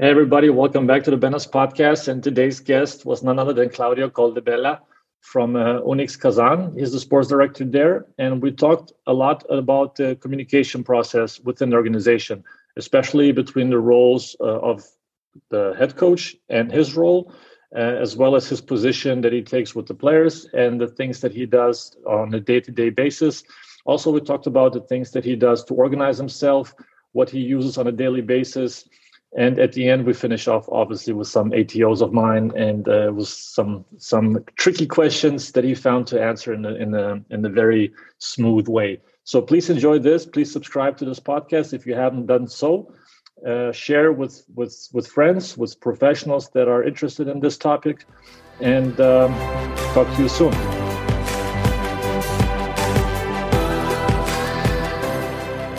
Hey, 0.00 0.08
everybody, 0.08 0.48
welcome 0.48 0.86
back 0.86 1.04
to 1.04 1.10
the 1.10 1.18
Benas 1.18 1.46
podcast. 1.46 2.08
And 2.08 2.24
today's 2.24 2.58
guest 2.58 3.04
was 3.04 3.22
none 3.22 3.38
other 3.38 3.52
than 3.52 3.68
Claudio 3.68 4.08
Coldebella 4.08 4.78
from 5.20 5.56
uh, 5.56 5.82
Kazan. 5.82 6.74
He's 6.74 6.92
the 6.92 6.98
sports 6.98 7.28
director 7.28 7.66
there. 7.66 8.06
And 8.16 8.40
we 8.40 8.50
talked 8.50 8.94
a 9.06 9.12
lot 9.12 9.44
about 9.50 9.96
the 9.96 10.16
communication 10.16 10.82
process 10.82 11.38
within 11.40 11.68
the 11.68 11.76
organization, 11.76 12.42
especially 12.78 13.30
between 13.32 13.68
the 13.68 13.78
roles 13.78 14.34
uh, 14.40 14.60
of 14.60 14.82
the 15.50 15.74
head 15.78 15.96
coach 15.96 16.34
and 16.48 16.72
his 16.72 16.96
role, 16.96 17.34
uh, 17.76 17.80
as 17.80 18.16
well 18.16 18.36
as 18.36 18.48
his 18.48 18.62
position 18.62 19.20
that 19.20 19.34
he 19.34 19.42
takes 19.42 19.74
with 19.74 19.84
the 19.84 19.92
players 19.92 20.46
and 20.54 20.80
the 20.80 20.88
things 20.88 21.20
that 21.20 21.34
he 21.34 21.44
does 21.44 21.94
on 22.06 22.32
a 22.32 22.40
day 22.40 22.58
to 22.58 22.70
day 22.72 22.88
basis. 22.88 23.44
Also, 23.84 24.10
we 24.10 24.22
talked 24.22 24.46
about 24.46 24.72
the 24.72 24.80
things 24.80 25.10
that 25.10 25.26
he 25.26 25.36
does 25.36 25.62
to 25.64 25.74
organize 25.74 26.16
himself, 26.16 26.74
what 27.12 27.28
he 27.28 27.40
uses 27.40 27.76
on 27.76 27.86
a 27.86 27.92
daily 27.92 28.22
basis 28.22 28.88
and 29.36 29.60
at 29.60 29.72
the 29.72 29.88
end 29.88 30.04
we 30.04 30.12
finish 30.12 30.48
off 30.48 30.68
obviously 30.70 31.12
with 31.12 31.28
some 31.28 31.50
ATOs 31.52 32.02
of 32.02 32.12
mine 32.12 32.50
and 32.56 32.88
uh, 32.88 33.12
with 33.14 33.28
some 33.28 33.84
some 33.96 34.44
tricky 34.56 34.86
questions 34.86 35.52
that 35.52 35.62
he 35.62 35.74
found 35.74 36.06
to 36.08 36.20
answer 36.20 36.52
in 36.52 36.64
a, 36.64 36.74
in 36.74 36.94
a 36.94 37.22
in 37.30 37.44
a 37.44 37.48
very 37.48 37.92
smooth 38.18 38.68
way. 38.68 39.00
So 39.24 39.40
please 39.40 39.70
enjoy 39.70 40.00
this. 40.00 40.26
Please 40.26 40.52
subscribe 40.52 40.96
to 40.98 41.04
this 41.04 41.20
podcast 41.20 41.72
if 41.72 41.86
you 41.86 41.94
haven't 41.94 42.26
done 42.26 42.48
so. 42.48 42.92
Uh, 43.46 43.70
share 43.72 44.12
with 44.12 44.44
with 44.54 44.88
with 44.92 45.06
friends 45.06 45.56
with 45.56 45.78
professionals 45.80 46.50
that 46.50 46.66
are 46.66 46.82
interested 46.82 47.28
in 47.28 47.38
this 47.40 47.56
topic. 47.56 48.04
And 48.60 49.00
um, 49.00 49.32
talk 49.94 50.12
to 50.16 50.22
you 50.22 50.28
soon. 50.28 50.52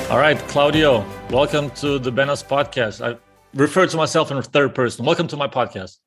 All 0.10 0.18
right 0.18 0.38
claudio 0.48 1.06
welcome 1.30 1.70
to 1.72 2.00
the 2.00 2.12
benas 2.12 2.44
podcast. 2.44 3.06
I, 3.06 3.18
refer 3.54 3.88
to 3.88 3.98
myself 3.98 4.32
in 4.32 4.42
third 4.42 4.76
person. 4.76 5.06
Welcome 5.06 5.28
to 5.28 5.38
my 5.38 5.48
podcast. 5.48 5.98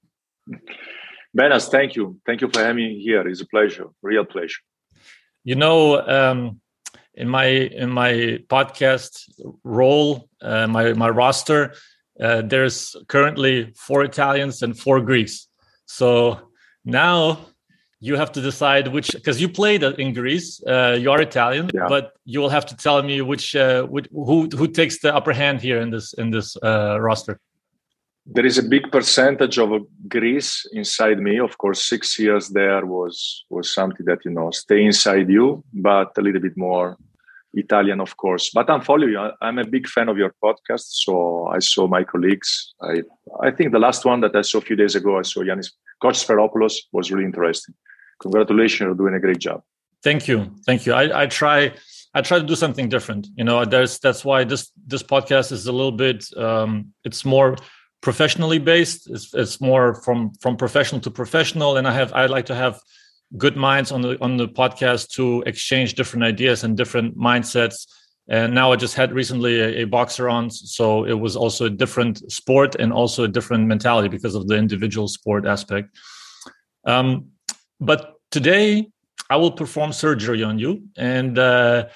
Benas, 1.37 1.69
thank 1.69 1.97
you. 1.97 2.21
Thank 2.27 2.41
you 2.41 2.49
for 2.53 2.61
having 2.61 2.77
me 2.77 3.01
here. 3.01 3.27
It's 3.27 3.41
a 3.41 3.47
pleasure, 3.47 3.87
real 4.03 4.25
pleasure. 4.25 4.61
You 5.43 5.57
know, 5.57 6.01
um, 6.07 6.61
in 7.15 7.29
my 7.29 7.47
in 7.47 7.91
my 7.91 8.41
podcast 8.49 9.29
role, 9.63 10.29
uh, 10.41 10.67
my 10.67 10.93
my 10.95 11.09
roster, 11.09 11.75
uh, 12.21 12.43
there's 12.43 12.97
currently 13.09 13.73
four 13.77 14.05
Italians 14.05 14.63
and 14.63 14.79
four 14.79 15.01
Greeks. 15.01 15.49
So 15.87 16.51
now 16.85 17.47
you 18.05 18.17
have 18.17 18.31
to 18.33 18.41
decide 18.43 18.89
which 18.89 19.11
because 19.13 19.41
you 19.41 19.49
played 19.49 19.83
in 19.83 20.13
Greece. 20.13 20.63
Uh, 20.67 20.97
you 21.01 21.11
are 21.11 21.21
Italian, 21.23 21.71
yeah. 21.73 21.87
but 21.89 22.13
you 22.27 22.39
will 22.41 22.51
have 22.51 22.67
to 22.67 22.77
tell 22.77 23.03
me 23.03 23.23
which, 23.23 23.57
uh, 23.57 23.85
which, 23.85 24.07
who 24.13 24.49
who 24.59 24.67
takes 24.81 25.01
the 25.01 25.11
upper 25.19 25.33
hand 25.33 25.63
here 25.63 25.81
in 25.85 25.91
this 25.91 26.13
in 26.23 26.31
this 26.31 26.49
uh, 26.63 27.01
roster. 27.01 27.41
There 28.27 28.47
is 28.47 28.59
a 28.59 28.63
big 28.63 28.85
percentage 28.91 29.59
of 29.59 29.71
Greece 30.09 30.67
inside 30.73 31.19
me. 31.19 31.39
Of 31.39 31.57
course, 31.57 31.81
six 31.95 32.19
years 32.19 32.45
there 32.51 32.85
was 32.85 33.45
was 33.49 33.67
something 33.79 34.05
that 34.07 34.21
you 34.27 34.33
know 34.37 34.51
stay 34.51 34.85
inside 34.85 35.29
you, 35.31 35.65
but 35.73 36.09
a 36.19 36.21
little 36.21 36.43
bit 36.43 36.57
more 36.57 36.97
Italian, 37.55 38.01
of 38.01 38.13
course. 38.17 38.51
But 38.57 38.69
I'm 38.69 38.83
following 38.83 39.13
you. 39.13 39.31
I'm 39.41 39.59
a 39.59 39.71
big 39.77 39.87
fan 39.89 40.09
of 40.11 40.19
your 40.19 40.33
podcast. 40.45 40.87
So 41.05 41.15
I 41.57 41.61
saw 41.61 41.87
my 41.97 42.05
colleagues. 42.13 42.75
I 42.93 42.95
I 43.49 43.51
think 43.57 43.73
the 43.73 43.85
last 43.87 44.05
one 44.05 44.21
that 44.25 44.37
I 44.37 44.43
saw 44.43 44.59
a 44.59 44.67
few 44.69 44.77
days 44.77 44.95
ago, 44.95 45.19
I 45.19 45.25
saw 45.25 45.41
Yanis 45.41 45.71
Coach 46.03 46.19
Sfairopoulos 46.23 46.75
was 46.93 47.11
really 47.11 47.29
interesting 47.33 47.75
congratulations 48.21 48.81
you're 48.81 48.95
doing 48.95 49.15
a 49.15 49.21
great 49.21 49.39
job. 49.39 49.63
Thank 50.03 50.29
you. 50.29 50.55
Thank 50.67 50.87
you. 50.87 50.93
I, 50.93 51.23
I 51.23 51.27
try 51.27 51.73
i 52.17 52.21
try 52.21 52.39
to 52.39 52.45
do 52.45 52.55
something 52.55 52.89
different. 52.89 53.29
You 53.37 53.45
know 53.45 53.65
there's 53.65 53.99
that's 53.99 54.25
why 54.25 54.45
this 54.45 54.71
this 54.87 55.03
podcast 55.03 55.51
is 55.51 55.67
a 55.67 55.73
little 55.73 55.93
bit 55.93 56.25
um 56.37 56.93
it's 57.05 57.25
more 57.25 57.57
professionally 58.03 58.59
based. 58.59 59.11
It's, 59.11 59.33
it's 59.35 59.61
more 59.61 59.95
from 60.05 60.33
from 60.41 60.57
professional 60.57 61.01
to 61.03 61.11
professional. 61.11 61.77
And 61.79 61.89
i 61.89 61.93
have 61.93 62.13
i 62.13 62.27
like 62.27 62.47
to 62.47 62.55
have 62.55 62.81
good 63.37 63.57
minds 63.57 63.91
on 63.91 64.03
the 64.03 64.21
on 64.21 64.37
the 64.37 64.49
podcast 64.49 65.09
to 65.17 65.43
exchange 65.47 65.95
different 65.95 66.25
ideas 66.25 66.65
and 66.65 66.77
different 66.77 67.17
mindsets. 67.17 67.87
And 68.29 68.55
now 68.55 68.73
i 68.73 68.77
just 68.77 68.95
had 68.95 69.13
recently 69.13 69.61
a, 69.61 69.83
a, 69.83 69.85
boxer 69.85 70.29
on 70.29 70.51
so 70.51 71.05
it 71.05 71.19
was 71.25 71.37
also 71.37 71.67
a 71.67 71.71
different 71.71 72.31
sport 72.33 72.75
and 72.77 72.91
also 72.93 73.25
a 73.25 73.29
different 73.29 73.67
mentality 73.67 74.09
because 74.09 74.35
of 74.35 74.47
the 74.49 74.57
individual 74.57 75.09
sport 75.09 75.47
aspect. 75.47 75.89
Um, 76.87 77.34
but 77.81 78.15
today 78.31 78.89
I 79.31 79.37
will 79.37 79.53
perform 79.53 79.93
surgery 79.93 80.43
on 80.43 80.59
you, 80.59 80.83
and 80.97 81.39
uh, 81.39 81.87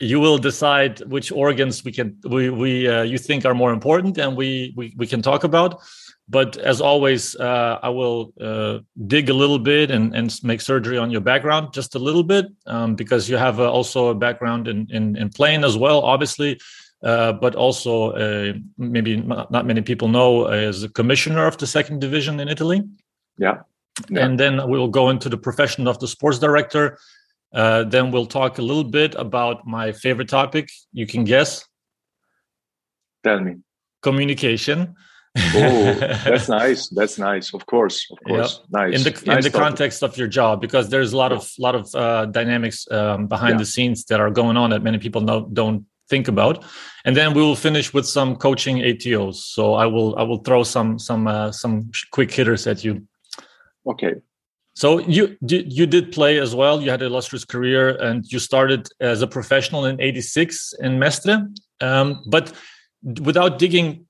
you 0.00 0.18
will 0.18 0.38
decide 0.38 1.00
which 1.00 1.30
organs 1.30 1.84
we 1.84 1.92
can 1.92 2.16
we 2.28 2.50
we 2.50 2.88
uh, 2.88 3.02
you 3.02 3.18
think 3.18 3.44
are 3.44 3.54
more 3.54 3.72
important, 3.72 4.18
and 4.18 4.36
we 4.36 4.72
we 4.76 4.94
we 4.96 5.06
can 5.06 5.22
talk 5.22 5.44
about. 5.44 5.80
But 6.26 6.56
as 6.56 6.80
always, 6.80 7.36
uh, 7.36 7.78
I 7.82 7.90
will 7.90 8.32
uh, 8.40 8.78
dig 9.06 9.28
a 9.28 9.34
little 9.34 9.58
bit 9.58 9.90
and, 9.90 10.14
and 10.14 10.34
make 10.42 10.62
surgery 10.62 10.96
on 10.96 11.10
your 11.10 11.20
background 11.20 11.74
just 11.74 11.94
a 11.94 11.98
little 11.98 12.22
bit 12.22 12.46
um, 12.66 12.94
because 12.94 13.28
you 13.28 13.36
have 13.36 13.60
uh, 13.60 13.70
also 13.70 14.08
a 14.08 14.14
background 14.14 14.66
in, 14.66 14.88
in, 14.90 15.16
in 15.16 15.28
playing 15.28 15.64
as 15.64 15.76
well, 15.76 16.00
obviously. 16.00 16.58
Uh, 17.02 17.34
but 17.34 17.54
also, 17.54 18.12
uh, 18.12 18.54
maybe 18.78 19.16
not 19.16 19.66
many 19.66 19.82
people 19.82 20.08
know, 20.08 20.46
as 20.46 20.82
a 20.82 20.88
commissioner 20.88 21.46
of 21.46 21.58
the 21.58 21.66
second 21.66 22.00
division 22.00 22.40
in 22.40 22.48
Italy. 22.48 22.82
Yeah. 23.36 23.58
Yeah. 24.10 24.26
And 24.26 24.38
then 24.38 24.68
we'll 24.68 24.88
go 24.88 25.10
into 25.10 25.28
the 25.28 25.36
profession 25.36 25.86
of 25.86 25.98
the 26.00 26.08
sports 26.08 26.38
director. 26.38 26.98
Uh, 27.52 27.84
then 27.84 28.10
we'll 28.10 28.26
talk 28.26 28.58
a 28.58 28.62
little 28.62 28.84
bit 28.84 29.14
about 29.14 29.66
my 29.66 29.92
favorite 29.92 30.28
topic. 30.28 30.68
You 30.92 31.06
can 31.06 31.24
guess. 31.24 31.64
Tell 33.22 33.40
me. 33.40 33.56
Communication. 34.02 34.94
oh, 35.36 35.94
that's 36.24 36.48
nice. 36.48 36.88
That's 36.88 37.18
nice. 37.18 37.54
Of 37.54 37.66
course, 37.66 38.06
of 38.10 38.18
course. 38.26 38.60
Yep. 38.60 38.70
Nice. 38.70 38.94
In 38.94 39.02
the 39.02 39.10
nice 39.10 39.22
in 39.22 39.42
the 39.42 39.50
topic. 39.50 39.52
context 39.52 40.02
of 40.02 40.16
your 40.16 40.28
job, 40.28 40.60
because 40.60 40.90
there's 40.90 41.12
a 41.12 41.16
lot 41.16 41.32
of 41.32 41.50
lot 41.58 41.74
of 41.74 41.92
uh, 41.94 42.26
dynamics 42.26 42.86
um, 42.90 43.26
behind 43.26 43.54
yeah. 43.54 43.58
the 43.58 43.66
scenes 43.66 44.04
that 44.06 44.20
are 44.20 44.30
going 44.30 44.56
on 44.56 44.70
that 44.70 44.82
many 44.82 44.98
people 44.98 45.20
know, 45.22 45.48
don't 45.52 45.86
think 46.08 46.28
about. 46.28 46.64
And 47.04 47.16
then 47.16 47.34
we 47.34 47.42
will 47.42 47.56
finish 47.56 47.92
with 47.92 48.06
some 48.06 48.36
coaching 48.36 48.78
ATOs. 48.78 49.36
So 49.36 49.74
I 49.74 49.86
will 49.86 50.16
I 50.16 50.22
will 50.22 50.38
throw 50.38 50.62
some 50.62 50.98
some 50.98 51.26
uh, 51.26 51.50
some 51.52 51.90
quick 52.10 52.32
hitters 52.32 52.66
at 52.66 52.84
you. 52.84 53.06
Okay. 53.86 54.14
So 54.74 54.98
you 54.98 55.36
you 55.40 55.86
did 55.86 56.10
play 56.10 56.38
as 56.38 56.54
well. 56.54 56.82
You 56.82 56.90
had 56.90 57.00
an 57.00 57.06
illustrious 57.06 57.44
career, 57.44 57.90
and 57.90 58.24
you 58.30 58.40
started 58.40 58.88
as 59.00 59.22
a 59.22 59.26
professional 59.26 59.84
in 59.84 60.00
'86 60.00 60.74
in 60.80 60.98
Mestre. 60.98 61.48
Um, 61.80 62.22
but 62.26 62.52
without 63.22 63.60
digging, 63.60 64.06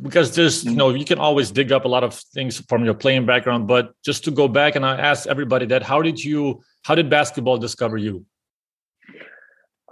because 0.00 0.34
there's 0.34 0.64
you 0.64 0.70
mm-hmm. 0.70 0.78
know 0.78 0.90
you 0.90 1.04
can 1.04 1.18
always 1.18 1.50
dig 1.50 1.70
up 1.70 1.84
a 1.84 1.88
lot 1.88 2.02
of 2.02 2.14
things 2.32 2.60
from 2.66 2.84
your 2.86 2.94
playing 2.94 3.26
background. 3.26 3.68
But 3.68 3.92
just 4.04 4.24
to 4.24 4.30
go 4.30 4.48
back, 4.48 4.74
and 4.74 4.86
I 4.86 4.96
asked 4.96 5.26
everybody 5.26 5.66
that, 5.66 5.82
how 5.82 6.00
did 6.00 6.24
you, 6.24 6.62
how 6.84 6.94
did 6.94 7.10
basketball 7.10 7.58
discover 7.58 7.98
you? 7.98 8.24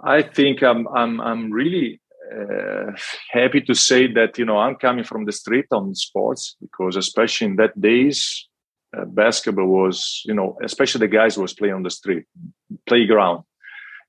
I 0.03 0.23
think 0.23 0.63
I'm 0.63 0.87
I'm 0.87 1.21
I'm 1.21 1.51
really 1.51 2.01
uh, 2.33 2.93
happy 3.29 3.61
to 3.61 3.75
say 3.75 4.11
that 4.13 4.39
you 4.39 4.45
know 4.45 4.57
I'm 4.57 4.75
coming 4.75 5.03
from 5.03 5.25
the 5.25 5.31
street 5.31 5.67
on 5.71 5.93
sports 5.93 6.55
because 6.59 6.95
especially 6.95 7.47
in 7.47 7.55
that 7.57 7.79
days 7.79 8.47
uh, 8.95 9.05
basketball 9.05 9.67
was, 9.67 10.21
you 10.25 10.33
know, 10.33 10.57
especially 10.63 10.99
the 10.99 11.15
guys 11.15 11.37
was 11.37 11.53
playing 11.53 11.75
on 11.75 11.83
the 11.83 11.89
street, 11.89 12.25
playground. 12.87 13.43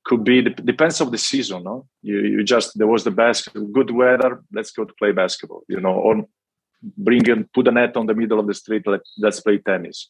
Could 0.05 0.23
be 0.23 0.43
depends 0.43 1.01
of 1.01 1.11
the 1.11 1.19
season, 1.19 1.65
no? 1.65 1.87
You 2.03 2.21
you 2.21 2.45
just 2.45 2.79
there 2.79 2.87
was 2.87 3.03
the 3.03 3.11
best 3.11 3.49
good 3.73 3.91
weather. 3.91 4.43
Let's 4.53 4.71
go 4.71 4.85
to 4.85 4.95
play 4.95 5.11
basketball, 5.11 5.65
you 5.69 5.81
know, 5.81 5.95
or 5.95 6.25
bring 6.97 7.29
and 7.29 7.53
put 7.53 7.67
a 7.67 7.73
net 7.73 7.97
on 7.97 8.07
the 8.07 8.15
middle 8.15 8.39
of 8.39 8.47
the 8.47 8.55
street. 8.55 8.87
Let, 8.87 9.01
let's 9.19 9.41
play 9.41 9.59
tennis. 9.59 10.09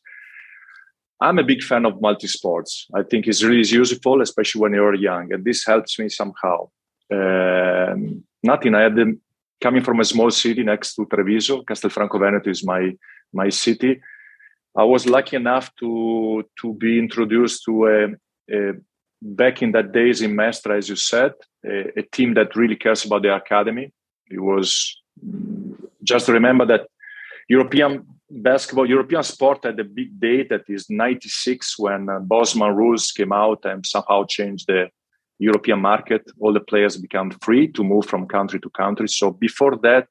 I'm 1.18 1.38
a 1.38 1.44
big 1.44 1.62
fan 1.62 1.86
of 1.86 2.00
multi 2.02 2.26
sports. 2.26 2.86
I 2.94 3.04
think 3.04 3.26
it's 3.26 3.42
really 3.42 3.66
useful, 3.66 4.20
especially 4.20 4.60
when 4.60 4.74
you're 4.74 4.94
young, 4.94 5.32
and 5.32 5.42
this 5.42 5.64
helps 5.64 5.98
me 5.98 6.10
somehow. 6.10 6.68
Um, 7.10 8.24
nothing. 8.42 8.74
I 8.74 8.82
had 8.82 8.96
them 8.96 9.22
coming 9.62 9.82
from 9.82 10.00
a 10.00 10.04
small 10.04 10.30
city 10.30 10.62
next 10.62 10.94
to 10.96 11.06
Treviso. 11.06 11.62
Castelfranco 11.62 12.20
Veneto 12.20 12.50
is 12.50 12.62
my 12.66 12.94
my 13.32 13.48
city 13.48 14.02
I 14.76 14.84
was 14.84 15.06
lucky 15.06 15.36
enough 15.36 15.74
to 15.76 16.44
to 16.60 16.74
be 16.74 16.98
introduced 16.98 17.64
to 17.64 17.86
a, 17.86 18.54
a 18.54 18.72
back 19.22 19.62
in 19.62 19.72
that 19.72 19.92
days 19.92 20.20
in 20.20 20.36
Mestre, 20.36 20.76
as 20.76 20.88
you 20.88 20.96
said, 20.96 21.32
a, 21.64 21.98
a, 21.98 22.02
team 22.02 22.34
that 22.34 22.54
really 22.54 22.76
cares 22.76 23.04
about 23.04 23.22
the 23.22 23.34
academy. 23.34 23.92
It 24.30 24.40
was 24.40 25.00
just 26.02 26.28
remember 26.28 26.66
that 26.66 26.86
European 27.48 28.04
basketball, 28.30 28.88
European 28.88 29.22
sport 29.22 29.64
had 29.64 29.80
a 29.80 29.84
big 29.84 30.20
day 30.20 30.42
that 30.44 30.64
is 30.68 30.90
96 30.90 31.78
when 31.78 32.08
uh, 32.08 32.18
Bosman 32.18 32.74
rules 32.74 33.12
came 33.12 33.32
out 33.32 33.64
and 33.64 33.86
somehow 33.86 34.24
changed 34.24 34.66
the 34.66 34.90
European 35.38 35.80
market. 35.80 36.22
All 36.40 36.52
the 36.52 36.60
players 36.60 36.96
become 36.96 37.30
free 37.30 37.68
to 37.68 37.84
move 37.84 38.06
from 38.06 38.26
country 38.26 38.60
to 38.60 38.70
country. 38.70 39.08
So 39.08 39.30
before 39.30 39.76
that, 39.82 40.08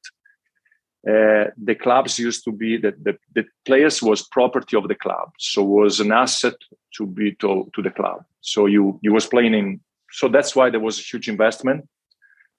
uh, 1.08 1.44
the 1.56 1.74
clubs 1.74 2.18
used 2.18 2.42
to 2.44 2.52
be 2.52 2.76
that 2.76 3.02
the, 3.04 3.16
the 3.34 3.44
players 3.64 4.02
was 4.02 4.26
property 4.28 4.76
of 4.76 4.88
the 4.88 4.94
club 4.94 5.30
so 5.38 5.62
was 5.62 6.00
an 6.00 6.12
asset 6.12 6.54
to 6.96 7.06
be 7.06 7.32
to, 7.32 7.70
to 7.74 7.82
the 7.82 7.90
club 7.90 8.24
so 8.40 8.66
you 8.66 8.98
you 9.02 9.12
was 9.12 9.26
playing 9.26 9.54
in 9.54 9.80
so 10.10 10.28
that's 10.28 10.54
why 10.56 10.70
there 10.70 10.80
was 10.80 10.98
a 10.98 11.02
huge 11.02 11.28
investment 11.28 11.86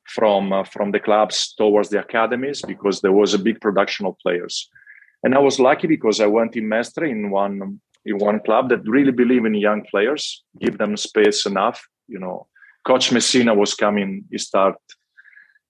from 0.07 0.53
uh, 0.53 0.63
from 0.63 0.91
the 0.91 0.99
clubs 0.99 1.53
towards 1.53 1.89
the 1.89 1.99
academies 1.99 2.61
because 2.61 3.01
there 3.01 3.11
was 3.11 3.33
a 3.33 3.39
big 3.39 3.59
production 3.61 4.05
of 4.05 4.17
players. 4.19 4.69
And 5.23 5.35
I 5.35 5.39
was 5.39 5.59
lucky 5.59 5.87
because 5.87 6.21
I 6.21 6.27
went 6.27 6.55
in 6.55 6.67
Mestre 6.67 7.05
in 7.05 7.29
one 7.29 7.79
in 8.05 8.17
one 8.17 8.39
club 8.39 8.69
that 8.69 8.87
really 8.87 9.11
believe 9.11 9.45
in 9.45 9.53
young 9.53 9.83
players, 9.91 10.43
give 10.61 10.77
them 10.77 10.95
space 10.95 11.45
enough. 11.45 11.85
You 12.07 12.19
know, 12.19 12.47
Coach 12.85 13.11
Messina 13.11 13.53
was 13.53 13.73
coming. 13.73 14.23
He 14.31 14.37
start. 14.37 14.75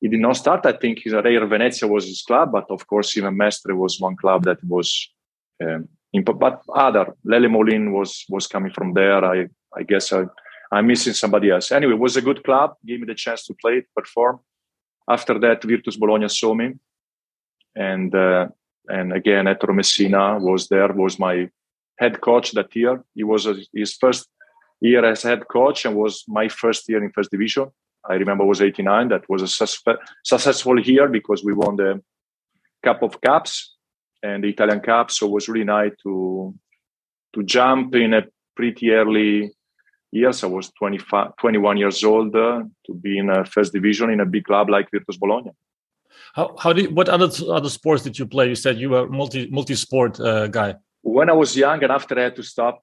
He 0.02 0.08
did 0.08 0.20
not 0.20 0.38
start. 0.38 0.66
I 0.66 0.74
think 0.74 1.00
his 1.00 1.14
Reyer 1.14 1.46
Venezia 1.48 1.88
was 1.88 2.06
his 2.06 2.22
club, 2.22 2.52
but 2.52 2.66
of 2.70 2.86
course 2.88 3.18
even 3.18 3.36
Mestre 3.36 3.76
was 3.76 4.00
one 4.00 4.16
club 4.16 4.44
that 4.44 4.64
was. 4.64 5.10
Um, 5.64 5.88
but 6.24 6.62
other 6.74 7.14
Lele 7.24 7.50
Molin 7.50 7.94
was 7.94 8.26
was 8.30 8.48
coming 8.48 8.72
from 8.72 8.94
there. 8.94 9.24
I 9.26 9.48
I 9.76 9.84
guess 9.84 10.14
I 10.14 10.26
I'm 10.72 10.88
missing 10.88 11.14
somebody 11.14 11.50
else. 11.50 11.72
Anyway, 11.72 11.94
it 11.94 12.00
was 12.00 12.18
a 12.18 12.22
good 12.22 12.44
club. 12.44 12.76
Gave 12.86 13.00
me 13.00 13.08
the 13.08 13.16
chance 13.16 13.46
to 13.46 13.54
play, 13.54 13.86
perform. 13.96 14.40
After 15.10 15.40
that, 15.40 15.64
Virtus 15.64 15.98
Bologna 15.98 16.28
saw 16.28 16.54
me, 16.54 16.74
and 17.76 18.14
uh, 18.14 18.48
and 18.88 19.14
again, 19.14 19.48
Ettore 19.48 19.74
Messina 19.74 20.38
was 20.40 20.68
there. 20.68 20.92
Was 20.94 21.18
my 21.20 21.50
head 22.00 22.20
coach 22.22 22.52
that 22.52 22.76
year. 22.76 23.04
He 23.16 23.24
was 23.24 23.48
his 23.74 23.94
first 23.96 24.28
year 24.82 25.06
as 25.06 25.24
head 25.24 25.48
coach, 25.48 25.86
and 25.86 25.96
was 25.96 26.24
my 26.28 26.48
first 26.50 26.88
year 26.90 27.04
in 27.04 27.12
first 27.12 27.32
division. 27.32 27.72
I 28.10 28.16
remember 28.16 28.46
was 28.46 28.62
89. 28.62 29.10
That 29.10 29.30
was 29.30 29.42
a 29.42 29.46
suspe- 29.46 29.98
successful 30.24 30.80
year 30.80 31.08
because 31.08 31.44
we 31.44 31.54
won 31.54 31.76
the 31.76 32.02
Cup 32.84 33.04
of 33.04 33.20
Cups 33.22 33.76
and 34.24 34.44
the 34.44 34.50
Italian 34.50 34.80
Cup. 34.80 35.12
So 35.12 35.28
it 35.28 35.32
was 35.32 35.50
really 35.50 35.66
nice 35.66 35.92
to 36.04 36.54
to 37.34 37.44
jump 37.44 37.96
in 37.96 38.14
a 38.14 38.24
pretty 38.56 38.92
early 38.92 39.52
years. 40.12 40.44
I 40.44 40.48
was 40.48 40.72
25, 40.72 41.36
21 41.38 41.78
years 41.78 42.04
old 42.04 42.36
uh, 42.36 42.64
to 42.86 42.94
be 42.94 43.18
in 43.18 43.30
a 43.30 43.46
first 43.46 43.74
division 43.74 44.10
in 44.10 44.20
a 44.20 44.26
big 44.26 44.46
club 44.46 44.70
like 44.70 44.90
Virtus 44.92 45.18
Bologna. 45.18 45.52
How, 46.34 46.56
how 46.58 46.74
did 46.74 46.96
what 46.96 47.10
other 47.10 47.30
other 47.50 47.70
sports 47.70 48.04
did 48.04 48.18
you 48.18 48.26
play? 48.26 48.50
You 48.50 48.56
said 48.56 48.78
you 48.78 48.90
were 48.90 49.08
multi 49.08 49.50
multi 49.50 49.76
sport 49.76 50.20
uh, 50.20 50.48
guy. 50.48 50.76
When 51.02 51.30
I 51.30 51.34
was 51.34 51.56
young 51.56 51.84
and 51.84 51.92
after 51.92 52.20
I 52.20 52.24
had 52.24 52.36
to 52.36 52.44
stop 52.44 52.82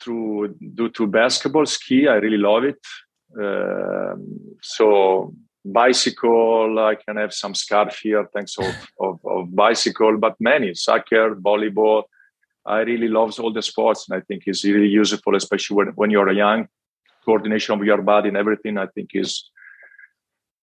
through 0.00 0.54
due 0.74 0.90
to 0.90 1.06
basketball, 1.06 1.66
ski, 1.66 2.08
I 2.08 2.14
really 2.14 2.38
love 2.38 2.64
it. 2.64 2.78
Uh, 3.40 4.14
so 4.62 5.34
bicycle, 5.64 6.78
I 6.78 6.94
can 6.94 7.16
have 7.16 7.32
some 7.32 7.54
scarf 7.54 7.98
here 8.02 8.28
thanks 8.34 8.56
of, 8.58 8.74
of, 9.00 9.20
of 9.24 9.54
bicycle, 9.54 10.18
but 10.18 10.34
many 10.38 10.74
soccer, 10.74 11.34
volleyball, 11.36 12.04
I 12.66 12.80
really 12.80 13.08
love 13.08 13.38
all 13.40 13.52
the 13.52 13.62
sports, 13.62 14.06
and 14.08 14.18
I 14.18 14.22
think 14.24 14.44
it's 14.46 14.64
really 14.64 14.88
useful, 14.88 15.36
especially 15.36 15.76
when, 15.76 15.88
when 15.96 16.10
you're 16.10 16.32
young. 16.32 16.68
Coordination 17.24 17.74
of 17.74 17.84
your 17.84 18.02
body 18.02 18.28
and 18.28 18.36
everything, 18.36 18.78
I 18.78 18.86
think, 18.86 19.10
is 19.14 19.50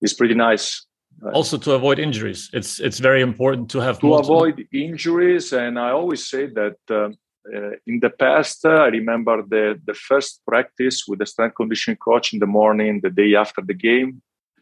is 0.01 0.13
pretty 0.13 0.35
nice. 0.35 0.85
Also, 1.33 1.57
to 1.57 1.73
avoid 1.73 1.99
injuries, 1.99 2.49
it's 2.53 2.79
it's 2.79 2.99
very 2.99 3.21
important 3.21 3.69
to 3.71 3.79
have 3.79 3.99
to 3.99 4.07
multiple... 4.07 4.37
avoid 4.37 4.67
injuries. 4.71 5.53
And 5.53 5.79
I 5.79 5.89
always 5.89 6.27
say 6.27 6.47
that 6.47 6.77
uh, 6.89 7.09
uh, 7.47 7.71
in 7.87 7.99
the 7.99 8.09
past, 8.09 8.65
uh, 8.65 8.69
I 8.69 8.87
remember 8.87 9.41
the 9.41 9.79
the 9.85 9.93
first 9.93 10.41
practice 10.45 11.05
with 11.07 11.19
the 11.19 11.25
strength 11.25 11.55
conditioning 11.55 11.97
coach 11.97 12.33
in 12.33 12.39
the 12.39 12.45
morning, 12.45 13.01
the 13.01 13.09
day 13.09 13.35
after 13.35 13.61
the 13.61 13.73
game, 13.73 14.21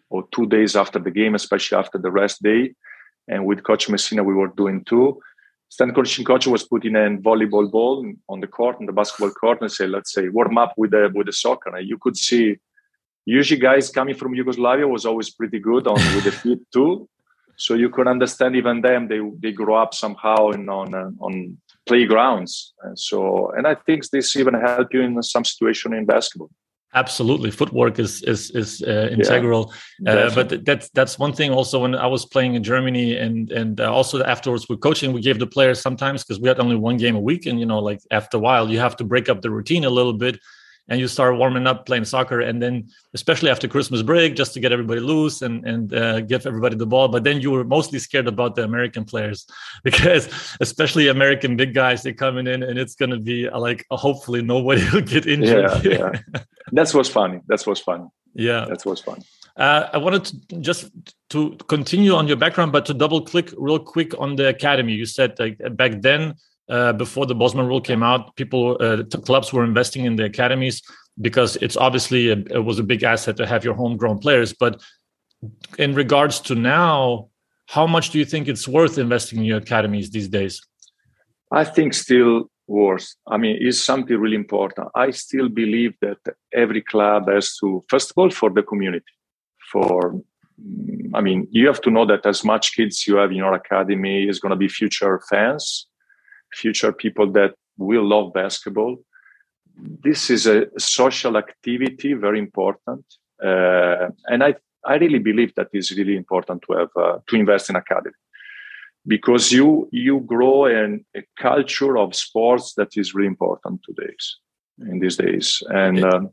or 0.10 0.28
two 0.32 0.46
days 0.46 0.76
after 0.76 1.00
the 1.00 1.12
game, 1.12 1.36
especially 1.36 1.78
after 1.78 1.98
the 1.98 2.12
rest 2.12 2.42
day. 2.42 2.74
And 3.28 3.46
with 3.46 3.64
Coach 3.64 3.90
Messina, 3.90 4.24
we 4.24 4.34
were 4.34 4.48
doing 4.48 4.84
two 4.86 5.20
Strength 5.72 5.94
conditioning 5.94 6.26
coach 6.26 6.48
was 6.48 6.64
putting 6.64 6.96
a 6.96 7.10
volleyball 7.22 7.70
ball 7.70 8.04
on 8.28 8.40
the 8.40 8.48
court, 8.48 8.78
on 8.80 8.88
the 8.88 8.92
basketball 8.92 9.30
court, 9.30 9.62
and 9.62 9.72
say, 9.72 9.86
let's 9.86 10.12
say, 10.12 10.28
warm 10.28 10.58
up 10.58 10.74
with 10.78 10.92
the 10.92 11.12
with 11.14 11.28
the 11.28 11.32
soccer. 11.32 11.76
And 11.76 11.88
you 11.88 12.00
could 12.00 12.18
see, 12.18 12.58
usually 13.26 13.60
guys 13.60 13.92
coming 13.92 14.16
from 14.16 14.34
Yugoslavia 14.34 14.88
was 14.88 15.06
always 15.06 15.30
pretty 15.30 15.60
good 15.60 15.86
on 15.86 15.94
with 16.16 16.24
the 16.24 16.32
feet 16.32 16.60
too. 16.74 17.08
So 17.56 17.76
you 17.76 17.90
could 17.92 18.08
understand 18.08 18.56
even 18.56 18.82
them. 18.82 19.08
They 19.08 19.20
they 19.40 19.52
grow 19.52 19.76
up 19.76 19.94
somehow 19.94 20.50
in, 20.50 20.68
on 20.70 20.96
uh, 20.96 21.12
on 21.20 21.58
playgrounds. 21.90 22.74
And 22.84 22.98
so, 22.98 23.52
and 23.56 23.66
I 23.72 23.76
think 23.86 24.00
this 24.10 24.36
even 24.36 24.54
help 24.54 24.88
you 24.94 25.02
in 25.02 25.22
some 25.24 25.46
situation 25.52 25.94
in 25.94 26.06
basketball. 26.06 26.52
Absolutely, 26.94 27.52
footwork 27.52 28.00
is 28.00 28.24
is 28.24 28.42
is 28.62 28.70
uh, 28.82 29.10
integral. 29.18 29.64
Yeah, 30.00 30.14
uh, 30.14 30.36
but 30.38 30.66
that's 30.66 30.90
that's 30.98 31.20
one 31.20 31.34
thing. 31.34 31.52
Also, 31.52 31.76
when 31.84 31.94
I 31.94 32.08
was 32.16 32.26
playing 32.26 32.56
in 32.56 32.64
Germany, 32.64 33.08
and 33.24 33.52
and 33.52 33.80
uh, 33.80 33.94
also 33.98 34.16
afterwards 34.36 34.68
with 34.70 34.80
coaching, 34.88 35.14
we 35.14 35.22
gave 35.22 35.38
the 35.38 35.52
players 35.56 35.80
sometimes 35.88 36.24
because 36.24 36.40
we 36.42 36.48
had 36.48 36.60
only 36.60 36.80
one 36.90 36.98
game 36.98 37.16
a 37.16 37.26
week, 37.32 37.46
and 37.46 37.60
you 37.60 37.68
know, 37.68 37.80
like 37.90 38.00
after 38.10 38.38
a 38.38 38.40
while, 38.48 38.66
you 38.72 38.80
have 38.80 38.96
to 38.98 39.04
break 39.04 39.30
up 39.30 39.42
the 39.42 39.52
routine 39.52 39.86
a 39.86 39.94
little 40.00 40.18
bit 40.26 40.36
and 40.90 41.00
you 41.00 41.08
start 41.08 41.38
warming 41.38 41.68
up 41.68 41.86
playing 41.86 42.06
soccer 42.06 42.42
and 42.42 42.62
then 42.62 42.90
especially 43.14 43.50
after 43.50 43.68
christmas 43.68 44.02
break 44.02 44.36
just 44.36 44.54
to 44.54 44.60
get 44.60 44.72
everybody 44.72 45.00
loose 45.00 45.42
and 45.42 45.66
and 45.66 45.94
uh, 45.94 46.20
give 46.22 46.46
everybody 46.46 46.76
the 46.76 46.86
ball. 46.86 47.08
But 47.08 47.24
then 47.24 47.40
you 47.42 47.52
were 47.52 47.64
mostly 47.64 48.00
scared 48.00 48.28
about 48.28 48.56
the 48.56 48.64
american 48.64 49.06
players 49.06 49.48
because 49.84 50.30
especially 50.60 51.08
american 51.08 51.56
big 51.56 51.74
guys 51.74 52.04
they're 52.04 52.14
coming 52.14 52.48
in 52.48 52.64
and 52.64 52.78
it's 52.78 52.96
going 52.96 53.12
to 53.12 53.20
be 53.20 53.48
uh, 53.48 53.60
like 53.60 53.86
hopefully 53.92 54.42
nobody 54.42 54.84
will 54.94 55.02
get 55.02 55.26
injured. 55.26 55.86
Yeah, 55.86 56.12
yeah. 56.34 56.42
that's 56.72 56.94
what's 56.94 57.10
funny. 57.10 57.42
That's 57.48 57.66
what's 57.66 57.82
fun 57.82 58.10
yeah. 58.34 58.66
That's 58.68 58.86
what's 58.86 59.02
fun 59.02 59.24
uh, 59.60 59.90
I 59.92 59.98
wanted 59.98 60.26
to 60.26 60.62
just 60.62 60.90
to 61.32 61.56
continue 61.68 62.14
on 62.16 62.28
your 62.28 62.38
background, 62.38 62.72
but 62.72 62.86
to 62.86 62.94
double 62.94 63.22
click 63.22 63.54
real 63.58 63.78
quick 63.78 64.14
on 64.18 64.38
the 64.38 64.48
academy. 64.48 64.94
You 64.94 65.06
said 65.06 65.38
like 65.38 65.60
back 65.76 66.02
then 66.02 66.36
uh, 66.70 66.94
before 66.94 67.26
the 67.26 67.36
Bosman 67.36 67.68
rule 67.68 67.82
came 67.82 68.04
out, 68.04 68.36
people 68.36 68.78
uh, 68.80 69.04
clubs 69.26 69.52
were 69.52 69.64
investing 69.64 70.06
in 70.06 70.16
the 70.16 70.26
academies 70.26 70.82
because 71.20 71.56
it's 71.58 71.76
obviously 71.76 72.30
a, 72.30 72.38
it 72.38 72.64
was 72.64 72.80
a 72.80 72.84
big 72.84 73.04
asset 73.04 73.38
to 73.38 73.46
have 73.46 73.64
your 73.64 73.74
homegrown 73.74 74.20
players. 74.20 74.54
But 74.54 74.82
in 75.78 75.96
regards 75.96 76.40
to 76.42 76.56
now, 76.56 77.30
how 77.68 77.88
much 77.88 78.12
do 78.12 78.20
you 78.20 78.26
think 78.26 78.48
it's 78.48 78.68
worth 78.68 78.98
investing 78.98 79.40
in 79.40 79.46
your 79.46 79.58
academies 79.58 80.12
these 80.12 80.28
days? 80.28 80.62
I 81.52 81.64
think 81.64 81.94
still 81.94 82.50
worth. 82.68 83.16
I 83.28 83.38
mean, 83.38 83.58
it's 83.60 83.82
something 83.82 84.16
really 84.18 84.36
important. 84.36 84.90
I 84.96 85.12
still 85.12 85.50
believe 85.50 85.94
that 86.02 86.18
every 86.54 86.82
club 86.82 87.28
has 87.30 87.58
to, 87.58 87.84
first 87.90 88.12
of 88.12 88.18
all, 88.18 88.30
for 88.30 88.52
the 88.52 88.62
community, 88.62 89.14
for 89.72 90.22
I 91.14 91.22
mean, 91.22 91.48
you 91.52 91.66
have 91.68 91.82
to 91.82 91.90
know 91.90 92.06
that 92.06 92.26
as 92.26 92.44
much 92.44 92.76
kids 92.76 93.08
you 93.08 93.16
have 93.16 93.32
in 93.32 93.38
your 93.38 93.54
academy 93.54 94.28
is 94.28 94.40
going 94.40 94.52
to 94.52 94.56
be 94.56 94.68
future 94.68 95.22
fans 95.30 95.89
future 96.54 96.92
people 96.92 97.32
that 97.32 97.54
will 97.78 98.08
love 98.08 98.34
basketball. 98.34 98.98
This 99.76 100.30
is 100.30 100.46
a 100.46 100.68
social 100.78 101.38
activity, 101.38 102.14
very 102.14 102.40
important, 102.40 103.06
uh, 103.44 104.10
and 104.28 104.44
I 104.44 104.56
I 104.86 104.96
really 104.96 105.20
believe 105.20 105.54
that 105.56 105.68
it's 105.74 105.92
really 105.98 106.16
important 106.16 106.64
to 106.68 106.74
have 106.78 106.90
uh, 106.96 107.20
to 107.28 107.36
invest 107.36 107.70
in 107.70 107.76
academy 107.76 108.16
because 109.08 109.52
you 109.52 109.88
you 109.92 110.20
grow 110.22 110.66
in 110.66 111.06
a 111.16 111.24
culture 111.38 111.98
of 111.98 112.16
sports 112.16 112.74
that 112.76 112.90
is 112.96 113.14
really 113.14 113.28
important 113.28 113.82
today 113.84 114.14
in 114.92 115.00
these 115.00 115.18
days, 115.18 115.64
and 115.70 116.04
um, 116.04 116.30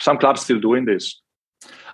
some 0.00 0.18
clubs 0.18 0.42
still 0.42 0.60
doing 0.60 0.84
this. 0.84 1.20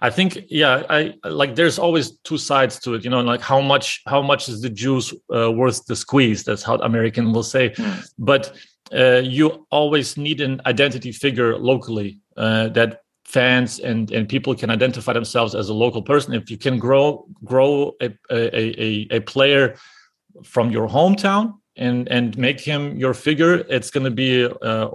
I 0.00 0.10
think, 0.10 0.38
yeah, 0.48 0.82
I 0.90 1.14
like. 1.24 1.54
There's 1.54 1.78
always 1.78 2.18
two 2.24 2.36
sides 2.36 2.80
to 2.80 2.94
it, 2.94 3.04
you 3.04 3.10
know. 3.10 3.20
Like 3.20 3.40
how 3.40 3.60
much, 3.60 4.02
how 4.06 4.20
much 4.20 4.48
is 4.48 4.60
the 4.60 4.68
juice 4.68 5.14
uh, 5.32 5.52
worth 5.52 5.86
the 5.86 5.94
squeeze? 5.94 6.42
That's 6.42 6.64
how 6.64 6.74
American 6.76 7.32
will 7.32 7.44
say. 7.44 7.70
Mm. 7.70 8.08
But 8.18 8.52
uh, 8.92 9.22
you 9.22 9.66
always 9.70 10.16
need 10.16 10.40
an 10.40 10.60
identity 10.66 11.12
figure 11.12 11.56
locally 11.56 12.18
uh, 12.36 12.68
that 12.70 13.02
fans 13.24 13.78
and 13.78 14.10
and 14.10 14.28
people 14.28 14.54
can 14.54 14.70
identify 14.70 15.12
themselves 15.12 15.54
as 15.54 15.68
a 15.68 15.74
local 15.74 16.02
person. 16.02 16.34
If 16.34 16.50
you 16.50 16.58
can 16.58 16.78
grow 16.78 17.26
grow 17.44 17.94
a 18.00 18.10
a, 18.30 18.82
a, 18.82 19.06
a 19.16 19.20
player 19.20 19.76
from 20.44 20.70
your 20.70 20.88
hometown 20.88 21.54
and 21.76 22.08
and 22.08 22.36
make 22.36 22.60
him 22.60 22.96
your 22.96 23.14
figure, 23.14 23.54
it's 23.68 23.90
going 23.90 24.04
to 24.04 24.10
be 24.10 24.46
uh, 24.62 24.88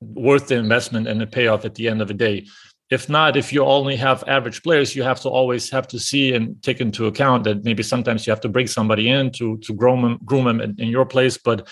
worth 0.00 0.48
the 0.48 0.56
investment 0.56 1.08
and 1.08 1.20
the 1.20 1.26
payoff 1.26 1.64
at 1.64 1.74
the 1.74 1.88
end 1.88 2.00
of 2.00 2.08
the 2.08 2.14
day 2.14 2.46
if 2.90 3.08
not 3.08 3.36
if 3.36 3.52
you 3.52 3.64
only 3.64 3.96
have 3.96 4.22
average 4.26 4.62
players 4.62 4.94
you 4.94 5.02
have 5.02 5.20
to 5.20 5.28
always 5.28 5.70
have 5.70 5.86
to 5.88 5.98
see 5.98 6.34
and 6.34 6.62
take 6.62 6.80
into 6.80 7.06
account 7.06 7.44
that 7.44 7.64
maybe 7.64 7.82
sometimes 7.82 8.26
you 8.26 8.30
have 8.30 8.40
to 8.40 8.48
bring 8.48 8.66
somebody 8.66 9.08
in 9.08 9.30
to 9.30 9.58
to 9.58 9.74
groom 9.74 10.02
them 10.02 10.18
groom 10.24 10.44
them 10.44 10.60
in, 10.60 10.74
in 10.78 10.88
your 10.88 11.06
place 11.06 11.36
but 11.36 11.68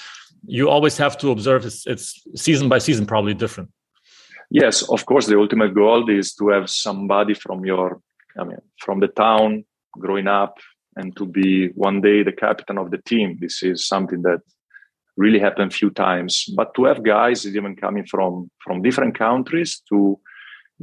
you 0.46 0.68
always 0.68 0.96
have 0.98 1.16
to 1.16 1.30
observe 1.30 1.64
it's, 1.64 1.86
it's 1.86 2.22
season 2.34 2.68
by 2.68 2.78
season 2.78 3.06
probably 3.06 3.32
different. 3.32 3.70
Yes 4.50 4.82
of 4.82 5.06
course 5.06 5.26
the 5.26 5.38
ultimate 5.38 5.74
goal 5.74 6.08
is 6.10 6.34
to 6.34 6.48
have 6.48 6.68
somebody 6.68 7.34
from 7.34 7.64
your 7.64 8.00
i 8.38 8.44
mean 8.44 8.58
from 8.78 9.00
the 9.00 9.08
town 9.08 9.64
growing 9.98 10.26
up 10.26 10.58
and 10.96 11.16
to 11.16 11.26
be 11.26 11.68
one 11.68 12.00
day 12.00 12.22
the 12.22 12.32
captain 12.32 12.78
of 12.78 12.90
the 12.90 12.98
team. 12.98 13.38
This 13.40 13.62
is 13.62 13.86
something 13.86 14.22
that 14.22 14.40
really 15.16 15.38
happened 15.38 15.72
few 15.72 15.90
times 15.90 16.44
but 16.56 16.74
to 16.74 16.84
have 16.84 17.04
guys 17.04 17.46
even 17.46 17.76
coming 17.76 18.04
from 18.04 18.50
from 18.64 18.82
different 18.82 19.16
countries 19.16 19.80
to 19.88 20.18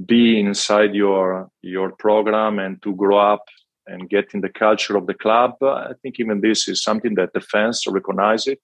be 0.05 0.39
inside 0.39 0.95
your 0.95 1.49
your 1.61 1.91
program 1.91 2.59
and 2.59 2.81
to 2.81 2.95
grow 2.95 3.17
up 3.17 3.43
and 3.87 4.09
get 4.09 4.33
in 4.33 4.41
the 4.41 4.49
culture 4.49 4.95
of 4.95 5.05
the 5.07 5.13
club 5.13 5.51
i 5.61 5.91
think 6.01 6.19
even 6.19 6.41
this 6.41 6.67
is 6.67 6.83
something 6.83 7.15
that 7.15 7.33
the 7.33 7.41
fans 7.41 7.83
recognize 7.87 8.47
it 8.47 8.61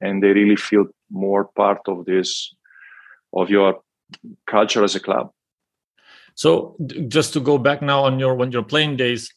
and 0.00 0.22
they 0.22 0.28
really 0.28 0.56
feel 0.56 0.86
more 1.10 1.46
part 1.56 1.80
of 1.88 2.04
this 2.04 2.54
of 3.32 3.50
your 3.50 3.80
culture 4.46 4.84
as 4.84 4.94
a 4.94 5.00
club 5.00 5.30
so 6.34 6.76
just 7.08 7.32
to 7.32 7.40
go 7.40 7.58
back 7.58 7.82
now 7.82 8.04
on 8.04 8.18
your 8.18 8.34
when 8.34 8.52
your 8.52 8.62
playing 8.62 8.96
days 8.96 9.32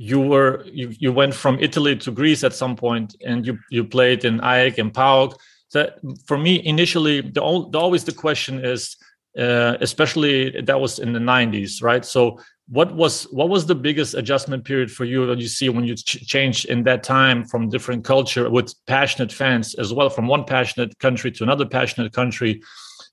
you 0.00 0.20
were 0.20 0.64
you, 0.66 0.94
you 1.00 1.12
went 1.12 1.34
from 1.34 1.58
Italy 1.58 1.96
to 1.96 2.12
Greece 2.12 2.44
at 2.44 2.54
some 2.54 2.76
point, 2.76 3.16
and 3.26 3.44
you 3.44 3.58
you 3.68 3.84
played 3.84 4.24
in 4.24 4.38
AEK 4.38 4.78
and 4.78 4.94
PAOK. 4.94 5.36
So 5.70 5.90
for 6.24 6.38
me, 6.38 6.64
initially, 6.64 7.20
the, 7.20 7.40
the 7.72 7.78
always 7.78 8.04
the 8.04 8.12
question 8.12 8.64
is, 8.64 8.96
uh, 9.36 9.76
especially 9.80 10.60
that 10.62 10.80
was 10.80 10.98
in 10.98 11.12
the 11.12 11.18
'90s, 11.18 11.82
right? 11.82 12.04
So 12.04 12.38
what 12.68 12.94
was 12.94 13.24
what 13.24 13.48
was 13.48 13.66
the 13.66 13.74
biggest 13.74 14.14
adjustment 14.14 14.64
period 14.64 14.90
for 14.90 15.04
you 15.04 15.26
that 15.26 15.38
you 15.38 15.48
see 15.48 15.68
when 15.70 15.84
you 15.84 15.94
ch- 15.94 16.26
changed 16.26 16.66
in 16.66 16.84
that 16.84 17.02
time 17.02 17.44
from 17.44 17.70
different 17.70 18.04
culture 18.04 18.50
with 18.50 18.74
passionate 18.86 19.32
fans 19.32 19.74
as 19.74 19.92
well 19.92 20.10
from 20.10 20.26
one 20.26 20.44
passionate 20.44 20.98
country 20.98 21.32
to 21.32 21.42
another 21.42 21.66
passionate 21.66 22.12
country? 22.12 22.60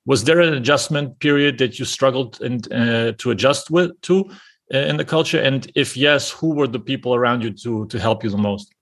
Was 0.06 0.26
there 0.26 0.42
an 0.42 0.54
adjustment 0.54 1.20
period 1.20 1.58
that 1.60 1.80
you 1.80 1.86
struggled 1.86 2.42
and 2.42 2.72
uh, 2.72 3.14
to 3.18 3.32
adjust 3.32 3.72
with 3.72 4.00
to 4.02 4.30
uh, 4.74 4.78
in 4.78 4.98
the 4.98 5.06
culture? 5.06 5.40
And 5.40 5.72
if 5.74 5.96
yes 5.96 6.30
who 6.30 6.54
were 6.54 6.68
the 6.68 6.80
people 6.80 7.16
around 7.16 7.42
you 7.42 7.52
to 7.52 7.88
to 7.88 8.00
help 8.00 8.24
you 8.24 8.30
the 8.30 8.38
most 8.38 8.75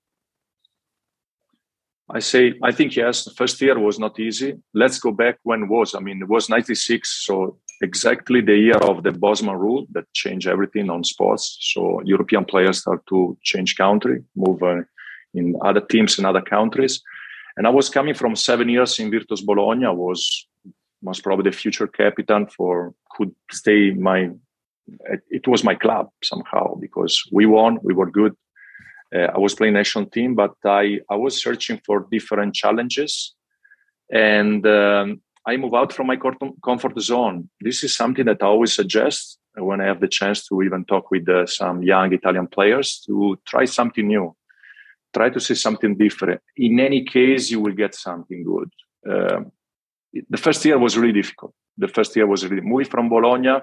i 2.10 2.20
say 2.20 2.54
i 2.64 2.72
think 2.72 2.96
yes 2.96 3.24
the 3.24 3.32
first 3.32 3.62
year 3.62 3.80
was 3.80 4.00
not 4.00 4.20
easy. 4.20 4.54
Let's 4.74 5.00
go 5.00 5.12
back 5.12 5.38
when 5.44 5.70
was. 5.70 5.96
I 5.96 6.00
mean 6.00 6.22
it 6.22 6.30
was 6.30 6.50
96 6.50 7.26
so 7.26 7.58
exactly 7.82 8.42
the 8.42 8.58
year 8.58 8.78
of 8.78 9.04
the 9.04 9.12
bosman 9.12 9.56
rule 9.56 9.86
that 9.92 10.12
changed 10.14 10.48
everything 10.48 10.90
on 10.90 11.04
sports. 11.04 11.58
So 11.74 12.02
european 12.04 12.46
players 12.46 12.80
start 12.80 13.02
to 13.08 13.38
change 13.42 13.76
country 13.76 14.24
move 14.36 14.62
uh, 14.64 14.82
in 15.34 15.56
other 15.62 15.82
teams 15.82 16.20
in 16.20 16.26
other 16.26 16.42
countries. 16.42 17.02
And 17.58 17.68
i 17.68 17.70
was 17.70 17.90
coming 17.90 18.16
from 18.16 18.36
seven 18.36 18.70
years 18.70 19.00
in 19.00 19.12
virtus 19.12 19.42
bologna 19.42 19.88
was 19.88 20.48
most 21.02 21.24
probably 21.24 21.50
the 21.50 21.58
future 21.58 21.88
captain 21.88 22.48
for 22.48 22.94
could 23.16 23.32
stay 23.52 23.92
my 23.92 24.30
it 25.30 25.48
was 25.48 25.64
my 25.64 25.76
club 25.76 26.10
somehow 26.24 26.76
because 26.76 27.24
we 27.32 27.46
won, 27.46 27.80
we 27.84 27.94
were 27.94 28.10
good. 28.10 28.36
Uh, 29.14 29.30
I 29.36 29.38
was 29.38 29.54
playing 29.54 29.74
national 29.74 30.06
team, 30.08 30.36
but 30.36 30.56
I 30.66 31.00
I 31.10 31.16
was 31.16 31.42
searching 31.42 31.80
for 31.86 32.08
different 32.12 32.56
challenges, 32.56 33.36
and 34.12 34.66
um, 34.66 35.22
I 35.46 35.58
move 35.58 35.74
out 35.74 35.94
from 35.94 36.08
my 36.08 36.18
comfort 36.64 37.00
zone. 37.00 37.50
This 37.62 37.84
is 37.84 37.96
something 37.96 38.26
that 38.26 38.42
I 38.42 38.46
always 38.46 38.74
suggest 38.74 39.40
when 39.56 39.82
I 39.82 39.86
have 39.86 40.00
the 40.00 40.08
chance 40.08 40.48
to 40.48 40.62
even 40.64 40.84
talk 40.86 41.12
with 41.12 41.30
uh, 41.30 41.46
some 41.46 41.84
young 41.84 42.12
Italian 42.14 42.48
players 42.48 43.04
to 43.06 43.38
try 43.46 43.66
something 43.66 44.08
new, 44.08 44.36
try 45.14 45.30
to 45.30 45.40
see 45.40 45.56
something 45.56 45.96
different. 45.96 46.42
In 46.58 46.80
any 46.80 47.04
case, 47.04 47.52
you 47.52 47.60
will 47.60 47.74
get 47.74 47.94
something 47.94 48.44
good. 48.44 48.70
Uh, 49.08 49.42
the 50.30 50.38
first 50.38 50.66
year 50.66 50.78
was 50.80 50.98
really 50.98 51.14
difficult. 51.22 51.54
The 51.78 51.88
first 51.88 52.16
year 52.16 52.26
was 52.26 52.46
really 52.48 52.62
moving 52.62 52.90
from 52.90 53.10
Bologna 53.10 53.60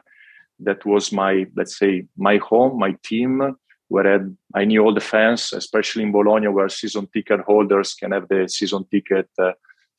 that 0.60 0.84
was 0.84 1.12
my 1.12 1.46
let's 1.56 1.78
say 1.78 2.06
my 2.16 2.36
home 2.38 2.78
my 2.78 2.94
team 3.02 3.56
where 3.90 4.28
I, 4.54 4.64
knew 4.64 4.82
all 4.84 4.94
the 4.94 5.08
fans 5.14 5.52
especially 5.52 6.04
in 6.04 6.12
bologna 6.12 6.48
where 6.48 6.68
season 6.68 7.08
ticket 7.12 7.40
holders 7.40 7.94
can 7.94 8.12
have 8.12 8.28
the 8.28 8.48
season 8.48 8.84
ticket 8.90 9.28
uh, 9.38 9.52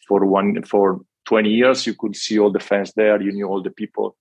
for 0.07 0.25
one 0.25 0.63
for 0.63 1.01
20 1.25 1.49
years. 1.49 1.85
You 1.85 1.95
could 1.95 2.15
see 2.15 2.39
all 2.39 2.51
the 2.51 2.59
fans 2.59 2.93
there. 2.93 3.21
You 3.21 3.31
knew 3.31 3.47
all 3.47 3.61
the 3.61 3.71
people. 3.71 4.15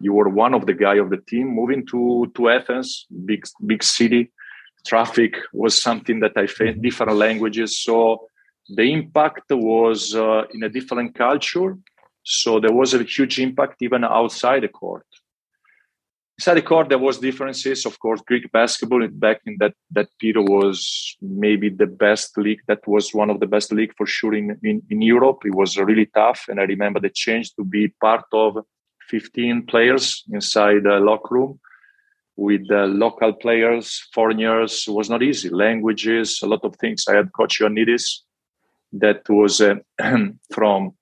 You 0.00 0.12
were 0.12 0.28
one 0.28 0.54
of 0.54 0.66
the 0.66 0.74
guy 0.74 0.96
of 0.96 1.10
the 1.10 1.18
team 1.18 1.48
moving 1.48 1.86
to 1.86 2.30
to 2.34 2.48
athens 2.48 3.06
big 3.24 3.42
big 3.66 3.82
city. 3.82 4.32
Traffic 4.86 5.32
was 5.52 5.80
something 5.80 6.20
that 6.20 6.36
i 6.36 6.46
felt 6.46 6.82
different 6.82 7.16
languages. 7.26 7.70
So 7.86 8.28
the 8.68 8.86
impact 8.98 9.48
was 9.50 10.14
uh, 10.14 10.42
in 10.54 10.62
a 10.62 10.68
different 10.68 11.14
culture. 11.14 11.78
So 12.22 12.60
there 12.60 12.72
was 12.72 12.94
a 12.94 13.02
huge 13.02 13.38
impact 13.38 13.76
even 13.80 14.04
outside 14.04 14.62
the 14.62 14.68
court 14.68 15.06
Inside 16.38 16.54
the 16.54 16.62
court, 16.62 16.88
there 16.88 16.98
was 16.98 17.18
differences. 17.18 17.86
Of 17.86 18.00
course, 18.00 18.20
Greek 18.26 18.50
basketball 18.50 19.06
back 19.08 19.40
in 19.46 19.56
that 19.60 19.74
that 19.92 20.08
period 20.18 20.48
was 20.48 21.16
maybe 21.22 21.68
the 21.68 21.86
best 21.86 22.36
league. 22.36 22.60
That 22.66 22.86
was 22.88 23.14
one 23.14 23.30
of 23.30 23.38
the 23.38 23.46
best 23.46 23.72
league 23.72 23.94
for 23.96 24.06
sure 24.06 24.34
in, 24.34 24.58
in, 24.64 24.82
in 24.90 25.00
Europe. 25.00 25.42
It 25.44 25.54
was 25.54 25.78
really 25.78 26.06
tough, 26.06 26.46
and 26.48 26.58
I 26.58 26.64
remember 26.64 26.98
the 26.98 27.10
change 27.10 27.54
to 27.54 27.64
be 27.64 27.88
part 28.00 28.24
of 28.32 28.58
15 29.08 29.66
players 29.66 30.24
inside 30.32 30.82
the 30.82 30.98
locker 30.98 31.34
room 31.34 31.60
with 32.36 32.62
local 32.68 33.32
players, 33.34 34.08
foreigners. 34.12 34.86
It 34.88 34.92
was 34.92 35.08
not 35.08 35.22
easy. 35.22 35.50
Languages, 35.50 36.40
a 36.42 36.46
lot 36.46 36.64
of 36.64 36.74
things. 36.76 37.04
I 37.08 37.14
had 37.14 37.32
Coach 37.32 37.60
Ioannidis, 37.60 38.22
that 38.94 39.28
was 39.28 39.60
uh, 39.60 39.76
from 40.52 40.94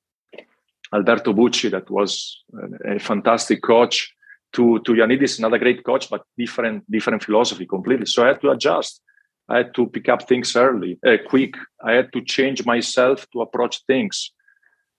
Alberto 0.93 1.33
Bucci, 1.33 1.71
that 1.71 1.91
was 1.91 2.43
a 2.85 2.99
fantastic 2.99 3.62
coach 3.62 4.15
to 4.53 4.81
to 4.81 4.93
Ioannidis, 4.93 5.39
another 5.39 5.59
great 5.59 5.85
coach, 5.85 6.09
but 6.11 6.23
different 6.37 6.91
different 6.91 7.23
philosophy 7.23 7.67
completely. 7.67 8.07
So 8.07 8.25
I 8.25 8.29
had 8.29 8.41
to 8.43 8.51
adjust. 8.51 9.01
I 9.49 9.59
had 9.59 9.75
to 9.75 9.87
pick 9.87 10.09
up 10.09 10.29
things 10.29 10.57
early, 10.57 10.99
uh, 11.07 11.17
quick. 11.27 11.55
I 11.85 11.93
had 11.93 12.13
to 12.13 12.25
change 12.25 12.65
myself 12.65 13.27
to 13.33 13.43
approach 13.43 13.85
things. 13.87 14.33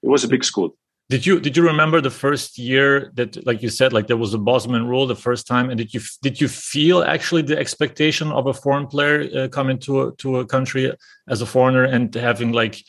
It 0.04 0.10
was 0.10 0.24
a 0.24 0.28
big 0.28 0.44
school. 0.44 0.76
Did 1.10 1.26
you 1.26 1.40
did 1.40 1.56
you 1.58 1.64
remember 1.64 2.02
the 2.02 2.10
first 2.10 2.58
year 2.58 3.12
that, 3.16 3.46
like 3.46 3.62
you 3.62 3.70
said, 3.70 3.94
like 3.94 4.08
there 4.08 4.18
was 4.18 4.34
a 4.34 4.38
Bosman 4.38 4.88
rule 4.88 5.06
the 5.06 5.16
first 5.16 5.46
time, 5.48 5.70
and 5.70 5.78
did 5.78 5.94
you 5.94 6.02
did 6.22 6.42
you 6.42 6.48
feel 6.48 7.04
actually 7.04 7.42
the 7.42 7.58
expectation 7.58 8.32
of 8.32 8.48
a 8.48 8.54
foreign 8.54 8.88
player 8.88 9.30
uh, 9.36 9.48
coming 9.50 9.78
to 9.80 10.02
a, 10.02 10.16
to 10.16 10.40
a 10.40 10.46
country 10.46 10.92
as 11.28 11.42
a 11.42 11.46
foreigner 11.46 11.84
and 11.84 12.14
having 12.16 12.52
like 12.52 12.84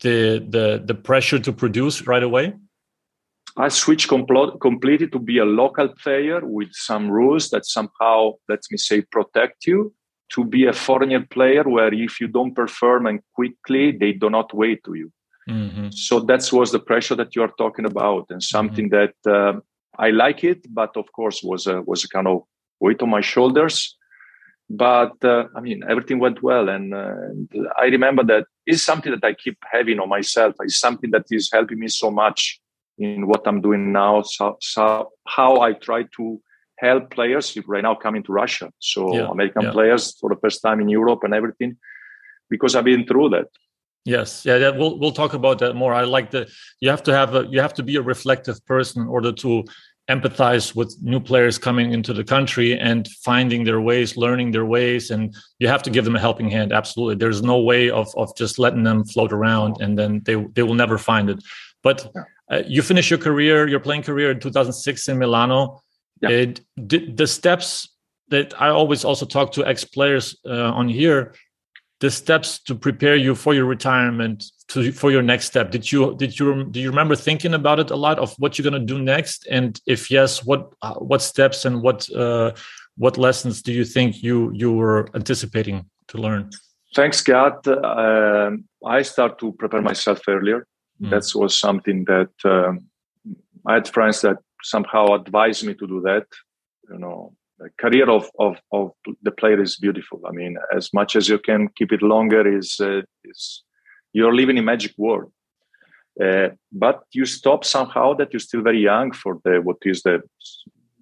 the 0.00 0.44
the 0.48 0.82
the 0.84 0.94
pressure 0.94 1.38
to 1.38 1.52
produce 1.52 2.06
right 2.06 2.22
away? 2.22 2.54
I 3.58 3.68
switched 3.68 4.08
compl- 4.10 4.60
completely 4.60 5.08
to 5.08 5.18
be 5.18 5.38
a 5.38 5.44
local 5.44 5.88
player 5.88 6.40
with 6.42 6.68
some 6.72 7.10
rules 7.10 7.50
that 7.50 7.64
somehow, 7.64 8.32
let 8.48 8.60
me 8.70 8.76
say, 8.76 9.02
protect 9.02 9.66
you. 9.66 9.94
To 10.30 10.44
be 10.44 10.66
a 10.66 10.72
foreigner 10.72 11.24
player 11.24 11.62
where 11.62 11.94
if 11.94 12.20
you 12.20 12.26
don't 12.26 12.54
perform 12.54 13.06
and 13.06 13.20
quickly, 13.34 13.92
they 13.92 14.12
do 14.12 14.28
not 14.28 14.52
wait 14.52 14.82
to 14.84 14.94
you. 14.94 15.12
Mm-hmm. 15.48 15.90
So 15.92 16.18
that 16.20 16.52
was 16.52 16.72
the 16.72 16.80
pressure 16.80 17.14
that 17.14 17.36
you 17.36 17.42
are 17.42 17.52
talking 17.56 17.84
about, 17.84 18.26
and 18.30 18.42
something 18.42 18.90
mm-hmm. 18.90 19.12
that 19.24 19.32
uh, 19.32 19.60
I 19.96 20.10
like 20.10 20.42
it, 20.42 20.66
but 20.74 20.96
of 20.96 21.06
course 21.12 21.42
was 21.44 21.68
a, 21.68 21.80
was 21.82 22.02
a 22.02 22.08
kind 22.08 22.26
of 22.26 22.42
weight 22.80 23.02
on 23.02 23.10
my 23.10 23.20
shoulders. 23.20 23.96
But 24.68 25.24
uh, 25.24 25.44
I 25.54 25.60
mean, 25.60 25.84
everything 25.88 26.18
went 26.18 26.42
well, 26.42 26.68
and, 26.68 26.92
uh, 26.92 27.14
and 27.28 27.48
I 27.80 27.84
remember 27.84 28.24
that 28.24 28.46
is 28.66 28.84
something 28.84 29.12
that 29.12 29.24
I 29.24 29.32
keep 29.34 29.56
having 29.70 30.00
on 30.00 30.08
myself. 30.08 30.56
It's 30.60 30.80
something 30.80 31.12
that 31.12 31.26
is 31.30 31.48
helping 31.52 31.78
me 31.78 31.86
so 31.86 32.10
much 32.10 32.60
in 32.98 33.26
what 33.26 33.46
I'm 33.46 33.60
doing 33.60 33.92
now. 33.92 34.22
So, 34.22 34.56
so 34.60 35.12
how 35.26 35.60
I 35.60 35.72
try 35.72 36.04
to 36.16 36.40
help 36.78 37.10
players 37.10 37.56
right 37.66 37.82
now 37.82 37.94
coming 37.94 38.22
to 38.24 38.32
Russia. 38.32 38.70
So 38.78 39.14
yeah, 39.14 39.28
American 39.28 39.62
yeah. 39.62 39.72
players 39.72 40.16
for 40.18 40.30
the 40.30 40.36
first 40.36 40.62
time 40.62 40.80
in 40.80 40.88
Europe 40.88 41.20
and 41.24 41.34
everything, 41.34 41.76
because 42.50 42.74
I've 42.74 42.84
been 42.84 43.06
through 43.06 43.30
that. 43.30 43.48
Yes, 44.04 44.44
yeah, 44.44 44.56
yeah, 44.56 44.70
we'll 44.70 44.98
we'll 44.98 45.12
talk 45.12 45.34
about 45.34 45.58
that 45.58 45.74
more. 45.74 45.92
I 45.92 46.04
like 46.04 46.30
the 46.30 46.48
you 46.80 46.90
have 46.90 47.02
to 47.04 47.12
have 47.12 47.34
a 47.34 47.46
you 47.50 47.60
have 47.60 47.74
to 47.74 47.82
be 47.82 47.96
a 47.96 48.02
reflective 48.02 48.64
person 48.64 49.02
in 49.02 49.08
order 49.08 49.32
to 49.32 49.64
empathize 50.08 50.76
with 50.76 50.96
new 51.02 51.18
players 51.18 51.58
coming 51.58 51.92
into 51.92 52.12
the 52.12 52.22
country 52.22 52.78
and 52.78 53.08
finding 53.24 53.64
their 53.64 53.80
ways, 53.80 54.16
learning 54.16 54.52
their 54.52 54.64
ways, 54.64 55.10
and 55.10 55.34
you 55.58 55.66
have 55.66 55.82
to 55.82 55.90
give 55.90 56.04
them 56.04 56.14
a 56.14 56.20
helping 56.20 56.48
hand. 56.48 56.72
Absolutely, 56.72 57.16
there's 57.16 57.42
no 57.42 57.58
way 57.60 57.90
of 57.90 58.06
of 58.16 58.30
just 58.36 58.60
letting 58.60 58.84
them 58.84 59.04
float 59.04 59.32
around 59.32 59.76
and 59.80 59.98
then 59.98 60.22
they 60.24 60.36
they 60.54 60.62
will 60.62 60.74
never 60.74 60.98
find 60.98 61.28
it. 61.28 61.42
But 61.82 62.12
uh, 62.50 62.62
you 62.66 62.82
finish 62.82 63.10
your 63.10 63.18
career, 63.18 63.66
your 63.66 63.80
playing 63.80 64.02
career 64.02 64.30
in 64.30 64.40
2006 64.40 65.08
in 65.08 65.18
Milano. 65.18 65.82
Yeah. 66.20 66.30
It, 66.30 66.60
the 66.76 67.26
steps 67.26 67.88
that 68.28 68.60
I 68.60 68.68
always 68.68 69.04
also 69.04 69.26
talk 69.26 69.52
to 69.52 69.66
ex 69.66 69.84
players 69.84 70.36
uh, 70.46 70.72
on 70.72 70.88
here, 70.88 71.34
the 72.00 72.10
steps 72.10 72.58
to 72.64 72.74
prepare 72.74 73.16
you 73.16 73.34
for 73.34 73.54
your 73.54 73.64
retirement, 73.64 74.44
to 74.68 74.92
for 74.92 75.10
your 75.10 75.22
next 75.22 75.46
step. 75.46 75.70
Did 75.70 75.90
you 75.90 76.14
did 76.16 76.38
you 76.38 76.64
do 76.64 76.80
you 76.80 76.90
remember 76.90 77.16
thinking 77.16 77.54
about 77.54 77.78
it 77.78 77.90
a 77.90 77.96
lot 77.96 78.18
of 78.18 78.34
what 78.38 78.58
you're 78.58 78.68
going 78.68 78.80
to 78.80 78.94
do 78.94 79.00
next? 79.02 79.46
And 79.50 79.80
if 79.86 80.10
yes, 80.10 80.44
what 80.44 80.72
uh, 80.82 80.94
what 80.94 81.22
steps 81.22 81.64
and 81.64 81.82
what 81.82 82.08
uh, 82.14 82.52
what 82.96 83.16
lessons 83.18 83.62
do 83.62 83.72
you 83.72 83.84
think 83.84 84.22
you 84.22 84.50
you 84.54 84.72
were 84.72 85.08
anticipating 85.14 85.86
to 86.08 86.18
learn? 86.18 86.50
Thanks, 86.94 87.22
God. 87.22 87.66
Uh, 87.66 88.52
I 88.84 89.02
start 89.02 89.38
to 89.40 89.52
prepare 89.52 89.82
myself 89.82 90.20
earlier. 90.28 90.66
Mm. 91.00 91.10
That 91.10 91.38
was 91.38 91.58
something 91.58 92.04
that 92.04 92.30
um, 92.44 92.86
I 93.66 93.74
had 93.74 93.88
friends 93.88 94.20
that 94.22 94.38
somehow 94.62 95.14
advised 95.14 95.66
me 95.66 95.74
to 95.74 95.86
do 95.86 96.00
that. 96.02 96.26
You 96.90 96.98
know, 96.98 97.34
the 97.58 97.70
career 97.78 98.08
of, 98.08 98.30
of, 98.38 98.56
of 98.72 98.92
the 99.22 99.30
player 99.30 99.60
is 99.60 99.76
beautiful. 99.76 100.20
I 100.26 100.32
mean, 100.32 100.56
as 100.74 100.92
much 100.92 101.16
as 101.16 101.28
you 101.28 101.38
can 101.38 101.68
keep 101.76 101.92
it 101.92 102.02
longer, 102.02 102.46
is 102.46 102.78
uh, 102.80 103.02
is 103.24 103.62
you're 104.12 104.34
living 104.34 104.56
in 104.56 104.64
a 104.64 104.66
magic 104.66 104.94
world. 104.96 105.32
Uh, 106.22 106.48
but 106.72 107.02
you 107.12 107.26
stop 107.26 107.64
somehow 107.64 108.14
that 108.14 108.32
you're 108.32 108.40
still 108.40 108.62
very 108.62 108.80
young 108.80 109.12
for 109.12 109.38
the 109.44 109.60
what 109.62 109.76
is 109.82 110.02
the 110.02 110.22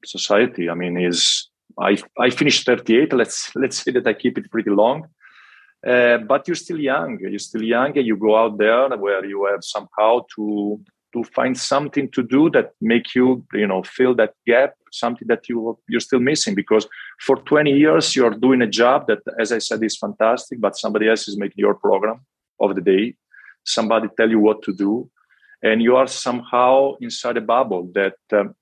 society. 0.05 0.69
I 0.69 0.75
mean, 0.75 0.99
is 0.99 1.49
I 1.79 1.99
I 2.19 2.31
finished 2.31 2.67
38. 2.67 3.13
Let's 3.13 3.55
let's 3.63 3.79
say 3.83 3.93
that 3.93 4.07
I 4.07 4.15
keep 4.15 4.39
it 4.39 4.51
pretty 4.51 4.71
long. 4.71 5.07
Uh, 5.87 6.19
but 6.19 6.49
you're 6.49 6.55
still 6.55 6.79
young. 6.79 7.19
You're 7.21 7.39
still 7.39 7.63
young, 7.63 7.97
and 7.99 8.07
you 8.07 8.17
go 8.17 8.37
out 8.37 8.57
there 8.59 8.89
where 8.97 9.25
you 9.25 9.47
have 9.47 9.63
somehow 9.63 10.25
to 10.37 10.81
to 11.15 11.23
find 11.23 11.57
something 11.57 12.11
to 12.11 12.23
do 12.23 12.51
that 12.51 12.73
make 12.81 13.15
you 13.15 13.47
you 13.53 13.67
know 13.67 13.83
fill 13.83 14.15
that 14.15 14.35
gap 14.47 14.75
something 14.91 15.29
that 15.29 15.49
you 15.49 15.79
you're 15.89 16.07
still 16.09 16.21
missing 16.21 16.55
because 16.55 16.87
for 17.21 17.37
20 17.37 17.71
years 17.71 18.17
you're 18.17 18.39
doing 18.47 18.61
a 18.63 18.67
job 18.67 19.07
that 19.07 19.21
as 19.39 19.53
i 19.53 19.59
said 19.59 19.83
is 19.83 19.97
fantastic 19.97 20.61
but 20.61 20.77
somebody 20.77 21.09
else 21.09 21.29
is 21.29 21.39
making 21.39 21.63
your 21.67 21.75
program 21.75 22.19
of 22.61 22.75
the 22.75 22.81
day 22.81 23.15
somebody 23.65 24.09
tell 24.17 24.29
you 24.29 24.41
what 24.41 24.61
to 24.63 24.73
do 24.73 25.09
and 25.63 25.81
you 25.83 25.95
are 25.97 26.09
somehow 26.09 26.95
inside 27.01 27.37
a 27.37 27.41
bubble 27.41 27.89
that 27.95 28.19
um, 28.33 28.55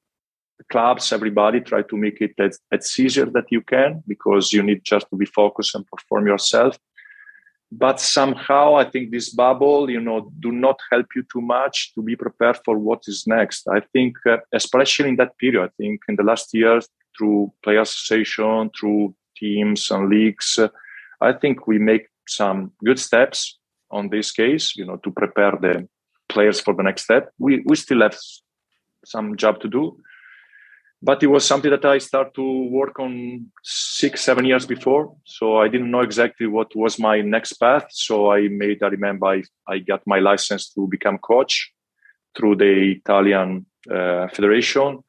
clubs 0.71 1.13
everybody 1.13 1.61
try 1.61 1.83
to 1.83 1.97
make 1.97 2.21
it 2.21 2.35
as, 2.39 2.59
as 2.71 2.99
easier 2.99 3.27
that 3.27 3.47
you 3.51 3.63
can 3.63 4.03
because 4.07 4.53
you 4.53 4.63
need 4.63 4.81
just 4.85 5.07
to 5.11 5.17
be 5.17 5.27
focused 5.27 5.75
and 5.75 5.87
perform 5.87 6.27
yourself 6.27 6.79
but 7.79 8.01
somehow 8.01 8.75
i 8.77 8.85
think 8.85 9.11
this 9.11 9.31
bubble 9.31 9.91
you 9.91 10.01
know 10.01 10.31
do 10.41 10.53
not 10.53 10.79
help 10.91 11.07
you 11.17 11.23
too 11.33 11.41
much 11.41 11.93
to 11.95 12.03
be 12.03 12.15
prepared 12.15 12.59
for 12.65 12.79
what 12.79 13.03
is 13.07 13.27
next. 13.27 13.67
I 13.69 13.81
think 13.93 14.17
uh, 14.27 14.39
especially 14.53 15.09
in 15.09 15.17
that 15.17 15.37
period 15.39 15.65
i 15.65 15.71
think 15.79 16.01
in 16.09 16.17
the 16.17 16.23
last 16.23 16.53
years 16.53 16.89
through 17.17 17.53
player 17.65 17.81
association 17.81 18.71
through 18.79 19.15
teams 19.37 19.91
and 19.91 20.09
leagues 20.09 20.59
uh, 20.59 20.69
i 21.21 21.33
think 21.33 21.67
we 21.67 21.79
make 21.79 22.07
some 22.29 22.73
good 22.85 22.99
steps 22.99 23.59
on 23.91 24.09
this 24.11 24.31
case 24.31 24.77
you 24.77 24.85
know 24.87 24.97
to 24.97 25.11
prepare 25.11 25.53
the 25.61 25.89
players 26.33 26.61
for 26.61 26.75
the 26.75 26.83
next 26.83 27.05
step. 27.05 27.33
We 27.39 27.63
we 27.67 27.77
still 27.77 28.03
have 28.03 28.17
some 29.05 29.37
job 29.37 29.61
to 29.61 29.69
do 29.69 29.97
but 31.03 31.23
it 31.23 31.27
was 31.27 31.45
something 31.45 31.71
that 31.71 31.85
I 31.85 31.99
started 31.99 32.35
to 32.37 32.69
work 32.71 33.01
on 33.01 33.47
six, 33.65 34.21
seven 34.21 34.45
years 34.45 34.67
before. 34.67 35.17
So 35.25 35.59
I 35.59 35.67
didn't 35.67 35.91
know 35.91 36.01
exactly 36.01 36.47
what 36.47 36.77
was 36.77 36.99
my 36.99 37.21
next 37.21 37.55
path. 37.55 37.87
So 37.91 38.31
I 38.31 38.47
made, 38.49 38.83
I 38.83 38.87
remember 38.87 39.27
I, 39.27 39.43
I 39.67 39.79
got 39.79 40.03
my 40.07 40.21
license 40.21 40.73
to 40.75 40.87
become 40.87 41.19
coach 41.19 41.73
through 42.37 42.57
the 42.57 42.93
Italian 42.93 43.67
uh, 43.91 44.29
Federation. 44.29 45.03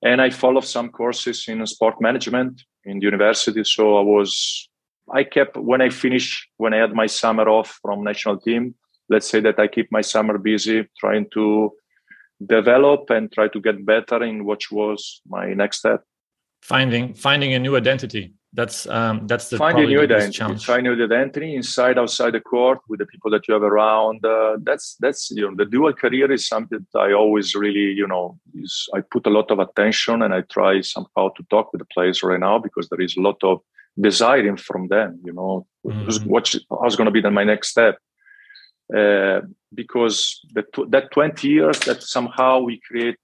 And 0.00 0.22
I 0.22 0.30
followed 0.30 0.64
some 0.64 0.90
courses 0.90 1.44
in 1.48 1.66
sport 1.66 2.00
management 2.00 2.62
in 2.84 3.00
the 3.00 3.06
university. 3.06 3.64
So 3.64 3.98
I 3.98 4.02
was, 4.02 4.68
I 5.12 5.24
kept, 5.24 5.56
when 5.56 5.82
I 5.82 5.90
finished, 5.90 6.48
when 6.56 6.72
I 6.72 6.78
had 6.78 6.92
my 6.92 7.06
summer 7.06 7.48
off 7.48 7.80
from 7.82 8.04
national 8.04 8.38
team, 8.38 8.76
let's 9.08 9.28
say 9.28 9.40
that 9.40 9.58
I 9.58 9.66
keep 9.66 9.90
my 9.90 10.02
summer 10.02 10.38
busy 10.38 10.88
trying 11.00 11.26
to 11.34 11.72
develop 12.46 13.10
and 13.10 13.32
try 13.32 13.48
to 13.48 13.60
get 13.60 13.84
better 13.84 14.22
in 14.22 14.44
what 14.44 14.60
was 14.70 15.20
my 15.28 15.52
next 15.54 15.78
step 15.78 16.02
finding 16.62 17.14
finding 17.14 17.52
a 17.54 17.58
new 17.58 17.76
identity 17.76 18.32
that's 18.54 18.86
um 18.86 19.26
that's 19.26 19.48
the 19.48 19.56
finding 19.56 19.84
a 19.84 19.88
new 19.88 20.02
identity 20.02 20.32
challenge. 20.32 20.64
finding 20.64 20.92
new 20.92 21.04
identity 21.04 21.56
inside 21.56 21.98
outside 21.98 22.34
the 22.34 22.40
court 22.40 22.78
with 22.88 23.00
the 23.00 23.06
people 23.06 23.30
that 23.30 23.48
you 23.48 23.54
have 23.54 23.62
around 23.62 24.24
uh, 24.24 24.56
that's 24.62 24.96
that's 25.00 25.30
you 25.30 25.42
know 25.42 25.54
the 25.56 25.64
dual 25.64 25.92
career 25.92 26.30
is 26.30 26.46
something 26.46 26.86
that 26.92 27.00
i 27.00 27.12
always 27.12 27.54
really 27.54 27.92
you 27.92 28.06
know 28.06 28.38
is 28.54 28.88
i 28.94 29.00
put 29.00 29.26
a 29.26 29.30
lot 29.30 29.50
of 29.50 29.58
attention 29.58 30.22
and 30.22 30.34
i 30.34 30.40
try 30.42 30.80
somehow 30.80 31.28
to 31.30 31.42
talk 31.50 31.72
with 31.72 31.80
the 31.80 31.88
players 31.94 32.22
right 32.22 32.40
now 32.40 32.58
because 32.58 32.88
there 32.88 33.00
is 33.00 33.16
a 33.16 33.20
lot 33.20 33.42
of 33.42 33.60
desiring 34.00 34.56
from 34.56 34.88
them 34.88 35.18
you 35.24 35.32
know 35.32 35.66
mm-hmm. 35.86 36.28
what's 36.28 36.58
how's 36.70 36.96
going 36.96 37.06
to 37.06 37.10
be 37.10 37.20
then 37.20 37.34
my 37.34 37.44
next 37.44 37.68
step 37.68 37.98
because 39.74 40.40
the, 40.52 40.64
that 40.88 41.10
20 41.12 41.48
years 41.48 41.78
that 41.80 42.02
somehow 42.02 42.60
we 42.60 42.80
create 42.86 43.16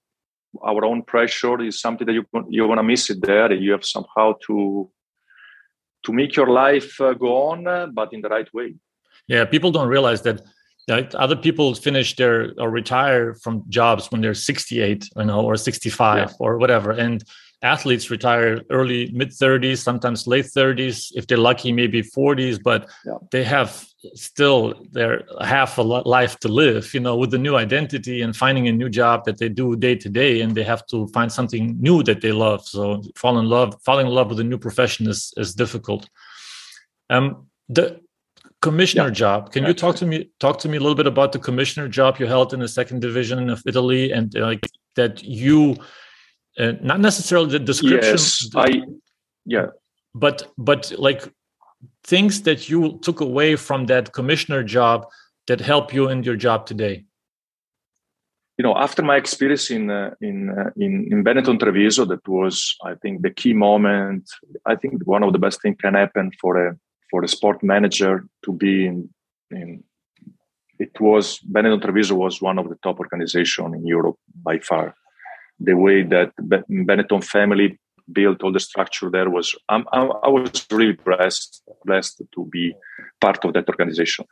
our 0.63 0.83
own 0.83 1.03
pressure 1.03 1.61
is 1.61 1.79
something 1.79 2.07
that 2.07 2.13
you, 2.13 2.25
you're 2.49 2.67
going 2.67 2.77
to 2.77 2.83
miss 2.83 3.09
it 3.09 3.21
there. 3.21 3.53
You 3.53 3.71
have 3.71 3.85
somehow 3.85 4.33
to 4.47 4.89
to 6.05 6.13
make 6.13 6.35
your 6.35 6.47
life 6.47 6.99
uh, 7.01 7.13
go 7.13 7.49
on, 7.49 7.67
uh, 7.67 7.87
but 7.87 8.13
in 8.13 8.21
the 8.21 8.29
right 8.29 8.47
way. 8.53 8.73
Yeah, 9.27 9.43
people 9.45 9.69
don't 9.69 9.89
realize 9.89 10.21
that 10.21 10.41
that 10.87 11.13
other 11.15 11.35
people 11.35 11.75
finish 11.75 12.15
their 12.15 12.53
or 12.57 12.69
retire 12.69 13.35
from 13.35 13.63
jobs 13.69 14.11
when 14.11 14.21
they're 14.21 14.33
68, 14.33 15.07
you 15.15 15.25
know, 15.25 15.41
or 15.41 15.55
65 15.55 16.17
yeah. 16.17 16.33
or 16.39 16.57
whatever, 16.57 16.91
and 16.91 17.23
athletes 17.61 18.09
retire 18.09 18.61
early 18.69 19.11
mid 19.11 19.29
30s 19.29 19.79
sometimes 19.79 20.27
late 20.27 20.45
30s 20.45 21.11
if 21.15 21.27
they're 21.27 21.37
lucky 21.37 21.73
maybe 21.73 22.01
40s 22.01 22.61
but 22.61 22.89
yeah. 23.05 23.15
they 23.31 23.43
have 23.43 23.85
still 24.15 24.85
their 24.91 25.23
half 25.41 25.77
a 25.77 25.81
life 25.81 26.39
to 26.39 26.47
live 26.47 26.93
you 26.93 27.01
know 27.01 27.17
with 27.17 27.31
the 27.31 27.37
new 27.37 27.57
identity 27.57 28.21
and 28.21 28.35
finding 28.35 28.69
a 28.69 28.71
new 28.71 28.87
job 28.87 29.25
that 29.25 29.37
they 29.37 29.49
do 29.49 29.75
day 29.75 29.93
to 29.93 30.07
day 30.07 30.39
and 30.39 30.55
they 30.55 30.63
have 30.63 30.85
to 30.87 31.07
find 31.07 31.29
something 31.31 31.75
new 31.81 32.01
that 32.01 32.21
they 32.21 32.31
love 32.31 32.65
so 32.65 33.01
fall 33.15 33.37
in 33.39 33.45
love 33.45 33.75
falling 33.83 34.07
in 34.07 34.13
love 34.13 34.29
with 34.29 34.39
a 34.39 34.43
new 34.43 34.57
profession 34.57 35.09
is 35.09 35.33
is 35.35 35.53
difficult 35.53 36.09
um 37.09 37.45
the 37.67 37.99
commissioner 38.61 39.07
yeah. 39.07 39.21
job 39.23 39.51
can 39.51 39.65
you 39.65 39.73
talk 39.73 39.97
to 39.97 40.05
me 40.05 40.29
talk 40.39 40.59
to 40.59 40.69
me 40.69 40.77
a 40.77 40.79
little 40.79 40.95
bit 40.95 41.07
about 41.07 41.33
the 41.33 41.39
commissioner 41.39 41.89
job 41.89 42.17
you 42.19 42.25
held 42.25 42.53
in 42.53 42.61
the 42.61 42.67
second 42.69 43.01
division 43.01 43.49
of 43.49 43.61
italy 43.65 44.13
and 44.13 44.33
like 44.35 44.65
that 44.95 45.21
you 45.23 45.75
uh, 46.59 46.73
not 46.81 46.99
necessarily 46.99 47.49
the 47.49 47.59
description 47.59 48.11
yes 48.11 48.49
i 48.55 48.81
yeah. 49.45 49.67
but 50.13 50.51
but 50.57 50.91
like 50.97 51.21
things 52.03 52.43
that 52.43 52.69
you 52.69 52.99
took 53.01 53.21
away 53.21 53.55
from 53.55 53.85
that 53.85 54.13
commissioner 54.13 54.63
job 54.63 55.05
that 55.47 55.59
help 55.59 55.93
you 55.93 56.09
in 56.09 56.23
your 56.23 56.35
job 56.35 56.65
today. 56.65 57.05
You 58.57 58.63
know 58.63 58.75
after 58.75 59.01
my 59.01 59.15
experience 59.15 59.71
in 59.71 59.89
uh, 59.89 60.13
in, 60.21 60.49
uh, 60.49 60.69
in 60.75 61.07
in 61.11 61.23
benetton 61.23 61.57
treviso 61.57 62.03
that 62.05 62.27
was 62.27 62.75
i 62.83 62.93
think 63.01 63.21
the 63.21 63.29
key 63.29 63.53
moment 63.53 64.23
i 64.65 64.75
think 64.75 64.93
one 65.05 65.23
of 65.23 65.31
the 65.31 65.39
best 65.39 65.61
things 65.61 65.77
can 65.79 65.93
happen 65.93 66.29
for 66.41 66.67
a 66.67 66.77
for 67.09 67.23
a 67.23 67.29
sport 67.35 67.63
manager 67.63 68.27
to 68.43 68.51
be 68.51 68.85
in 68.85 69.09
in 69.51 69.81
it 70.77 70.93
was 70.99 71.39
benetton 71.55 71.81
treviso 71.81 72.15
was 72.15 72.41
one 72.41 72.59
of 72.59 72.67
the 72.67 72.77
top 72.83 72.99
organization 72.99 73.73
in 73.73 73.87
europe 73.87 74.19
by 74.43 74.59
far 74.59 74.93
the 75.59 75.75
way 75.75 76.03
that 76.03 76.31
Benetton 76.37 77.23
family 77.23 77.79
built 78.11 78.43
all 78.43 78.51
the 78.51 78.59
structure 78.59 79.09
there 79.09 79.29
was 79.29 79.55
I'm, 79.69 79.85
i 79.93 80.27
was 80.27 80.65
really 80.71 80.93
blessed 80.93 81.61
blessed 81.85 82.21
to 82.33 82.45
be 82.45 82.73
part 83.21 83.43
of 83.45 83.53
that 83.53 83.69
organization. 83.69 84.25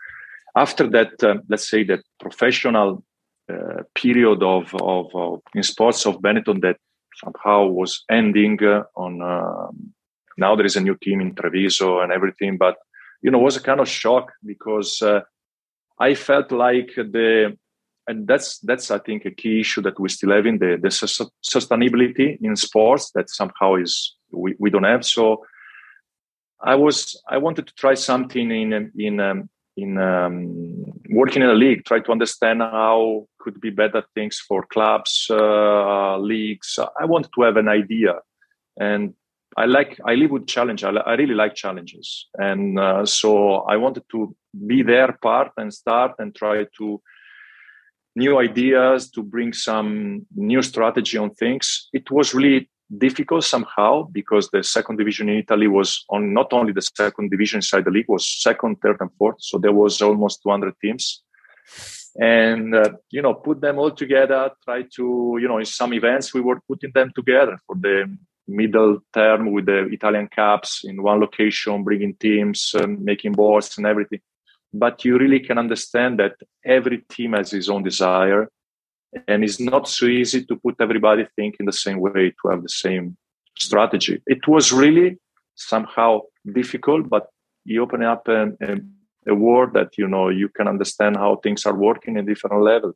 After 0.55 0.87
that 0.89 1.23
uh, 1.23 1.35
let's 1.49 1.69
say 1.69 1.83
that 1.83 2.01
professional 2.19 3.03
uh, 3.49 3.83
period 3.95 4.43
of, 4.43 4.73
of, 4.81 5.15
of, 5.15 5.41
in 5.55 5.63
sports 5.63 6.05
of 6.05 6.21
benetton 6.21 6.61
that 6.61 6.77
somehow 7.23 7.65
was 7.65 8.03
ending 8.09 8.61
uh, 8.63 8.83
on 8.95 9.21
um, 9.21 9.93
now 10.37 10.55
there 10.55 10.65
is 10.65 10.75
a 10.75 10.81
new 10.81 10.95
team 11.01 11.21
in 11.21 11.35
treviso 11.35 11.99
and 12.01 12.11
everything 12.11 12.57
but 12.57 12.77
you 13.21 13.31
know 13.31 13.39
was 13.39 13.57
a 13.57 13.61
kind 13.61 13.79
of 13.79 13.87
shock 13.87 14.31
because 14.45 15.01
uh, 15.01 15.21
i 15.99 16.13
felt 16.13 16.51
like 16.51 16.91
the 16.95 17.55
and 18.08 18.28
that's 18.28 18.60
that's 18.60 18.89
I 18.89 19.00
think 19.00 19.26
a 19.26 19.32
key 19.32 19.60
issue 19.60 19.82
that 19.82 20.00
we 20.00 20.10
still 20.10 20.32
have 20.32 20.46
in 20.46 20.60
the 20.60 20.78
the 20.82 20.89
sustainability 20.89 22.38
in 22.41 22.56
sports 22.56 23.12
that 23.12 23.30
somehow 23.30 23.76
is 23.76 24.15
we, 24.32 24.56
we 24.60 24.70
don't 24.70 24.84
have. 24.84 25.06
So 25.06 25.46
I 26.62 26.76
was 26.76 27.22
I 27.30 27.38
wanted 27.38 27.67
to 27.67 27.74
try 27.76 27.93
something 27.93 28.50
in 28.52 28.91
in 28.98 29.20
um, 29.20 29.50
in 29.76 29.98
um, 30.00 30.86
working 31.10 31.43
in 31.43 31.50
a 31.50 31.54
league, 31.54 31.86
try 31.86 32.00
to 32.00 32.12
understand 32.12 32.62
how 32.62 33.28
could 33.39 33.62
be 33.62 33.70
better 33.70 34.04
things 34.15 34.39
for 34.39 34.65
clubs, 34.65 35.28
uh, 35.30 36.17
leagues. 36.17 36.80
I 37.00 37.06
wanted 37.06 37.32
to 37.36 37.41
have 37.43 37.58
an 37.58 37.67
idea, 37.67 38.15
and 38.80 39.13
I 39.56 39.65
like 39.65 40.00
I 40.06 40.15
live 40.15 40.32
with 40.32 40.48
challenge. 40.48 40.84
I, 40.84 40.89
I 40.91 41.13
really 41.15 41.36
like 41.36 41.56
challenges, 41.56 42.28
and 42.36 42.80
uh, 42.80 43.06
so 43.06 43.58
I 43.74 43.76
wanted 43.76 44.04
to 44.12 44.36
be 44.65 44.82
their 44.82 45.12
part 45.22 45.52
and 45.58 45.74
start 45.74 46.13
and 46.20 46.34
try 46.34 46.65
to 46.78 47.02
new 48.17 48.39
ideas, 48.39 49.10
to 49.12 49.21
bring 49.21 49.53
some 49.53 50.25
new 50.36 50.62
strategy 50.62 51.17
on 51.17 51.30
things. 51.32 51.88
It 51.93 52.10
was 52.10 52.34
really 52.34 52.69
difficult 53.06 53.43
somehow 53.43 54.03
because 54.12 54.49
the 54.49 54.63
second 54.63 54.97
division 54.97 55.30
in 55.30 55.38
Italy 55.39 55.67
was 55.67 56.03
on 56.10 56.34
not 56.34 56.51
only 56.53 56.73
the 56.73 56.82
second 56.82 57.30
division 57.30 57.58
inside 57.60 57.86
the 57.86 57.91
league 57.91 58.10
was 58.10 58.27
second, 58.27 58.77
third, 58.82 58.97
and 59.01 59.12
fourth. 59.17 59.38
So 59.39 59.58
there 59.58 59.73
was 59.73 60.01
almost 60.01 60.41
200 60.43 60.73
teams, 60.82 61.21
and 62.19 62.73
uh, 62.73 62.91
you 63.12 63.21
know 63.21 63.36
put 63.36 63.62
them 63.62 63.77
all 63.77 63.91
together. 63.91 64.51
Try 64.63 64.84
to 64.95 65.38
you 65.41 65.47
know 65.47 65.60
in 65.60 65.65
some 65.65 65.93
events 65.93 66.34
we 66.34 66.41
were 66.41 66.60
putting 66.67 66.91
them 66.93 67.12
together 67.13 67.58
for 67.67 67.75
the 67.75 68.17
middle 68.47 68.99
term 69.13 69.51
with 69.51 69.65
the 69.65 69.80
Italian 69.97 70.27
Cups 70.30 70.82
in 70.86 71.03
one 71.03 71.19
location, 71.19 71.84
bringing 71.84 72.15
teams, 72.15 72.73
um, 72.80 73.03
making 73.03 73.34
boards 73.34 73.77
and 73.77 73.86
everything 73.86 74.21
but 74.73 75.06
you 75.06 75.17
really 75.17 75.39
can 75.39 75.58
understand 75.58 76.19
that 76.19 76.36
every 76.65 76.99
team 77.10 77.34
has 77.34 77.51
his 77.51 77.69
own 77.69 77.84
desire 77.84 78.49
and 79.27 79.43
it's 79.43 79.60
not 79.60 79.88
so 79.88 80.06
easy 80.06 80.43
to 80.45 80.56
put 80.58 80.75
everybody 80.80 81.25
thinking 81.36 81.65
the 81.65 81.71
same 81.71 81.99
way 81.99 82.34
to 82.41 82.49
have 82.49 82.62
the 82.62 82.69
same 82.69 83.17
strategy. 83.58 84.21
It 84.27 84.47
was 84.47 84.71
really 84.71 85.17
somehow 85.56 86.21
difficult 86.53 87.10
but 87.10 87.27
you 87.65 87.82
open 87.82 88.03
up 88.03 88.27
a, 88.27 88.51
a, 89.27 89.36
world 89.36 89.73
that 89.73 89.97
you 89.97 90.08
know 90.08 90.30
you 90.30 90.47
can 90.49 90.67
understand 90.67 91.17
how 91.17 91.36
things 91.38 91.65
are 91.65 91.75
working 91.75 92.17
at 92.17 92.25
different 92.25 92.62
level. 92.62 92.93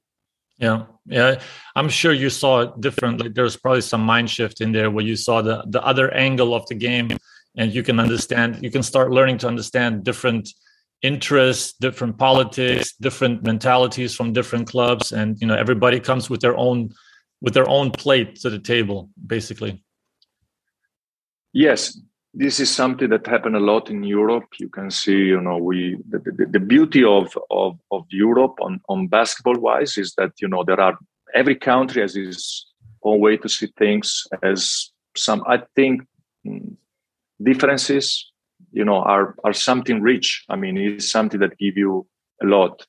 Yeah 0.58 0.86
yeah. 1.06 1.42
I'm 1.76 1.90
sure 1.90 2.14
you 2.14 2.30
saw 2.30 2.62
it 2.62 2.80
different 2.80 3.20
like 3.20 3.34
there's 3.34 3.58
probably 3.58 3.82
some 3.82 4.02
mind 4.02 4.30
shift 4.30 4.62
in 4.62 4.72
there 4.72 4.92
where 4.92 5.04
you 5.04 5.16
saw 5.16 5.42
the 5.42 5.64
the 5.68 5.84
other 5.84 6.14
angle 6.14 6.54
of 6.54 6.68
the 6.68 6.76
game 6.76 7.18
and 7.58 7.74
you 7.74 7.84
can 7.84 8.00
understand 8.00 8.60
you 8.62 8.72
can 8.72 8.84
start 8.84 9.12
learning 9.12 9.40
to 9.40 9.48
understand 9.48 10.04
different 10.04 10.50
interests 11.02 11.74
different 11.80 12.18
politics 12.18 12.94
different 13.02 13.44
mentalities 13.44 14.16
from 14.16 14.34
different 14.34 14.68
clubs 14.68 15.12
and 15.12 15.38
you 15.42 15.48
know 15.48 15.56
everybody 15.56 16.00
comes 16.00 16.30
with 16.30 16.42
their 16.42 16.56
own 16.58 16.90
with 17.42 17.54
their 17.54 17.68
own 17.68 17.90
plate 17.90 18.36
to 18.36 18.50
the 18.50 18.60
table 18.60 19.10
basically 19.26 19.84
Yes, 21.54 22.00
this 22.34 22.60
is 22.60 22.70
something 22.70 23.10
that 23.10 23.28
happened 23.28 23.58
a 23.58 23.60
lot 23.60 23.90
in 23.90 24.04
Europe. 24.04 24.46
You 24.58 24.70
can 24.70 24.90
see, 24.90 25.18
you 25.18 25.42
know, 25.42 25.58
we 25.58 25.98
the, 26.10 26.20
the, 26.20 26.46
the 26.46 26.60
beauty 26.60 27.04
of, 27.04 27.38
of 27.50 27.78
of 27.92 28.06
Europe 28.10 28.56
on 28.62 28.80
on 28.88 29.08
basketball 29.08 29.60
wise 29.60 29.98
is 29.98 30.14
that 30.16 30.32
you 30.42 30.48
know 30.48 30.64
there 30.64 30.80
are 30.80 30.98
every 31.34 31.56
country 31.56 32.02
has 32.02 32.16
its 32.16 32.68
own 33.04 33.20
way 33.20 33.36
to 33.38 33.50
see 33.50 33.68
things. 33.78 34.28
As 34.42 34.92
some, 35.18 35.44
I 35.46 35.64
think, 35.76 36.04
mm, 36.46 36.78
differences, 37.42 38.31
you 38.72 38.86
know, 38.86 38.98
are 38.98 39.36
are 39.44 39.54
something 39.54 40.02
rich. 40.02 40.46
I 40.50 40.56
mean, 40.56 40.78
it's 40.78 41.12
something 41.12 41.40
that 41.40 41.58
give 41.58 41.78
you 41.78 42.08
a 42.42 42.46
lot. 42.46 42.86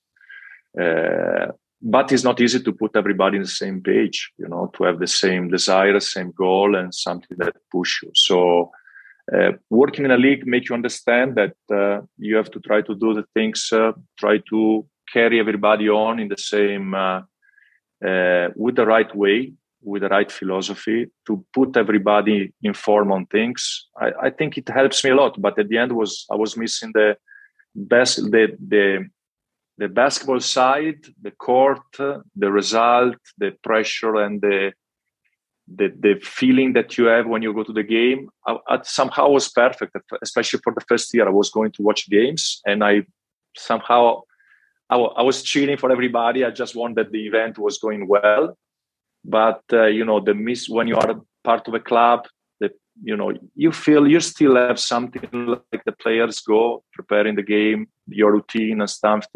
Uh, 0.80 1.52
but 1.82 2.12
it's 2.12 2.22
not 2.22 2.40
easy 2.40 2.62
to 2.62 2.72
put 2.72 2.96
everybody 2.96 3.36
in 3.36 3.42
the 3.42 3.48
same 3.48 3.82
page 3.82 4.30
you 4.38 4.48
know 4.48 4.70
to 4.74 4.84
have 4.84 5.00
the 5.00 5.06
same 5.06 5.48
desire 5.48 5.98
same 5.98 6.30
goal 6.30 6.76
and 6.76 6.94
something 6.94 7.36
that 7.38 7.56
push 7.70 8.02
you 8.02 8.10
so 8.14 8.70
uh, 9.36 9.52
working 9.68 10.04
in 10.04 10.10
a 10.12 10.16
league 10.16 10.46
make 10.46 10.68
you 10.68 10.74
understand 10.74 11.34
that 11.34 11.56
uh, 11.72 12.00
you 12.18 12.36
have 12.36 12.50
to 12.50 12.60
try 12.60 12.80
to 12.80 12.94
do 12.94 13.12
the 13.14 13.24
things 13.34 13.68
uh, 13.72 13.92
try 14.18 14.38
to 14.48 14.86
carry 15.12 15.40
everybody 15.40 15.88
on 15.88 16.20
in 16.20 16.28
the 16.28 16.38
same 16.38 16.94
uh, 16.94 17.20
uh, 18.06 18.48
with 18.54 18.76
the 18.76 18.86
right 18.86 19.14
way 19.14 19.52
with 19.82 20.02
the 20.02 20.08
right 20.08 20.30
philosophy 20.30 21.06
to 21.26 21.44
put 21.52 21.76
everybody 21.76 22.52
informed 22.62 23.12
on 23.12 23.26
things. 23.26 23.86
I, 24.00 24.12
I, 24.24 24.30
think 24.30 24.56
it 24.56 24.68
helps 24.68 25.02
me 25.04 25.10
a 25.10 25.14
lot 25.14 25.40
but 25.40 25.58
at 25.58 25.68
the 25.68 25.78
end 25.78 25.92
was 25.92 26.26
i 26.30 26.36
was 26.36 26.56
missing 26.56 26.90
the 26.94 27.16
best 27.74 28.16
the 28.30 28.56
the 28.68 29.08
the 29.78 29.88
basketball 29.88 30.40
side, 30.40 31.06
the 31.20 31.30
court, 31.30 31.80
the 31.98 32.52
result, 32.52 33.16
the 33.38 33.52
pressure, 33.62 34.16
and 34.16 34.40
the 34.40 34.72
the, 35.74 35.92
the 35.98 36.20
feeling 36.22 36.72
that 36.74 36.98
you 36.98 37.04
have 37.04 37.26
when 37.26 37.40
you 37.40 37.54
go 37.54 37.62
to 37.62 37.72
the 37.72 37.84
game. 37.84 38.28
I, 38.46 38.58
I 38.68 38.82
somehow 38.82 39.28
was 39.28 39.48
perfect 39.48 39.96
especially 40.20 40.60
for 40.62 40.74
the 40.74 40.84
first 40.88 41.14
year. 41.14 41.26
I 41.26 41.30
was 41.30 41.50
going 41.50 41.72
to 41.72 41.82
watch 41.82 42.10
games 42.10 42.60
and 42.66 42.82
i 42.84 43.02
somehow 43.56 44.22
I, 44.90 45.22
was 45.22 45.42
cheering 45.42 45.78
for 45.78 45.90
everybody. 45.90 46.44
I 46.44 46.50
just 46.50 46.74
wanted 46.74 47.12
the 47.12 47.26
event 47.26 47.58
was 47.58 47.78
going 47.78 48.06
well 48.08 48.58
but 49.24 49.62
uh, 49.72 49.86
you 49.86 50.04
know 50.04 50.20
the 50.20 50.34
miss 50.34 50.68
when 50.68 50.88
you 50.88 50.96
are 50.96 51.20
part 51.44 51.66
of 51.68 51.74
a 51.74 51.80
club 51.80 52.26
that 52.60 52.72
you 53.02 53.16
know 53.16 53.32
you 53.54 53.72
feel 53.72 54.06
you 54.06 54.20
still 54.20 54.56
have 54.56 54.78
something 54.78 55.28
like 55.46 55.84
the 55.84 55.92
players 55.92 56.40
go 56.40 56.82
preparing 56.92 57.36
the 57.36 57.42
game 57.42 57.88
your 58.08 58.32
routine 58.32 58.80
and 58.80 58.90
stuff. 58.90 59.26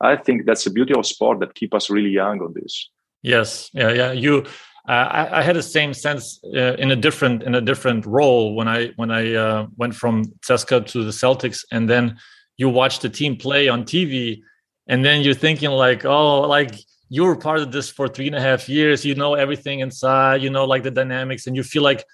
I 0.00 0.16
think 0.16 0.46
that's 0.46 0.64
the 0.64 0.70
beauty 0.70 0.94
of 0.94 1.06
sport 1.06 1.40
that 1.40 1.54
keep 1.54 1.74
us 1.74 1.90
really 1.90 2.10
young 2.10 2.40
on 2.40 2.54
this. 2.54 2.90
Yes, 3.22 3.70
yeah, 3.74 3.92
yeah. 3.92 4.12
You, 4.12 4.44
uh, 4.88 4.92
I, 4.92 5.40
I, 5.40 5.42
had 5.42 5.56
the 5.56 5.62
same 5.62 5.92
sense 5.92 6.40
uh, 6.56 6.74
in 6.76 6.90
a 6.90 6.96
different 6.96 7.42
in 7.42 7.54
a 7.54 7.60
different 7.60 8.06
role 8.06 8.54
when 8.54 8.66
I 8.66 8.92
when 8.96 9.10
I 9.10 9.34
uh, 9.34 9.66
went 9.76 9.94
from 9.94 10.24
CSKA 10.46 10.86
to 10.86 11.04
the 11.04 11.10
Celtics, 11.10 11.64
and 11.70 11.88
then 11.88 12.16
you 12.56 12.70
watch 12.70 13.00
the 13.00 13.10
team 13.10 13.36
play 13.36 13.68
on 13.68 13.84
TV, 13.84 14.40
and 14.86 15.04
then 15.04 15.20
you're 15.20 15.34
thinking 15.34 15.70
like, 15.70 16.06
oh, 16.06 16.40
like 16.40 16.74
you 17.10 17.24
were 17.24 17.36
part 17.36 17.60
of 17.60 17.72
this 17.72 17.90
for 17.90 18.08
three 18.08 18.28
and 18.28 18.36
a 18.36 18.40
half 18.40 18.68
years. 18.68 19.04
You 19.04 19.14
know 19.14 19.34
everything 19.34 19.80
inside. 19.80 20.42
You 20.42 20.48
know 20.48 20.64
like 20.64 20.84
the 20.84 20.90
dynamics, 20.90 21.46
and 21.46 21.54
you 21.56 21.62
feel 21.62 21.82
like 21.82 22.04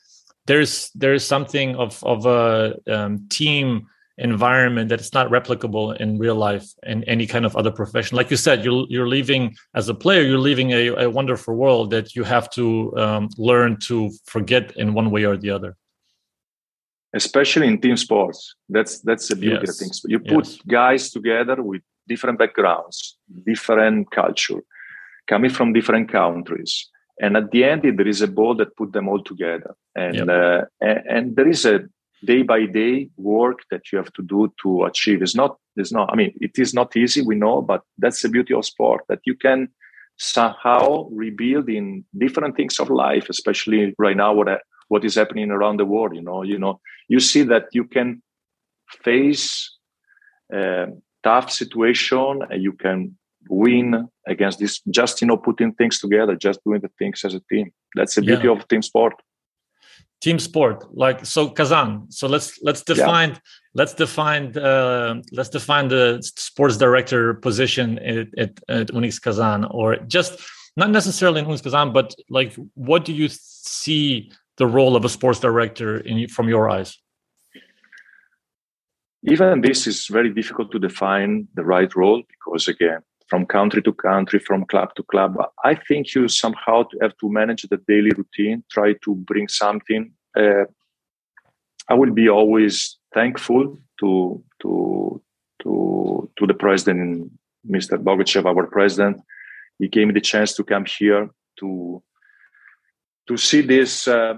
there's 0.46 0.90
there's 0.94 1.24
something 1.24 1.76
of 1.76 2.02
of 2.02 2.26
a 2.26 2.74
um, 2.88 3.28
team 3.28 3.86
environment 4.18 4.88
that 4.88 4.98
it's 4.98 5.12
not 5.12 5.28
replicable 5.28 5.94
in 6.00 6.18
real 6.18 6.34
life 6.34 6.66
in 6.84 7.04
any 7.04 7.26
kind 7.26 7.44
of 7.44 7.54
other 7.54 7.70
profession 7.70 8.16
like 8.16 8.30
you 8.30 8.36
said 8.38 8.64
you're, 8.64 8.86
you're 8.88 9.06
leaving 9.06 9.54
as 9.74 9.90
a 9.90 9.94
player 9.94 10.22
you're 10.22 10.38
leaving 10.38 10.70
a, 10.72 10.86
a 11.04 11.10
wonderful 11.10 11.54
world 11.54 11.90
that 11.90 12.16
you 12.16 12.24
have 12.24 12.48
to 12.48 12.96
um, 12.96 13.28
learn 13.36 13.78
to 13.78 14.10
forget 14.24 14.74
in 14.78 14.94
one 14.94 15.10
way 15.10 15.24
or 15.24 15.36
the 15.36 15.50
other 15.50 15.76
especially 17.12 17.68
in 17.68 17.78
team 17.78 17.94
sports 17.94 18.54
that's 18.70 19.00
that's 19.00 19.28
the 19.28 19.36
beauty 19.36 19.58
yes. 19.60 19.68
of 19.68 19.76
things 19.76 20.00
you 20.06 20.18
put 20.18 20.46
yes. 20.46 20.58
guys 20.66 21.10
together 21.10 21.62
with 21.62 21.82
different 22.08 22.38
backgrounds 22.38 23.18
different 23.44 24.10
culture 24.10 24.62
coming 25.26 25.50
from 25.50 25.72
different 25.72 26.10
countries. 26.10 26.88
And 27.20 27.36
at 27.36 27.50
the 27.50 27.64
end 27.64 27.82
there 27.82 28.08
is 28.08 28.22
a 28.22 28.28
ball 28.28 28.54
that 28.56 28.76
put 28.76 28.92
them 28.92 29.08
all 29.08 29.22
together. 29.22 29.74
And 29.94 30.14
yep. 30.16 30.28
uh, 30.28 30.60
and, 30.80 31.02
and 31.08 31.36
there 31.36 31.48
is 31.48 31.64
a 31.64 31.80
day 32.24 32.42
by 32.42 32.66
day 32.66 33.10
work 33.16 33.58
that 33.70 33.92
you 33.92 33.98
have 33.98 34.12
to 34.14 34.22
do 34.22 34.52
to 34.62 34.84
achieve. 34.84 35.22
Is 35.22 35.34
not 35.34 35.58
is 35.76 35.92
not 35.92 36.10
i 36.12 36.16
mean 36.16 36.32
it 36.40 36.58
is 36.58 36.74
not 36.74 36.96
easy 36.96 37.22
we 37.22 37.34
know 37.34 37.60
but 37.62 37.82
that's 37.98 38.22
the 38.22 38.28
beauty 38.28 38.54
of 38.54 38.64
sport 38.64 39.02
that 39.08 39.20
you 39.24 39.34
can 39.34 39.68
somehow 40.16 41.06
rebuild 41.10 41.68
in 41.68 42.04
different 42.16 42.56
things 42.56 42.78
of 42.80 42.88
life 42.90 43.28
especially 43.28 43.94
right 43.98 44.16
now 44.16 44.32
what 44.32 44.48
what 44.88 45.04
is 45.04 45.14
happening 45.14 45.50
around 45.50 45.76
the 45.78 45.84
world 45.84 46.14
you 46.14 46.22
know 46.22 46.42
you 46.42 46.58
know. 46.58 46.80
You 47.08 47.20
see 47.20 47.44
that 47.44 47.66
you 47.72 47.84
can 47.84 48.20
face 49.04 49.76
a 50.52 50.86
tough 51.22 51.52
situation 51.52 52.40
and 52.50 52.60
you 52.60 52.72
can 52.72 53.16
win 53.48 54.08
against 54.26 54.58
this 54.58 54.80
just 54.90 55.20
you 55.20 55.26
know 55.26 55.36
putting 55.36 55.72
things 55.74 55.98
together 56.00 56.34
just 56.34 56.62
doing 56.64 56.80
the 56.80 56.90
things 56.98 57.24
as 57.24 57.34
a 57.34 57.40
team 57.50 57.72
that's 57.94 58.14
the 58.14 58.22
beauty 58.22 58.46
yeah. 58.46 58.52
of 58.52 58.66
team 58.68 58.82
sport 58.82 59.14
team 60.20 60.38
sport 60.38 60.84
like 60.96 61.24
so 61.24 61.48
kazan 61.48 62.10
so 62.10 62.26
let's 62.26 62.58
let's 62.62 62.82
define 62.82 63.30
yeah. 63.30 63.38
let's 63.74 63.94
define 63.94 64.56
uh, 64.56 65.14
let's 65.32 65.50
define 65.50 65.88
the 65.88 66.18
sports 66.22 66.76
director 66.76 67.34
position 67.34 67.98
at, 67.98 68.28
at, 68.38 68.50
at 68.68 68.86
Unics 68.88 69.20
kazan 69.20 69.64
or 69.66 69.96
just 70.06 70.40
not 70.76 70.90
necessarily 70.90 71.40
in 71.40 71.46
Unics 71.46 71.62
kazan 71.62 71.92
but 71.92 72.14
like 72.30 72.54
what 72.74 73.04
do 73.04 73.12
you 73.12 73.28
see 73.30 74.30
the 74.56 74.66
role 74.66 74.96
of 74.96 75.04
a 75.04 75.08
sports 75.08 75.38
director 75.38 75.98
in 75.98 76.28
from 76.28 76.48
your 76.48 76.70
eyes 76.70 76.98
even 79.22 79.60
this 79.60 79.86
is 79.86 80.06
very 80.06 80.32
difficult 80.32 80.70
to 80.72 80.78
define 80.78 81.46
the 81.54 81.64
right 81.64 81.94
role 81.94 82.22
because 82.30 82.68
again 82.68 83.00
from 83.26 83.46
country 83.46 83.82
to 83.82 83.92
country, 83.92 84.38
from 84.38 84.64
club 84.66 84.94
to 84.96 85.02
club. 85.02 85.36
I 85.64 85.74
think 85.74 86.14
you 86.14 86.28
somehow 86.28 86.84
have 87.00 87.16
to 87.18 87.30
manage 87.30 87.62
the 87.62 87.80
daily 87.88 88.10
routine, 88.10 88.64
try 88.70 88.94
to 89.04 89.14
bring 89.14 89.48
something. 89.48 90.12
Uh, 90.38 90.64
I 91.88 91.94
will 91.94 92.12
be 92.12 92.28
always 92.28 92.98
thankful 93.14 93.78
to 94.00 94.44
to 94.62 95.22
to 95.62 96.30
to 96.38 96.46
the 96.46 96.54
president, 96.54 97.32
Mr. 97.68 98.02
Bogachev, 98.02 98.46
our 98.46 98.66
president. 98.66 99.20
He 99.78 99.88
gave 99.88 100.06
me 100.06 100.14
the 100.14 100.20
chance 100.20 100.54
to 100.54 100.64
come 100.64 100.84
here 100.86 101.28
to 101.60 102.02
to 103.28 103.36
see 103.36 103.60
this. 103.60 104.08
Uh, 104.08 104.34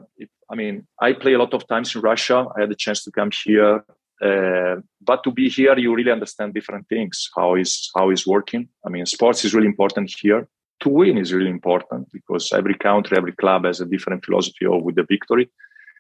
I 0.51 0.55
mean, 0.55 0.87
I 1.01 1.13
play 1.13 1.35
a 1.35 1.39
lot 1.39 1.53
of 1.53 1.67
times 1.69 1.95
in 1.95 2.01
Russia. 2.01 2.47
I 2.57 2.61
had 2.61 2.71
the 2.71 2.75
chance 2.75 3.05
to 3.05 3.11
come 3.11 3.31
here 3.45 3.85
uh, 4.21 4.77
but 5.01 5.23
to 5.25 5.31
be 5.31 5.49
here, 5.49 5.79
you 5.79 5.95
really 5.95 6.11
understand 6.11 6.55
different 6.55 6.89
things. 6.89 7.31
How 7.37 7.55
is 7.55 7.91
how 7.97 8.11
is 8.11 8.27
working? 8.27 8.69
I 8.85 8.89
mean, 8.89 9.07
sports 9.07 9.45
is 9.45 9.55
really 9.55 9.67
important 9.67 10.13
here. 10.21 10.49
To 10.81 10.89
win 10.89 11.19
is 11.19 11.33
really 11.33 11.51
important 11.51 12.09
because 12.13 12.53
every 12.53 12.75
country, 12.75 13.17
every 13.17 13.33
club 13.33 13.65
has 13.65 13.81
a 13.81 13.87
different 13.87 14.25
philosophy 14.25 14.67
of 14.67 14.83
with 14.83 14.97
the 14.97 15.05
victory. 15.05 15.51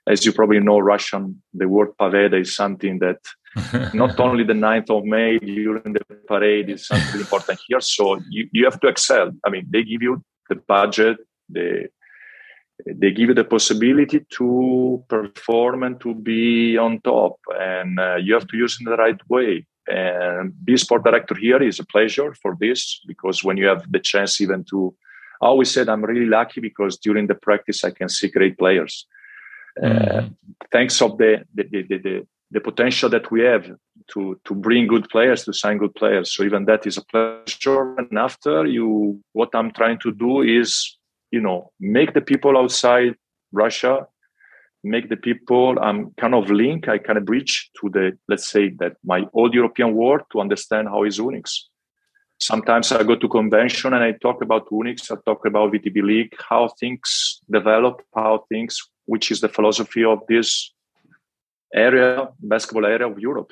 As 0.07 0.25
you 0.25 0.33
probably 0.33 0.61
know, 0.61 0.79
Russian 0.79 1.43
the 1.53 1.69
word 1.69 1.91
pobeda 2.01 2.41
is 2.41 2.57
something 2.57 2.99
that 3.01 3.19
not 3.95 4.19
only 4.21 4.45
the 4.45 4.53
9th 4.53 4.91
of 4.91 5.05
May 5.05 5.39
during 5.39 5.93
the 5.93 6.05
parade 6.27 6.71
is 6.71 6.87
something 6.87 7.21
important 7.21 7.61
here. 7.67 7.81
So 7.81 8.21
you, 8.29 8.49
you 8.53 8.65
have 8.65 8.81
to 8.81 8.89
excel. 8.89 9.33
I 9.45 9.51
mean, 9.51 9.67
they 9.71 9.83
give 9.83 10.03
you 10.03 10.23
the 10.49 10.57
budget, 10.57 11.19
the 11.49 11.89
they 12.87 13.11
give 13.11 13.29
you 13.29 13.35
the 13.35 13.45
possibility 13.45 14.25
to 14.31 15.05
perform 15.09 15.83
and 15.83 16.01
to 16.01 16.15
be 16.15 16.77
on 16.77 17.01
top 17.01 17.37
and 17.59 17.99
uh, 17.99 18.17
you 18.17 18.35
have 18.35 18.47
to 18.49 18.57
use 18.57 18.75
it 18.75 18.87
in 18.87 18.91
the 18.91 18.97
right 18.97 19.21
way. 19.29 19.67
And 19.89 20.53
be 20.65 20.77
sport 20.77 21.05
director 21.05 21.35
here 21.35 21.63
is 21.63 21.81
a 21.81 21.87
pleasure 21.87 22.35
for 22.35 22.57
this 22.61 23.01
because 23.07 23.43
when 23.43 23.57
you 23.57 23.67
have 23.67 23.91
the 23.91 23.99
chance 23.99 24.41
even 24.41 24.65
to 24.71 24.95
I 25.41 25.47
always 25.47 25.71
said 25.71 25.89
i'm 25.89 26.05
really 26.05 26.27
lucky 26.27 26.61
because 26.61 26.99
during 26.99 27.27
the 27.27 27.35
practice 27.35 27.85
i 27.85 27.91
can 27.91 28.09
see 28.09 28.29
great 28.29 28.59
players. 28.59 29.07
Mm-hmm. 29.81 30.19
uh, 30.19 30.29
thanks 30.73 31.01
of 31.01 31.17
the 31.19 31.45
the, 31.55 31.65
the 31.71 31.99
the, 31.99 32.27
the 32.51 32.61
potential 32.61 33.09
that 33.09 33.31
we 33.31 33.43
have 33.43 33.71
to 34.13 34.39
to 34.45 34.55
bring 34.55 34.87
good 34.89 35.09
players 35.09 35.45
to 35.45 35.53
sign 35.53 35.79
good 35.79 35.95
players. 35.95 36.35
So 36.35 36.45
even 36.45 36.65
that 36.67 36.87
is 36.87 36.97
a 36.99 37.05
pleasure. 37.05 37.95
And 37.97 38.19
after 38.19 38.67
you 38.67 39.21
what 39.33 39.51
i'm 39.55 39.71
trying 39.71 39.99
to 40.01 40.13
do 40.13 40.43
is 40.43 40.98
you 41.31 41.41
know 41.41 41.71
make 41.81 42.15
the 42.15 42.21
people 42.21 42.57
outside 42.57 43.15
russia 43.53 44.07
make 44.85 45.09
the 45.09 45.17
people 45.17 45.77
um, 45.81 46.13
kind 46.21 46.35
of 46.35 46.51
link 46.51 46.89
i 46.89 46.99
kind 46.99 47.19
of 47.19 47.25
bridge 47.25 47.71
to 47.81 47.89
the 47.91 48.17
let's 48.29 48.49
say 48.49 48.71
that 48.79 48.97
my 49.05 49.27
old 49.33 49.55
european 49.55 49.95
world 49.95 50.23
to 50.33 50.41
understand 50.41 50.89
how 50.89 51.05
is 51.05 51.19
Unics. 51.19 51.55
Sometimes 52.41 52.93
i 52.93 53.03
go 53.03 53.17
to 53.17 53.29
convention 53.29 53.95
and 53.95 54.05
i 54.05 54.13
talk 54.13 54.43
about 54.43 54.69
Unics 54.71 55.11
i 55.11 55.17
talk 55.27 55.45
about 55.45 55.73
vtb 55.73 56.03
league 56.03 56.35
how 56.49 56.69
things 56.81 57.41
develop 57.51 58.01
how 58.15 58.45
things 58.49 58.79
which 59.07 59.31
is 59.33 59.41
the 59.41 59.49
philosophy 59.49 60.05
of 60.05 60.21
this 60.29 60.73
area 61.75 62.29
basketball 62.41 62.87
area 62.87 63.09
of 63.09 63.19
europe 63.19 63.51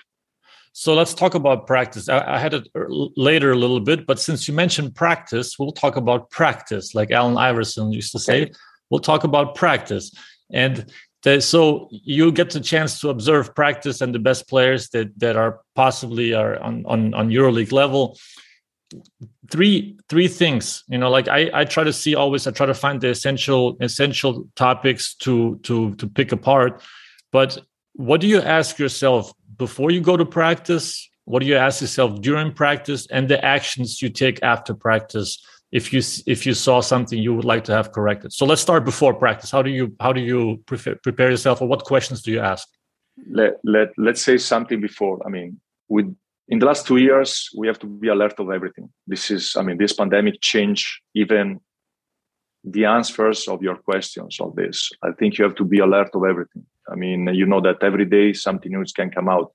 so 0.78 0.92
let's 0.92 1.14
talk 1.14 1.34
about 1.34 1.66
practice. 1.66 2.06
I, 2.10 2.34
I, 2.34 2.38
had 2.38 2.52
it 2.52 2.68
er, 2.76 2.86
later 2.90 3.50
a 3.50 3.54
little 3.54 3.80
bit, 3.80 4.06
but 4.06 4.20
since 4.20 4.46
you 4.46 4.52
mentioned 4.52 4.94
practice, 4.94 5.58
we'll 5.58 5.72
talk 5.72 5.96
about 5.96 6.28
practice, 6.28 6.94
like 6.94 7.10
Allen 7.10 7.38
Iverson 7.38 7.92
used 7.92 8.12
to 8.12 8.18
say. 8.18 8.52
We'll 8.90 9.00
talk 9.00 9.24
about 9.24 9.54
practice. 9.54 10.14
And 10.52 10.92
so 11.40 11.88
you 11.90 12.30
get 12.30 12.50
the 12.50 12.60
chance 12.60 13.00
to 13.00 13.08
observe 13.08 13.54
practice 13.54 14.02
and 14.02 14.14
the 14.14 14.18
best 14.18 14.50
players 14.50 14.90
that 14.90 15.18
that 15.18 15.34
are 15.34 15.60
possibly 15.74 16.34
are 16.34 16.62
on 16.62 16.84
on 16.84 17.14
on 17.14 17.30
EuroLeague 17.30 17.72
level. 17.72 18.18
Three 19.50 19.96
three 20.10 20.28
things, 20.28 20.84
you 20.88 20.98
know, 20.98 21.08
like 21.08 21.26
I 21.26 21.50
I 21.54 21.64
try 21.64 21.84
to 21.84 21.92
see 21.92 22.14
always. 22.14 22.46
I 22.46 22.50
try 22.50 22.66
to 22.66 22.74
find 22.74 23.00
the 23.00 23.08
essential 23.08 23.78
essential 23.80 24.46
topics 24.56 25.14
to 25.24 25.58
to 25.62 25.94
to 25.94 26.06
pick 26.06 26.32
apart. 26.32 26.82
But 27.32 27.58
what 27.94 28.20
do 28.20 28.26
you 28.26 28.42
ask 28.42 28.78
yourself 28.78 29.32
before 29.58 29.90
you 29.90 30.00
go 30.00 30.16
to 30.16 30.24
practice? 30.24 31.08
What 31.24 31.40
do 31.40 31.46
you 31.46 31.56
ask 31.56 31.80
yourself 31.80 32.20
during 32.20 32.52
practice, 32.52 33.06
and 33.08 33.28
the 33.28 33.44
actions 33.44 34.00
you 34.00 34.08
take 34.10 34.42
after 34.42 34.74
practice? 34.74 35.42
if 35.72 35.92
you 35.92 36.00
if 36.26 36.46
you 36.46 36.54
saw 36.54 36.80
something 36.80 37.18
you 37.18 37.34
would 37.34 37.44
like 37.44 37.64
to 37.64 37.72
have 37.72 37.92
corrected? 37.92 38.32
So 38.32 38.46
let's 38.46 38.62
start 38.62 38.84
before 38.84 39.14
practice. 39.14 39.50
How 39.50 39.62
do 39.62 39.70
you 39.70 39.94
how 40.00 40.12
do 40.12 40.20
you 40.20 40.62
prepare 40.66 41.30
yourself 41.30 41.60
or 41.60 41.68
what 41.68 41.84
questions 41.84 42.22
do 42.22 42.30
you 42.30 42.40
ask? 42.40 42.68
Let, 43.30 43.54
let 43.64 43.88
let's 43.98 44.22
say 44.22 44.38
something 44.38 44.80
before. 44.80 45.20
I 45.26 45.30
mean 45.30 45.60
with 45.88 46.14
in 46.48 46.58
the 46.60 46.66
last 46.66 46.86
two 46.86 46.98
years 46.98 47.48
we 47.56 47.66
have 47.66 47.78
to 47.80 47.86
be 47.86 48.08
alert 48.08 48.34
of 48.38 48.50
everything. 48.50 48.88
This 49.06 49.30
is 49.30 49.56
i 49.56 49.62
mean 49.62 49.78
this 49.78 49.92
pandemic 49.92 50.40
changed 50.40 50.86
even 51.14 51.60
the 52.64 52.84
answers 52.84 53.46
of 53.48 53.62
your 53.62 53.76
questions 53.76 54.38
of 54.40 54.56
this. 54.56 54.90
I 55.02 55.10
think 55.18 55.38
you 55.38 55.44
have 55.44 55.54
to 55.56 55.64
be 55.64 55.78
alert 55.78 56.10
of 56.14 56.24
everything 56.24 56.64
i 56.90 56.94
mean 56.94 57.27
you 57.35 57.46
know 57.46 57.61
that 57.61 57.83
every 57.83 58.05
day 58.05 58.33
something 58.33 58.72
new 58.72 58.85
can 58.94 59.11
come 59.11 59.29
out 59.29 59.53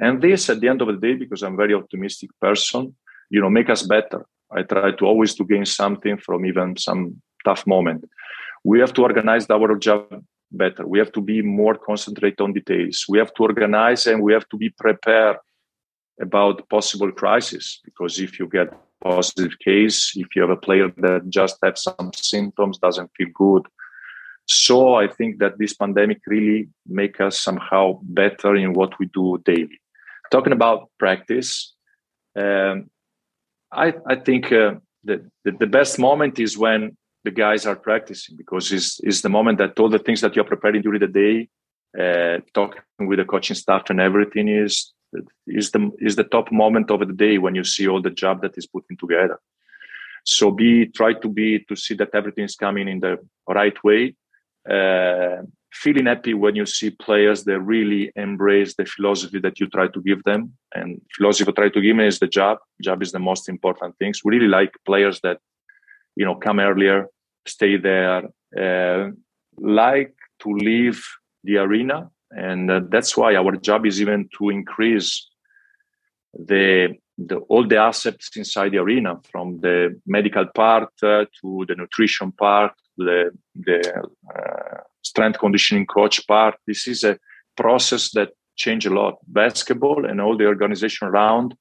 and 0.00 0.22
this 0.22 0.48
at 0.48 0.60
the 0.60 0.68
end 0.68 0.80
of 0.82 0.88
the 0.88 1.00
day 1.06 1.14
because 1.14 1.42
i'm 1.42 1.56
very 1.56 1.74
optimistic 1.74 2.30
person 2.40 2.94
you 3.30 3.40
know 3.40 3.50
make 3.50 3.70
us 3.70 3.82
better 3.82 4.24
I 4.50 4.62
try 4.62 4.92
to 4.92 5.04
always 5.04 5.34
to 5.34 5.44
gain 5.44 5.64
something 5.64 6.16
from 6.18 6.46
even 6.46 6.76
some 6.76 7.20
tough 7.44 7.66
moment. 7.66 8.08
We 8.64 8.80
have 8.80 8.92
to 8.94 9.02
organize 9.02 9.48
our 9.50 9.76
job 9.76 10.24
better. 10.50 10.86
We 10.86 10.98
have 10.98 11.12
to 11.12 11.20
be 11.20 11.42
more 11.42 11.74
concentrate 11.74 12.40
on 12.40 12.54
details. 12.54 13.04
We 13.08 13.18
have 13.18 13.34
to 13.34 13.42
organize 13.42 14.06
and 14.06 14.22
we 14.22 14.32
have 14.32 14.48
to 14.48 14.56
be 14.56 14.70
prepared 14.70 15.36
about 16.20 16.68
possible 16.68 17.12
crisis 17.12 17.80
because 17.84 18.18
if 18.18 18.38
you 18.38 18.48
get 18.48 18.72
positive 19.02 19.52
case, 19.64 20.12
if 20.16 20.34
you 20.34 20.42
have 20.42 20.50
a 20.50 20.56
player 20.56 20.90
that 20.96 21.28
just 21.28 21.58
have 21.62 21.78
some 21.78 22.10
symptoms, 22.14 22.78
doesn't 22.78 23.10
feel 23.16 23.28
good. 23.34 23.62
So 24.48 24.94
I 24.94 25.08
think 25.08 25.38
that 25.38 25.58
this 25.58 25.74
pandemic 25.74 26.20
really 26.26 26.68
make 26.86 27.20
us 27.20 27.38
somehow 27.38 28.00
better 28.02 28.56
in 28.56 28.72
what 28.72 28.98
we 28.98 29.06
do 29.06 29.40
daily. 29.44 29.80
Talking 30.30 30.54
about 30.54 30.90
practice, 30.98 31.74
um, 32.34 32.90
I, 33.70 33.94
I 34.06 34.16
think 34.16 34.50
uh, 34.50 34.76
the, 35.04 35.30
the, 35.44 35.52
the 35.52 35.66
best 35.66 35.98
moment 35.98 36.38
is 36.38 36.56
when 36.56 36.96
the 37.24 37.30
guys 37.30 37.66
are 37.66 37.76
practicing 37.76 38.36
because 38.36 38.72
it's, 38.72 39.00
it's 39.02 39.20
the 39.20 39.28
moment 39.28 39.58
that 39.58 39.78
all 39.78 39.90
the 39.90 39.98
things 39.98 40.22
that 40.22 40.34
you're 40.34 40.44
preparing 40.44 40.80
during 40.80 41.00
the 41.00 41.06
day, 41.06 41.48
uh, 41.98 42.40
talking 42.54 42.80
with 43.00 43.18
the 43.18 43.24
coaching 43.24 43.56
staff 43.56 43.90
and 43.90 44.00
everything 44.00 44.48
is 44.48 44.92
is 45.46 45.70
the 45.70 45.90
is 45.98 46.16
the 46.16 46.24
top 46.24 46.52
moment 46.52 46.90
of 46.90 47.00
the 47.00 47.14
day 47.14 47.38
when 47.38 47.54
you 47.54 47.64
see 47.64 47.88
all 47.88 48.02
the 48.02 48.10
job 48.10 48.42
that 48.42 48.56
is 48.58 48.66
putting 48.66 48.96
together. 48.96 49.40
So 50.24 50.50
be 50.50 50.86
try 50.86 51.14
to 51.14 51.28
be 51.28 51.60
to 51.60 51.76
see 51.76 51.94
that 51.94 52.10
everything 52.14 52.44
is 52.44 52.56
coming 52.56 52.88
in 52.88 53.00
the 53.00 53.18
right 53.48 53.82
way. 53.82 54.14
Uh, 54.68 55.42
feeling 55.72 56.06
happy 56.06 56.34
when 56.34 56.56
you 56.56 56.66
see 56.66 56.90
players 56.90 57.44
that 57.44 57.60
really 57.60 58.10
embrace 58.16 58.74
the 58.74 58.84
philosophy 58.84 59.38
that 59.38 59.60
you 59.60 59.66
try 59.68 59.86
to 59.88 60.00
give 60.02 60.22
them. 60.24 60.52
And 60.74 61.00
philosophy 61.14 61.52
try 61.52 61.68
to 61.68 61.80
give 61.80 61.96
them 61.96 62.06
is 62.06 62.18
the 62.18 62.26
job. 62.26 62.58
Job 62.82 63.02
is 63.02 63.12
the 63.12 63.18
most 63.18 63.48
important 63.48 63.96
things 63.98 64.22
we 64.24 64.36
really 64.36 64.48
like 64.48 64.72
players 64.86 65.20
that 65.22 65.38
you 66.16 66.24
know 66.24 66.34
come 66.34 66.58
earlier 66.58 67.06
stay 67.46 67.76
there 67.76 68.22
uh, 68.58 69.10
like 69.58 70.14
to 70.40 70.50
leave 70.50 71.04
the 71.44 71.58
arena. 71.58 72.10
And 72.30 72.70
uh, 72.70 72.80
that's 72.90 73.16
why 73.16 73.36
our 73.36 73.56
job 73.56 73.86
is 73.86 74.00
even 74.00 74.28
to 74.38 74.50
increase 74.50 75.28
the, 76.34 76.94
the 77.18 77.36
all 77.48 77.66
the 77.66 77.76
assets 77.76 78.30
inside 78.36 78.70
the 78.72 78.78
arena 78.78 79.18
from 79.30 79.60
the 79.60 80.00
medical 80.06 80.46
part 80.46 80.90
uh, 81.02 81.24
to 81.40 81.64
the 81.66 81.74
nutrition 81.74 82.30
part 82.32 82.72
the 82.96 83.30
the 83.54 83.80
uh, 84.34 84.80
strength 85.02 85.38
conditioning 85.38 85.86
coach 85.86 86.26
part. 86.26 86.56
This 86.66 86.86
is 86.86 87.04
a 87.04 87.18
process 87.56 88.10
that 88.12 88.30
changed 88.56 88.86
a 88.86 88.94
lot. 88.94 89.18
Basketball 89.26 90.04
and 90.04 90.20
all 90.20 90.36
the 90.36 90.46
organization 90.46 91.08
around 91.08 91.54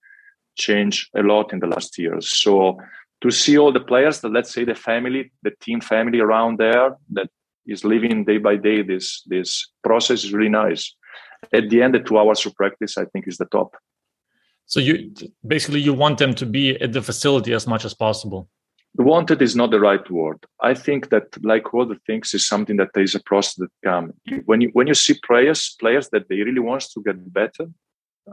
changed 0.55 1.09
a 1.15 1.21
lot 1.21 1.53
in 1.53 1.59
the 1.59 1.67
last 1.67 1.97
years. 1.97 2.35
So 2.35 2.79
to 3.21 3.31
see 3.31 3.57
all 3.57 3.71
the 3.71 3.79
players, 3.79 4.23
let's 4.23 4.53
say 4.53 4.63
the 4.63 4.75
family, 4.75 5.31
the 5.43 5.51
team 5.61 5.81
family 5.81 6.19
around 6.19 6.57
there 6.57 6.97
that 7.11 7.29
is 7.65 7.83
living 7.83 8.25
day 8.25 8.37
by 8.37 8.55
day 8.55 8.81
this 8.81 9.23
this 9.27 9.71
process 9.83 10.23
is 10.23 10.33
really 10.33 10.49
nice. 10.49 10.95
At 11.53 11.69
the 11.69 11.81
end, 11.83 11.93
the 11.93 11.99
two 11.99 12.17
hours 12.17 12.45
of 12.45 12.55
practice, 12.55 12.97
I 12.97 13.05
think, 13.05 13.27
is 13.27 13.37
the 13.37 13.45
top. 13.45 13.75
So 14.67 14.79
you 14.79 15.13
basically 15.45 15.79
you 15.79 15.93
want 15.93 16.17
them 16.17 16.35
to 16.35 16.45
be 16.45 16.79
at 16.81 16.93
the 16.93 17.01
facility 17.01 17.53
as 17.53 17.67
much 17.67 17.85
as 17.85 17.93
possible. 17.93 18.49
Wanted 18.95 19.41
is 19.41 19.55
not 19.55 19.71
the 19.71 19.79
right 19.79 20.09
word. 20.09 20.45
I 20.61 20.73
think 20.73 21.09
that 21.09 21.25
like 21.43 21.73
all 21.73 21.85
the 21.85 21.99
things 22.07 22.33
is 22.33 22.47
something 22.47 22.77
that 22.77 22.89
there 22.93 23.03
is 23.03 23.15
a 23.15 23.19
process 23.19 23.55
that 23.55 23.69
come. 23.83 24.13
When 24.45 24.61
you 24.61 24.69
when 24.73 24.87
you 24.87 24.93
see 24.93 25.15
players 25.25 25.75
players 25.79 26.09
that 26.09 26.27
they 26.29 26.37
really 26.37 26.59
wants 26.59 26.93
to 26.93 27.01
get 27.01 27.33
better 27.33 27.67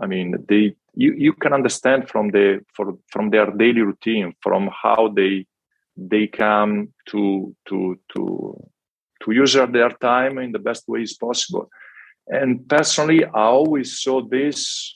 i 0.03 0.07
mean 0.07 0.35
they 0.49 0.75
you, 0.95 1.13
you 1.15 1.33
can 1.33 1.53
understand 1.53 2.09
from 2.09 2.31
the 2.31 2.61
for, 2.75 2.97
from 3.09 3.31
their 3.31 3.51
daily 3.51 3.83
routine 3.83 4.33
from 4.41 4.71
how 4.83 5.09
they 5.09 5.47
they 5.97 6.27
come 6.27 6.89
to 7.07 7.55
to 7.69 7.99
to 8.13 8.71
to 9.23 9.33
use 9.33 9.55
their 9.55 9.91
time 9.91 10.39
in 10.39 10.53
the 10.53 10.59
best 10.59 10.85
ways 10.87 11.17
possible. 11.17 11.71
And 12.27 12.69
personally 12.69 13.25
i 13.25 13.45
always 13.59 14.01
saw 14.01 14.23
this 14.23 14.95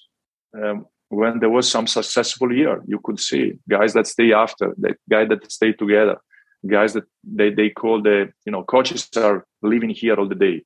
um, 0.54 0.86
when 1.08 1.38
there 1.40 1.50
was 1.50 1.70
some 1.70 1.86
successful 1.86 2.52
year, 2.52 2.82
you 2.86 3.00
could 3.02 3.18
see 3.18 3.54
guys 3.68 3.94
that 3.94 4.06
stay 4.06 4.32
after, 4.32 4.74
the 4.76 4.94
guy 5.10 5.24
that 5.24 5.50
stay 5.50 5.72
together, 5.72 6.18
guys 6.66 6.92
that 6.92 7.04
they, 7.24 7.50
they 7.50 7.70
call 7.70 8.02
the, 8.02 8.30
you 8.44 8.52
know, 8.52 8.62
coaches 8.62 9.08
are 9.16 9.46
living 9.62 9.90
here 9.90 10.16
all 10.16 10.28
the 10.28 10.34
day. 10.34 10.62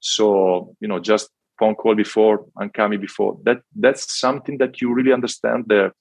So, 0.00 0.76
you 0.80 0.88
know, 0.88 0.98
just 0.98 1.30
phone 1.58 1.74
call 1.74 1.94
before 1.94 2.46
and 2.56 2.72
coming 2.72 3.00
before. 3.00 3.38
That 3.44 3.62
that's 3.74 4.18
something 4.18 4.58
that 4.58 4.80
you 4.80 4.92
really 4.92 5.12
understand 5.12 5.64
the 5.66 5.92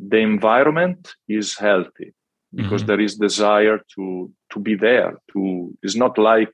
the 0.00 0.18
environment 0.18 1.14
is 1.28 1.56
healthy 1.56 2.14
because 2.54 2.82
mm-hmm. 2.82 2.88
there 2.88 3.00
is 3.00 3.16
desire 3.16 3.80
to 3.94 4.32
to 4.52 4.60
be 4.60 4.74
there. 4.74 5.18
To 5.32 5.76
it's 5.82 5.96
not 5.96 6.18
like 6.18 6.50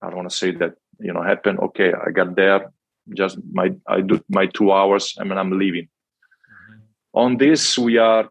I 0.00 0.06
don't 0.06 0.16
want 0.16 0.30
to 0.30 0.36
say 0.36 0.52
that, 0.52 0.74
you 0.98 1.12
know, 1.12 1.22
happen, 1.22 1.58
okay, 1.58 1.92
I 1.92 2.10
got 2.10 2.34
there, 2.34 2.72
just 3.16 3.38
my 3.52 3.72
I 3.86 4.00
do 4.00 4.22
my 4.28 4.46
two 4.46 4.72
hours 4.72 5.14
and 5.18 5.30
then 5.30 5.38
I'm 5.38 5.58
leaving. 5.58 5.84
Mm-hmm. 5.84 6.78
On 7.14 7.36
this, 7.36 7.78
we 7.78 7.98
are. 7.98 8.28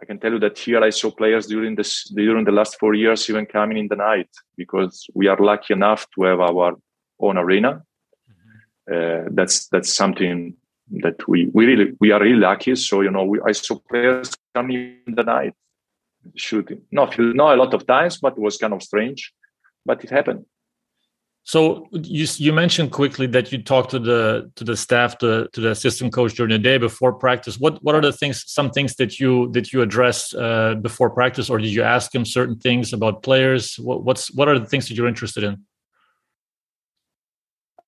I 0.00 0.04
can 0.04 0.18
tell 0.18 0.32
you 0.32 0.38
that 0.40 0.58
here 0.58 0.82
I 0.82 0.90
saw 0.90 1.10
players 1.10 1.46
during 1.46 1.74
this 1.74 2.04
during 2.10 2.44
the 2.44 2.52
last 2.52 2.78
four 2.78 2.94
years 2.94 3.28
even 3.30 3.46
coming 3.46 3.78
in 3.78 3.88
the 3.88 3.96
night 3.96 4.28
because 4.56 5.06
we 5.14 5.26
are 5.26 5.38
lucky 5.38 5.72
enough 5.72 6.06
to 6.14 6.24
have 6.24 6.40
our 6.40 6.74
own 7.20 7.38
arena. 7.38 7.82
Mm-hmm. 8.30 8.94
Uh, 8.94 9.28
that's 9.32 9.68
that's 9.68 9.94
something 9.94 10.54
that 10.90 11.26
we 11.28 11.50
we 11.52 11.66
really 11.66 11.92
we 12.00 12.12
are 12.12 12.20
really 12.20 12.38
lucky. 12.38 12.76
So 12.76 13.00
you 13.00 13.10
know, 13.10 13.24
we, 13.24 13.40
I 13.46 13.52
saw 13.52 13.78
players 13.88 14.34
coming 14.54 14.98
in 15.06 15.14
the 15.14 15.22
night 15.22 15.54
shooting. 16.34 16.82
Not 16.90 17.18
not 17.18 17.54
a 17.54 17.62
lot 17.62 17.74
of 17.74 17.86
times, 17.86 18.18
but 18.18 18.34
it 18.34 18.40
was 18.40 18.56
kind 18.56 18.74
of 18.74 18.82
strange, 18.82 19.32
but 19.84 20.02
it 20.04 20.10
happened. 20.10 20.44
So 21.46 21.86
you 21.92 22.26
you 22.38 22.52
mentioned 22.52 22.90
quickly 22.90 23.28
that 23.28 23.52
you 23.52 23.62
talked 23.62 23.92
to 23.92 24.00
the 24.00 24.50
to 24.56 24.64
the 24.64 24.76
staff 24.76 25.16
to 25.18 25.48
to 25.52 25.60
the 25.60 25.70
assistant 25.70 26.12
coach 26.12 26.34
during 26.34 26.50
the 26.50 26.58
day 26.58 26.76
before 26.76 27.12
practice. 27.12 27.56
What 27.56 27.80
what 27.84 27.94
are 27.94 28.00
the 28.00 28.12
things 28.12 28.42
some 28.48 28.70
things 28.70 28.96
that 28.96 29.20
you 29.20 29.48
that 29.52 29.72
you 29.72 29.80
address 29.80 30.34
uh, 30.34 30.74
before 30.74 31.08
practice, 31.08 31.48
or 31.48 31.58
did 31.58 31.70
you 31.70 31.84
ask 31.84 32.12
him 32.12 32.24
certain 32.24 32.56
things 32.58 32.92
about 32.92 33.22
players? 33.22 33.76
What, 33.78 34.02
what's 34.02 34.34
what 34.34 34.48
are 34.48 34.58
the 34.58 34.66
things 34.66 34.88
that 34.88 34.96
you're 34.96 35.06
interested 35.06 35.44
in? 35.44 35.64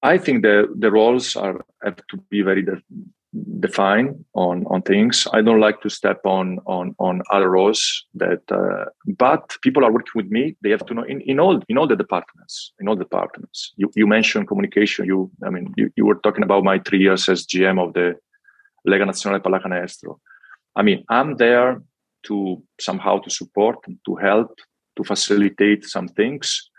I 0.05 0.18
think 0.18 0.42
the 0.42 0.73
the 0.79 0.92
roles 0.92 1.35
are 1.35 1.64
have 1.83 1.97
to 1.97 2.16
be 2.31 2.42
very 2.42 2.62
define 3.60 4.24
on 4.34 4.64
on 4.66 4.82
things. 4.82 5.26
I 5.32 5.42
don't 5.42 5.60
like 5.60 5.80
to 5.82 5.90
step 5.90 6.20
on 6.24 6.58
on 6.66 6.94
on 6.98 7.22
other 7.30 7.50
roles 7.50 8.06
that, 8.14 8.40
uh, 8.50 8.86
but 9.06 9.56
people 9.62 9.84
are 9.84 9.92
working 9.92 10.12
with 10.14 10.30
me. 10.30 10.56
They 10.62 10.70
have 10.70 10.86
to 10.86 10.94
know 10.94 11.02
in, 11.02 11.20
in 11.22 11.38
all 11.38 11.60
in 11.68 11.78
all 11.78 11.86
the 11.86 11.96
departments. 11.96 12.72
In 12.80 12.88
all 12.88 12.96
departments. 12.96 13.72
You 13.76 13.90
you 13.94 14.06
mentioned 14.06 14.48
communication. 14.48 15.04
You 15.06 15.30
I 15.44 15.50
mean 15.50 15.74
you, 15.76 15.90
you 15.96 16.06
were 16.06 16.20
talking 16.22 16.42
about 16.42 16.64
my 16.64 16.78
three 16.78 17.00
years 17.00 17.28
as 17.28 17.46
GM 17.46 17.78
of 17.82 17.92
the 17.92 18.14
Lega 18.86 19.04
Nazionale 19.04 19.40
Pallacanestro. 19.40 20.18
I 20.74 20.82
mean 20.82 21.04
I'm 21.10 21.36
there 21.36 21.82
to 22.24 22.62
somehow 22.80 23.18
to 23.18 23.30
support, 23.30 23.76
to 24.06 24.16
help, 24.16 24.54
to 24.96 25.04
facilitate 25.04 25.84
some 25.84 26.08
things. 26.08 26.70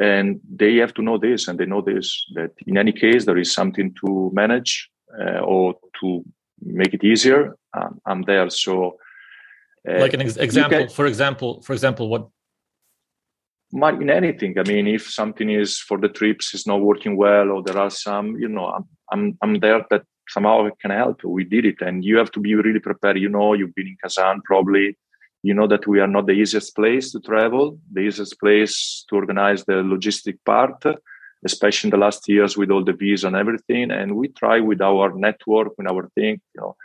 And 0.00 0.40
they 0.48 0.76
have 0.76 0.94
to 0.94 1.02
know 1.02 1.18
this, 1.18 1.48
and 1.48 1.58
they 1.58 1.66
know 1.66 1.82
this 1.82 2.24
that 2.34 2.52
in 2.66 2.78
any 2.78 2.92
case 2.92 3.26
there 3.26 3.36
is 3.36 3.52
something 3.52 3.94
to 4.00 4.30
manage 4.32 4.88
or 5.42 5.74
to 6.00 6.24
make 6.60 6.94
it 6.94 7.04
easier, 7.04 7.56
um, 7.74 8.00
I'm 8.06 8.22
there. 8.22 8.50
So, 8.50 8.98
uh, 9.88 10.00
like 10.00 10.14
an 10.14 10.22
ex- 10.22 10.36
example, 10.36 10.78
can, 10.78 10.88
for 10.88 11.06
example, 11.06 11.62
for 11.62 11.72
example, 11.72 12.08
what? 12.08 12.28
in 14.00 14.10
anything. 14.10 14.58
I 14.58 14.62
mean, 14.62 14.86
if 14.86 15.10
something 15.10 15.50
is 15.50 15.78
for 15.78 15.98
the 15.98 16.08
trips 16.08 16.54
is 16.54 16.66
not 16.66 16.80
working 16.80 17.16
well, 17.16 17.50
or 17.50 17.62
there 17.62 17.78
are 17.78 17.90
some, 17.90 18.36
you 18.36 18.48
know, 18.48 18.66
I'm 18.66 18.84
I'm, 19.10 19.38
I'm 19.42 19.60
there 19.60 19.84
that 19.90 20.02
somehow 20.28 20.66
I 20.66 20.70
can 20.80 20.90
help. 20.90 21.24
We 21.24 21.44
did 21.44 21.64
it, 21.64 21.80
and 21.80 22.04
you 22.04 22.18
have 22.18 22.30
to 22.32 22.40
be 22.40 22.54
really 22.54 22.80
prepared. 22.80 23.18
You 23.18 23.28
know, 23.28 23.54
you've 23.54 23.74
been 23.74 23.88
in 23.88 23.96
Kazan 24.02 24.42
probably. 24.44 24.96
You 25.44 25.54
know 25.54 25.68
that 25.68 25.86
we 25.86 26.00
are 26.00 26.08
not 26.08 26.26
the 26.26 26.32
easiest 26.32 26.74
place 26.74 27.12
to 27.12 27.20
travel, 27.20 27.78
the 27.92 28.00
easiest 28.00 28.40
place 28.40 29.04
to 29.08 29.14
organize 29.14 29.64
the 29.64 29.74
logistic 29.74 30.36
part, 30.44 30.82
especially 31.44 31.88
in 31.88 31.90
the 31.90 32.04
last 32.04 32.28
years 32.28 32.56
with 32.56 32.70
all 32.70 32.84
the 32.84 32.92
visa 32.92 33.26
and 33.26 33.36
everything. 33.36 33.90
And 33.90 34.16
we 34.16 34.28
try 34.28 34.60
with 34.60 34.80
our 34.80 35.12
network, 35.14 35.76
with 35.76 35.88
our 35.88 36.08
thing, 36.14 36.40
you 36.54 36.60
know. 36.60 36.76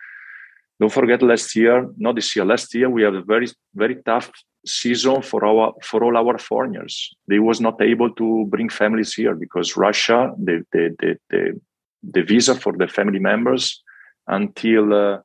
Don't 0.80 0.92
forget 0.92 1.22
last 1.22 1.56
year, 1.56 1.88
not 1.98 2.16
this 2.16 2.36
year, 2.36 2.46
last 2.46 2.74
year 2.74 2.90
we 2.90 3.04
had 3.04 3.16
a 3.16 3.22
very, 3.22 3.48
very 3.76 3.96
tough 4.04 4.32
season 4.66 5.22
for 5.22 5.46
our 5.46 5.74
for 5.84 6.04
all 6.04 6.18
our 6.18 6.38
foreigners. 6.38 7.14
They 7.28 7.40
was 7.40 7.62
not 7.62 7.82
able 7.82 8.12
to 8.16 8.46
bring 8.50 8.70
families 8.70 9.14
here 9.14 9.36
because 9.36 9.78
Russia, 9.78 10.34
the 10.38 10.66
the 10.72 10.96
the, 11.00 11.18
the, 11.30 11.62
the 12.04 12.24
visa 12.24 12.56
for 12.56 12.74
the 12.74 12.88
family 12.88 13.20
members 13.20 13.82
until 14.28 14.94
uh, 14.94 15.20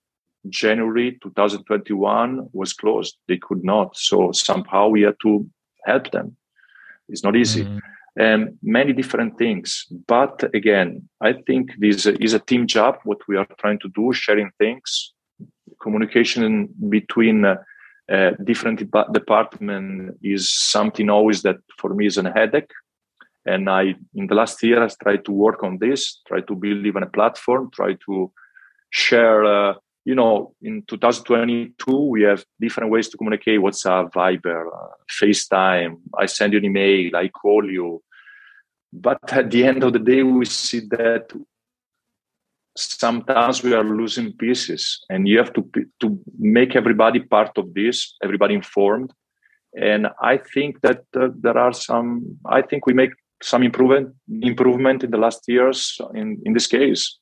January 0.49 1.19
2021 1.23 2.49
was 2.53 2.73
closed. 2.73 3.17
They 3.27 3.39
could 3.39 3.65
not. 3.65 3.97
So 3.97 4.33
somehow 4.33 4.89
we 4.89 5.03
had 5.03 5.17
to 5.23 5.49
help 5.85 6.11
them. 6.11 6.37
It's 7.09 7.25
not 7.25 7.37
easy. 7.37 7.65
Mm. 7.65 7.81
And 8.19 8.59
many 8.63 8.93
different 8.93 9.39
things. 9.39 9.87
But 10.09 10.43
again, 10.53 11.09
I 11.21 11.35
think 11.47 11.71
this 11.79 12.05
is 12.05 12.35
a 12.35 12.41
team 12.41 12.67
job, 12.67 12.97
what 13.05 13.19
we 13.29 13.37
are 13.37 13.47
trying 13.59 13.79
to 13.81 13.89
do, 13.95 14.13
sharing 14.13 14.51
things, 14.59 15.13
communication 15.81 16.69
between 16.89 17.45
uh, 17.45 17.57
uh, 18.13 18.31
different 18.43 18.79
de- 18.91 19.07
department 19.13 20.19
is 20.23 20.53
something 20.53 21.09
always 21.09 21.43
that 21.43 21.59
for 21.79 21.95
me 21.95 22.07
is 22.07 22.19
a 22.19 22.33
headache. 22.33 22.73
And 23.47 23.71
I, 23.71 23.95
in 24.15 24.27
the 24.27 24.35
last 24.35 24.63
year, 24.65 24.83
I 24.83 24.89
tried 25.01 25.25
to 25.27 25.33
work 25.33 25.63
on 25.63 25.79
this, 25.79 26.21
try 26.27 26.41
to 26.41 26.55
build 26.57 26.87
even 26.87 27.05
a 27.05 27.07
platform, 27.07 27.71
try 27.73 27.97
to 28.07 28.33
share 28.91 29.45
uh, 29.45 29.75
you 30.09 30.15
know, 30.15 30.55
in 30.63 30.83
2022, 30.89 31.95
we 31.95 32.23
have 32.23 32.43
different 32.59 32.91
ways 32.91 33.11
to 33.11 33.19
communicate 33.19 33.61
WhatsApp, 33.61 34.11
Viber, 34.13 34.67
uh, 34.67 34.89
FaceTime. 35.21 35.99
I 36.19 36.25
send 36.25 36.55
you 36.55 36.61
an 36.61 36.65
email, 36.65 37.15
I 37.15 37.29
call 37.29 37.71
you. 37.71 38.03
But 38.93 39.33
at 39.33 39.51
the 39.51 39.65
end 39.65 39.85
of 39.85 39.93
the 39.93 39.99
day, 39.99 40.23
we 40.23 40.45
see 40.45 40.81
that 40.91 41.31
sometimes 42.77 43.63
we 43.63 43.75
are 43.75 43.85
losing 43.85 44.33
pieces, 44.33 45.05
and 45.11 45.29
you 45.29 45.39
have 45.39 45.53
to, 45.55 45.69
to 46.01 46.19
make 46.39 46.77
everybody 46.77 47.21
part 47.21 47.59
of 47.59 47.75
this, 47.75 48.17
everybody 48.23 48.55
informed. 48.55 49.13
And 49.77 50.09
I 50.23 50.39
think 50.39 50.81
that 50.81 51.05
uh, 51.15 51.29
there 51.39 51.59
are 51.59 51.73
some, 51.73 52.39
I 52.47 52.63
think 52.63 52.87
we 52.87 52.95
make 52.95 53.11
some 53.43 53.63
improvement 53.63 54.15
improvement 54.43 55.05
in 55.05 55.11
the 55.11 55.19
last 55.19 55.45
years 55.47 56.01
in, 56.15 56.41
in 56.45 56.55
this 56.55 56.67
case. 56.67 57.19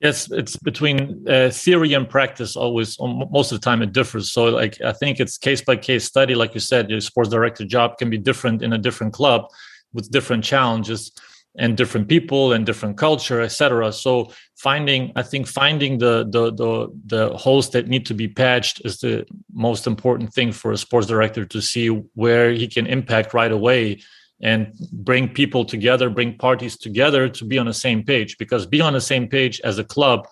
Yes, 0.00 0.30
it's 0.32 0.56
between 0.56 1.24
uh, 1.28 1.50
theory 1.50 1.94
and 1.94 2.08
practice. 2.08 2.56
Always, 2.56 2.98
most 3.00 3.52
of 3.52 3.60
the 3.60 3.64
time, 3.64 3.82
it 3.82 3.92
differs. 3.92 4.32
So, 4.32 4.44
like, 4.46 4.80
I 4.80 4.92
think 4.92 5.20
it's 5.20 5.38
case 5.38 5.62
by 5.62 5.76
case 5.76 6.04
study. 6.04 6.34
Like 6.34 6.54
you 6.54 6.60
said, 6.60 6.90
your 6.90 7.00
sports 7.00 7.30
director 7.30 7.64
job 7.64 7.98
can 7.98 8.10
be 8.10 8.18
different 8.18 8.62
in 8.62 8.72
a 8.72 8.78
different 8.78 9.12
club 9.12 9.48
with 9.92 10.10
different 10.10 10.44
challenges 10.44 11.12
and 11.56 11.76
different 11.76 12.08
people 12.08 12.52
and 12.52 12.64
different 12.64 12.96
culture, 12.96 13.40
etc. 13.42 13.92
So, 13.92 14.32
finding, 14.56 15.12
I 15.16 15.22
think, 15.22 15.46
finding 15.46 15.98
the 15.98 16.26
the 16.30 16.52
the 16.52 16.88
the 17.06 17.36
holes 17.36 17.70
that 17.70 17.88
need 17.88 18.06
to 18.06 18.14
be 18.14 18.28
patched 18.28 18.84
is 18.84 19.00
the 19.00 19.26
most 19.52 19.86
important 19.86 20.32
thing 20.32 20.52
for 20.52 20.72
a 20.72 20.78
sports 20.78 21.06
director 21.06 21.44
to 21.44 21.60
see 21.60 21.88
where 22.14 22.52
he 22.52 22.66
can 22.66 22.86
impact 22.86 23.34
right 23.34 23.52
away 23.52 24.00
and 24.42 24.72
bring 24.92 25.28
people 25.28 25.64
together, 25.64 26.10
bring 26.10 26.36
parties 26.36 26.76
together 26.76 27.28
to 27.28 27.44
be 27.44 27.58
on 27.58 27.66
the 27.66 27.74
same 27.74 28.02
page. 28.02 28.38
Because 28.38 28.66
being 28.66 28.82
on 28.82 28.92
the 28.92 29.00
same 29.00 29.28
page 29.28 29.60
as 29.60 29.78
a 29.78 29.84
club 29.84 30.26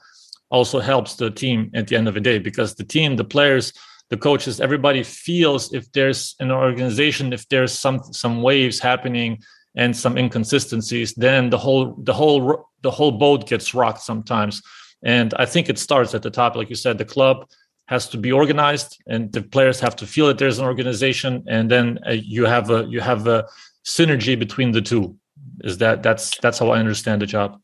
also 0.51 0.81
helps 0.81 1.15
the 1.15 1.31
team 1.31 1.71
at 1.75 1.87
the 1.87 1.97
end 1.97 2.09
of 2.09 2.15
the 2.15 2.21
day. 2.21 2.39
Because 2.39 2.75
the 2.75 2.85
team, 2.85 3.17
the 3.17 3.25
players, 3.25 3.73
the 4.11 4.17
coaches, 4.17 4.61
everybody 4.61 5.03
feels 5.03 5.73
if 5.73 5.91
there's 5.93 6.35
an 6.41 6.51
organization, 6.51 7.33
if 7.33 7.49
there's 7.49 7.73
some 7.73 8.03
some 8.13 8.43
waves 8.43 8.81
happening 8.81 9.41
and 9.77 9.97
some 9.97 10.19
inconsistencies, 10.19 11.15
then 11.15 11.51
the 11.51 11.59
whole 11.59 11.95
the 12.03 12.13
whole 12.13 12.69
the 12.83 12.91
whole 12.91 13.13
boat 13.13 13.47
gets 13.47 13.73
rocked 13.73 14.03
sometimes. 14.03 14.63
And 15.03 15.33
I 15.35 15.47
think 15.47 15.69
it 15.69 15.79
starts 15.79 16.15
at 16.15 16.23
the 16.23 16.31
top, 16.31 16.57
like 16.57 16.69
you 16.69 16.77
said, 16.77 16.99
the 16.99 17.05
club 17.05 17.47
has 17.91 18.09
to 18.09 18.19
be 18.19 18.31
organized 18.31 19.03
and 19.09 19.33
the 19.33 19.43
players 19.43 19.81
have 19.81 19.97
to 19.97 20.07
feel 20.07 20.27
that 20.29 20.39
there's 20.39 20.61
an 20.61 20.65
organization 20.65 21.45
and 21.49 21.69
then 21.69 21.99
uh, 22.07 22.13
you 22.13 22.45
have 22.45 22.71
a 22.71 22.85
you 22.85 23.01
have 23.01 23.27
a 23.27 23.45
synergy 23.85 24.39
between 24.39 24.71
the 24.71 24.81
two 24.81 25.17
is 25.65 25.79
that 25.79 26.01
that's 26.01 26.39
that's 26.39 26.61
how 26.61 26.71
i 26.71 26.79
understand 26.79 27.21
the 27.21 27.27
job 27.27 27.61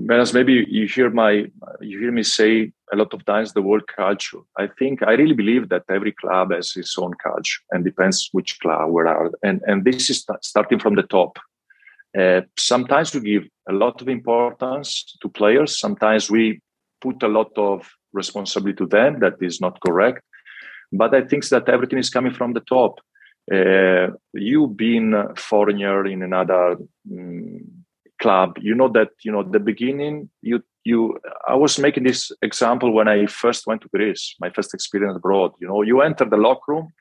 Benas, 0.00 0.34
maybe 0.34 0.66
you 0.68 0.88
hear 0.88 1.08
my 1.08 1.32
you 1.80 2.00
hear 2.00 2.10
me 2.10 2.24
say 2.24 2.72
a 2.92 2.96
lot 2.96 3.14
of 3.14 3.24
times 3.24 3.52
the 3.52 3.62
word 3.62 3.86
culture. 3.86 4.38
I 4.58 4.68
think 4.78 5.02
I 5.02 5.12
really 5.12 5.34
believe 5.34 5.68
that 5.70 5.84
every 5.90 6.12
club 6.12 6.52
has 6.52 6.76
its 6.76 6.98
own 6.98 7.14
culture 7.14 7.60
and 7.70 7.84
depends 7.84 8.28
which 8.32 8.58
club 8.60 8.90
where 8.90 9.06
are 9.06 9.30
and 9.42 9.62
and 9.66 9.84
this 9.84 10.10
is 10.10 10.26
starting 10.42 10.78
from 10.78 10.94
the 10.96 11.02
top. 11.02 11.38
Uh, 12.18 12.42
sometimes 12.58 13.14
we 13.14 13.20
give 13.20 13.44
a 13.68 13.72
lot 13.72 14.02
of 14.02 14.08
importance 14.08 15.16
to 15.22 15.28
players. 15.28 15.80
Sometimes 15.80 16.30
we 16.30 16.60
put 17.00 17.22
a 17.22 17.28
lot 17.28 17.50
of 17.56 17.88
responsibility 18.12 18.76
to 18.76 18.86
them. 18.86 19.20
That 19.20 19.36
is 19.40 19.60
not 19.60 19.80
correct. 19.80 20.22
But 20.92 21.14
I 21.14 21.22
think 21.22 21.48
that 21.48 21.70
everything 21.70 21.98
is 21.98 22.10
coming 22.10 22.34
from 22.34 22.52
the 22.52 22.60
top. 22.60 23.00
Uh, 23.52 24.08
you 24.34 24.68
being 24.68 25.14
a 25.14 25.34
foreigner 25.36 26.06
in 26.06 26.22
another 26.22 26.76
um, 27.10 27.60
club, 28.20 28.58
you 28.60 28.74
know 28.74 28.88
that 28.88 29.10
you 29.24 29.32
know 29.32 29.42
the 29.42 29.58
beginning. 29.58 30.28
You 30.42 30.62
you. 30.84 31.18
I 31.46 31.54
was 31.54 31.78
making 31.78 32.04
this 32.04 32.32
example 32.42 32.92
when 32.92 33.08
I 33.08 33.26
first 33.26 33.66
went 33.66 33.82
to 33.82 33.88
Greece, 33.88 34.34
my 34.40 34.50
first 34.50 34.74
experience 34.74 35.16
abroad. 35.16 35.52
You 35.60 35.68
know, 35.68 35.82
you 35.82 36.00
enter 36.00 36.24
the 36.24 36.36
locker 36.36 36.72
room, 36.72 36.92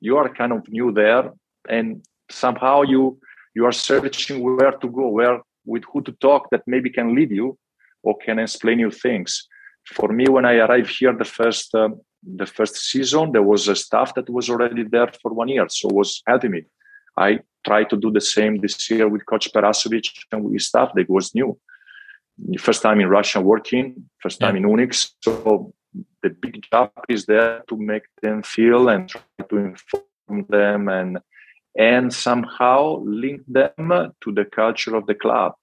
you 0.00 0.16
are 0.16 0.28
kind 0.28 0.52
of 0.52 0.68
new 0.68 0.92
there, 0.92 1.32
and 1.68 2.04
somehow 2.30 2.82
you 2.82 3.18
you 3.54 3.64
are 3.66 3.72
searching 3.72 4.42
where 4.42 4.72
to 4.72 4.88
go, 4.88 5.08
where 5.08 5.40
with 5.64 5.84
who 5.92 6.02
to 6.02 6.12
talk 6.12 6.50
that 6.50 6.62
maybe 6.66 6.90
can 6.90 7.14
lead 7.14 7.30
you 7.30 7.58
or 8.02 8.16
can 8.18 8.38
explain 8.38 8.78
you 8.78 8.90
things. 8.90 9.46
For 9.86 10.08
me, 10.08 10.26
when 10.28 10.44
I 10.44 10.56
arrived 10.56 10.90
here, 10.98 11.12
the 11.12 11.24
first 11.24 11.74
um, 11.74 12.00
the 12.22 12.46
first 12.46 12.76
season, 12.76 13.32
there 13.32 13.42
was 13.42 13.68
a 13.68 13.74
staff 13.74 14.14
that 14.14 14.30
was 14.30 14.48
already 14.48 14.84
there 14.84 15.10
for 15.20 15.32
one 15.32 15.48
year, 15.48 15.66
so 15.68 15.88
was 15.88 16.22
helping 16.26 16.52
me. 16.52 16.62
I 17.16 17.40
tried 17.66 17.90
to 17.90 17.96
do 17.96 18.10
the 18.10 18.20
same 18.20 18.60
this 18.60 18.90
year 18.90 19.08
with 19.08 19.26
Coach 19.26 19.52
Perasovic 19.52 20.08
and 20.30 20.44
with 20.44 20.62
staff 20.62 20.92
that 20.94 21.10
was 21.10 21.34
new. 21.34 21.58
First 22.58 22.82
time 22.82 23.00
in 23.00 23.08
Russia 23.08 23.40
working, 23.40 24.08
first 24.20 24.40
time 24.40 24.56
yeah. 24.56 24.62
in 24.62 24.68
Unics. 24.68 25.10
So 25.20 25.72
the 26.22 26.30
big 26.30 26.64
job 26.70 26.90
is 27.08 27.26
there 27.26 27.62
to 27.68 27.76
make 27.76 28.04
them 28.22 28.42
feel 28.42 28.88
and 28.88 29.08
try 29.08 29.22
to 29.48 29.56
inform 29.56 30.46
them 30.48 30.88
and 30.88 31.18
and 31.78 32.12
somehow 32.12 33.02
link 33.04 33.42
them 33.48 34.12
to 34.22 34.32
the 34.32 34.44
culture 34.44 34.94
of 34.94 35.06
the 35.06 35.14
club. 35.14 35.54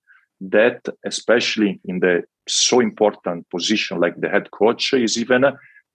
That 0.42 0.88
especially 1.06 1.82
in 1.86 2.00
the 2.00 2.24
so 2.50 2.80
important 2.80 3.50
position 3.50 4.00
like 4.00 4.20
the 4.20 4.30
head 4.30 4.52
coach 4.52 4.94
is 4.94 5.18
even 5.18 5.46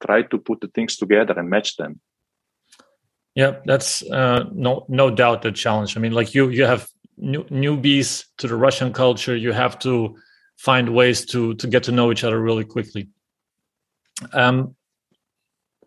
try 0.04 0.22
to 0.22 0.38
put 0.38 0.60
the 0.60 0.68
things 0.68 0.96
together 0.96 1.34
and 1.36 1.50
match 1.50 1.76
them 1.76 2.00
yeah 3.34 3.56
that's 3.64 4.02
uh, 4.10 4.44
no 4.52 4.84
no 4.88 5.10
doubt 5.10 5.44
a 5.44 5.52
challenge 5.52 5.96
i 5.96 6.00
mean 6.00 6.12
like 6.12 6.34
you 6.34 6.48
you 6.48 6.64
have 6.64 6.88
new, 7.16 7.44
newbies 7.44 8.24
to 8.38 8.46
the 8.46 8.56
russian 8.56 8.92
culture 8.92 9.36
you 9.36 9.52
have 9.52 9.78
to 9.78 10.16
find 10.56 10.94
ways 10.94 11.24
to 11.26 11.54
to 11.54 11.66
get 11.66 11.84
to 11.84 11.92
know 11.92 12.12
each 12.12 12.24
other 12.24 12.40
really 12.40 12.64
quickly. 12.64 13.08
Um 14.32 14.76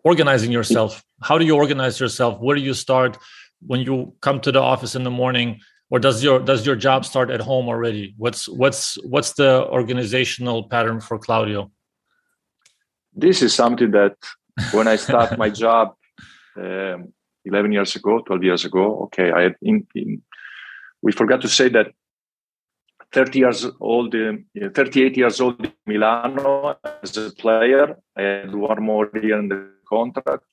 organizing 0.04 0.52
yourself. 0.52 1.02
How 1.22 1.38
do 1.38 1.44
you 1.44 1.56
organize 1.56 2.00
yourself? 2.00 2.40
Where 2.40 2.56
do 2.56 2.62
you 2.62 2.74
start 2.74 3.18
when 3.66 3.80
you 3.80 4.14
come 4.20 4.40
to 4.40 4.52
the 4.52 4.60
office 4.60 4.94
in 4.94 5.04
the 5.04 5.10
morning? 5.10 5.60
Or 5.90 5.98
does 5.98 6.22
your 6.22 6.38
does 6.38 6.66
your 6.66 6.76
job 6.76 7.04
start 7.04 7.30
at 7.30 7.40
home 7.40 7.68
already? 7.68 8.14
What's 8.16 8.48
what's 8.48 8.96
what's 9.04 9.32
the 9.34 9.66
organizational 9.78 10.68
pattern 10.68 11.00
for 11.00 11.18
claudio? 11.18 11.70
This 13.14 13.42
is 13.42 13.54
something 13.54 13.90
that 13.92 14.16
when 14.72 14.86
I 14.86 14.96
start 14.96 15.38
my 15.38 15.50
job 15.64 15.94
um, 16.56 17.12
11 17.44 17.72
years 17.72 17.96
ago, 17.96 18.20
12 18.20 18.44
years 18.44 18.64
ago, 18.64 19.04
okay, 19.04 19.32
I 19.32 19.42
had 19.42 19.56
in, 19.62 19.86
in, 19.94 20.22
we 21.02 21.12
forgot 21.12 21.40
to 21.42 21.48
say 21.48 21.68
that 21.70 21.92
30 23.12 23.38
years 23.38 23.66
old, 23.80 24.14
uh, 24.14 24.32
38 24.74 25.16
years 25.16 25.40
old 25.40 25.64
in 25.64 25.72
Milano 25.86 26.76
as 27.02 27.16
a 27.16 27.30
player. 27.30 27.96
I 28.16 28.22
had 28.22 28.54
one 28.54 28.82
more 28.82 29.10
year 29.14 29.38
in 29.38 29.48
the 29.48 29.70
contract. 29.88 30.44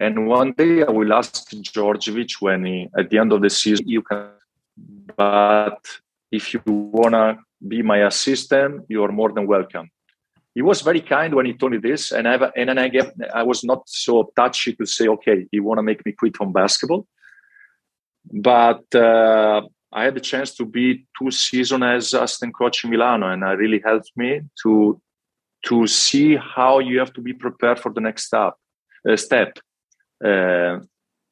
And 0.00 0.26
one 0.26 0.52
day 0.52 0.82
I 0.82 0.90
will 0.90 1.12
ask 1.12 1.50
Djordjevic 1.50 2.40
when 2.40 2.64
he, 2.64 2.88
at 2.96 3.10
the 3.10 3.18
end 3.18 3.32
of 3.32 3.40
the 3.40 3.50
season, 3.50 3.88
you 3.88 4.02
can, 4.02 4.28
but 5.16 5.80
if 6.30 6.52
you 6.52 6.60
want 6.66 7.14
to 7.14 7.38
be 7.66 7.82
my 7.82 8.06
assistant, 8.06 8.84
you 8.88 9.02
are 9.02 9.12
more 9.12 9.32
than 9.32 9.46
welcome 9.46 9.90
he 10.58 10.62
was 10.62 10.80
very 10.80 11.00
kind 11.00 11.36
when 11.36 11.46
he 11.46 11.52
told 11.52 11.70
me 11.70 11.78
this, 11.78 12.10
and 12.10 12.26
I 12.26 12.34
and 12.56 12.68
then 12.68 12.78
I 12.78 12.88
get 12.88 13.14
I 13.32 13.44
was 13.44 13.62
not 13.62 13.88
so 13.88 14.32
touchy 14.34 14.74
to 14.74 14.86
say, 14.86 15.06
okay, 15.06 15.46
you 15.52 15.62
want 15.62 15.78
to 15.78 15.84
make 15.84 16.04
me 16.04 16.10
quit 16.10 16.36
from 16.36 16.52
basketball, 16.52 17.06
but 18.32 18.82
uh, 18.92 19.62
I 19.92 20.04
had 20.04 20.14
the 20.14 20.20
chance 20.20 20.54
to 20.56 20.64
be 20.64 21.06
two 21.18 21.30
seasons 21.30 21.82
as 21.82 22.14
assistant 22.14 22.54
coach 22.54 22.84
in 22.84 22.90
Milano, 22.90 23.28
and 23.30 23.42
it 23.42 23.58
really 23.58 23.80
helped 23.84 24.12
me 24.16 24.42
to 24.62 25.00
to 25.66 25.86
see 25.86 26.36
how 26.36 26.78
you 26.78 26.98
have 26.98 27.12
to 27.14 27.20
be 27.20 27.32
prepared 27.32 27.80
for 27.80 27.92
the 27.92 28.00
next 28.00 28.26
step. 28.26 28.54
Uh, 29.08 29.16
step. 29.16 29.58
Uh, 30.24 30.78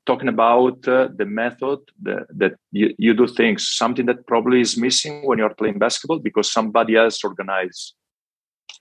talking 0.06 0.28
about 0.28 0.86
uh, 0.88 1.08
the 1.16 1.26
method 1.26 1.80
the, 2.00 2.24
that 2.30 2.54
you, 2.70 2.94
you 2.96 3.12
do 3.12 3.26
things, 3.26 3.68
something 3.68 4.06
that 4.06 4.26
probably 4.26 4.60
is 4.60 4.76
missing 4.76 5.26
when 5.26 5.38
you're 5.38 5.54
playing 5.54 5.78
basketball 5.78 6.20
because 6.20 6.50
somebody 6.50 6.96
else 6.96 7.22
organized 7.24 7.94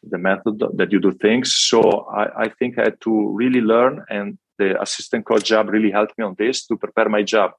the 0.04 0.18
method 0.18 0.64
that 0.76 0.92
you 0.92 1.00
do 1.00 1.12
things. 1.12 1.56
So 1.56 2.08
I, 2.14 2.44
I 2.44 2.50
think 2.50 2.78
I 2.78 2.84
had 2.84 3.02
to 3.02 3.30
really 3.30 3.62
learn, 3.62 4.06
and 4.10 4.38
the 4.60 4.80
assistant 4.82 5.26
coach 5.26 5.46
job 5.46 5.70
really 5.70 5.92
helped 5.92 6.18
me 6.18 6.24
on 6.24 6.36
this 6.38 6.66
to 6.68 6.78
prepare 6.78 7.10
my 7.10 7.24
job, 7.24 7.52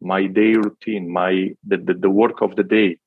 my 0.00 0.26
day 0.26 0.54
routine, 0.54 1.10
my 1.10 1.54
the, 1.66 1.76
the, 1.76 1.94
the 1.94 2.10
work 2.10 2.40
of 2.42 2.56
the 2.56 2.64
day, 2.64 2.98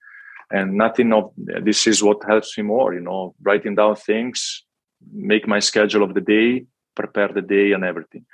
and 0.52 0.76
nothing 0.76 1.14
of 1.14 1.32
this 1.38 1.88
is 1.88 2.04
what 2.04 2.24
helps 2.26 2.58
me 2.58 2.64
more. 2.64 2.94
You 2.94 3.02
know, 3.02 3.36
writing 3.42 3.76
down 3.76 3.96
things, 3.96 4.64
make 5.12 5.48
my 5.48 5.60
schedule 5.60 6.04
of 6.04 6.14
the 6.14 6.22
day, 6.22 6.66
prepare 6.96 7.30
the 7.30 7.42
day, 7.42 7.72
and 7.72 7.84
everything. 7.84 8.26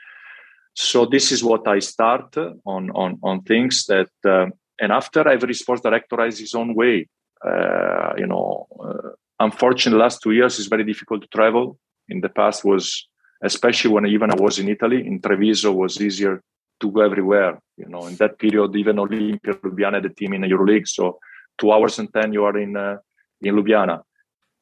So 0.73 1.05
this 1.05 1.31
is 1.31 1.43
what 1.43 1.67
I 1.67 1.79
start 1.79 2.35
on 2.65 2.91
on 2.91 3.19
on 3.23 3.41
things 3.41 3.85
that. 3.85 4.09
Uh, 4.25 4.47
and 4.79 4.91
after 4.91 5.27
every 5.27 5.53
sports 5.53 5.81
director 5.81 6.17
has 6.23 6.39
his 6.39 6.53
own 6.55 6.73
way. 6.73 7.07
Uh, 7.45 8.13
you 8.17 8.27
know, 8.27 8.67
uh, 8.83 9.09
unfortunately, 9.39 9.99
last 9.99 10.21
two 10.21 10.31
years 10.31 10.59
is 10.59 10.67
very 10.67 10.83
difficult 10.83 11.21
to 11.21 11.27
travel. 11.27 11.77
In 12.07 12.21
the 12.21 12.29
past 12.29 12.65
was, 12.65 13.07
especially 13.43 13.91
when 13.91 14.05
even 14.05 14.31
I 14.31 14.35
was 14.35 14.59
in 14.59 14.67
Italy, 14.67 15.05
in 15.05 15.21
Treviso 15.21 15.71
was 15.71 16.01
easier 16.01 16.41
to 16.79 16.91
go 16.91 17.01
everywhere. 17.01 17.59
You 17.77 17.87
know, 17.87 18.07
in 18.07 18.15
that 18.15 18.37
period, 18.39 18.75
even 18.75 18.97
Olimpia 18.97 19.53
Ljubljana 19.61 20.05
a 20.05 20.09
team 20.09 20.33
in 20.33 20.41
the 20.41 20.47
EuroLeague, 20.47 20.87
so 20.87 21.19
two 21.57 21.71
hours 21.71 21.99
and 21.99 22.13
ten 22.13 22.33
you 22.33 22.45
are 22.45 22.57
in 22.57 22.75
uh, 22.75 22.97
in 23.41 23.55
Ljubljana. 23.55 24.01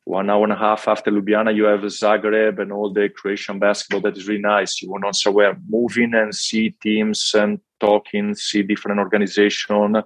One 0.06 0.30
hour 0.30 0.44
and 0.44 0.54
a 0.54 0.56
half 0.56 0.88
after 0.88 1.12
Ljubljana, 1.12 1.54
you 1.54 1.66
have 1.66 1.82
Zagreb 1.82 2.60
and 2.60 2.72
all 2.72 2.94
the 2.94 3.10
Croatian 3.10 3.60
basketball 3.60 4.02
that 4.02 4.18
is 4.18 4.28
really 4.28 4.42
nice. 4.42 4.82
You 4.82 4.90
want 4.90 5.04
to 5.04 5.14
somewhere 5.14 5.58
moving 5.68 6.14
and 6.14 6.34
see 6.34 6.70
teams 6.82 7.34
and 7.36 7.60
talking, 7.80 8.34
see 8.36 8.64
different 8.64 9.00
organization 9.00 10.02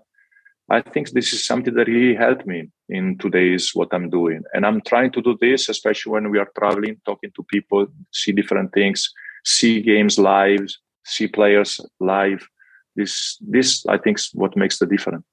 I 0.71 0.81
think 0.81 1.09
this 1.09 1.33
is 1.33 1.45
something 1.45 1.73
that 1.73 1.87
really 1.89 2.15
helped 2.15 2.47
me 2.47 2.69
in 2.87 3.17
today's 3.17 3.71
what 3.73 3.89
I'm 3.91 4.09
doing. 4.09 4.41
And 4.53 4.65
I'm 4.65 4.79
trying 4.81 5.11
to 5.11 5.21
do 5.21 5.37
this, 5.41 5.67
especially 5.67 6.13
when 6.13 6.29
we 6.31 6.39
are 6.39 6.47
traveling, 6.57 6.95
talking 7.05 7.31
to 7.35 7.43
people, 7.43 7.87
see 8.13 8.31
different 8.31 8.71
things, 8.71 9.09
see 9.43 9.81
games 9.81 10.17
live, 10.17 10.65
see 11.05 11.27
players 11.27 11.79
live. 11.99 12.47
This, 12.95 13.37
this 13.41 13.85
I 13.87 13.97
think, 13.97 14.19
is 14.19 14.29
what 14.33 14.55
makes 14.55 14.79
the 14.79 14.85
difference. 14.85 15.25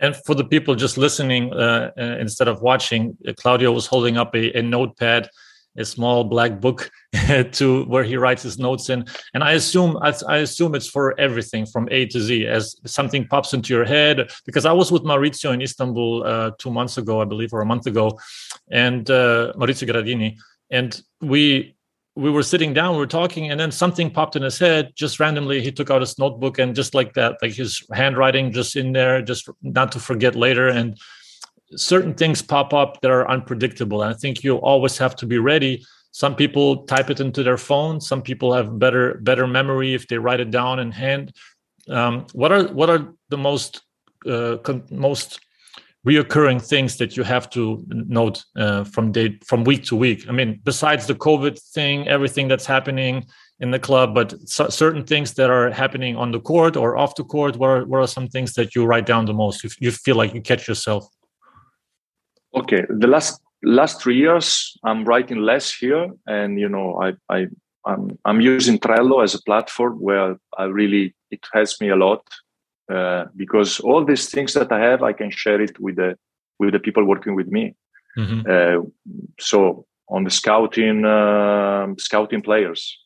And 0.00 0.14
for 0.26 0.34
the 0.34 0.44
people 0.44 0.74
just 0.76 0.96
listening 0.96 1.52
uh, 1.52 1.90
uh, 1.98 2.02
instead 2.20 2.48
of 2.48 2.62
watching, 2.62 3.16
Claudio 3.36 3.72
was 3.72 3.86
holding 3.86 4.16
up 4.16 4.34
a, 4.34 4.56
a 4.56 4.62
notepad 4.62 5.28
a 5.78 5.84
small 5.84 6.24
black 6.24 6.60
book 6.60 6.90
to 7.52 7.84
where 7.84 8.04
he 8.04 8.16
writes 8.16 8.42
his 8.42 8.58
notes 8.58 8.90
in 8.90 9.04
and 9.34 9.42
i 9.44 9.52
assume 9.52 9.96
I, 10.02 10.12
I, 10.28 10.38
assume 10.38 10.74
it's 10.74 10.88
for 10.88 11.18
everything 11.18 11.66
from 11.66 11.88
a 11.90 12.06
to 12.06 12.20
z 12.20 12.46
as 12.46 12.76
something 12.84 13.26
pops 13.26 13.54
into 13.54 13.72
your 13.72 13.84
head 13.84 14.30
because 14.44 14.66
i 14.66 14.72
was 14.72 14.90
with 14.90 15.02
maurizio 15.02 15.54
in 15.54 15.62
istanbul 15.62 16.24
uh, 16.24 16.50
two 16.58 16.70
months 16.70 16.98
ago 16.98 17.20
i 17.20 17.24
believe 17.24 17.52
or 17.52 17.60
a 17.60 17.66
month 17.66 17.86
ago 17.86 18.18
and 18.70 19.10
uh, 19.10 19.52
maurizio 19.56 19.88
Gherardini 19.88 20.36
and 20.70 21.00
we 21.20 21.76
we 22.24 22.30
were 22.30 22.42
sitting 22.42 22.72
down 22.74 22.94
we 22.94 22.98
were 22.98 23.06
talking 23.20 23.50
and 23.50 23.60
then 23.60 23.70
something 23.70 24.10
popped 24.10 24.34
in 24.36 24.42
his 24.42 24.58
head 24.58 24.92
just 24.94 25.20
randomly 25.20 25.60
he 25.62 25.70
took 25.70 25.90
out 25.90 26.00
his 26.00 26.18
notebook 26.18 26.58
and 26.58 26.74
just 26.74 26.92
like 26.94 27.14
that 27.14 27.36
like 27.42 27.52
his 27.52 27.82
handwriting 27.92 28.50
just 28.52 28.76
in 28.76 28.92
there 28.92 29.22
just 29.22 29.48
not 29.62 29.92
to 29.92 30.00
forget 30.00 30.34
later 30.34 30.68
and 30.68 30.98
certain 31.76 32.14
things 32.14 32.42
pop 32.42 32.72
up 32.72 33.00
that 33.00 33.10
are 33.10 33.28
unpredictable. 33.28 34.02
And 34.02 34.14
I 34.14 34.16
think 34.16 34.42
you 34.42 34.56
always 34.56 34.98
have 34.98 35.14
to 35.16 35.26
be 35.26 35.38
ready. 35.38 35.84
Some 36.12 36.34
people 36.34 36.84
type 36.84 37.10
it 37.10 37.20
into 37.20 37.42
their 37.42 37.58
phone. 37.58 38.00
Some 38.00 38.22
people 38.22 38.52
have 38.52 38.78
better 38.78 39.18
better 39.22 39.46
memory 39.46 39.94
if 39.94 40.08
they 40.08 40.18
write 40.18 40.40
it 40.40 40.50
down 40.50 40.78
in 40.78 40.90
hand. 40.90 41.32
Um, 41.88 42.26
what 42.32 42.52
are 42.52 42.64
what 42.68 42.90
are 42.90 43.14
the 43.28 43.38
most 43.38 43.82
uh, 44.26 44.56
most 44.90 45.40
reoccurring 46.08 46.60
things 46.62 46.96
that 46.96 47.16
you 47.16 47.24
have 47.24 47.46
to 47.50 47.84
note 47.88 48.44
uh, 48.56 48.84
from 48.84 49.12
day 49.12 49.38
from 49.50 49.64
week 49.64 49.82
to 49.84 49.96
week? 49.96 50.20
I 50.28 50.32
mean, 50.32 50.60
besides 50.64 51.06
the 51.06 51.14
COVID 51.14 51.56
thing, 51.74 52.08
everything 52.08 52.48
that's 52.48 52.66
happening 52.66 53.14
in 53.60 53.70
the 53.70 53.78
club, 53.88 54.14
but 54.14 54.28
certain 54.48 55.04
things 55.04 55.34
that 55.34 55.50
are 55.50 55.70
happening 55.70 56.16
on 56.16 56.30
the 56.30 56.40
court 56.40 56.76
or 56.76 56.96
off 56.96 57.14
the 57.16 57.24
court. 57.24 57.56
What 57.56 57.70
are, 57.70 57.84
what 57.84 58.00
are 58.00 58.06
some 58.06 58.28
things 58.28 58.54
that 58.54 58.74
you 58.74 58.84
write 58.84 59.06
down 59.06 59.26
the 59.26 59.34
most? 59.44 59.64
If 59.64 59.80
you 59.80 59.90
feel 59.90 60.16
like 60.16 60.32
you 60.34 60.40
catch 60.40 60.68
yourself. 60.68 61.02
Okay, 62.54 62.82
the 62.88 63.06
last 63.06 63.40
last 63.62 64.00
three 64.00 64.16
years 64.16 64.76
I'm 64.84 65.04
writing 65.04 65.38
less 65.38 65.74
here, 65.74 66.04
and 66.26 66.58
you 66.62 66.68
know 66.68 66.88
I 67.06 67.08
I 67.36 67.48
I'm 67.84 68.18
I'm 68.24 68.40
using 68.40 68.78
Trello 68.78 69.22
as 69.22 69.34
a 69.34 69.42
platform 69.42 69.94
where 70.08 70.36
I 70.56 70.64
really 70.64 71.14
it 71.30 71.40
helps 71.52 71.80
me 71.80 71.88
a 71.90 71.96
lot 71.96 72.22
uh, 72.92 73.24
because 73.36 73.80
all 73.80 74.04
these 74.04 74.30
things 74.30 74.54
that 74.54 74.70
I 74.72 74.80
have 74.80 75.02
I 75.02 75.12
can 75.12 75.30
share 75.30 75.60
it 75.60 75.78
with 75.80 75.96
the 75.96 76.16
with 76.58 76.72
the 76.72 76.80
people 76.80 77.04
working 77.04 77.34
with 77.34 77.48
me. 77.48 77.74
Mm-hmm. 78.16 78.40
Uh, 78.50 78.88
so 79.38 79.86
on 80.08 80.24
the 80.24 80.30
scouting 80.30 81.04
uh, 81.04 81.86
scouting 81.98 82.42
players. 82.42 82.98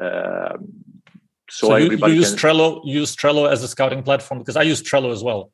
Um, 0.00 0.58
so, 1.48 1.66
so 1.68 1.76
you, 1.76 1.96
you 1.96 2.06
use 2.08 2.30
can... 2.30 2.38
Trello 2.38 2.80
use 2.84 3.16
Trello 3.16 3.50
as 3.50 3.62
a 3.62 3.68
scouting 3.68 4.02
platform 4.02 4.38
because 4.40 4.56
I 4.56 4.62
use 4.62 4.82
Trello 4.82 5.12
as 5.12 5.22
well 5.22 5.50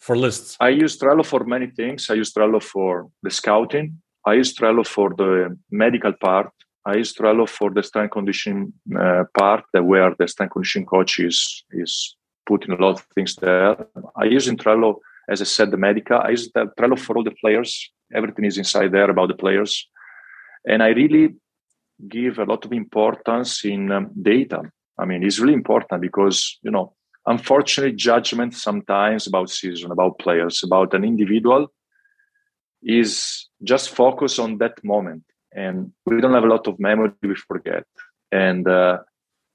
for 0.00 0.16
lists? 0.16 0.56
I 0.60 0.70
use 0.70 0.98
Trello 0.98 1.24
for 1.24 1.44
many 1.44 1.68
things. 1.68 2.10
I 2.10 2.14
use 2.14 2.32
Trello 2.32 2.62
for 2.62 3.08
the 3.22 3.30
scouting. 3.30 4.00
I 4.24 4.34
use 4.34 4.54
Trello 4.54 4.86
for 4.86 5.14
the 5.16 5.56
medical 5.70 6.12
part. 6.12 6.50
I 6.84 6.96
use 6.96 7.12
Trello 7.14 7.48
for 7.48 7.70
the 7.70 7.82
strength 7.82 8.12
conditioning 8.12 8.72
uh, 8.98 9.24
part, 9.38 9.64
where 9.72 10.14
the 10.18 10.28
strength 10.28 10.52
conditioning 10.52 10.86
coach 10.86 11.18
is 11.18 11.64
is 11.72 12.16
putting 12.48 12.72
a 12.72 12.80
lot 12.80 12.98
of 12.98 13.06
things 13.14 13.36
there. 13.36 13.76
I 14.16 14.24
use 14.24 14.48
in 14.48 14.56
Trello, 14.56 14.96
as 15.28 15.40
I 15.40 15.44
said, 15.44 15.70
the 15.70 15.76
medical. 15.76 16.18
I 16.18 16.30
use 16.30 16.50
the 16.52 16.66
Trello 16.78 16.98
for 16.98 17.16
all 17.16 17.24
the 17.24 17.38
players. 17.42 17.70
Everything 18.14 18.46
is 18.46 18.58
inside 18.58 18.92
there 18.92 19.10
about 19.10 19.28
the 19.28 19.34
players, 19.34 19.86
and 20.66 20.82
I 20.82 20.88
really 20.88 21.36
give 22.08 22.38
a 22.38 22.44
lot 22.44 22.64
of 22.64 22.72
importance 22.72 23.64
in 23.64 23.92
um, 23.92 24.10
data. 24.20 24.62
I 24.98 25.04
mean, 25.04 25.22
it's 25.22 25.38
really 25.38 25.54
important 25.54 26.00
because 26.00 26.58
you 26.62 26.70
know 26.70 26.94
unfortunately 27.28 27.94
judgment 27.94 28.54
sometimes 28.54 29.26
about 29.26 29.50
season 29.50 29.92
about 29.92 30.18
players 30.18 30.62
about 30.64 30.94
an 30.94 31.04
individual 31.04 31.68
is 32.82 33.48
just 33.62 33.90
focus 33.90 34.38
on 34.38 34.58
that 34.58 34.82
moment 34.82 35.22
and 35.52 35.92
we 36.06 36.20
don't 36.20 36.32
have 36.32 36.44
a 36.44 36.54
lot 36.54 36.66
of 36.66 36.80
memory 36.80 37.10
we 37.22 37.34
forget 37.34 37.84
and 38.32 38.66
uh, 38.66 38.98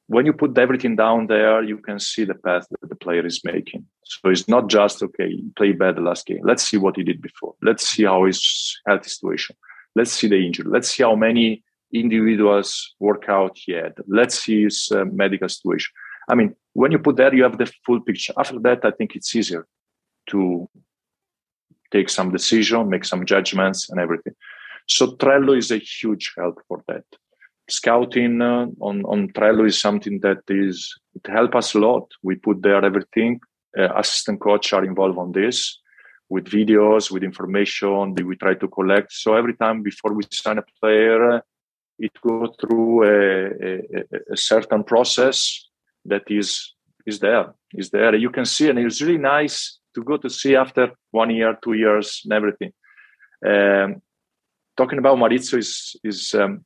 when 0.07 0.25
you 0.25 0.33
put 0.33 0.57
everything 0.57 0.95
down 0.95 1.27
there 1.27 1.63
you 1.63 1.77
can 1.77 1.99
see 1.99 2.25
the 2.25 2.35
path 2.35 2.65
that 2.69 2.89
the 2.89 2.95
player 2.95 3.25
is 3.25 3.41
making. 3.43 3.85
So 4.05 4.29
it's 4.29 4.47
not 4.47 4.69
just 4.69 5.01
okay 5.03 5.41
play 5.55 5.71
bad 5.71 5.95
the 5.95 6.01
last 6.01 6.25
game. 6.25 6.41
Let's 6.43 6.63
see 6.63 6.77
what 6.77 6.97
he 6.97 7.03
did 7.03 7.21
before. 7.21 7.55
Let's 7.61 7.87
see 7.87 8.03
how 8.03 8.25
his 8.25 8.79
health 8.85 9.07
situation. 9.07 9.55
Let's 9.95 10.11
see 10.11 10.27
the 10.27 10.45
injury. 10.45 10.69
Let's 10.69 10.89
see 10.89 11.03
how 11.03 11.15
many 11.15 11.63
individuals 11.93 12.95
work 12.99 13.25
out 13.29 13.57
had. 13.67 13.93
Let's 14.07 14.43
see 14.43 14.63
his 14.63 14.91
uh, 14.91 15.05
medical 15.05 15.47
situation. 15.47 15.93
I 16.27 16.35
mean, 16.35 16.55
when 16.73 16.91
you 16.91 16.99
put 16.99 17.17
that, 17.17 17.33
you 17.33 17.43
have 17.43 17.57
the 17.57 17.71
full 17.85 18.01
picture. 18.01 18.33
After 18.37 18.59
that, 18.59 18.83
I 18.83 18.91
think 18.91 19.15
it's 19.15 19.35
easier 19.35 19.67
to 20.29 20.69
take 21.91 22.09
some 22.09 22.31
decision, 22.31 22.89
make 22.89 23.05
some 23.05 23.25
judgments, 23.25 23.89
and 23.89 23.99
everything. 23.99 24.33
So 24.87 25.15
Trello 25.15 25.57
is 25.57 25.71
a 25.71 25.77
huge 25.77 26.33
help 26.35 26.61
for 26.67 26.83
that. 26.87 27.05
Scouting 27.69 28.41
uh, 28.41 28.67
on 28.81 29.05
on 29.05 29.29
Trello 29.29 29.65
is 29.65 29.79
something 29.79 30.19
that 30.19 30.43
is 30.49 30.93
it 31.15 31.25
helps 31.31 31.55
us 31.55 31.75
a 31.75 31.79
lot. 31.79 32.11
We 32.21 32.35
put 32.35 32.61
there 32.61 32.83
everything. 32.83 33.39
Uh, 33.77 33.89
assistant 33.95 34.41
coach 34.41 34.73
are 34.73 34.83
involved 34.83 35.17
on 35.17 35.31
this 35.31 35.79
with 36.29 36.45
videos, 36.45 37.11
with 37.11 37.23
information 37.23 38.13
that 38.15 38.25
we 38.25 38.35
try 38.35 38.53
to 38.55 38.67
collect. 38.67 39.11
So 39.11 39.35
every 39.35 39.55
time 39.55 39.81
before 39.81 40.13
we 40.13 40.23
sign 40.31 40.57
a 40.57 40.63
player, 40.79 41.41
it 41.99 42.11
goes 42.21 42.49
through 42.59 43.03
a, 43.03 43.49
a, 43.69 44.33
a 44.33 44.37
certain 44.37 44.83
process 44.83 45.67
that 46.05 46.23
is 46.29 46.73
is 47.05 47.19
there 47.19 47.53
is 47.73 47.89
there 47.89 48.15
you 48.15 48.29
can 48.29 48.45
see 48.45 48.69
and 48.69 48.79
it's 48.79 49.01
really 49.01 49.17
nice 49.17 49.79
to 49.93 50.03
go 50.03 50.17
to 50.17 50.29
see 50.29 50.55
after 50.55 50.91
one 51.11 51.29
year 51.29 51.57
two 51.63 51.73
years 51.73 52.21
and 52.23 52.33
everything 52.33 52.71
um, 53.45 54.01
talking 54.75 54.99
about 54.99 55.17
maurizio 55.17 55.57
is 55.57 55.95
is 56.03 56.33
um, 56.33 56.65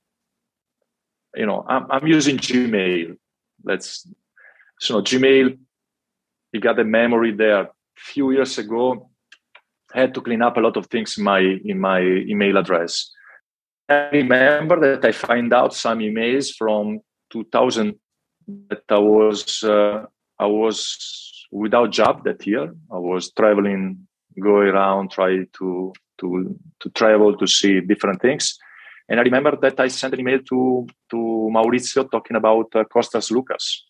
you 1.37 1.45
know 1.45 1.65
I'm, 1.67 1.85
I'm 1.91 2.07
using 2.07 2.37
gmail 2.37 3.17
let's 3.63 4.07
so 4.79 5.01
gmail 5.01 5.57
you 6.51 6.59
got 6.59 6.75
the 6.75 6.83
memory 6.83 7.31
there 7.31 7.61
a 7.61 7.69
few 7.95 8.31
years 8.31 8.57
ago 8.57 9.09
I 9.93 10.01
had 10.01 10.13
to 10.15 10.21
clean 10.21 10.41
up 10.41 10.57
a 10.57 10.59
lot 10.59 10.77
of 10.77 10.87
things 10.87 11.17
in 11.17 11.23
my 11.23 11.39
in 11.39 11.79
my 11.79 12.01
email 12.01 12.57
address 12.57 13.11
i 13.89 14.09
remember 14.11 14.79
that 14.79 15.05
i 15.05 15.11
find 15.11 15.53
out 15.53 15.73
some 15.73 15.99
emails 15.99 16.53
from 16.53 16.99
2000 17.31 17.95
that 18.69 18.83
I 18.89 18.97
was 18.97 19.63
uh, 19.63 20.05
I 20.39 20.45
was 20.45 21.47
without 21.51 21.91
job 21.91 22.23
that 22.23 22.45
year. 22.45 22.73
I 22.91 22.97
was 22.97 23.31
traveling, 23.31 24.07
going 24.39 24.69
around, 24.69 25.11
trying 25.11 25.47
to 25.57 25.93
to 26.19 26.59
to 26.79 26.89
travel 26.91 27.35
to 27.37 27.47
see 27.47 27.81
different 27.81 28.21
things. 28.21 28.57
And 29.09 29.19
I 29.19 29.23
remember 29.23 29.55
that 29.61 29.79
I 29.79 29.87
sent 29.87 30.13
an 30.13 30.19
email 30.19 30.39
to 30.49 30.87
to 31.11 31.17
Maurizio 31.51 32.09
talking 32.09 32.35
about 32.35 32.67
uh, 32.75 32.83
Costas 32.83 33.29
Sloukas, 33.29 33.83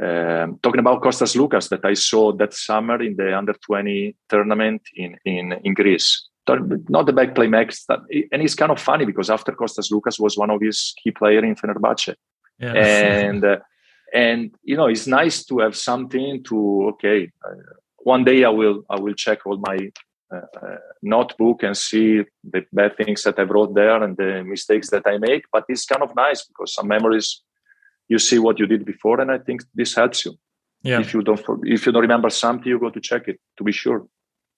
um, 0.00 0.58
talking 0.62 0.80
about 0.80 1.02
Costas 1.02 1.34
Sloukas 1.34 1.68
that 1.68 1.84
I 1.84 1.94
saw 1.94 2.32
that 2.32 2.54
summer 2.54 3.02
in 3.02 3.16
the 3.16 3.36
under 3.36 3.54
twenty 3.54 4.16
tournament 4.28 4.82
in 4.96 5.18
in 5.24 5.52
in 5.64 5.74
Greece. 5.74 6.28
Not 6.48 7.06
the 7.06 7.12
back 7.12 7.34
playmaker, 7.34 7.76
and 8.32 8.42
it's 8.42 8.56
kind 8.56 8.72
of 8.72 8.80
funny 8.80 9.04
because 9.04 9.30
after 9.30 9.52
Costas 9.52 9.90
Sloukas 9.90 10.18
was 10.18 10.36
one 10.36 10.50
of 10.50 10.60
his 10.60 10.92
key 11.00 11.12
players 11.12 11.44
in 11.44 11.54
Fenerbahce, 11.54 12.16
yeah. 12.58 12.72
and 12.72 13.44
uh, 13.44 13.58
and 14.12 14.54
you 14.62 14.76
know 14.76 14.86
it's 14.86 15.06
nice 15.06 15.44
to 15.44 15.58
have 15.58 15.76
something 15.76 16.42
to 16.44 16.88
okay. 16.94 17.30
Uh, 17.46 17.54
one 17.98 18.24
day 18.24 18.44
I 18.44 18.48
will 18.48 18.82
I 18.90 18.98
will 18.98 19.14
check 19.14 19.46
all 19.46 19.58
my 19.58 19.90
Uh, 20.32 20.76
notebook 21.02 21.62
and 21.62 21.76
see 21.76 22.22
the 22.42 22.64
bad 22.72 22.96
things 22.96 23.22
that 23.24 23.38
I 23.38 23.42
wrote 23.42 23.74
there 23.74 24.02
and 24.02 24.16
the 24.16 24.42
mistakes 24.44 24.88
that 24.88 25.02
I 25.06 25.18
make. 25.18 25.44
But 25.52 25.64
it's 25.68 25.84
kind 25.84 26.02
of 26.02 26.16
nice 26.16 26.42
because 26.46 26.72
some 26.74 26.88
memories 26.88 27.42
you 28.08 28.18
see 28.18 28.38
what 28.38 28.58
you 28.58 28.66
did 28.66 28.86
before, 28.86 29.20
and 29.20 29.30
I 29.30 29.38
think 29.38 29.62
this 29.74 29.94
helps 29.94 30.24
you. 30.24 30.32
Yeah. 30.82 31.00
If 31.00 31.12
you 31.12 31.22
don't 31.22 31.42
if 31.64 31.84
you 31.84 31.92
don't 31.92 32.02
remember 32.02 32.30
something, 32.30 32.66
you 32.66 32.78
go 32.78 32.90
to 32.90 33.00
check 33.00 33.28
it 33.28 33.38
to 33.58 33.64
be 33.64 33.72
sure. 33.72 34.06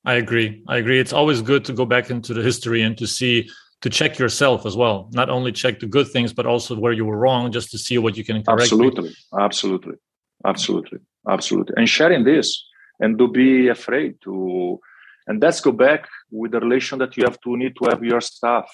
I 0.05 0.15
agree. 0.15 0.63
I 0.69 0.77
agree. 0.77 1.01
It's 1.01 1.13
always 1.13 1.43
good 1.43 1.65
to 1.65 1.73
go 1.73 1.87
back 1.87 2.09
into 2.09 2.35
the 2.35 2.43
history 2.43 2.83
and 2.83 2.97
to 2.99 3.07
see 3.07 3.49
to 3.81 3.91
check 3.91 4.19
yourself 4.19 4.67
as 4.67 4.77
well. 4.77 5.09
Not 5.13 5.29
only 5.29 5.51
check 5.51 5.81
the 5.81 5.87
good 5.87 6.09
things, 6.09 6.33
but 6.33 6.47
also 6.47 6.79
where 6.79 6.93
you 6.93 7.05
were 7.05 7.19
wrong, 7.19 7.51
just 7.51 7.71
to 7.73 7.79
see 7.79 7.99
what 7.99 8.17
you 8.17 8.25
can 8.25 8.45
correct. 8.45 8.63
Absolutely, 8.63 9.13
absolutely, 9.39 9.97
absolutely, 10.45 10.99
absolutely. 11.29 11.75
And 11.77 11.89
sharing 11.89 12.23
this, 12.25 12.65
and 13.01 13.19
to 13.19 13.27
be 13.29 13.69
afraid 13.69 14.21
to 14.23 14.79
and 15.27 15.43
let's 15.43 15.61
go 15.61 15.73
back 15.73 16.07
with 16.31 16.53
the 16.53 16.61
relation 16.61 16.99
that 16.99 17.17
you 17.17 17.25
have 17.25 17.41
to 17.41 17.57
need 17.57 17.75
to 17.77 17.89
have 17.91 18.05
your 18.05 18.21
staff. 18.21 18.69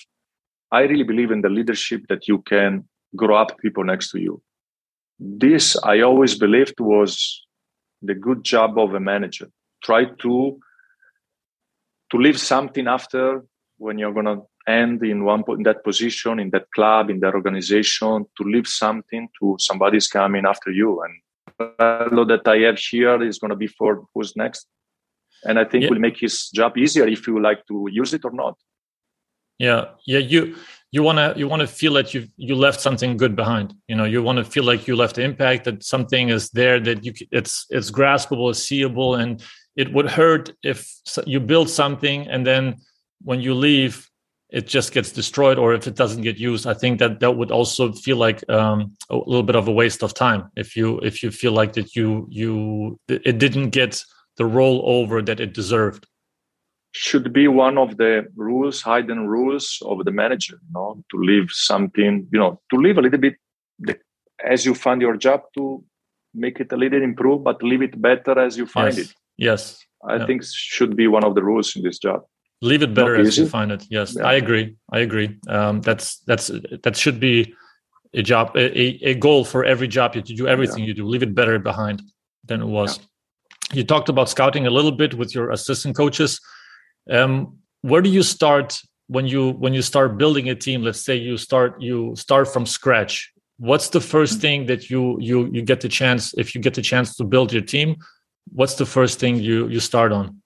I 0.72 0.82
really 0.82 1.04
believe 1.04 1.30
in 1.30 1.42
the 1.42 1.48
leadership 1.48 2.02
that 2.08 2.28
you 2.28 2.42
can 2.42 2.88
grow 3.14 3.36
up 3.36 3.58
people 3.58 3.84
next 3.84 4.10
to 4.12 4.20
you. 4.20 4.42
This 5.18 5.76
I 5.82 6.00
always 6.00 6.36
believed 6.36 6.80
was 6.80 7.44
the 8.02 8.14
good 8.14 8.44
job 8.44 8.78
of 8.78 8.94
a 8.94 9.00
manager. 9.00 9.48
Try 9.82 10.06
to 10.22 10.58
to 12.10 12.16
leave 12.16 12.38
something 12.38 12.88
after 12.88 13.44
when 13.78 13.98
you're 13.98 14.12
gonna 14.12 14.42
end 14.66 15.04
in 15.04 15.24
one 15.24 15.44
in 15.48 15.62
that 15.62 15.84
position, 15.84 16.40
in 16.40 16.50
that 16.50 16.66
club, 16.74 17.10
in 17.10 17.20
that 17.20 17.34
organization, 17.34 18.26
to 18.36 18.44
leave 18.44 18.66
something 18.66 19.28
to 19.38 19.56
somebody's 19.58 20.08
coming 20.08 20.44
after 20.46 20.70
you. 20.70 21.02
And 21.02 21.14
that 21.58 22.42
I 22.46 22.58
have 22.58 22.78
here 22.78 23.22
is 23.22 23.38
gonna 23.38 23.56
be 23.56 23.66
for 23.66 24.04
who's 24.14 24.34
next 24.36 24.66
and 25.44 25.58
I 25.58 25.64
think 25.64 25.84
yeah. 25.84 25.90
will 25.90 25.98
make 25.98 26.18
his 26.18 26.48
job 26.50 26.76
easier 26.76 27.06
if 27.06 27.26
you 27.26 27.40
like 27.40 27.66
to 27.66 27.88
use 27.90 28.14
it 28.14 28.24
or 28.24 28.32
not. 28.32 28.56
Yeah, 29.58 29.86
yeah. 30.06 30.18
You 30.18 30.56
you 30.92 31.02
want 31.02 31.18
to 31.18 31.34
you 31.38 31.46
want 31.48 31.60
to 31.60 31.66
feel 31.66 31.92
that 31.94 32.14
you 32.14 32.28
you 32.36 32.54
left 32.54 32.80
something 32.80 33.16
good 33.16 33.36
behind. 33.36 33.74
You 33.88 33.96
know, 33.96 34.04
you 34.04 34.22
want 34.22 34.38
to 34.38 34.44
feel 34.44 34.64
like 34.64 34.88
you 34.88 34.96
left 34.96 35.18
impact. 35.18 35.64
That 35.64 35.84
something 35.84 36.30
is 36.30 36.50
there 36.50 36.80
that 36.80 37.04
you 37.04 37.12
it's 37.30 37.66
it's 37.70 37.90
graspable, 37.90 38.50
it's 38.50 38.62
seeable, 38.62 39.14
and 39.14 39.42
it 39.76 39.92
would 39.92 40.10
hurt 40.10 40.52
if 40.62 40.90
you 41.26 41.40
build 41.40 41.70
something 41.70 42.28
and 42.28 42.46
then 42.46 42.76
when 43.22 43.40
you 43.40 43.54
leave 43.54 44.08
it 44.50 44.66
just 44.66 44.92
gets 44.92 45.12
destroyed 45.12 45.58
or 45.58 45.74
if 45.74 45.86
it 45.86 45.94
doesn't 45.94 46.22
get 46.22 46.36
used 46.36 46.66
i 46.66 46.74
think 46.74 46.98
that 46.98 47.20
that 47.20 47.32
would 47.32 47.50
also 47.50 47.92
feel 47.92 48.16
like 48.16 48.38
um, 48.50 48.96
a 49.10 49.16
little 49.16 49.42
bit 49.42 49.56
of 49.56 49.68
a 49.68 49.72
waste 49.72 50.02
of 50.02 50.12
time 50.12 50.50
if 50.56 50.76
you 50.76 50.98
if 51.00 51.22
you 51.22 51.30
feel 51.30 51.52
like 51.52 51.72
that 51.72 51.94
you 51.94 52.26
you 52.30 52.98
it 53.08 53.38
didn't 53.38 53.70
get 53.70 54.02
the 54.40 54.48
rollover 54.58 55.18
that 55.28 55.38
it 55.44 55.52
deserved? 55.60 56.02
Should 56.92 57.26
be 57.40 57.46
one 57.46 57.76
of 57.84 57.98
the 57.98 58.12
rules, 58.34 58.82
hidden 58.82 59.20
rules 59.28 59.66
of 59.90 59.96
the 60.06 60.14
manager, 60.22 60.56
you 60.66 60.72
know, 60.76 60.88
to 61.10 61.16
leave 61.30 61.48
something, 61.70 62.26
you 62.32 62.38
know, 62.42 62.52
to 62.70 62.76
leave 62.84 62.96
a 62.98 63.02
little 63.06 63.22
bit 63.26 63.36
as 64.52 64.64
you 64.66 64.74
find 64.74 64.98
your 65.06 65.16
job 65.26 65.40
to 65.56 65.84
make 66.34 66.56
it 66.58 66.72
a 66.72 66.78
little 66.82 67.02
improve, 67.10 67.44
but 67.44 67.62
leave 67.62 67.82
it 67.88 68.00
better 68.08 68.34
as 68.46 68.56
you 68.56 68.66
find 68.66 68.96
yes. 68.96 69.10
it. 69.10 69.14
Yes. 69.36 69.60
I 70.08 70.16
yeah. 70.16 70.26
think 70.26 70.42
should 70.74 70.96
be 70.96 71.06
one 71.06 71.24
of 71.28 71.34
the 71.36 71.42
rules 71.42 71.76
in 71.76 71.82
this 71.82 71.98
job. 71.98 72.22
Leave 72.62 72.82
it 72.82 72.94
better 72.94 73.16
as 73.16 73.36
you 73.38 73.46
find 73.46 73.70
it. 73.72 73.82
Yes, 73.90 74.16
yeah. 74.16 74.26
I 74.26 74.34
agree. 74.34 74.76
I 74.92 74.98
agree. 75.00 75.38
Um, 75.48 75.80
that's 75.80 76.18
that's 76.28 76.50
that 76.84 76.94
should 76.94 77.18
be 77.18 77.54
a 78.12 78.22
job, 78.22 78.54
a, 78.54 78.88
a 79.12 79.14
goal 79.14 79.44
for 79.44 79.64
every 79.64 79.88
job. 79.88 80.14
You 80.14 80.22
to 80.22 80.34
do 80.34 80.46
everything 80.46 80.80
yeah. 80.80 80.88
you 80.88 80.94
do. 80.94 81.06
Leave 81.06 81.22
it 81.22 81.34
better 81.34 81.58
behind 81.58 82.02
than 82.48 82.60
it 82.60 82.70
was 82.78 83.00
you 83.72 83.84
talked 83.84 84.08
about 84.08 84.28
scouting 84.28 84.66
a 84.66 84.70
little 84.70 84.92
bit 84.92 85.14
with 85.14 85.34
your 85.34 85.50
assistant 85.50 85.96
coaches. 85.96 86.40
Um, 87.10 87.58
where 87.82 88.02
do 88.02 88.10
you 88.10 88.22
start 88.22 88.78
when 89.06 89.26
you 89.26 89.50
when 89.52 89.74
you 89.74 89.82
start 89.82 90.18
building 90.18 90.48
a 90.48 90.54
team? 90.54 90.82
Let's 90.82 91.04
say 91.04 91.16
you 91.16 91.36
start 91.36 91.80
you 91.80 92.14
start 92.16 92.48
from 92.48 92.66
scratch. 92.66 93.32
What's 93.58 93.90
the 93.90 94.00
first 94.00 94.34
mm-hmm. 94.34 94.40
thing 94.40 94.66
that 94.66 94.90
you 94.90 95.18
you 95.20 95.50
you 95.52 95.62
get 95.62 95.80
the 95.80 95.88
chance 95.88 96.34
if 96.36 96.54
you 96.54 96.60
get 96.60 96.74
the 96.74 96.82
chance 96.82 97.16
to 97.16 97.24
build 97.24 97.52
your 97.52 97.62
team 97.62 97.96
what's 98.52 98.74
the 98.74 98.86
first 98.86 99.20
thing 99.20 99.36
you 99.36 99.68
you 99.68 99.80
start 99.80 100.12
on? 100.12 100.42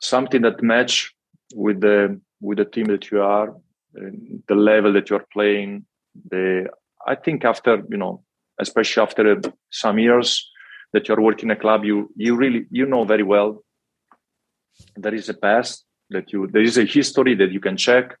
Something 0.00 0.42
that 0.42 0.62
match 0.62 1.14
with 1.54 1.80
the 1.80 2.20
with 2.40 2.58
the 2.58 2.64
team 2.64 2.86
that 2.86 3.10
you 3.10 3.22
are 3.22 3.56
the 3.92 4.54
level 4.54 4.92
that 4.92 5.10
you're 5.10 5.26
playing 5.32 5.84
the 6.30 6.68
i 7.06 7.14
think 7.14 7.44
after 7.44 7.82
you 7.88 7.96
know 7.96 8.22
especially 8.60 9.02
after 9.02 9.40
some 9.70 9.98
years 9.98 10.50
that 10.92 11.08
you're 11.08 11.20
working 11.20 11.50
a 11.50 11.56
club, 11.56 11.84
you 11.84 12.10
you 12.16 12.36
really 12.36 12.66
you 12.70 12.86
know 12.86 13.04
very 13.04 13.22
well 13.22 13.62
there 14.96 15.14
is 15.14 15.28
a 15.28 15.34
past 15.34 15.84
that 16.10 16.32
you 16.32 16.46
there 16.46 16.62
is 16.62 16.78
a 16.78 16.84
history 16.84 17.34
that 17.34 17.50
you 17.50 17.60
can 17.60 17.76
check, 17.76 18.16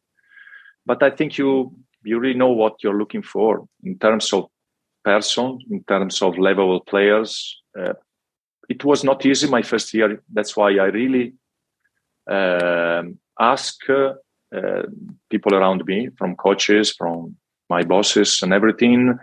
but 0.84 1.02
I 1.02 1.10
think 1.10 1.38
you 1.38 1.74
you 2.04 2.18
really 2.18 2.38
know 2.38 2.52
what 2.52 2.82
you're 2.82 2.98
looking 2.98 3.22
for 3.22 3.66
in 3.82 3.98
terms 3.98 4.32
of 4.32 4.48
person, 5.04 5.58
in 5.70 5.82
terms 5.84 6.22
of 6.22 6.38
level 6.38 6.76
of 6.76 6.86
players. 6.86 7.60
Uh, 7.78 7.94
it 8.68 8.84
was 8.84 9.02
not 9.02 9.24
easy 9.24 9.48
my 9.48 9.62
first 9.62 9.94
year. 9.94 10.22
That's 10.32 10.56
why 10.56 10.70
I 10.76 10.86
really 10.86 11.34
uh, 12.30 13.02
ask 13.40 13.76
uh, 13.88 14.82
people 15.30 15.54
around 15.54 15.84
me, 15.86 16.10
from 16.18 16.36
coaches, 16.36 16.92
from 16.92 17.36
my 17.70 17.82
bosses, 17.82 18.42
and 18.42 18.52
everything 18.52 19.18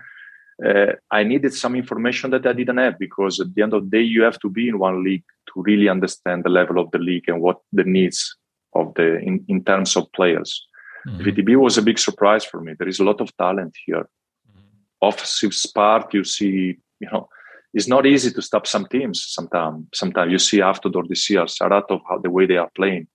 uh, 0.63 0.93
I 1.11 1.23
needed 1.23 1.53
some 1.53 1.75
information 1.75 2.31
that 2.31 2.45
I 2.45 2.53
didn't 2.53 2.77
have 2.77 2.97
because 2.97 3.39
at 3.39 3.53
the 3.53 3.61
end 3.61 3.73
of 3.73 3.83
the 3.83 3.97
day, 3.97 4.03
you 4.03 4.23
have 4.23 4.39
to 4.39 4.49
be 4.49 4.69
in 4.69 4.79
one 4.79 5.03
league 5.03 5.23
to 5.53 5.61
really 5.61 5.89
understand 5.89 6.43
the 6.43 6.49
level 6.49 6.79
of 6.79 6.91
the 6.91 6.97
league 6.97 7.27
and 7.27 7.41
what 7.41 7.59
the 7.73 7.83
needs 7.83 8.37
of 8.73 8.93
the 8.95 9.17
in, 9.17 9.43
in 9.47 9.63
terms 9.63 9.95
of 9.95 10.11
players. 10.13 10.65
Mm-hmm. 11.07 11.23
VTB 11.23 11.57
was 11.57 11.77
a 11.77 11.81
big 11.81 11.99
surprise 11.99 12.45
for 12.45 12.61
me. 12.61 12.73
There 12.77 12.87
is 12.87 12.99
a 12.99 13.03
lot 13.03 13.19
of 13.19 13.35
talent 13.37 13.75
here. 13.85 14.07
Mm-hmm. 14.49 15.07
Offensive 15.07 15.53
spark, 15.53 16.13
you 16.13 16.23
see, 16.23 16.77
you 16.99 17.07
know, 17.11 17.27
it's 17.73 17.87
not 17.87 18.05
easy 18.05 18.31
to 18.31 18.41
stop 18.41 18.65
some 18.65 18.85
teams. 18.85 19.25
Sometimes, 19.27 19.87
sometimes 19.93 20.31
you 20.31 20.39
see 20.39 20.61
after 20.61 20.89
this 21.09 21.29
year, 21.29 21.43
Saratov, 21.43 21.99
how 22.09 22.19
the 22.19 22.29
way 22.29 22.45
they 22.45 22.57
are 22.57 22.71
playing. 22.75 23.07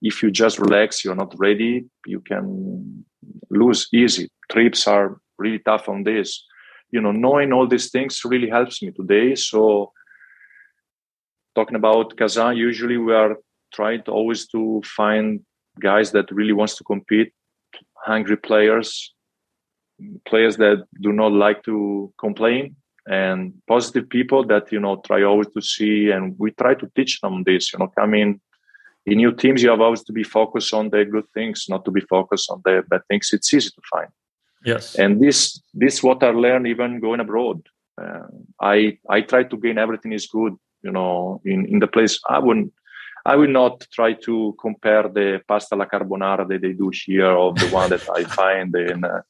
If 0.00 0.22
you 0.22 0.30
just 0.30 0.58
relax, 0.58 1.04
you're 1.04 1.14
not 1.14 1.34
ready, 1.38 1.84
you 2.06 2.20
can 2.20 3.04
lose 3.50 3.88
easy. 3.92 4.30
Trips 4.50 4.86
are 4.86 5.20
really 5.38 5.58
tough 5.58 5.88
on 5.90 6.04
this 6.04 6.42
you 6.90 7.00
know 7.00 7.12
knowing 7.12 7.52
all 7.52 7.66
these 7.66 7.90
things 7.90 8.24
really 8.24 8.48
helps 8.48 8.82
me 8.82 8.90
today. 8.90 9.34
So 9.34 9.92
talking 11.54 11.76
about 11.76 12.16
kazan 12.16 12.56
usually 12.56 12.98
we 12.98 13.12
are 13.12 13.36
trying 13.74 14.02
to 14.04 14.10
always 14.10 14.46
to 14.48 14.82
find 14.84 15.40
guys 15.80 16.12
that 16.12 16.30
really 16.30 16.52
wants 16.52 16.76
to 16.76 16.84
compete 16.84 17.32
hungry 18.06 18.36
players 18.36 19.14
players 20.24 20.56
that 20.56 20.84
do 21.00 21.12
not 21.12 21.32
like 21.32 21.62
to 21.64 22.12
complain 22.18 22.76
and 23.08 23.54
positive 23.66 24.08
people 24.08 24.44
that 24.46 24.70
you 24.70 24.80
know 24.80 24.96
try 25.06 25.22
always 25.22 25.48
to 25.48 25.60
see 25.60 26.10
and 26.10 26.38
we 26.38 26.50
try 26.52 26.74
to 26.74 26.90
teach 26.94 27.20
them 27.20 27.42
this 27.44 27.72
you 27.72 27.78
know. 27.78 27.88
Coming 27.98 28.40
in 29.06 29.16
new 29.18 29.32
teams 29.32 29.62
you 29.62 29.70
have 29.70 29.80
always 29.80 30.04
to 30.04 30.12
be 30.12 30.22
focused 30.22 30.72
on 30.74 30.90
the 30.90 31.04
good 31.04 31.28
things 31.32 31.66
not 31.68 31.84
to 31.84 31.90
be 31.90 32.02
focused 32.02 32.50
on 32.50 32.60
the 32.64 32.82
bad 32.88 33.00
things. 33.08 33.30
It's 33.32 33.52
easy 33.52 33.70
to 33.70 33.82
find 33.90 34.08
Yes. 34.68 34.84
And 35.02 35.12
this 35.24 35.38
this 35.82 36.02
what 36.02 36.22
I 36.22 36.30
learned 36.44 36.66
even 36.66 37.00
going 37.00 37.20
abroad. 37.20 37.58
Uh, 38.00 38.28
I 38.74 38.98
I 39.16 39.18
try 39.30 39.42
to 39.50 39.56
gain 39.64 39.78
everything 39.78 40.12
is 40.12 40.26
good. 40.38 40.54
You 40.86 40.92
know, 40.96 41.40
in 41.44 41.66
in 41.72 41.78
the 41.84 41.90
place 41.96 42.14
I 42.36 42.38
wouldn't. 42.38 42.72
I 43.32 43.36
will 43.36 43.54
not 43.62 43.74
try 43.96 44.10
to 44.26 44.34
compare 44.64 45.06
the 45.18 45.28
pasta 45.48 45.74
alla 45.74 45.86
carbonara 45.86 46.46
that 46.48 46.60
they 46.62 46.72
do 46.72 46.90
here 47.04 47.34
of 47.44 47.56
the 47.56 47.68
one 47.80 47.90
that 47.90 48.04
I 48.18 48.24
find 48.40 48.74
in 48.74 49.04
uh, 49.04 49.22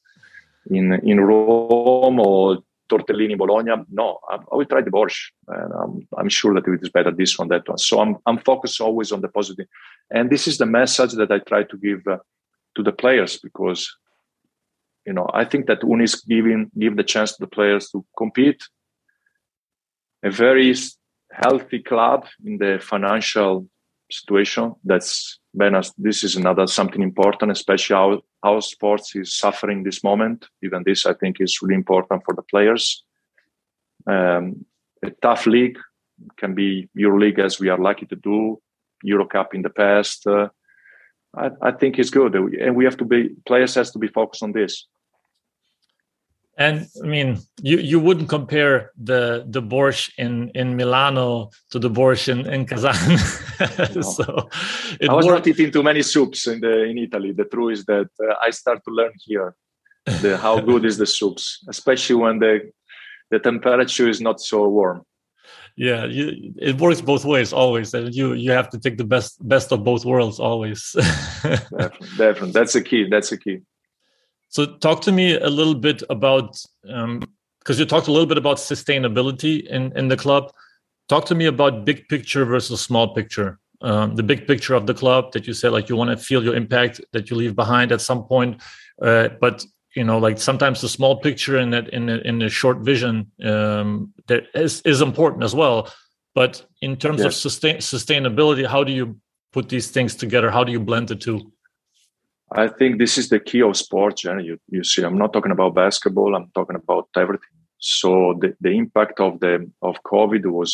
in 0.77 0.85
in 1.11 1.19
Rome 1.21 2.21
or 2.21 2.59
tortellini 2.89 3.37
Bologna. 3.37 3.75
No, 3.91 4.21
I, 4.33 4.35
I 4.53 4.55
will 4.57 4.71
try 4.73 4.83
the 4.83 4.91
borscht, 4.91 5.33
and 5.49 5.73
I'm, 5.81 6.09
I'm 6.19 6.29
sure 6.29 6.55
that 6.55 6.67
it 6.67 6.83
is 6.83 6.91
better 6.91 7.11
this 7.11 7.39
one, 7.39 7.49
that 7.49 7.69
one. 7.69 7.79
So 7.79 8.01
I'm 8.01 8.13
I'm 8.27 8.39
focused 8.39 8.81
always 8.81 9.13
on 9.13 9.21
the 9.21 9.29
positive, 9.29 9.69
and 10.11 10.31
this 10.31 10.47
is 10.47 10.59
the 10.59 10.67
message 10.67 11.13
that 11.21 11.31
I 11.31 11.39
try 11.51 11.63
to 11.65 11.77
give 11.87 12.07
uh, 12.07 12.19
to 12.77 12.83
the 12.83 12.93
players 12.93 13.39
because 13.47 13.81
you 15.07 15.13
know, 15.13 15.29
I 15.33 15.45
think 15.45 15.67
that 15.67 15.81
Unics 15.81 16.27
giving 16.27 16.71
give 16.79 16.97
the 16.97 17.05
chance 17.05 17.33
to 17.33 17.41
the 17.41 17.47
players 17.47 17.91
to 17.91 18.05
compete. 18.17 18.63
A 20.23 20.31
very 20.31 20.75
healthy 21.33 21.81
club 21.81 22.27
in 22.45 22.59
the 22.59 22.79
financial 22.83 23.69
situation. 24.11 24.75
That's 24.85 25.39
Benas. 25.57 25.93
This 25.97 26.25
is 26.25 26.37
another 26.37 26.67
something 26.67 27.03
important, 27.03 27.53
especially 27.53 27.97
how 27.97 28.21
how 28.43 28.61
sports 28.61 29.15
is 29.17 29.35
suffering 29.35 29.83
this 29.83 30.05
moment. 30.05 30.47
Even 30.63 30.83
this, 30.85 31.07
I 31.07 31.15
think, 31.15 31.41
is 31.41 31.61
really 31.63 31.75
important 31.75 32.23
for 32.25 32.35
the 32.35 32.43
players. 32.43 33.05
Um, 34.07 34.65
a 35.03 35.11
tough 35.23 35.47
league 35.47 35.79
can 36.37 36.55
be 36.55 36.89
EuroLeague, 36.97 37.39
as 37.39 37.61
we 37.61 37.69
are 37.69 37.79
lucky 37.79 38.07
to 38.07 38.17
do. 38.17 38.61
Euro 39.05 39.27
Cup 39.27 39.55
in 39.55 39.63
the 39.63 39.71
past. 39.71 40.27
Uh, 40.27 40.49
I, 41.45 41.69
I 41.69 41.71
think 41.73 41.99
it's 41.99 42.11
good, 42.11 42.35
and 42.35 42.77
we 42.77 42.85
have 42.85 42.97
to 42.99 43.05
be 43.05 43.31
players 43.47 43.75
has 43.75 43.91
to 43.93 43.99
be 43.99 44.09
focused 44.09 44.43
on 44.43 44.53
this. 44.53 44.87
And 46.59 46.89
I 47.05 47.07
mean, 47.07 47.39
you, 47.63 47.79
you 47.79 48.01
wouldn't 48.01 48.29
compare 48.29 48.91
the 48.97 49.45
the 49.47 49.63
borscht 49.63 50.11
in, 50.19 50.51
in 50.57 50.77
Milano 50.77 51.51
to 51.71 51.79
the 51.79 51.89
borscht 51.89 52.29
in, 52.29 52.53
in 52.53 52.67
Kazan. 52.67 52.97
No. 53.95 54.03
so 54.17 54.49
I 55.09 55.15
was 55.15 55.27
not 55.27 55.47
eating 55.47 55.71
too 55.71 55.85
many 55.85 56.03
soups 56.03 56.49
in 56.49 56.61
the 56.61 56.83
in 56.83 56.99
Italy. 56.99 57.31
The 57.33 57.45
truth 57.45 57.73
is 57.79 57.85
that 57.85 58.11
uh, 58.21 58.35
I 58.43 58.51
start 58.51 58.83
to 58.85 58.91
learn 58.91 59.13
here 59.25 59.55
the, 60.23 60.37
how 60.37 60.59
good 60.69 60.85
is 60.85 60.99
the 60.99 61.07
soups, 61.07 61.65
especially 61.69 62.17
when 62.17 62.41
the 62.41 62.73
the 63.31 63.39
temperature 63.39 64.09
is 64.09 64.21
not 64.21 64.41
so 64.41 64.69
warm. 64.69 65.03
Yeah, 65.79 66.07
you, 66.07 66.53
it 66.61 66.81
works 66.81 67.01
both 67.01 67.25
ways 67.25 67.53
always, 67.53 67.95
and 67.95 68.13
you 68.13 68.33
you 68.33 68.51
have 68.51 68.69
to 68.71 68.81
take 68.81 68.99
the 68.99 69.05
best 69.05 69.39
best 69.47 69.71
of 69.71 69.85
both 69.85 70.05
worlds 70.05 70.41
always. 70.41 70.91
definitely, 71.43 72.09
definitely, 72.17 72.51
that's 72.51 72.73
the 72.73 72.83
key. 72.83 73.09
That's 73.09 73.31
the 73.31 73.37
key. 73.39 73.61
So, 74.49 74.67
talk 74.67 75.03
to 75.03 75.13
me 75.13 75.37
a 75.37 75.49
little 75.49 75.77
bit 75.77 76.03
about 76.11 76.61
um 76.91 77.23
because 77.61 77.79
you 77.79 77.87
talked 77.87 78.09
a 78.09 78.13
little 78.13 78.27
bit 78.27 78.39
about 78.39 78.57
sustainability 78.57 79.65
in 79.69 79.97
in 79.97 80.09
the 80.09 80.17
club. 80.17 80.51
Talk 81.09 81.27
to 81.27 81.37
me 81.37 81.47
about 81.47 81.85
big 81.85 82.09
picture 82.09 82.45
versus 82.45 82.81
small 82.81 83.15
picture. 83.15 83.61
Um, 83.81 84.17
the 84.17 84.25
big 84.25 84.49
picture 84.49 84.75
of 84.75 84.89
the 84.89 84.95
club 84.95 85.31
that 85.31 85.47
you 85.47 85.55
said, 85.55 85.71
like 85.71 85.89
you 85.89 85.95
want 85.95 86.11
to 86.11 86.17
feel 86.17 86.43
your 86.43 86.57
impact 86.57 87.01
that 87.13 87.31
you 87.31 87.37
leave 87.37 87.55
behind 87.55 87.93
at 87.93 88.01
some 88.01 88.25
point, 88.25 88.61
uh, 89.01 89.29
but 89.41 89.65
you 89.99 90.05
know, 90.05 90.19
like 90.19 90.39
sometimes 90.39 90.81
the 90.81 90.89
small 90.89 91.17
picture 91.17 91.59
in 91.59 91.71
that 91.71 91.89
in 91.89 92.07
the, 92.07 92.17
in 92.29 92.39
the 92.39 92.49
short 92.49 92.79
vision 92.79 93.15
um, 93.45 94.13
that 94.29 94.45
is 94.55 94.81
is 94.83 95.01
important 95.01 95.43
as 95.43 95.55
well. 95.55 95.77
But 96.35 96.65
in 96.81 96.97
terms 96.97 97.19
yes. 97.19 97.27
of 97.27 97.35
sustain 97.35 97.77
sustainability, 97.79 98.65
how 98.75 98.85
do 98.85 98.93
you 98.93 99.17
put 99.53 99.69
these 99.69 99.91
things 99.91 100.15
together? 100.15 100.51
How 100.51 100.63
do 100.63 100.71
you 100.71 100.79
blend 100.79 101.09
the 101.09 101.17
two? 101.17 101.39
I 102.53 102.69
think 102.69 102.99
this 102.99 103.19
is 103.19 103.29
the 103.29 103.41
key 103.41 103.63
of 103.63 103.77
sports. 103.77 104.25
And 104.25 104.47
you, 104.47 104.59
you 104.69 104.85
see, 104.85 105.03
I'm 105.03 105.19
not 105.19 105.33
talking 105.33 105.53
about 105.53 105.75
basketball. 105.75 106.37
I'm 106.37 106.51
talking 106.55 106.77
about 106.77 107.09
everything. 107.17 107.59
So 107.79 108.39
the, 108.41 108.55
the 108.61 108.71
impact 108.71 109.19
of 109.21 109.41
the 109.41 109.69
of 109.83 109.97
COVID 110.05 110.45
was 110.47 110.73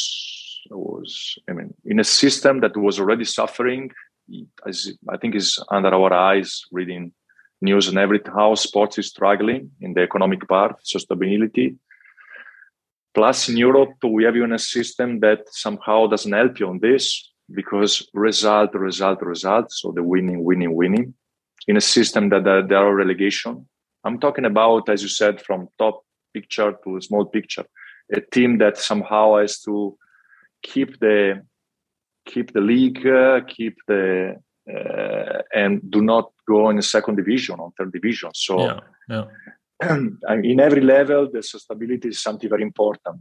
was 0.71 1.39
I 1.49 1.53
mean 1.53 1.73
in 1.85 1.99
a 1.99 2.05
system 2.05 2.61
that 2.61 2.77
was 2.77 3.01
already 3.01 3.25
suffering. 3.25 3.91
As 4.67 4.77
I 5.09 5.17
think 5.17 5.35
is 5.35 5.59
under 5.71 5.93
our 5.95 6.13
eyes, 6.13 6.63
reading 6.73 7.13
news 7.61 7.89
and 7.89 7.99
everything, 7.99 8.33
how 8.33 8.55
sports 8.55 8.99
is 8.99 9.09
struggling 9.09 9.71
in 9.81 9.95
the 9.95 10.03
economic 10.03 10.47
part, 10.49 10.77
sustainability. 10.85 11.77
Plus, 13.15 13.49
in 13.49 13.57
Europe, 13.57 13.95
we 14.03 14.25
have 14.25 14.37
even 14.37 14.53
a 14.53 14.59
system 14.59 15.21
that 15.21 15.41
somehow 15.51 16.07
doesn't 16.07 16.33
help 16.33 16.59
you 16.59 16.69
on 16.69 16.81
this 16.81 17.31
because 17.53 18.09
result, 18.13 18.75
result, 18.75 19.21
result. 19.23 19.71
So 19.71 19.93
the 19.93 20.03
winning, 20.03 20.43
winning, 20.43 20.75
winning 20.75 21.15
in 21.69 21.77
a 21.77 21.81
system 21.81 22.29
that 22.31 22.45
there 22.45 22.79
are 22.79 22.95
relegation. 22.95 23.69
I'm 24.05 24.19
talking 24.19 24.45
about, 24.45 24.89
as 24.89 25.03
you 25.03 25.09
said, 25.09 25.41
from 25.41 25.69
top 25.79 26.03
picture 26.33 26.77
to 26.85 27.01
small 27.01 27.25
picture, 27.25 27.65
a 28.13 28.21
team 28.21 28.59
that 28.59 28.77
somehow 28.77 29.37
has 29.37 29.61
to 29.61 29.97
keep 30.63 30.99
the 31.01 31.43
keep 32.27 32.53
the 32.53 32.61
league, 32.61 33.07
uh, 33.07 33.41
keep 33.47 33.77
the 33.87 34.37
uh, 34.69 35.43
and 35.55 35.81
do 35.91 36.01
not 36.01 36.33
go 36.49 36.71
in 36.71 36.77
the 36.77 36.83
second 36.83 37.17
division 37.17 37.61
or 37.61 37.73
third 37.77 37.93
division. 37.93 38.31
So, 38.35 38.61
yeah, 38.61 38.81
yeah. 39.09 39.25
in 40.43 40.61
every 40.61 40.81
level, 40.81 41.31
the 41.31 41.41
sustainability 41.41 42.07
is 42.07 42.23
something 42.23 42.49
very 42.49 42.63
important. 42.63 43.21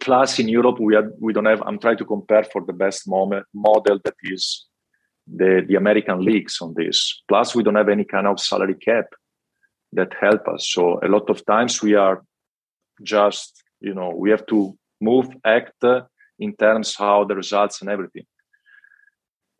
Plus, 0.00 0.38
in 0.38 0.48
Europe, 0.48 0.80
we 0.80 0.94
have 0.94 1.10
we 1.20 1.32
don't 1.32 1.46
have. 1.46 1.62
I'm 1.62 1.78
trying 1.78 1.98
to 1.98 2.04
compare 2.04 2.44
for 2.44 2.64
the 2.64 2.72
best 2.72 3.08
moment 3.08 3.46
model 3.54 4.00
that 4.04 4.14
is 4.22 4.66
the, 5.26 5.64
the 5.66 5.76
American 5.76 6.24
leagues 6.24 6.58
on 6.60 6.74
this. 6.76 7.22
Plus, 7.28 7.54
we 7.54 7.62
don't 7.62 7.76
have 7.76 7.88
any 7.88 8.04
kind 8.04 8.26
of 8.26 8.40
salary 8.40 8.74
cap 8.74 9.06
that 9.92 10.12
help 10.20 10.46
us. 10.48 10.68
So 10.68 10.98
a 11.02 11.08
lot 11.08 11.30
of 11.30 11.44
times 11.46 11.82
we 11.82 11.94
are 11.94 12.22
just, 13.02 13.62
you 13.80 13.94
know, 13.94 14.10
we 14.14 14.30
have 14.30 14.46
to 14.46 14.76
move, 15.00 15.28
act 15.44 15.84
in 16.38 16.54
terms 16.56 16.96
how 16.96 17.24
the 17.24 17.34
results 17.34 17.80
and 17.80 17.90
everything. 17.90 18.24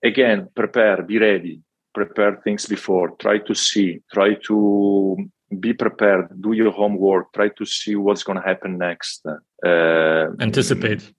Again, 0.03 0.49
prepare, 0.55 1.03
be 1.03 1.19
ready, 1.19 1.61
prepare 1.95 2.41
things 2.43 2.67
before, 2.67 3.11
try 3.19 3.39
to 3.39 3.55
see, 3.55 4.01
try 4.13 4.35
to 4.47 5.17
be 5.59 5.73
prepared, 5.73 6.41
do 6.41 6.53
your 6.53 6.71
homework, 6.71 7.33
try 7.33 7.49
to 7.49 7.67
see 7.67 7.97
what's 7.97 8.23
going 8.23 8.41
to 8.41 8.47
happen 8.47 8.79
next. 8.79 9.27
Uh, 9.67 10.27
anticipate. 10.41 11.13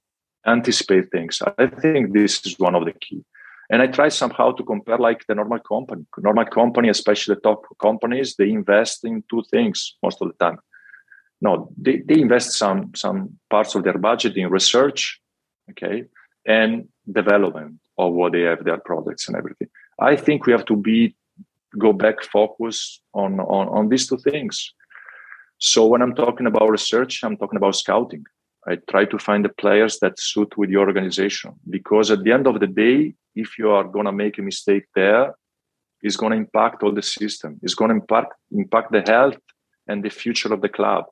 Anticipate 0.45 1.11
things. 1.11 1.41
I 1.57 1.67
think 1.67 2.13
this 2.13 2.45
is 2.45 2.57
one 2.57 2.73
of 2.73 2.85
the 2.85 2.93
key 2.93 3.23
and 3.71 3.81
i 3.81 3.87
try 3.87 4.09
somehow 4.09 4.51
to 4.51 4.63
compare 4.63 4.97
like 4.97 5.25
the 5.27 5.35
normal 5.35 5.59
company 5.59 6.05
normal 6.17 6.45
company 6.45 6.89
especially 6.89 7.35
the 7.35 7.41
top 7.41 7.65
companies 7.81 8.35
they 8.35 8.49
invest 8.49 9.03
in 9.05 9.23
two 9.29 9.43
things 9.49 9.95
most 10.03 10.21
of 10.21 10.27
the 10.27 10.45
time 10.45 10.57
no 11.39 11.71
they, 11.77 11.97
they 12.07 12.19
invest 12.19 12.51
some 12.51 12.91
some 12.93 13.17
parts 13.49 13.73
of 13.75 13.83
their 13.83 13.97
budget 13.97 14.37
in 14.37 14.49
research 14.49 15.19
okay 15.71 16.03
and 16.45 16.87
development 17.11 17.79
of 18.01 18.13
what 18.13 18.31
they 18.33 18.41
have 18.41 18.63
their 18.63 18.81
products 18.89 19.27
and 19.27 19.37
everything 19.37 19.69
i 19.99 20.15
think 20.15 20.45
we 20.45 20.51
have 20.51 20.65
to 20.65 20.75
be 20.75 21.15
go 21.77 21.93
back 21.93 22.23
focus 22.23 23.01
on 23.13 23.39
on, 23.39 23.67
on 23.77 23.89
these 23.89 24.07
two 24.07 24.17
things 24.17 24.73
so 25.57 25.85
when 25.85 26.01
i'm 26.01 26.15
talking 26.15 26.47
about 26.47 26.69
research 26.69 27.23
i'm 27.23 27.37
talking 27.37 27.57
about 27.57 27.75
scouting 27.75 28.23
I 28.67 28.75
try 28.89 29.05
to 29.05 29.17
find 29.17 29.43
the 29.43 29.49
players 29.49 29.97
that 29.99 30.19
suit 30.19 30.55
with 30.57 30.69
your 30.69 30.85
organization 30.87 31.53
because 31.69 32.11
at 32.11 32.23
the 32.23 32.31
end 32.31 32.45
of 32.45 32.59
the 32.59 32.67
day, 32.67 33.15
if 33.35 33.57
you 33.57 33.71
are 33.71 33.83
going 33.83 34.05
to 34.05 34.11
make 34.11 34.37
a 34.37 34.43
mistake 34.43 34.85
there, 34.93 35.33
it's 36.01 36.15
going 36.15 36.31
to 36.31 36.37
impact 36.37 36.83
all 36.83 36.91
the 36.91 37.01
system. 37.01 37.59
It's 37.63 37.73
going 37.73 37.89
to 37.89 37.95
impact 37.95 38.33
impact 38.51 38.91
the 38.91 39.01
health 39.01 39.37
and 39.87 40.03
the 40.03 40.09
future 40.09 40.53
of 40.53 40.61
the 40.61 40.69
club. 40.69 41.05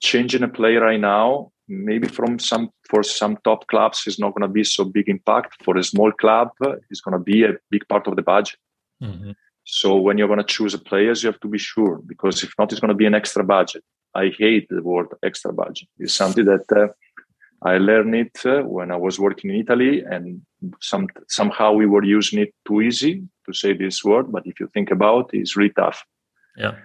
Changing 0.00 0.44
a 0.44 0.48
player 0.48 0.80
right 0.80 1.00
now, 1.00 1.50
maybe 1.68 2.08
from 2.08 2.38
some 2.38 2.70
for 2.88 3.02
some 3.02 3.38
top 3.44 3.66
clubs, 3.68 4.06
is 4.06 4.18
not 4.18 4.34
going 4.34 4.42
to 4.42 4.52
be 4.52 4.64
so 4.64 4.84
big 4.84 5.08
impact. 5.08 5.62
For 5.64 5.76
a 5.76 5.84
small 5.84 6.12
club, 6.12 6.50
it's 6.90 7.00
going 7.00 7.18
to 7.18 7.24
be 7.24 7.44
a 7.44 7.54
big 7.70 7.86
part 7.88 8.06
of 8.06 8.16
the 8.16 8.22
budget. 8.22 8.58
Mm-hmm. 9.02 9.32
So 9.64 9.96
when 9.96 10.16
you're 10.16 10.28
going 10.28 10.38
to 10.38 10.44
choose 10.44 10.72
a 10.74 10.78
players, 10.78 11.22
you 11.22 11.30
have 11.30 11.40
to 11.40 11.48
be 11.48 11.58
sure 11.58 12.00
because 12.06 12.42
if 12.42 12.52
not, 12.58 12.72
it's 12.72 12.80
going 12.80 12.88
to 12.88 12.94
be 12.94 13.06
an 13.06 13.14
extra 13.14 13.44
budget. 13.44 13.84
I 14.14 14.30
hate 14.38 14.66
the 14.70 14.82
word 14.82 15.08
extra 15.22 15.52
budget. 15.52 15.88
It's 15.98 16.14
something 16.14 16.46
that 16.46 16.64
uh, 16.72 16.88
I 17.62 17.78
learned 17.78 18.14
it 18.14 18.46
uh, 18.46 18.62
when 18.62 18.90
I 18.90 18.96
was 18.96 19.18
working 19.18 19.50
in 19.50 19.60
Italy, 19.60 20.02
and 20.02 20.40
some 20.80 21.08
somehow 21.28 21.72
we 21.72 21.86
were 21.86 22.04
using 22.04 22.38
it 22.38 22.54
too 22.66 22.80
easy 22.80 23.22
to 23.46 23.52
say 23.52 23.74
this 23.74 24.04
word. 24.04 24.32
But 24.32 24.46
if 24.46 24.58
you 24.60 24.68
think 24.68 24.90
about 24.90 25.30
it, 25.34 25.40
it's 25.40 25.56
really 25.56 25.72
tough. 25.72 26.04
Yeah. 26.56 26.76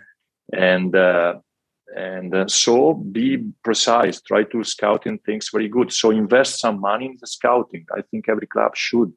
And 0.51 0.95
uh, 0.95 1.35
and 1.95 2.33
uh, 2.35 2.47
so 2.47 2.93
be 2.93 3.51
precise. 3.63 4.21
Try 4.21 4.43
to 4.45 4.63
scout 4.63 5.05
in 5.05 5.17
things 5.19 5.49
very 5.51 5.67
good. 5.67 5.91
So 5.91 6.11
invest 6.11 6.59
some 6.59 6.79
money 6.79 7.05
in 7.07 7.17
the 7.19 7.27
scouting. 7.27 7.85
I 7.95 8.01
think 8.01 8.29
every 8.29 8.47
club 8.47 8.75
should, 8.75 9.13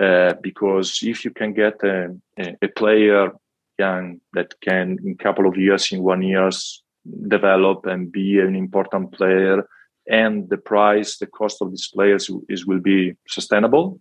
uh, 0.00 0.34
because 0.42 1.00
if 1.02 1.24
you 1.24 1.30
can 1.30 1.52
get 1.52 1.82
a, 1.84 2.14
a 2.38 2.68
player 2.68 3.32
young 3.78 4.20
that 4.32 4.58
can 4.60 4.98
in 5.04 5.16
couple 5.16 5.46
of 5.46 5.56
years, 5.56 5.92
in 5.92 6.02
one 6.02 6.22
years, 6.22 6.82
develop 7.28 7.86
and 7.86 8.10
be 8.10 8.40
an 8.40 8.56
important 8.56 9.12
player 9.12 9.66
and 10.08 10.48
the 10.48 10.56
price, 10.56 11.18
the 11.18 11.26
cost 11.26 11.60
of 11.60 11.70
these 11.70 11.88
players 11.92 12.30
is 12.48 12.66
will 12.66 12.80
be 12.80 13.14
sustainable. 13.28 14.00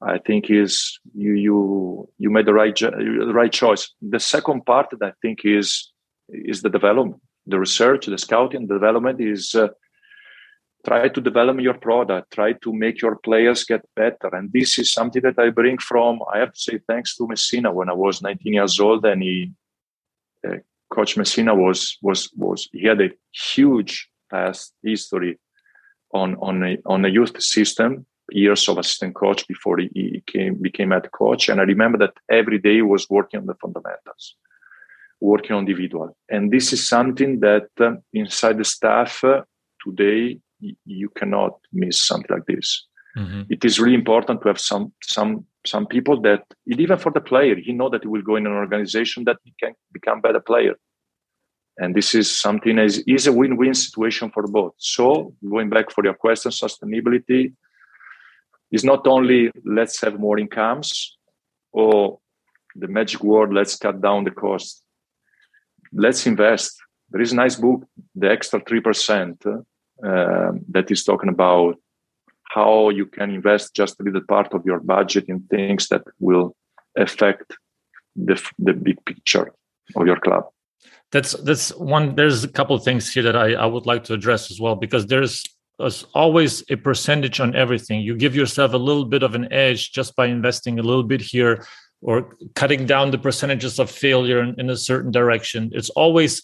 I 0.00 0.18
think 0.18 0.48
is 0.48 0.98
you 1.14 1.32
you 1.32 2.08
you 2.18 2.30
made 2.30 2.46
the 2.46 2.54
right 2.54 2.74
the 2.76 3.32
right 3.34 3.52
choice. 3.52 3.92
The 4.00 4.20
second 4.20 4.64
part 4.64 4.88
that 4.90 5.02
I 5.02 5.12
think 5.20 5.44
is 5.44 5.92
is 6.28 6.62
the 6.62 6.70
development, 6.70 7.20
the 7.46 7.58
research, 7.58 8.06
the 8.06 8.18
scouting, 8.18 8.66
the 8.66 8.74
development 8.74 9.20
is 9.20 9.54
uh, 9.54 9.68
try 10.86 11.08
to 11.08 11.20
develop 11.20 11.60
your 11.60 11.74
product, 11.74 12.32
try 12.32 12.52
to 12.52 12.72
make 12.72 13.00
your 13.00 13.16
players 13.16 13.64
get 13.64 13.82
better, 13.96 14.28
and 14.32 14.52
this 14.52 14.78
is 14.78 14.92
something 14.92 15.22
that 15.22 15.38
I 15.38 15.50
bring 15.50 15.78
from. 15.78 16.20
I 16.32 16.38
have 16.38 16.52
to 16.52 16.60
say 16.60 16.80
thanks 16.86 17.16
to 17.16 17.26
Messina 17.26 17.72
when 17.72 17.88
I 17.88 17.94
was 17.94 18.22
19 18.22 18.52
years 18.52 18.78
old, 18.80 19.04
and 19.04 19.22
he. 19.22 19.52
Uh, 20.46 20.58
Coach 20.90 21.18
Messina 21.18 21.54
was 21.54 21.98
was 22.00 22.30
was 22.34 22.66
he 22.72 22.86
had 22.86 23.02
a 23.02 23.10
huge 23.30 24.08
past 24.30 24.72
history 24.82 25.38
on 26.12 26.36
on 26.36 26.62
a, 26.64 26.78
on 26.86 27.04
a 27.04 27.08
youth 27.08 27.40
system 27.42 28.06
years 28.30 28.68
of 28.68 28.78
assistant 28.78 29.14
coach 29.14 29.46
before 29.48 29.78
he 29.78 30.22
came 30.26 30.54
became 30.60 30.90
head 30.90 31.10
coach 31.12 31.48
and 31.48 31.60
i 31.60 31.64
remember 31.64 31.98
that 31.98 32.14
every 32.30 32.58
day 32.58 32.82
was 32.82 33.08
working 33.08 33.40
on 33.40 33.46
the 33.46 33.54
fundamentals 33.54 34.36
working 35.20 35.52
on 35.56 35.60
individual 35.66 36.16
and 36.28 36.50
this 36.50 36.72
is 36.72 36.88
something 36.88 37.40
that 37.40 37.68
uh, 37.80 37.92
inside 38.12 38.58
the 38.58 38.64
staff 38.64 39.22
uh, 39.24 39.42
today 39.84 40.38
you 40.84 41.08
cannot 41.10 41.52
miss 41.72 42.00
something 42.02 42.34
like 42.36 42.46
this. 42.46 42.86
Mm-hmm. 43.16 43.42
It 43.48 43.64
is 43.64 43.80
really 43.80 43.94
important 43.94 44.42
to 44.42 44.48
have 44.48 44.60
some 44.60 44.92
some 45.02 45.46
some 45.66 45.86
people 45.86 46.20
that 46.22 46.44
even 46.66 46.98
for 46.98 47.12
the 47.12 47.20
player, 47.20 47.56
he 47.56 47.72
know 47.72 47.88
that 47.90 48.02
he 48.02 48.08
will 48.08 48.22
go 48.22 48.36
in 48.36 48.46
an 48.46 48.52
organization 48.52 49.24
that 49.24 49.38
he 49.44 49.54
can 49.60 49.74
become 49.92 50.20
better 50.20 50.40
player. 50.40 50.74
And 51.78 51.94
this 51.94 52.14
is 52.14 52.36
something 52.36 52.78
is, 52.78 52.98
is 53.06 53.26
a 53.26 53.32
win-win 53.32 53.74
situation 53.74 54.30
for 54.30 54.46
both. 54.48 54.72
So 54.78 55.34
going 55.48 55.68
back 55.68 55.90
for 55.92 56.04
your 56.04 56.14
question, 56.14 56.50
sustainability 56.50 57.54
is 58.72 58.84
not 58.84 59.06
only 59.06 59.50
let's 59.64 60.00
have 60.00 60.18
more 60.18 60.38
incomes 60.38 61.16
or 61.72 62.18
the 62.74 62.88
magic 62.88 63.22
word, 63.22 63.52
let's 63.52 63.76
cut 63.76 64.00
down 64.00 64.24
the 64.24 64.30
cost. 64.30 64.82
Let's 65.92 66.26
invest. 66.26 66.76
There 67.10 67.20
is 67.20 67.32
a 67.32 67.36
nice 67.36 67.56
book, 67.56 67.84
The 68.14 68.30
Extra 68.30 68.60
3%, 68.60 69.46
uh, 69.46 70.52
that 70.70 70.90
is 70.90 71.04
talking 71.04 71.28
about 71.30 71.76
how 72.50 72.90
you 72.90 73.06
can 73.06 73.30
invest 73.30 73.74
just 73.74 74.00
a 74.00 74.02
little 74.02 74.22
part 74.28 74.54
of 74.54 74.64
your 74.64 74.80
budget 74.80 75.24
in 75.28 75.40
things 75.50 75.88
that 75.88 76.02
will 76.18 76.54
affect 76.96 77.54
the, 78.16 78.40
the 78.58 78.72
big 78.72 79.04
picture 79.04 79.52
of 79.96 80.06
your 80.06 80.18
club 80.20 80.44
that's 81.10 81.32
that's 81.44 81.70
one 81.76 82.14
there's 82.14 82.44
a 82.44 82.48
couple 82.48 82.76
of 82.76 82.84
things 82.84 83.12
here 83.12 83.22
that 83.22 83.36
I, 83.36 83.54
I 83.54 83.66
would 83.66 83.86
like 83.86 84.04
to 84.04 84.14
address 84.14 84.50
as 84.50 84.60
well 84.60 84.74
because 84.74 85.06
there's, 85.06 85.44
there's 85.78 86.04
always 86.14 86.62
a 86.70 86.76
percentage 86.76 87.40
on 87.40 87.56
everything 87.56 88.00
you 88.00 88.16
give 88.16 88.34
yourself 88.36 88.74
a 88.74 88.78
little 88.78 89.04
bit 89.04 89.22
of 89.22 89.34
an 89.34 89.50
edge 89.52 89.92
just 89.92 90.14
by 90.16 90.26
investing 90.26 90.78
a 90.78 90.82
little 90.82 91.02
bit 91.02 91.20
here 91.20 91.66
or 92.00 92.36
cutting 92.54 92.86
down 92.86 93.10
the 93.10 93.18
percentages 93.18 93.78
of 93.78 93.90
failure 93.90 94.40
in, 94.40 94.58
in 94.58 94.70
a 94.70 94.76
certain 94.76 95.10
direction. 95.10 95.70
It's 95.74 95.90
always 95.90 96.42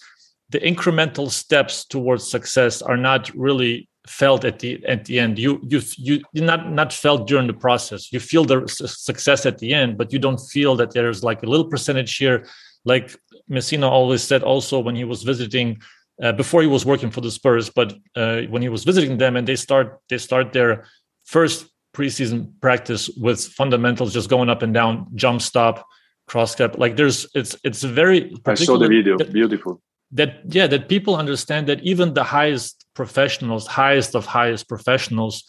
the 0.50 0.60
incremental 0.60 1.30
steps 1.30 1.84
towards 1.84 2.28
success 2.28 2.82
are 2.82 2.96
not 2.96 3.30
really 3.34 3.88
felt 4.06 4.44
at 4.44 4.58
the 4.58 4.84
at 4.86 5.04
the 5.06 5.18
end. 5.18 5.38
You 5.38 5.60
you 5.62 5.80
you 6.02 6.20
not 6.34 6.70
not 6.70 6.92
felt 6.92 7.26
during 7.26 7.46
the 7.46 7.54
process. 7.54 8.12
You 8.12 8.20
feel 8.20 8.44
the 8.44 8.66
success 8.68 9.46
at 9.46 9.58
the 9.58 9.72
end 9.72 9.96
but 9.96 10.12
you 10.12 10.18
don't 10.18 10.38
feel 10.38 10.76
that 10.76 10.92
there's 10.92 11.24
like 11.24 11.42
a 11.42 11.46
little 11.46 11.66
percentage 11.66 12.16
here. 12.16 12.46
Like 12.84 13.16
messina 13.48 13.88
always 13.88 14.22
said 14.22 14.42
also 14.42 14.78
when 14.78 14.96
he 14.96 15.04
was 15.04 15.22
visiting 15.22 15.80
uh, 16.22 16.32
before 16.32 16.62
he 16.62 16.68
was 16.68 16.86
working 16.86 17.10
for 17.10 17.20
the 17.20 17.30
spurs 17.30 17.68
but 17.70 17.94
uh, 18.16 18.42
when 18.42 18.62
he 18.62 18.68
was 18.68 18.84
visiting 18.84 19.18
them 19.18 19.36
and 19.36 19.46
they 19.46 19.56
start 19.56 20.00
they 20.08 20.18
start 20.18 20.52
their 20.52 20.86
first 21.24 21.66
preseason 21.94 22.52
practice 22.60 23.08
with 23.16 23.46
fundamentals 23.46 24.12
just 24.12 24.28
going 24.28 24.50
up 24.50 24.62
and 24.62 24.74
down 24.74 25.06
jump 25.14 25.40
stop 25.40 25.86
cross 26.26 26.52
step. 26.52 26.76
Like 26.78 26.96
there's 26.96 27.26
it's 27.34 27.56
it's 27.64 27.82
very 27.82 28.34
i 28.46 28.54
saw 28.54 28.78
the 28.78 28.88
video. 28.88 29.16
beautiful. 29.18 29.80
that 30.12 30.30
yeah 30.48 30.66
that 30.66 30.88
people 30.88 31.16
understand 31.16 31.66
that 31.68 31.80
even 31.82 32.14
the 32.14 32.24
highest 32.24 32.84
professionals 32.94 33.66
highest 33.66 34.14
of 34.14 34.26
highest 34.26 34.68
professionals 34.68 35.44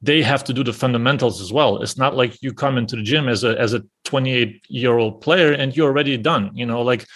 they 0.00 0.22
have 0.22 0.44
to 0.44 0.52
do 0.52 0.62
the 0.62 0.72
fundamentals 0.72 1.40
as 1.40 1.52
well. 1.52 1.82
It's 1.82 1.98
not 1.98 2.14
like 2.14 2.40
you 2.40 2.52
come 2.52 2.78
into 2.78 2.94
the 2.94 3.02
gym 3.02 3.28
as 3.28 3.42
a 3.42 3.58
as 3.58 3.74
a 3.74 3.82
28 4.04 4.62
year 4.68 4.96
old 4.98 5.20
player 5.20 5.52
and 5.52 5.76
you're 5.76 5.88
already 5.88 6.16
done 6.16 6.50
you 6.54 6.66
know? 6.66 6.82
Like 6.82 7.06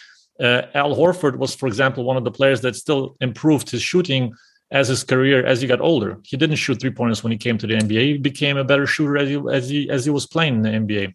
uh, 0.40 0.62
al 0.74 0.96
horford 0.96 1.36
was 1.36 1.54
for 1.54 1.66
example 1.66 2.04
one 2.04 2.16
of 2.16 2.24
the 2.24 2.30
players 2.30 2.60
that 2.62 2.74
still 2.74 3.16
improved 3.20 3.70
his 3.70 3.82
shooting 3.82 4.32
as 4.72 4.88
his 4.88 5.04
career 5.04 5.46
as 5.46 5.60
he 5.60 5.68
got 5.68 5.80
older. 5.80 6.18
He 6.24 6.36
didn't 6.36 6.56
shoot 6.56 6.80
three 6.80 6.90
pointers 6.90 7.22
when 7.22 7.30
he 7.30 7.38
came 7.38 7.58
to 7.58 7.66
the 7.66 7.74
nba 7.74 8.00
he 8.00 8.18
became 8.18 8.56
a 8.56 8.64
better 8.64 8.86
shooter 8.86 9.16
as 9.16 9.28
he 9.28 9.36
as 9.52 9.68
he, 9.68 9.90
as 9.90 10.04
he 10.04 10.10
was 10.10 10.26
playing 10.26 10.54
in 10.56 10.62
the 10.62 10.70
nba 10.70 11.14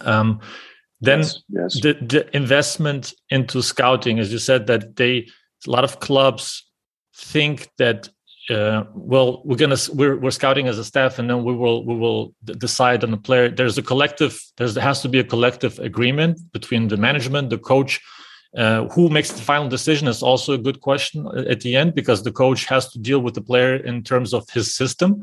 um, 0.00 0.40
then 1.00 1.20
yes, 1.20 1.42
yes. 1.48 1.80
The, 1.80 1.92
the 1.94 2.36
investment 2.36 3.12
into 3.30 3.60
scouting, 3.60 4.18
as 4.18 4.32
you 4.32 4.38
said, 4.38 4.66
that 4.68 4.96
they 4.96 5.28
a 5.66 5.70
lot 5.70 5.84
of 5.84 6.00
clubs 6.00 6.64
think 7.14 7.68
that 7.78 8.08
uh, 8.50 8.84
well 8.94 9.42
we're 9.44 9.56
gonna 9.56 9.76
we're, 9.92 10.16
we're 10.16 10.30
scouting 10.30 10.68
as 10.68 10.78
a 10.78 10.84
staff 10.84 11.18
and 11.18 11.28
then 11.28 11.44
we 11.44 11.54
will 11.54 11.84
we 11.84 11.94
will 11.94 12.34
decide 12.44 13.04
on 13.04 13.10
the 13.10 13.16
player. 13.16 13.48
There's 13.48 13.78
a 13.78 13.82
collective 13.82 14.40
there's 14.56 14.74
there 14.74 14.84
has 14.84 15.02
to 15.02 15.08
be 15.08 15.18
a 15.18 15.24
collective 15.24 15.78
agreement 15.78 16.40
between 16.52 16.88
the 16.88 16.96
management 16.96 17.50
the 17.50 17.58
coach 17.58 18.00
uh, 18.56 18.86
who 18.88 19.08
makes 19.08 19.32
the 19.32 19.40
final 19.40 19.68
decision 19.68 20.08
is 20.08 20.22
also 20.22 20.52
a 20.52 20.58
good 20.58 20.80
question 20.80 21.26
at 21.48 21.60
the 21.60 21.74
end 21.74 21.94
because 21.94 22.22
the 22.22 22.32
coach 22.32 22.66
has 22.66 22.90
to 22.90 22.98
deal 22.98 23.20
with 23.20 23.34
the 23.34 23.40
player 23.40 23.76
in 23.76 24.02
terms 24.02 24.34
of 24.34 24.48
his 24.50 24.74
system 24.74 25.20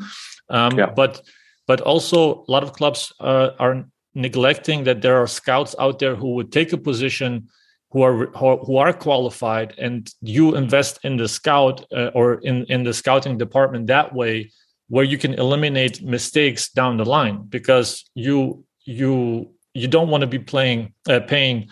um, 0.49 0.77
yeah. 0.77 0.91
but 0.95 1.21
but 1.67 1.81
also 1.81 2.43
a 2.47 2.51
lot 2.51 2.63
of 2.63 2.73
clubs 2.73 3.13
uh, 3.19 3.51
are 3.59 3.85
neglecting 4.15 4.83
that 4.83 5.01
there 5.01 5.17
are 5.17 5.27
scouts 5.27 5.75
out 5.79 5.99
there 5.99 6.15
who 6.15 6.33
would 6.33 6.51
take 6.51 6.73
a 6.73 6.77
position 6.77 7.47
who 7.91 8.01
are 8.01 8.27
who 8.65 8.77
are 8.77 8.93
qualified 8.93 9.73
and 9.77 10.13
you 10.21 10.55
invest 10.55 10.99
in 11.03 11.17
the 11.17 11.27
scout 11.27 11.85
uh, 11.95 12.11
or 12.13 12.35
in 12.41 12.65
in 12.65 12.83
the 12.83 12.93
scouting 12.93 13.37
department 13.37 13.87
that 13.87 14.13
way 14.13 14.51
where 14.87 15.05
you 15.05 15.17
can 15.17 15.33
eliminate 15.35 16.01
mistakes 16.01 16.69
down 16.71 16.97
the 16.97 17.05
line 17.05 17.43
because 17.49 18.05
you 18.15 18.63
you 18.85 19.49
you 19.73 19.87
don't 19.87 20.09
want 20.09 20.21
to 20.21 20.27
be 20.27 20.39
playing 20.39 20.93
uh, 21.07 21.19
paying 21.27 21.67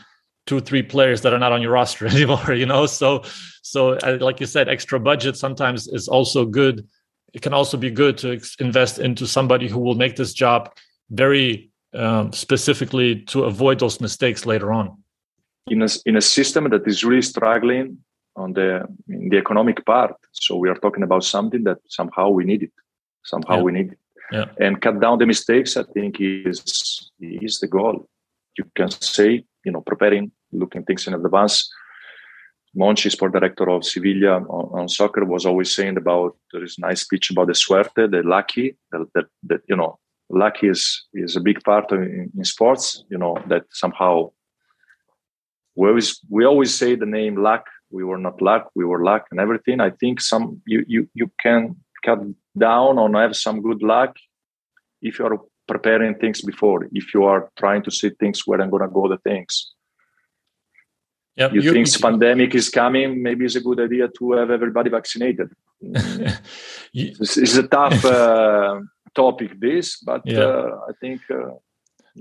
two 0.48 0.60
three 0.60 0.82
players 0.82 1.22
that 1.22 1.34
are 1.34 1.40
not 1.40 1.52
on 1.52 1.62
your 1.62 1.72
roster 1.72 2.08
anymore 2.16 2.54
you 2.54 2.66
know 2.66 2.86
so 2.86 3.22
so 3.62 3.94
uh, 3.98 4.18
like 4.20 4.40
you 4.40 4.48
said 4.48 4.68
extra 4.68 5.00
budget 5.00 5.38
sometimes 5.38 5.88
is 5.88 6.08
also 6.08 6.46
good 6.46 6.88
it 7.34 7.42
can 7.42 7.54
also 7.54 7.78
be 7.78 7.92
good 7.92 8.18
to 8.18 8.40
invest 8.60 9.00
into 9.00 9.28
somebody 9.28 9.68
who 9.68 9.80
will 9.80 9.96
make 9.96 10.16
this 10.16 10.34
job 10.34 10.72
very 11.10 11.70
um, 11.94 12.32
specifically 12.32 13.22
to 13.22 13.44
avoid 13.44 13.80
those 13.80 14.00
mistakes 14.02 14.46
later 14.46 14.72
on? 14.72 14.98
In 15.68 15.82
a, 15.82 15.88
in 16.06 16.16
a 16.16 16.22
system 16.22 16.70
that 16.70 16.88
is 16.88 17.04
really 17.04 17.22
struggling 17.22 17.98
on 18.36 18.54
the 18.54 18.88
in 19.10 19.30
the 19.30 19.38
economic 19.38 19.86
part, 19.86 20.16
so 20.32 20.56
we 20.56 20.70
are 20.70 20.76
talking 20.76 21.04
about 21.04 21.24
something 21.24 21.64
that 21.64 21.80
somehow 21.88 22.30
we 22.30 22.46
need 22.46 22.64
it, 22.64 22.72
somehow 23.24 23.58
yeah. 23.58 23.62
we 23.64 23.72
need 23.72 23.92
it, 23.94 24.00
yeah. 24.32 24.46
and 24.60 24.82
cut 24.82 25.00
down 25.02 25.18
the 25.18 25.26
mistakes. 25.26 25.76
I 25.76 25.84
think 25.84 26.22
is 26.22 27.12
is 27.20 27.60
the 27.60 27.68
goal. 27.68 28.08
You 28.58 28.66
can 28.76 28.92
say, 28.92 29.44
you 29.66 29.72
know, 29.72 29.82
preparing, 29.82 30.32
looking 30.52 30.84
things 30.84 31.08
in 31.08 31.14
advance. 31.14 31.70
Monchi, 32.76 33.10
sport 33.12 33.34
director 33.34 33.70
of 33.70 33.86
Sevilla 33.86 34.38
on, 34.38 34.82
on, 34.82 34.90
soccer, 34.90 35.26
was 35.26 35.46
always 35.46 35.74
saying 35.74 35.98
about 35.98 36.38
there 36.52 36.64
is 36.64 36.78
a 36.78 36.82
nice 36.82 37.02
speech 37.02 37.32
about 37.32 37.48
the 37.48 37.56
suerte, 37.56 38.08
the 38.08 38.22
lucky, 38.24 38.78
that, 38.92 39.26
that 39.44 39.62
you 39.68 39.76
know 39.76 39.98
luck 40.30 40.64
is 40.64 41.06
is 41.14 41.36
a 41.36 41.42
big 41.42 41.64
part 41.64 41.92
in, 41.92 42.32
in, 42.38 42.44
sports. 42.44 43.04
You 43.10 43.18
know 43.18 43.38
that 43.48 43.64
somehow 43.72 44.32
we 45.76 45.88
always 45.88 46.20
we 46.30 46.46
always 46.46 46.74
say 46.74 46.96
the 46.96 47.06
name 47.06 47.42
luck. 47.42 47.66
We 47.90 48.04
were 48.04 48.18
not 48.18 48.42
luck. 48.42 48.70
We 48.76 48.86
were 48.86 49.04
luck 49.04 49.28
and 49.32 49.40
everything. 49.40 49.80
I 49.80 49.92
think 49.92 50.22
some 50.22 50.62
you 50.66 50.84
you 50.88 51.10
you 51.14 51.32
can 51.42 51.76
cut 52.06 52.20
down 52.58 52.98
on 53.00 53.14
have 53.14 53.36
some 53.36 53.62
good 53.62 53.82
luck 53.82 54.16
if 55.02 55.20
you 55.20 55.26
are 55.26 55.40
preparing 55.68 56.16
things 56.16 56.42
before. 56.42 56.88
If 56.92 57.14
you 57.14 57.24
are 57.24 57.50
trying 57.58 57.84
to 57.84 57.92
see 57.92 58.12
things 58.20 58.42
where 58.46 58.62
I'm 58.62 58.70
gonna 58.70 58.90
go 58.90 59.08
the 59.08 59.18
things. 59.18 59.74
Yep, 61.38 61.54
you, 61.54 61.62
you 61.62 61.74
think 61.74 61.88
you, 61.88 62.00
pandemic 62.00 62.56
is 62.56 62.70
coming? 62.70 63.22
Maybe 63.22 63.46
it's 63.46 63.56
a 63.56 63.62
good 63.62 63.80
idea 63.80 64.08
to 64.08 64.32
have 64.32 64.50
everybody 64.50 64.90
vaccinated. 64.90 65.50
you, 65.82 67.14
it's, 67.20 67.38
it's 67.38 67.56
a 67.56 67.68
tough. 67.68 68.04
Uh, 68.06 68.80
topic 69.18 69.60
this, 69.60 69.88
but 70.10 70.22
yeah. 70.26 70.40
uh, 70.40 70.90
I 70.90 70.94
think. 71.02 71.22
Uh, 71.30 71.58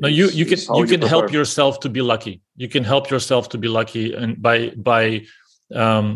no, 0.03 0.09
you 0.09 0.27
you 0.41 0.47
can 0.51 0.59
you 0.81 0.87
can 0.93 1.03
help 1.15 1.33
yourself 1.39 1.73
to 1.85 1.89
be 1.89 2.03
lucky. 2.13 2.35
You 2.63 2.69
can 2.75 2.85
help 2.85 3.05
yourself 3.15 3.49
to 3.53 3.59
be 3.65 3.69
lucky, 3.79 4.07
and 4.21 4.31
by 4.47 4.57
by, 4.91 5.03
um, 5.83 6.07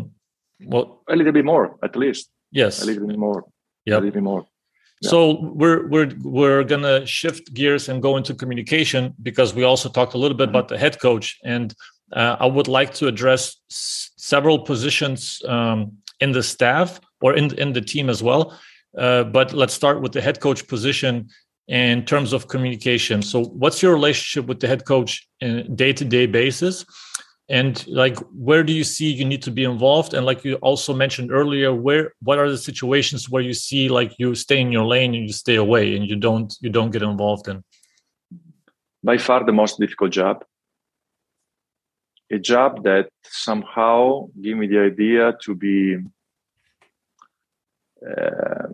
well, 0.71 0.85
a 1.13 1.15
little 1.15 1.35
bit 1.37 1.45
more 1.45 1.65
at 1.87 1.95
least. 1.95 2.23
Yes, 2.51 2.81
a 2.83 2.85
little 2.85 3.07
bit 3.07 3.19
more. 3.27 3.39
Yeah, 3.85 3.95
a 3.95 3.97
little 3.97 4.17
bit 4.19 4.23
more. 4.31 4.43
Yeah. 5.01 5.09
So 5.11 5.19
we're 5.61 5.81
we're 5.93 6.11
we're 6.39 6.63
gonna 6.73 7.05
shift 7.05 7.43
gears 7.57 7.89
and 7.89 8.01
go 8.07 8.17
into 8.19 8.33
communication 8.41 9.03
because 9.27 9.49
we 9.57 9.63
also 9.71 9.89
talked 9.89 10.13
a 10.13 10.19
little 10.23 10.37
bit 10.37 10.49
mm-hmm. 10.49 10.57
about 10.57 10.67
the 10.71 10.77
head 10.77 10.95
coach, 10.99 11.27
and 11.55 11.67
uh, 12.13 12.37
I 12.39 12.45
would 12.45 12.67
like 12.67 12.93
to 12.95 13.07
address 13.07 13.57
s- 13.69 14.11
several 14.17 14.59
positions 14.59 15.41
um, 15.47 15.93
in 16.19 16.31
the 16.31 16.43
staff 16.43 16.99
or 17.21 17.35
in 17.35 17.53
in 17.59 17.73
the 17.73 17.81
team 17.81 18.09
as 18.09 18.21
well. 18.21 18.57
Uh, 18.97 19.23
but 19.23 19.53
let's 19.53 19.73
start 19.73 20.01
with 20.01 20.11
the 20.11 20.21
head 20.21 20.39
coach 20.39 20.67
position 20.67 21.29
in 21.67 22.03
terms 22.05 22.33
of 22.33 22.47
communication. 22.47 23.21
So, 23.21 23.45
what's 23.45 23.81
your 23.81 23.93
relationship 23.93 24.47
with 24.47 24.59
the 24.59 24.67
head 24.67 24.85
coach 24.85 25.27
in 25.39 25.75
day 25.75 25.93
to 25.93 26.05
day 26.05 26.25
basis? 26.25 26.85
And 27.49 27.85
like, 27.87 28.17
where 28.33 28.63
do 28.63 28.71
you 28.71 28.85
see 28.85 29.11
you 29.11 29.25
need 29.25 29.41
to 29.43 29.51
be 29.51 29.65
involved? 29.65 30.13
And 30.13 30.25
like 30.25 30.45
you 30.45 30.55
also 30.55 30.93
mentioned 30.93 31.31
earlier, 31.33 31.73
where 31.73 32.13
what 32.21 32.39
are 32.39 32.49
the 32.49 32.57
situations 32.57 33.29
where 33.29 33.41
you 33.41 33.53
see 33.53 33.89
like 33.89 34.13
you 34.17 34.35
stay 34.35 34.61
in 34.61 34.71
your 34.71 34.85
lane 34.85 35.13
and 35.13 35.27
you 35.27 35.33
stay 35.33 35.55
away 35.55 35.95
and 35.95 36.09
you 36.09 36.15
don't 36.15 36.55
you 36.61 36.69
don't 36.69 36.91
get 36.91 37.01
involved 37.01 37.47
in? 37.47 37.63
By 39.03 39.17
far, 39.17 39.43
the 39.45 39.51
most 39.51 39.79
difficult 39.79 40.11
job. 40.11 40.45
A 42.31 42.39
job 42.39 42.83
that 42.83 43.09
somehow 43.23 44.27
gave 44.41 44.57
me 44.57 44.67
the 44.67 44.79
idea 44.79 45.33
to 45.43 45.55
be 45.55 45.97
uh, 48.07 48.67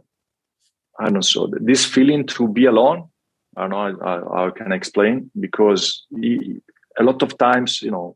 I 1.00 1.10
don't 1.10 1.36
know. 1.36 1.50
This 1.60 1.86
feeling 1.86 2.26
to 2.28 2.48
be 2.48 2.66
alone, 2.66 3.10
I 3.56 3.68
don't 3.68 3.72
know 3.72 4.30
how 4.34 4.48
I 4.48 4.52
can 4.52 4.72
explain 4.72 5.30
because 5.40 6.06
he, 6.10 6.62
a 6.98 7.04
lot 7.04 7.22
of 7.22 7.38
times, 7.38 7.82
you 7.82 7.92
know, 7.92 8.16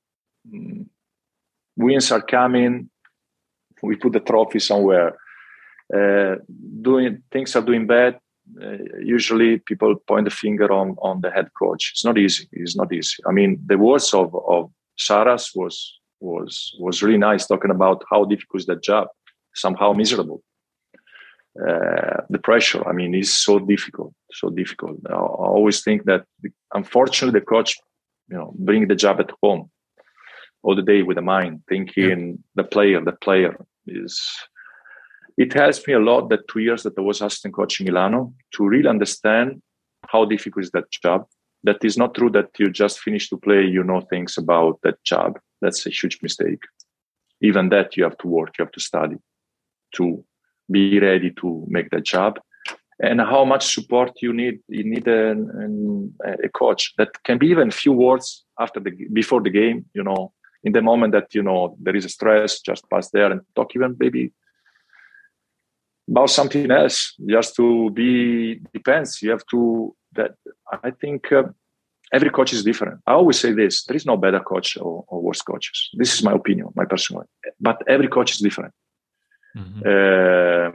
mm, 0.52 0.86
wins 1.76 2.12
are 2.12 2.22
coming. 2.22 2.89
We 3.84 3.98
put 3.98 4.14
the 4.14 4.20
trophy 4.20 4.60
somewhere, 4.60 5.18
uh, 5.94 6.36
doing 6.82 7.24
things 7.32 7.56
are 7.56 7.62
doing 7.62 7.88
bad 7.88 8.20
uh, 8.62 8.78
usually 9.00 9.60
people 9.60 9.96
point 10.08 10.26
the 10.26 10.32
finger 10.32 10.72
on 10.72 10.96
on 11.02 11.22
the 11.22 11.30
head 11.30 11.50
coach 11.58 11.92
it's 11.94 12.04
not 12.04 12.18
easy 12.18 12.48
it's 12.52 12.76
not 12.76 12.92
easy 12.92 13.22
i 13.28 13.32
mean 13.32 13.60
the 13.66 13.78
words 13.78 14.14
of 14.14 14.36
of 14.48 14.72
saras 14.98 15.52
was 15.56 16.00
was 16.20 16.76
was 16.80 17.02
really 17.02 17.18
nice 17.18 17.48
talking 17.48 17.72
about 17.72 18.04
how 18.10 18.26
difficult 18.26 18.62
is 18.62 18.66
that 18.68 18.84
job 18.84 19.08
somehow 19.56 19.94
miserable 19.94 20.44
uh, 21.68 22.22
the 22.30 22.39
pressure 22.39 22.88
i 22.88 22.94
mean 22.94 23.14
is 23.16 23.34
so 23.34 23.60
difficult 23.60 24.14
so 24.32 24.50
difficult 24.50 24.98
i 25.10 25.14
always 25.14 25.84
think 25.84 26.04
that 26.06 26.24
unfortunately 26.74 27.39
the 27.39 27.46
coach 27.46 27.78
you 28.30 28.38
know 28.38 28.54
bring 28.56 28.88
the 28.88 28.96
job 28.96 29.20
at 29.20 29.32
home 29.42 29.70
all 30.64 30.76
the 30.76 30.89
day 30.94 31.02
with 31.02 31.16
the 31.16 31.22
mind 31.22 31.62
thinking 31.68 32.20
yeah. 32.20 32.34
the 32.56 32.64
player 32.64 33.04
the 33.04 33.18
player 33.26 33.56
is 33.88 34.22
it 35.38 35.54
helps 35.54 35.86
me 35.88 35.94
a 35.94 36.00
lot 36.00 36.30
that 36.30 36.48
two 36.48 36.60
years 36.60 36.84
that 36.84 36.98
I 36.98 37.02
was 37.02 37.22
assistant 37.22 37.54
coach 37.54 37.80
in 37.80 37.86
Milano 37.86 38.34
to 38.56 38.68
really 38.68 38.89
understand 38.89 39.62
how 40.08 40.26
difficult 40.26 40.66
is 40.66 40.72
that 40.72 40.92
job. 40.92 41.26
That 41.64 41.84
is 41.84 41.97
not 41.97 42.16
true 42.16 42.30
that 42.32 42.49
you 42.57 42.70
just 42.72 42.99
finish 42.99 43.30
to 43.30 43.38
play, 43.38 43.64
you 43.64 43.84
know 43.84 44.01
things 44.01 44.38
about 44.38 44.80
that 44.84 45.03
job. 45.03 45.39
That's 45.62 45.86
a 45.86 45.89
huge 45.89 46.20
mistake. 46.22 46.64
Even 47.41 47.70
that 47.70 47.95
you 47.97 48.03
have 48.03 48.18
to 48.20 48.28
work, 48.28 48.57
you 48.57 48.66
have 48.66 48.72
to 48.72 48.80
study 48.80 49.18
to 49.95 50.24
be 50.70 50.99
ready 50.99 51.32
to 51.41 51.66
make 51.68 51.89
that 51.91 52.03
job. 52.03 52.39
And 52.99 53.20
how 53.20 53.45
much 53.45 53.74
support 53.74 54.12
you 54.22 54.32
need. 54.32 54.59
You 54.68 54.84
need 54.84 55.07
a, 55.07 55.36
a 56.43 56.49
coach 56.49 56.93
that 56.97 57.24
can 57.24 57.38
be 57.39 57.47
even 57.47 57.72
few 57.72 57.93
words 57.93 58.45
after 58.59 58.80
the 58.80 58.91
before 59.12 59.41
the 59.41 59.49
game, 59.49 59.86
you 59.93 60.03
know, 60.03 60.34
in 60.64 60.74
the 60.74 60.82
moment 60.82 61.14
that 61.14 61.34
you 61.34 61.41
know 61.41 61.76
there 61.80 61.95
is 61.95 62.05
a 62.05 62.09
stress, 62.09 62.59
just 62.59 62.88
pass 62.89 63.09
there 63.09 63.32
and 63.32 63.41
talk 63.55 63.76
even 63.76 63.95
maybe 63.99 64.32
about 66.12 66.30
something 66.30 66.70
else 66.70 67.16
just 67.26 67.55
to 67.55 67.89
be 67.91 68.59
depends 68.74 69.22
you 69.22 69.32
have 69.32 69.45
to 69.49 69.95
that 70.14 70.32
i 70.84 70.91
think 70.91 71.32
uh, 71.32 71.43
every 72.14 72.30
coach 72.30 72.51
is 72.53 72.64
different. 72.64 72.99
I 73.07 73.14
always 73.14 73.39
say 73.39 73.53
this 73.53 73.84
there 73.86 73.95
is 73.95 74.05
no 74.05 74.18
better 74.18 74.39
coach 74.39 74.78
or, 74.78 75.05
or 75.07 75.22
worse 75.22 75.41
coaches. 75.41 75.89
This 75.93 76.14
is 76.14 76.24
my 76.24 76.34
opinion 76.34 76.68
my 76.76 76.86
personal 76.86 77.24
but 77.59 77.78
every 77.88 78.07
coach 78.07 78.32
is 78.32 78.39
different. 78.39 78.74
Mm-hmm. 79.57 79.82
uh, 79.86 80.72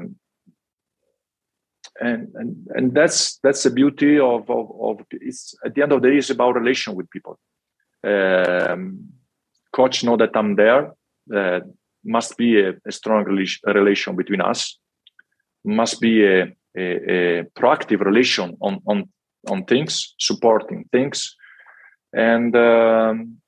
and, 1.99 2.29
and 2.35 2.67
and 2.77 2.95
that's 2.95 3.39
that's 3.43 3.63
the 3.63 3.71
beauty 3.71 4.19
of, 4.19 4.51
of, 4.51 4.67
of 4.81 5.01
it's 5.11 5.55
at 5.65 5.75
the 5.75 5.83
end 5.83 5.93
of 5.93 6.03
the 6.03 6.11
day 6.11 6.19
it's 6.19 6.31
about 6.31 6.55
relation 6.55 6.95
with 6.95 7.09
people. 7.11 7.39
Um, 8.05 9.09
coach 9.73 10.05
know 10.05 10.17
that 10.17 10.37
i'm 10.37 10.57
there. 10.57 10.93
Uh, 11.35 11.61
must 12.05 12.37
be 12.37 12.61
a, 12.61 12.75
a 12.87 12.93
strong 12.93 13.25
relation 13.25 14.15
between 14.15 14.41
us. 14.41 14.79
Must 15.65 16.01
be 16.01 16.25
a, 16.25 16.43
a, 16.77 16.85
a 17.41 17.45
proactive 17.59 18.01
relation 18.01 18.57
on, 18.61 18.81
on, 18.87 19.09
on 19.49 19.65
things, 19.65 20.15
supporting 20.19 20.89
things. 20.93 21.37
And 22.13 22.55
um, 22.57 23.39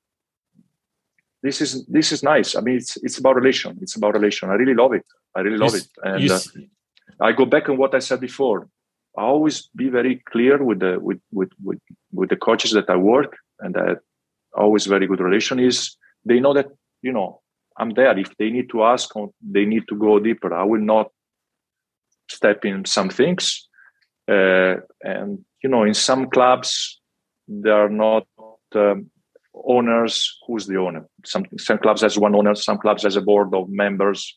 this 1.42 1.60
is 1.60 1.86
this 1.86 2.12
is 2.12 2.22
nice. 2.22 2.56
I 2.56 2.60
mean, 2.60 2.76
it's 2.76 2.96
it's 3.02 3.18
about 3.18 3.36
relation. 3.36 3.78
It's 3.80 3.96
about 3.96 4.14
relation. 4.14 4.50
I 4.50 4.54
really 4.54 4.74
love 4.74 4.92
it. 4.92 5.06
I 5.34 5.40
really 5.40 5.58
love 5.58 5.74
it. 5.74 5.86
And 6.02 6.30
uh, 6.30 6.40
I 7.20 7.32
go 7.32 7.44
back 7.44 7.68
on 7.68 7.76
what 7.76 7.94
I 7.94 8.00
said 8.00 8.20
before. 8.20 8.68
I 9.16 9.22
always 9.22 9.68
be 9.74 9.88
very 9.88 10.22
clear 10.30 10.62
with 10.62 10.80
the 10.80 10.98
with 11.00 11.20
with 11.32 11.50
with, 11.62 11.80
with 12.12 12.28
the 12.28 12.36
coaches 12.36 12.72
that 12.72 12.90
I 12.90 12.96
work, 12.96 13.36
and 13.60 13.74
that 13.74 14.00
always 14.54 14.86
very 14.86 15.06
good 15.06 15.20
relation 15.20 15.58
is 15.58 15.96
they 16.24 16.40
know 16.40 16.54
that 16.54 16.68
you 17.02 17.12
know 17.12 17.40
I'm 17.78 17.90
there. 17.90 18.18
If 18.18 18.36
they 18.36 18.50
need 18.50 18.68
to 18.70 18.84
ask, 18.84 19.14
or 19.16 19.30
they 19.40 19.64
need 19.64 19.86
to 19.88 19.96
go 19.96 20.18
deeper. 20.18 20.52
I 20.54 20.64
will 20.64 20.80
not 20.80 21.10
step 22.28 22.64
in 22.64 22.84
some 22.84 23.08
things. 23.08 23.68
Uh, 24.28 24.76
and 25.02 25.44
you 25.62 25.70
know, 25.70 25.82
in 25.84 25.94
some 25.94 26.28
clubs, 26.30 27.00
there 27.46 27.84
are 27.84 27.88
not 27.88 28.26
um, 28.74 29.10
owners. 29.54 30.38
Who's 30.46 30.66
the 30.66 30.76
owner? 30.76 31.06
Some 31.24 31.44
some 31.58 31.78
clubs 31.78 32.02
has 32.02 32.18
one 32.18 32.34
owner. 32.34 32.54
Some 32.54 32.78
clubs 32.78 33.02
has 33.02 33.16
a 33.16 33.20
board 33.20 33.54
of 33.54 33.68
members. 33.68 34.36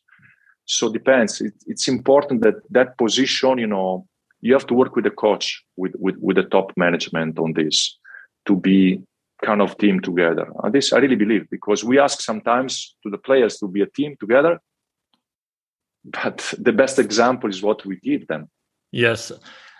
So 0.64 0.90
depends. 0.92 1.40
It, 1.40 1.54
it's 1.66 1.88
important 1.88 2.42
that 2.42 2.54
that 2.70 2.96
position, 2.98 3.58
you 3.58 3.66
know, 3.66 4.06
you 4.40 4.52
have 4.52 4.66
to 4.68 4.74
work 4.74 4.96
with 4.96 5.04
the 5.04 5.10
coach, 5.10 5.62
with 5.76 5.92
with 5.98 6.16
with 6.18 6.36
the 6.36 6.44
top 6.44 6.72
management 6.76 7.38
on 7.38 7.52
this, 7.52 7.98
to 8.46 8.56
be 8.56 9.02
kind 9.44 9.60
of 9.60 9.76
team 9.78 10.00
together. 10.00 10.48
And 10.62 10.72
this 10.72 10.92
I 10.92 10.98
really 10.98 11.16
believe 11.16 11.48
because 11.50 11.84
we 11.84 11.98
ask 11.98 12.20
sometimes 12.20 12.94
to 13.02 13.10
the 13.10 13.18
players 13.18 13.58
to 13.58 13.68
be 13.68 13.82
a 13.82 13.86
team 13.86 14.16
together, 14.18 14.60
but 16.04 16.54
the 16.58 16.72
best 16.72 16.98
example 16.98 17.50
is 17.50 17.62
what 17.62 17.84
we 17.84 17.96
give 17.96 18.26
them 18.26 18.48
yes 18.90 19.32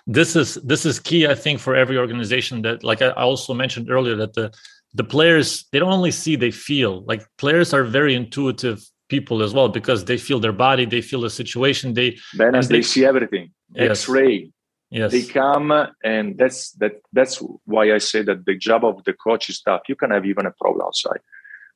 this 0.07 0.35
is 0.35 0.55
this 0.57 0.85
is 0.85 0.99
key 0.99 1.27
i 1.27 1.35
think 1.35 1.61
for 1.61 1.77
every 1.77 1.97
organization 1.97 2.63
that 2.63 2.83
like 2.83 3.01
i 3.03 3.11
also 3.11 3.55
mentioned 3.55 3.89
earlier 3.89 4.17
that 4.17 4.33
the 4.35 4.53
the 4.95 5.05
players 5.05 5.65
they 5.73 5.79
don't 5.79 5.93
only 5.93 6.11
see 6.11 6.37
they 6.37 6.51
feel. 6.51 7.03
Like 7.05 7.27
players 7.39 7.73
are 7.73 7.85
very 7.85 8.15
intuitive 8.15 8.83
people 9.09 9.43
as 9.43 9.53
well 9.53 9.69
because 9.69 10.05
they 10.05 10.17
feel 10.17 10.41
their 10.41 10.53
body 10.53 10.87
they 10.87 11.03
feel 11.03 11.21
the 11.21 11.29
situation 11.29 11.93
they 11.93 12.17
then 12.35 12.53
they, 12.53 12.61
they, 12.61 12.83
see 12.83 13.05
everything. 13.05 13.51
Yes. 13.75 14.03
x-ray. 14.03 14.51
Yes. 14.91 15.13
They 15.13 15.23
come 15.23 15.71
and 16.03 16.39
that's 16.39 16.73
that 16.73 16.93
that's 17.13 17.43
why 17.65 17.93
i 17.93 17.99
say 17.99 18.23
that 18.23 18.47
the 18.47 18.57
job 18.57 18.85
of 18.85 19.05
the 19.05 19.13
coach 19.13 19.49
is 19.49 19.61
tough. 19.61 19.83
You 19.89 19.97
can 19.97 20.11
have 20.11 20.25
even 20.25 20.47
a 20.47 20.51
problem 20.51 20.87
outside. 20.87 21.21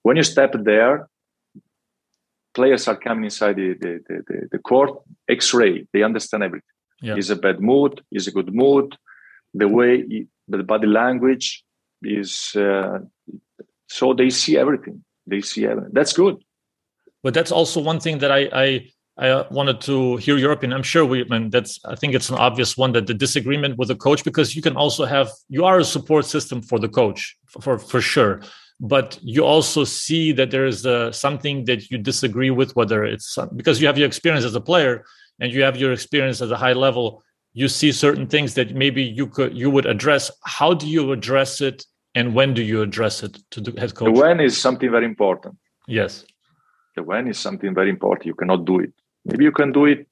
When 0.02 0.16
you 0.16 0.22
step 0.22 0.54
there 0.54 1.08
players 2.54 2.88
are 2.88 2.96
coming 2.96 3.24
inside 3.24 3.56
the, 3.56 3.74
the, 3.78 4.00
the, 4.08 4.48
the 4.52 4.58
court, 4.58 5.02
X-ray, 5.28 5.86
they 5.92 6.02
understand 6.02 6.42
everything. 6.42 6.75
Yeah. 7.02 7.16
Is 7.16 7.30
a 7.30 7.36
bad 7.36 7.60
mood, 7.60 8.02
is 8.10 8.26
a 8.26 8.32
good 8.32 8.54
mood, 8.54 8.96
the 9.52 9.68
way 9.68 10.26
the 10.48 10.62
body 10.62 10.86
language 10.86 11.64
is 12.02 12.54
uh, 12.56 13.00
so 13.88 14.14
they 14.14 14.30
see 14.30 14.56
everything. 14.56 15.04
They 15.26 15.40
see 15.40 15.66
everything. 15.66 15.92
That's 15.92 16.12
good. 16.12 16.36
But 17.22 17.34
that's 17.34 17.52
also 17.52 17.80
one 17.80 18.00
thing 18.00 18.18
that 18.18 18.30
I 18.30 18.48
I, 18.52 18.88
I 19.18 19.46
wanted 19.50 19.80
to 19.82 20.16
hear 20.16 20.36
your 20.36 20.52
opinion. 20.52 20.76
I'm 20.76 20.82
sure 20.82 21.04
we, 21.04 21.22
I 21.22 21.28
mean, 21.28 21.50
that's 21.50 21.80
I 21.84 21.96
think 21.96 22.14
it's 22.14 22.30
an 22.30 22.36
obvious 22.36 22.76
one 22.76 22.92
that 22.92 23.06
the 23.06 23.14
disagreement 23.14 23.78
with 23.78 23.88
the 23.88 23.96
coach 23.96 24.24
because 24.24 24.54
you 24.54 24.62
can 24.62 24.76
also 24.76 25.04
have 25.04 25.30
you 25.48 25.64
are 25.64 25.78
a 25.78 25.84
support 25.84 26.24
system 26.26 26.62
for 26.62 26.78
the 26.78 26.88
coach 26.88 27.36
for 27.46 27.78
for, 27.78 28.00
sure 28.00 28.40
but 28.78 29.18
you 29.22 29.42
also 29.42 29.84
see 29.84 30.32
that 30.32 30.50
there 30.50 30.66
is 30.66 30.84
uh, 30.84 31.10
something 31.10 31.64
that 31.64 31.90
you 31.90 31.96
disagree 31.96 32.50
with 32.50 32.76
whether 32.76 33.04
it's 33.04 33.38
because 33.56 33.80
you 33.80 33.86
have 33.86 33.96
your 33.96 34.06
experience 34.06 34.44
as 34.44 34.54
a 34.54 34.60
player 34.60 35.02
and 35.40 35.52
you 35.52 35.62
have 35.62 35.76
your 35.76 35.92
experience 35.92 36.40
at 36.40 36.50
a 36.50 36.56
high 36.56 36.72
level 36.72 37.22
you 37.56 37.68
see 37.68 37.90
certain 37.90 38.26
things 38.26 38.52
that 38.52 38.74
maybe 38.74 39.02
you 39.02 39.26
could 39.26 39.56
you 39.56 39.70
would 39.70 39.86
address. 39.86 40.30
How 40.44 40.74
do 40.74 40.86
you 40.86 41.10
address 41.12 41.62
it 41.62 41.86
and 42.14 42.34
when 42.34 42.52
do 42.52 42.62
you 42.62 42.82
address 42.82 43.22
it 43.22 43.38
to 43.52 43.62
the 43.62 43.72
head 43.80 43.94
coach? 43.94 44.14
The 44.14 44.20
when 44.20 44.40
is 44.40 44.60
something 44.60 44.90
very 44.90 45.06
important. 45.06 45.56
Yes. 45.88 46.26
The 46.96 47.02
when 47.02 47.26
is 47.28 47.38
something 47.38 47.74
very 47.74 47.88
important. 47.88 48.26
You 48.26 48.34
cannot 48.34 48.66
do 48.66 48.80
it. 48.80 48.92
Maybe 49.24 49.44
you 49.44 49.52
can 49.52 49.72
do 49.72 49.86
it 49.86 50.06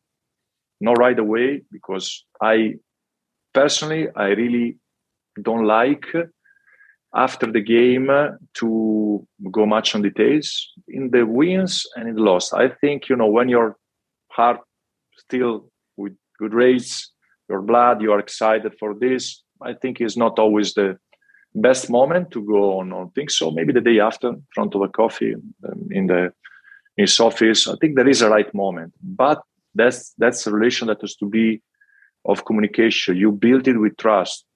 not 0.81 0.99
right 0.99 1.19
away 1.19 1.63
because 1.71 2.25
i 2.43 2.75
personally 3.53 4.09
i 4.17 4.29
really 4.41 4.77
don't 5.41 5.65
like 5.65 6.05
after 7.15 7.47
the 7.57 7.61
game 7.61 8.09
to 8.55 9.27
go 9.51 9.65
much 9.67 9.95
on 9.95 10.03
details 10.03 10.73
in 10.89 11.11
the 11.11 11.25
wins 11.25 11.87
and 11.95 12.09
in 12.09 12.17
the 12.17 12.23
loss. 12.23 12.53
I 12.53 12.69
think 12.69 13.09
you 13.09 13.17
know 13.17 13.29
when 13.37 13.49
your 13.49 13.77
heart 14.33 14.61
still 15.29 15.71
with 15.97 16.15
good 16.39 16.55
race, 16.55 17.11
your 17.49 17.63
blood, 17.63 18.03
you 18.03 18.13
are 18.13 18.19
excited 18.19 18.75
for 18.79 18.95
this. 18.95 19.43
I 19.63 19.75
think 19.75 20.01
is 20.01 20.17
not 20.17 20.39
always 20.39 20.75
the 20.75 20.99
best 21.55 21.89
moment 21.89 22.31
to 22.33 22.43
go 22.43 22.79
on 22.79 22.93
on 22.93 23.11
things. 23.11 23.37
So 23.37 23.51
maybe 23.51 23.73
the 23.73 23.81
day 23.81 24.01
after, 24.01 24.29
in 24.29 24.47
front 24.55 24.75
of 24.75 24.83
a 24.83 24.89
coffee 24.89 25.35
um, 25.35 25.89
in 25.91 26.07
the 26.07 26.33
in 26.97 27.05
his 27.05 27.19
office. 27.21 27.67
I 27.69 27.75
think 27.81 27.97
there 27.97 28.09
is 28.09 28.23
a 28.23 28.31
right 28.31 28.53
moment, 28.55 28.93
but 29.03 29.41
that's 29.75 30.15
that's 30.19 30.47
a 30.47 30.53
relation 30.53 30.89
that 30.89 31.01
has 31.01 31.17
to 31.17 31.27
be 31.27 31.63
of 32.25 32.45
communication. 32.45 33.17
You 33.17 33.33
build 33.33 33.69
it 33.69 33.79
with 33.79 33.97
trust 33.97 34.47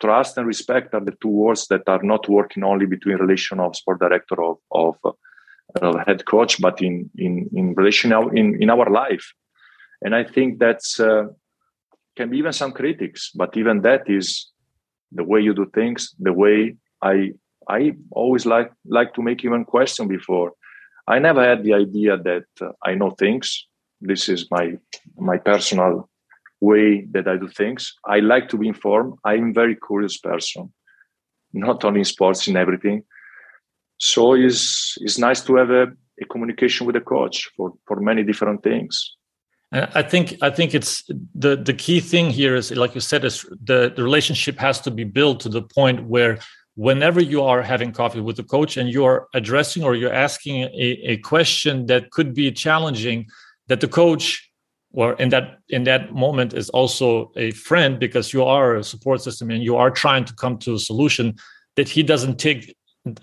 trust 0.00 0.36
and 0.36 0.46
respect 0.46 0.94
are 0.94 1.04
the 1.04 1.16
two 1.22 1.28
words 1.28 1.66
that 1.68 1.82
are 1.88 2.02
not 2.02 2.28
working 2.28 2.64
only 2.64 2.86
between 2.86 3.16
relation 3.16 3.60
of 3.60 3.76
sport 3.76 4.00
director 4.00 4.42
of, 4.42 4.56
of 4.70 4.96
uh, 5.80 6.04
head 6.06 6.24
coach, 6.26 6.60
but 6.60 6.80
in 6.82 7.10
in 7.16 7.48
in 7.54 7.74
relation 7.74 8.12
in 8.36 8.62
in 8.62 8.70
our 8.70 8.88
life. 8.90 9.32
And 10.04 10.14
I 10.14 10.24
think 10.24 10.58
that's 10.58 11.00
uh, 11.00 11.24
can 12.16 12.30
be 12.30 12.38
even 12.38 12.52
some 12.52 12.72
critics, 12.72 13.30
but 13.34 13.56
even 13.56 13.82
that 13.82 14.08
is 14.08 14.50
the 15.10 15.24
way 15.24 15.40
you 15.40 15.54
do 15.54 15.66
things, 15.74 16.14
the 16.18 16.32
way 16.32 16.76
I 17.02 17.32
I 17.68 17.92
always 18.10 18.46
like 18.46 18.70
like 18.84 19.14
to 19.14 19.22
make 19.22 19.44
even 19.44 19.64
question 19.64 20.06
before. 20.06 20.52
I 21.08 21.18
never 21.18 21.42
had 21.42 21.64
the 21.64 21.74
idea 21.74 22.16
that 22.16 22.44
uh, 22.60 22.72
I 22.82 22.94
know 22.94 23.10
things. 23.10 23.66
This 24.00 24.28
is 24.28 24.50
my 24.50 24.78
my 25.16 25.38
personal 25.38 26.08
way 26.60 27.06
that 27.12 27.28
I 27.28 27.36
do 27.36 27.48
things. 27.48 27.94
I 28.06 28.20
like 28.20 28.48
to 28.50 28.58
be 28.58 28.68
informed. 28.68 29.14
I'm 29.24 29.50
a 29.50 29.52
very 29.52 29.76
curious 29.76 30.18
person, 30.18 30.72
not 31.52 31.84
only 31.84 32.00
in 32.00 32.04
sports, 32.04 32.48
in 32.48 32.56
everything. 32.56 33.04
So 33.98 34.34
it's, 34.34 34.96
it's 35.00 35.18
nice 35.18 35.40
to 35.42 35.56
have 35.56 35.70
a, 35.70 35.86
a 36.20 36.24
communication 36.30 36.86
with 36.86 36.96
a 36.96 37.00
coach 37.00 37.50
for, 37.56 37.72
for 37.86 38.00
many 38.00 38.22
different 38.22 38.62
things. 38.62 39.16
I 39.74 40.02
think 40.02 40.36
I 40.40 40.50
think 40.50 40.72
it's 40.74 41.02
the 41.34 41.56
the 41.56 41.74
key 41.74 42.00
thing 42.00 42.30
here 42.30 42.54
is 42.54 42.70
like 42.70 42.94
you 42.94 43.00
said 43.00 43.24
is 43.24 43.42
the, 43.62 43.92
the 43.94 44.04
relationship 44.04 44.56
has 44.58 44.80
to 44.82 44.90
be 44.90 45.02
built 45.04 45.40
to 45.40 45.48
the 45.48 45.62
point 45.62 46.06
where 46.06 46.38
whenever 46.76 47.20
you 47.20 47.42
are 47.42 47.62
having 47.62 47.92
coffee 47.92 48.20
with 48.20 48.36
the 48.36 48.44
coach 48.44 48.76
and 48.76 48.88
you 48.88 49.04
are 49.04 49.26
addressing 49.34 49.82
or 49.82 49.94
you're 49.94 50.12
asking 50.12 50.62
a, 50.62 50.98
a 51.04 51.16
question 51.18 51.86
that 51.86 52.10
could 52.10 52.34
be 52.34 52.50
challenging, 52.52 53.26
that 53.68 53.80
the 53.80 53.88
coach 53.88 54.48
or 54.92 55.14
in 55.14 55.30
that 55.30 55.58
in 55.68 55.84
that 55.84 56.14
moment 56.14 56.54
is 56.54 56.70
also 56.70 57.32
a 57.36 57.50
friend 57.52 57.98
because 57.98 58.32
you 58.32 58.44
are 58.44 58.76
a 58.76 58.84
support 58.84 59.22
system 59.22 59.50
and 59.50 59.64
you 59.64 59.76
are 59.76 59.90
trying 59.90 60.24
to 60.24 60.34
come 60.34 60.56
to 60.56 60.74
a 60.74 60.78
solution 60.78 61.34
that 61.74 61.88
he 61.88 62.02
doesn't 62.02 62.38
take 62.38 62.76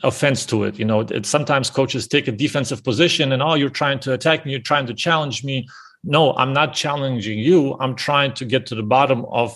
offense 0.04 0.45
to 0.45 0.64
it 0.66 0.78
you 0.78 0.86
know. 0.86 1.06
Sometimes 1.24 1.70
coaches 1.70 2.08
take 2.08 2.28
a 2.28 2.32
defensive 2.32 2.84
position 2.84 3.32
and 3.32 3.41
oh 3.41 3.54
you're 3.54 3.70
trying 3.70 3.99
to 3.99 4.14
attack 4.14 4.45
me 4.45 4.52
you're 4.52 4.62
trying 4.62 4.86
to 4.86 4.93
challenge 4.93 5.43
me 5.45 5.66
no 6.04 6.34
i'm 6.34 6.54
not 6.54 6.74
challenging 6.74 7.39
you. 7.39 7.76
I'm 7.80 7.95
trying 7.95 8.34
to 8.34 8.45
get 8.45 8.66
to 8.68 8.76
the 8.76 8.84
bottom 8.84 9.26
of 9.32 9.56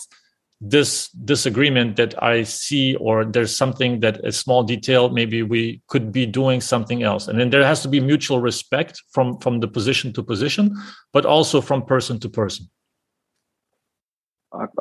this 0.61 1.09
disagreement 1.09 1.97
that 1.97 2.21
i 2.23 2.43
see 2.43 2.95
or 2.95 3.25
there's 3.25 3.55
something 3.55 3.99
that 3.99 4.23
a 4.23 4.31
small 4.31 4.63
detail 4.63 5.09
maybe 5.09 5.43
we 5.43 5.81
could 5.87 6.11
be 6.11 6.25
doing 6.25 6.61
something 6.61 7.03
else. 7.03 7.27
And 7.27 7.37
then 7.39 7.49
there 7.49 7.65
has 7.65 7.81
to 7.81 7.89
be 7.89 7.99
mutual 7.99 8.39
respect 8.39 9.01
from 9.11 9.37
from 9.39 9.59
the 9.59 9.67
position 9.67 10.13
to 10.13 10.23
position 10.23 10.75
but 11.11 11.25
also 11.25 11.61
from 11.61 11.83
person 11.83 12.19
to 12.19 12.29
person. 12.29 12.69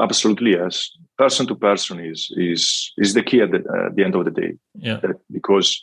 Absolutely 0.00 0.52
yes. 0.52 0.90
Person 1.18 1.46
to 1.48 1.54
person 1.56 1.98
is 1.98 2.30
is 2.36 2.92
is 2.96 3.14
the 3.14 3.22
key 3.22 3.40
at 3.40 3.50
the, 3.50 3.58
uh, 3.58 3.88
the 3.94 4.04
end 4.04 4.14
of 4.14 4.24
the 4.24 4.30
day. 4.30 4.52
Yeah. 4.74 5.00
That, 5.02 5.16
because 5.30 5.82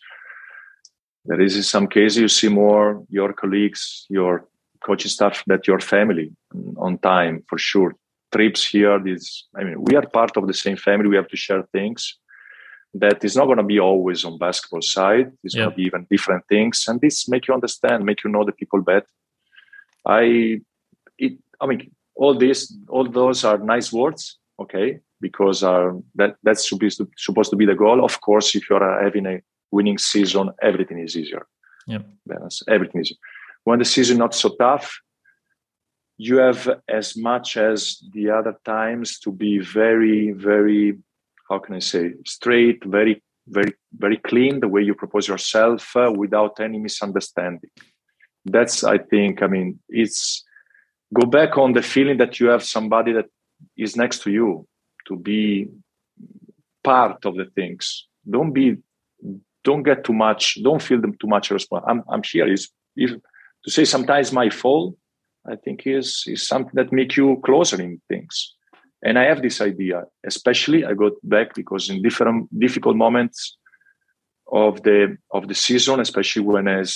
there 1.26 1.42
is 1.42 1.56
in 1.56 1.64
some 1.64 1.88
cases 1.88 2.18
you 2.18 2.28
see 2.30 2.50
more 2.50 3.04
your 3.10 3.34
colleagues 3.34 4.06
your 4.10 4.48
coaching 4.86 5.10
staff 5.10 5.44
that 5.48 5.68
your 5.68 5.80
family 5.80 6.32
on 6.78 6.98
time 7.00 7.44
for 7.48 7.58
sure. 7.58 7.96
Trips 8.34 8.66
here 8.66 8.98
this 8.98 9.50
i 9.58 9.64
mean 9.66 9.76
we 9.78 9.94
are 9.98 10.08
part 10.08 10.38
of 10.38 10.48
the 10.48 10.54
same 10.54 10.78
family. 10.78 11.10
We 11.10 11.18
have 11.18 11.28
to 11.28 11.38
share 11.38 11.64
things. 11.74 12.18
That 12.94 13.24
is 13.24 13.36
not 13.36 13.46
going 13.46 13.58
to 13.58 13.64
be 13.64 13.80
always 13.80 14.24
on 14.26 14.38
basketball 14.38 14.82
side. 14.82 15.32
It's 15.44 15.56
yeah. 15.56 15.64
going 15.64 15.72
to 15.72 15.76
be 15.78 15.84
even 15.84 16.08
different 16.10 16.44
things. 16.48 16.86
And 16.88 17.00
this 17.02 17.28
make 17.28 17.48
you 17.48 17.54
understand 17.54 18.06
make 18.06 18.24
you 18.24 18.32
know 18.32 18.46
the 18.46 18.54
people 18.54 18.82
better. 18.82 19.08
I 20.06 20.62
it 21.18 21.34
i 21.62 21.66
mean 21.68 21.92
all 22.16 22.38
this 22.38 22.74
all 22.88 23.08
those 23.10 23.44
are 23.44 23.58
nice 23.58 23.92
words 23.92 24.38
okay? 24.62 25.00
Because 25.20 25.64
uh, 25.64 25.92
that 26.16 26.36
that's 26.44 26.68
supposed 26.68 26.98
to, 26.98 27.10
supposed 27.18 27.50
to 27.52 27.56
be 27.56 27.66
the 27.66 27.76
goal. 27.76 28.04
Of 28.04 28.22
course 28.22 28.56
if 28.56 28.70
you're 28.70 29.04
having 29.04 29.26
a 29.26 29.42
winning 29.72 29.98
season 29.98 30.52
everything 30.62 31.00
is 31.00 31.16
easier. 31.18 31.46
Yeah. 31.88 32.04
Balance, 32.26 32.62
everything 32.68 33.02
is 33.02 33.14
when 33.64 33.80
the 33.80 33.86
season 33.86 34.18
not 34.18 34.34
so 34.34 34.56
tough 34.60 35.00
you 36.18 36.38
have 36.38 36.70
as 36.88 37.18
much 37.18 37.58
as 37.58 37.98
the 38.14 38.30
other 38.30 38.56
times 38.64 39.20
to 39.20 39.32
be 39.32 39.60
very 39.60 40.32
very 40.32 40.98
how 41.50 41.60
can 41.60 41.76
i 41.76 41.80
say 41.80 42.14
straight 42.26 42.84
very 42.86 43.22
very 43.48 43.74
very 43.98 44.18
clean 44.18 44.60
the 44.60 44.68
way 44.68 44.82
you 44.82 44.94
propose 44.94 45.28
yourself 45.28 45.96
uh, 45.96 46.12
without 46.16 46.60
any 46.60 46.80
misunderstanding. 46.80 47.70
That's 48.46 48.84
i 48.84 48.98
think 48.98 49.42
i 49.44 49.48
mean 49.48 49.80
it's 49.90 50.44
go 51.14 51.26
back 51.26 51.58
on 51.58 51.74
the 51.74 51.82
feeling 51.82 52.18
that 52.18 52.40
you 52.40 52.48
have 52.48 52.64
somebody 52.64 53.14
that 53.14 53.30
is 53.78 53.96
next 53.96 54.24
to 54.24 54.32
you 54.32 54.68
to 55.08 55.16
be 55.16 55.68
part 56.84 57.26
of 57.26 57.36
the 57.36 57.46
things. 57.46 58.08
Don't 58.30 58.54
be 58.54 58.78
don't 59.64 59.84
get 59.84 60.04
too 60.04 60.14
much 60.14 60.58
don't 60.64 60.82
feel 60.82 61.02
them 61.02 61.16
too 61.20 61.28
much 61.28 61.52
responsible. 61.52 61.90
I'm, 61.90 62.04
I'm 62.10 62.24
here. 62.24 62.52
Is 62.52 62.70
if 62.96 63.12
to 63.64 63.72
say 63.72 63.86
sometimes 63.86 64.32
my 64.32 64.50
fault 64.50 64.96
i 65.48 65.56
think 65.56 65.86
is 65.86 66.24
is 66.28 66.48
something 66.48 66.74
that 66.74 66.92
make 66.92 67.16
you 67.16 67.42
closer 67.46 67.82
in 67.82 68.02
things. 68.08 68.56
And 69.04 69.18
i 69.18 69.24
have 69.24 69.42
this 69.42 69.62
idea 69.62 70.04
especially 70.32 70.86
i 70.86 70.94
got 70.94 71.14
back 71.24 71.56
because 71.56 71.90
in 71.90 72.02
different 72.02 72.38
difficult 72.66 72.96
moments 72.96 73.58
of 74.52 74.84
the 74.84 75.18
of 75.32 75.48
the 75.48 75.56
season 75.56 76.00
especially 76.00 76.44
when 76.44 76.68
as 76.68 76.90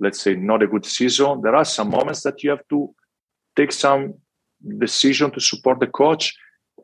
let's 0.00 0.20
say 0.20 0.34
not 0.34 0.62
a 0.62 0.66
good 0.66 0.86
season 0.86 1.42
there 1.42 1.56
are 1.60 1.64
some 1.64 1.90
moments 1.90 2.22
that 2.22 2.42
you 2.42 2.50
have 2.50 2.66
to 2.68 2.94
take 3.56 3.72
some 3.72 4.14
decision 4.78 5.30
to 5.30 5.40
support 5.40 5.80
the 5.80 5.86
coach 5.86 6.34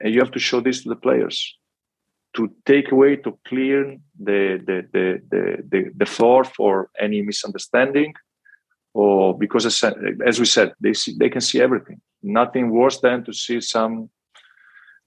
and 0.01 0.13
you 0.13 0.21
have 0.21 0.33
to 0.33 0.39
show 0.39 0.61
this 0.61 0.83
to 0.83 0.89
the 0.89 0.97
players. 0.97 1.57
To 2.35 2.51
take 2.67 2.93
away 2.93 3.17
to 3.17 3.39
clear 3.47 3.97
the 4.19 4.61
the 4.67 4.87
the 4.93 5.23
the, 5.31 5.43
the, 5.71 5.91
the 5.97 6.07
floor 6.07 6.45
for 6.45 6.91
any 7.01 7.23
misunderstanding 7.23 8.15
or 8.99 9.39
because 9.39 9.65
as, 9.65 10.41
we 10.41 10.45
said 10.45 10.73
they 10.81 10.93
see 10.93 11.15
they 11.17 11.31
can 11.35 11.41
see 11.41 11.61
everything. 11.61 12.01
Nothing 12.23 12.71
worse 12.71 12.99
than 12.99 13.25
to 13.27 13.33
see 13.33 13.61
some 13.61 14.11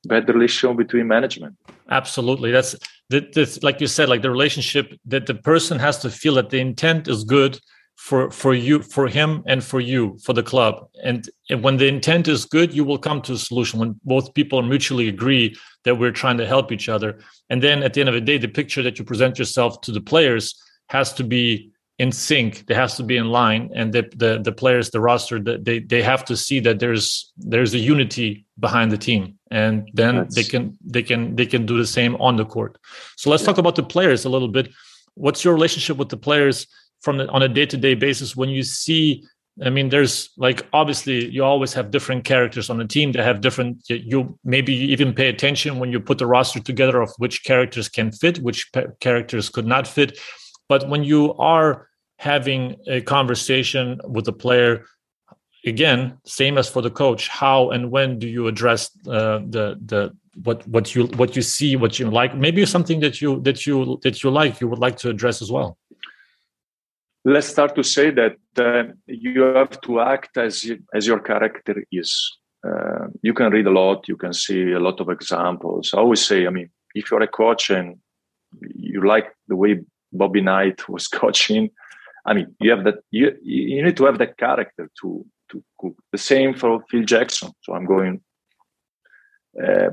bad 0.06 0.30
relation 0.30 0.78
between 0.78 1.08
management. 1.08 1.58
Absolutely. 1.89 2.52
That's 2.52 2.74
that 3.10 3.62
like 3.62 3.82
you 3.82 3.88
said 3.88 4.08
like 4.08 4.22
the 4.22 4.32
relationship 4.32 4.98
that 5.14 5.26
the 5.26 5.36
person 5.36 5.78
has 5.78 5.98
to 6.04 6.10
feel 6.10 6.36
that 6.36 6.50
the 6.52 6.62
intent 6.62 7.10
is 7.10 7.26
good 7.26 7.60
for 7.98 8.32
for 8.32 8.54
you 8.54 8.82
for 8.82 9.10
him 9.10 9.44
and 9.46 9.62
for 9.62 9.82
you 9.82 10.18
for 10.24 10.32
the 10.32 10.44
club. 10.52 10.74
And, 11.04 11.30
and 11.50 11.62
when 11.62 11.76
the 11.76 11.88
intent 11.88 12.30
is 12.30 12.46
good 12.46 12.74
you 12.74 12.86
will 12.86 12.98
come 13.08 13.22
to 13.24 13.34
a 13.34 13.38
solution 13.38 13.82
when 13.82 14.00
both 14.06 14.34
people 14.34 14.62
mutually 14.62 15.10
agree 15.10 15.58
that 15.84 16.00
we're 16.00 16.18
trying 16.22 16.38
to 16.38 16.48
help 16.48 16.72
each 16.72 16.88
other. 16.88 17.20
And 17.50 17.62
then 17.62 17.84
at 17.84 17.94
the 17.94 18.00
end 18.00 18.10
of 18.10 18.16
the 18.16 18.22
day 18.22 18.38
the 18.38 18.48
picture 18.48 18.84
that 18.84 18.98
you 18.98 19.04
present 19.04 19.38
yourself 19.38 19.82
to 19.82 19.92
the 19.92 20.06
players 20.14 20.46
has 20.88 21.12
to 21.16 21.26
be 21.26 21.71
in 22.02 22.12
sync 22.12 22.66
they 22.66 22.74
has 22.74 22.95
to 22.99 23.04
be 23.04 23.16
in 23.24 23.28
line 23.39 23.64
and 23.76 23.93
the 23.95 24.04
the, 24.24 24.32
the 24.47 24.56
players 24.62 24.89
the 24.89 25.04
roster 25.10 25.38
they 25.39 25.78
they 25.93 26.02
have 26.02 26.24
to 26.30 26.36
see 26.45 26.60
that 26.60 26.80
there's 26.80 27.32
there's 27.54 27.74
a 27.76 27.82
unity 27.93 28.30
behind 28.66 28.91
the 28.91 29.02
team 29.08 29.24
and 29.52 29.76
then 29.93 30.16
That's... 30.16 30.36
they 30.36 30.45
can 30.54 30.64
they 30.93 31.04
can 31.04 31.36
they 31.36 31.45
can 31.54 31.64
do 31.72 31.78
the 31.78 31.91
same 31.99 32.14
on 32.28 32.34
the 32.38 32.47
court 32.56 32.74
so 33.18 33.30
let's 33.30 33.43
yeah. 33.43 33.47
talk 33.49 33.60
about 33.60 33.76
the 33.76 33.88
players 33.95 34.26
a 34.26 34.30
little 34.36 34.47
bit 34.58 34.66
what's 35.14 35.43
your 35.45 35.54
relationship 35.54 35.97
with 35.97 36.10
the 36.10 36.22
players 36.28 36.66
from 37.02 37.18
the, 37.18 37.28
on 37.30 37.41
a 37.43 37.49
day-to-day 37.58 37.95
basis 37.95 38.36
when 38.36 38.49
you 38.49 38.64
see 38.64 39.24
I 39.68 39.70
mean, 39.70 39.89
there's 39.89 40.30
like 40.38 40.66
obviously 40.72 41.30
you 41.30 41.43
always 41.43 41.74
have 41.74 41.91
different 41.91 42.24
characters 42.24 42.70
on 42.70 42.78
the 42.78 42.88
team 42.88 43.12
that 43.12 43.24
have 43.30 43.41
different. 43.41 43.84
You 43.89 44.39
maybe 44.45 44.74
even 44.93 45.14
pay 45.14 45.28
attention 45.28 45.78
when 45.78 45.91
you 45.91 45.99
put 45.99 46.20
the 46.20 46.26
roster 46.26 46.62
together 46.62 47.02
of 47.02 47.12
which 47.18 47.43
characters 47.43 47.89
can 47.89 48.14
fit, 48.14 48.39
which 48.39 48.72
characters 49.02 49.49
could 49.49 49.68
not 49.68 49.88
fit. 49.88 50.18
But 50.70 50.88
when 50.88 51.04
you 51.04 51.34
are 51.34 51.70
having 52.22 52.76
a 52.88 53.02
conversation 53.02 54.00
with 54.08 54.26
the 54.26 54.34
player, 54.34 54.86
again, 55.66 56.18
same 56.26 56.58
as 56.58 56.70
for 56.70 56.82
the 56.82 56.92
coach, 56.92 57.28
how 57.28 57.72
and 57.72 57.92
when 57.92 58.20
do 58.20 58.28
you 58.28 58.48
address 58.48 58.90
uh, 59.08 59.40
the 59.56 59.66
the 59.86 60.16
what 60.44 60.66
what 60.68 60.96
you 60.96 61.08
what 61.20 61.36
you 61.36 61.42
see, 61.42 61.76
what 61.76 62.00
you 62.00 62.10
like? 62.10 62.36
Maybe 62.36 62.66
something 62.66 63.00
that 63.02 63.22
you 63.22 63.42
that 63.42 63.66
you 63.66 64.00
that 64.04 64.24
you 64.24 64.30
like, 64.30 64.62
you 64.62 64.68
would 64.68 64.80
like 64.80 64.98
to 64.98 65.10
address 65.10 65.42
as 65.42 65.52
well 65.52 65.78
let's 67.26 67.48
start 67.48 67.76
to 67.76 67.84
say 67.84 68.12
that 68.12 68.38
uh, 68.58 68.92
you 69.06 69.42
have 69.42 69.80
to 69.82 70.00
act 70.00 70.38
as 70.38 70.72
as 70.94 71.08
your 71.08 71.20
character 71.20 71.84
is. 71.92 72.12
Uh, 72.68 73.08
you 73.24 73.34
can 73.34 73.52
read 73.52 73.66
a 73.66 73.72
lot, 73.72 74.08
you 74.08 74.16
can 74.16 74.34
see 74.34 74.72
a 74.72 74.80
lot 74.80 75.00
of 75.00 75.10
examples. 75.10 75.94
I 75.94 75.98
always 75.98 76.24
say, 76.24 76.46
I 76.46 76.52
mean, 76.52 76.70
if 76.94 77.10
you're 77.10 77.24
a 77.24 77.28
coach 77.28 77.72
and 77.72 77.98
you 78.76 79.06
like 79.08 79.34
the 79.48 79.56
way 79.56 79.80
Bobby 80.14 80.42
Knight 80.42 80.88
was 80.88 81.08
coaching, 81.22 81.72
I 82.26 82.34
mean, 82.34 82.56
you 82.60 82.72
have 82.72 82.84
that. 82.84 83.00
You 83.12 83.36
you 83.42 83.84
need 83.84 83.98
to 83.98 84.06
have 84.06 84.18
that 84.20 84.38
character 84.38 84.90
to 85.02 85.26
to 85.50 85.64
cook. 85.80 85.96
The 86.12 86.18
same 86.18 86.54
for 86.54 86.84
Phil 86.90 87.04
Jackson. 87.04 87.52
So 87.62 87.74
I'm 87.74 87.86
going. 87.86 88.22
Uh, 89.62 89.90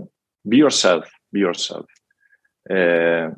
be 0.48 0.58
yourself. 0.58 1.10
Be 1.32 1.40
yourself. 1.40 1.86
Uh, 2.70 3.30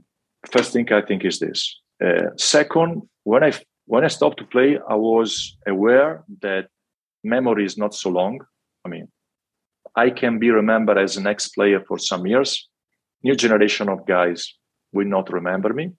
first 0.50 0.72
thing 0.72 0.92
I 0.92 1.02
think 1.02 1.24
is 1.24 1.38
this. 1.38 1.80
Uh, 2.04 2.30
second, 2.36 3.02
when 3.24 3.44
I 3.44 3.52
when 3.86 4.04
I 4.04 4.08
stopped 4.08 4.38
to 4.38 4.44
play, 4.44 4.78
I 4.88 4.94
was 4.94 5.56
aware 5.66 6.24
that 6.42 6.68
memory 7.22 7.64
is 7.64 7.76
not 7.76 7.94
so 7.94 8.10
long. 8.10 8.40
I 8.84 8.88
mean, 8.88 9.08
I 9.96 10.10
can 10.10 10.38
be 10.38 10.50
remembered 10.50 10.98
as 10.98 11.16
an 11.16 11.26
ex 11.26 11.48
player 11.48 11.80
for 11.86 11.98
some 11.98 12.26
years. 12.26 12.68
New 13.22 13.34
generation 13.34 13.88
of 13.88 14.06
guys 14.06 14.54
will 14.92 15.06
not 15.06 15.32
remember 15.32 15.72
me. 15.72 15.90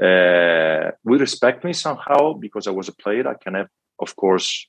Uh, 0.00 0.90
will 1.04 1.18
respect 1.18 1.64
me 1.64 1.72
somehow 1.72 2.32
because 2.32 2.66
I 2.66 2.70
was 2.70 2.88
a 2.88 2.94
player. 2.94 3.28
I 3.28 3.34
can 3.34 3.54
have, 3.54 3.68
of 3.98 4.14
course, 4.16 4.66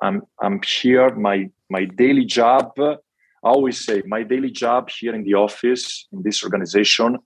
I'm 0.00 0.22
I'm 0.40 0.60
here. 0.62 1.14
My 1.14 1.50
my 1.70 1.84
daily 1.84 2.24
job. 2.24 2.72
I 2.78 3.48
always 3.48 3.84
say 3.84 4.02
my 4.06 4.22
daily 4.22 4.50
job 4.50 4.90
here 4.90 5.14
in 5.14 5.24
the 5.24 5.34
office 5.34 6.06
in 6.12 6.22
this 6.22 6.42
organization. 6.42 7.18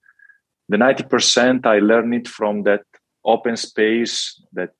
The 0.68 0.78
ninety 0.78 1.04
percent 1.04 1.66
I 1.66 1.78
learned 1.78 2.14
it 2.14 2.28
from 2.28 2.64
that 2.64 2.82
open 3.24 3.56
space 3.56 4.40
that 4.52 4.70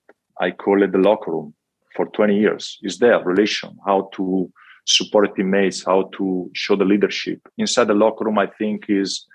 I 0.41 0.51
call 0.51 0.83
it 0.83 0.93
the 0.93 0.99
locker 0.99 1.33
room 1.33 1.55
for 1.97 2.07
20 2.07 2.39
years 2.39 2.79
is 2.83 2.99
there 2.99 3.23
relation, 3.25 3.77
how 3.85 4.09
to 4.14 4.51
support 4.87 5.35
teammates, 5.35 5.85
how 5.85 6.11
to 6.16 6.51
show 6.55 6.77
the 6.77 6.85
leadership. 6.85 7.41
Inside 7.59 7.89
the 7.89 7.95
locker 7.95 8.25
room, 8.25 8.39
I 8.39 8.47
think 8.47 8.87
is 8.89 9.27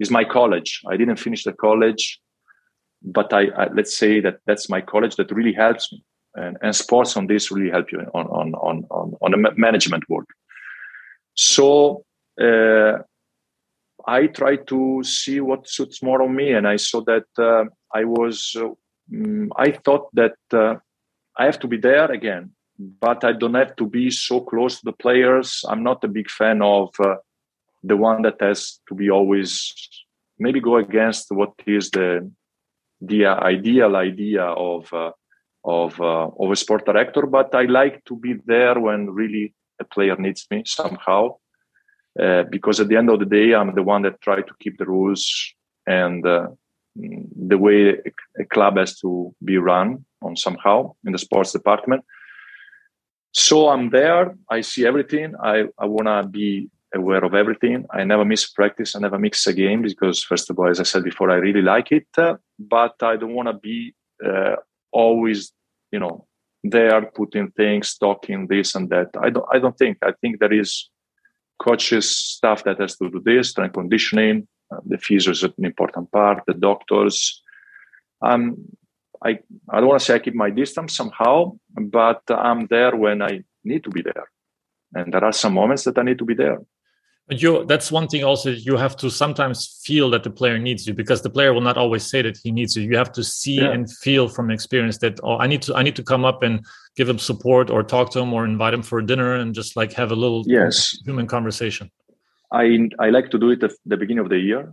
is 0.00 0.10
my 0.10 0.24
college. 0.24 0.80
I 0.88 0.96
didn't 0.96 1.18
finish 1.18 1.42
the 1.44 1.52
college, 1.52 2.20
but 3.02 3.32
I, 3.32 3.46
I 3.56 3.68
let's 3.72 3.96
say 3.96 4.20
that 4.20 4.38
that's 4.46 4.68
my 4.68 4.80
college 4.80 5.16
that 5.16 5.30
really 5.30 5.52
helps 5.52 5.92
me 5.92 6.02
and, 6.34 6.56
and 6.62 6.74
sports 6.74 7.16
on 7.16 7.26
this 7.26 7.50
really 7.50 7.70
help 7.70 7.92
you 7.92 8.00
on 8.14 8.26
on 8.26 8.54
on 8.54 8.84
on, 8.90 9.14
on 9.20 9.30
the 9.30 9.52
management 9.56 10.04
work. 10.08 10.28
So 11.34 12.04
uh, 12.40 12.98
I 14.06 14.26
try 14.26 14.56
to 14.56 15.02
see 15.04 15.40
what 15.40 15.68
suits 15.68 16.02
more 16.02 16.22
on 16.22 16.34
me, 16.34 16.52
and 16.52 16.66
I 16.66 16.76
saw 16.76 17.02
that 17.02 17.26
uh, 17.38 17.64
I 17.94 18.04
was. 18.04 18.56
Um, 18.56 19.50
I 19.56 19.70
thought 19.70 20.08
that 20.14 20.36
uh, 20.52 20.74
I 21.38 21.46
have 21.46 21.58
to 21.60 21.66
be 21.66 21.78
there 21.78 22.10
again, 22.12 22.50
but 22.78 23.24
I 23.24 23.32
don't 23.32 23.54
have 23.54 23.74
to 23.76 23.86
be 23.86 24.10
so 24.10 24.40
close 24.40 24.78
to 24.78 24.84
the 24.84 24.92
players. 24.92 25.64
I'm 25.66 25.82
not 25.82 26.04
a 26.04 26.08
big 26.08 26.30
fan 26.30 26.60
of 26.60 26.90
uh, 27.00 27.16
the 27.82 27.96
one 27.96 28.22
that 28.22 28.36
has 28.40 28.80
to 28.88 28.94
be 28.94 29.10
always 29.10 29.72
maybe 30.38 30.60
go 30.60 30.76
against 30.76 31.30
what 31.30 31.52
is 31.66 31.90
the 31.90 32.30
the 33.00 33.26
ideal 33.26 33.96
idea 33.96 34.44
of 34.44 34.92
uh, 34.92 35.12
of 35.64 36.00
uh, 36.00 36.28
of 36.38 36.50
a 36.50 36.56
sport 36.56 36.86
director. 36.86 37.26
But 37.26 37.54
I 37.54 37.64
like 37.64 38.04
to 38.06 38.16
be 38.16 38.34
there 38.46 38.78
when 38.78 39.10
really 39.10 39.54
a 39.80 39.84
player 39.84 40.16
needs 40.16 40.46
me 40.50 40.62
somehow, 40.66 41.36
uh, 42.20 42.44
because 42.50 42.80
at 42.80 42.88
the 42.88 42.96
end 42.96 43.10
of 43.10 43.18
the 43.18 43.26
day, 43.26 43.54
I'm 43.54 43.74
the 43.74 43.82
one 43.82 44.02
that 44.02 44.20
try 44.20 44.42
to 44.42 44.54
keep 44.60 44.78
the 44.78 44.86
rules 44.86 45.54
and 45.86 46.26
uh, 46.26 46.48
the 46.94 47.58
way 47.58 47.96
a 48.38 48.44
club 48.44 48.76
has 48.76 48.98
to 49.00 49.34
be 49.44 49.56
run 49.58 50.04
on 50.22 50.36
somehow 50.36 50.94
in 51.06 51.12
the 51.12 51.18
sports 51.18 51.52
department. 51.52 52.04
So 53.32 53.68
I'm 53.68 53.90
there. 53.90 54.36
I 54.50 54.62
see 54.62 54.86
everything. 54.86 55.34
I, 55.42 55.66
I 55.78 55.86
want 55.86 56.06
to 56.06 56.28
be 56.28 56.70
aware 56.94 57.24
of 57.24 57.34
everything. 57.34 57.86
I 57.90 58.04
never 58.04 58.24
miss 58.24 58.48
practice. 58.50 58.96
I 58.96 59.00
never 59.00 59.18
miss 59.18 59.46
a 59.46 59.52
game 59.52 59.82
because, 59.82 60.22
first 60.22 60.50
of 60.50 60.58
all, 60.58 60.68
as 60.68 60.80
I 60.80 60.84
said 60.84 61.04
before, 61.04 61.30
I 61.30 61.36
really 61.36 61.62
like 61.62 61.92
it. 61.92 62.06
Uh, 62.16 62.36
but 62.58 62.94
I 63.02 63.16
don't 63.16 63.34
want 63.34 63.48
to 63.48 63.54
be 63.54 63.94
uh, 64.24 64.56
always, 64.92 65.52
you 65.92 65.98
know, 65.98 66.26
there 66.64 67.02
putting 67.14 67.50
things, 67.52 67.96
talking 67.96 68.46
this 68.46 68.74
and 68.74 68.90
that. 68.90 69.08
I 69.20 69.30
don't. 69.30 69.46
I 69.52 69.58
don't 69.58 69.76
think. 69.76 69.98
I 70.02 70.12
think 70.20 70.40
there 70.40 70.52
is 70.52 70.88
coaches 71.62 72.16
stuff 72.16 72.64
that 72.64 72.80
has 72.80 72.96
to 72.96 73.10
do 73.10 73.20
this, 73.24 73.50
strength 73.50 73.74
conditioning. 73.74 74.46
Uh, 74.70 74.80
the 74.86 74.98
physio 74.98 75.32
is 75.32 75.42
an 75.42 75.52
important 75.58 76.10
part. 76.10 76.42
The 76.46 76.54
doctors. 76.54 77.42
Um, 78.22 78.56
I 79.24 79.38
I 79.70 79.80
don't 79.80 79.88
want 79.88 80.00
to 80.00 80.04
say 80.04 80.14
I 80.14 80.18
keep 80.20 80.34
my 80.34 80.50
distance 80.50 80.96
somehow, 80.96 81.58
but 81.70 82.22
I'm 82.28 82.66
there 82.66 82.94
when 82.96 83.22
I 83.22 83.44
need 83.64 83.84
to 83.84 83.90
be 83.90 84.02
there, 84.02 84.28
and 84.94 85.12
there 85.12 85.24
are 85.24 85.32
some 85.32 85.54
moments 85.54 85.84
that 85.84 85.98
I 85.98 86.02
need 86.02 86.18
to 86.18 86.24
be 86.24 86.34
there. 86.34 86.58
But 87.28 87.42
you 87.42 87.66
that's 87.66 87.92
one 87.92 88.08
thing 88.08 88.24
also 88.24 88.50
you 88.50 88.78
have 88.78 88.96
to 88.96 89.10
sometimes 89.10 89.80
feel 89.84 90.08
that 90.10 90.24
the 90.24 90.30
player 90.30 90.58
needs 90.58 90.86
you 90.86 90.94
because 90.94 91.20
the 91.20 91.28
player 91.28 91.52
will 91.52 91.60
not 91.60 91.76
always 91.76 92.02
say 92.02 92.22
that 92.22 92.38
he 92.42 92.50
needs 92.50 92.74
you. 92.74 92.82
You 92.82 92.96
have 92.96 93.12
to 93.12 93.22
see 93.22 93.56
yeah. 93.56 93.70
and 93.70 93.90
feel 93.98 94.28
from 94.28 94.50
experience 94.50 94.96
that 94.98 95.20
oh 95.22 95.36
I 95.36 95.46
need 95.46 95.60
to 95.62 95.74
I 95.74 95.82
need 95.82 95.94
to 95.96 96.02
come 96.02 96.24
up 96.24 96.42
and 96.42 96.64
give 96.96 97.06
him 97.06 97.18
support 97.18 97.68
or 97.68 97.82
talk 97.82 98.10
to 98.12 98.20
him 98.20 98.32
or 98.32 98.46
invite 98.46 98.72
him 98.72 98.82
for 98.82 99.02
dinner 99.02 99.34
and 99.34 99.54
just 99.54 99.76
like 99.76 99.92
have 99.92 100.10
a 100.10 100.16
little 100.16 100.42
yes 100.46 100.96
human 101.04 101.26
conversation. 101.26 101.90
I 102.50 102.88
I 102.98 103.10
like 103.10 103.30
to 103.32 103.38
do 103.38 103.50
it 103.50 103.62
at 103.62 103.72
the 103.84 103.98
beginning 103.98 104.24
of 104.24 104.30
the 104.30 104.38
year 104.38 104.72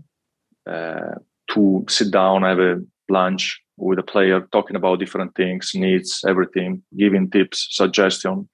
uh, 0.66 1.16
to 1.51 1.86
sit 1.89 2.12
down, 2.12 2.43
have 2.43 2.60
a 2.60 2.82
lunch 3.10 3.62
with 3.78 3.99
a 3.99 4.03
player, 4.03 4.47
talking 4.53 4.78
about 4.78 4.99
different 4.99 5.36
things, 5.36 5.72
needs, 5.76 6.24
everything, 6.26 6.82
giving 6.97 7.30
tips, 7.30 7.68
suggestion. 7.72 8.47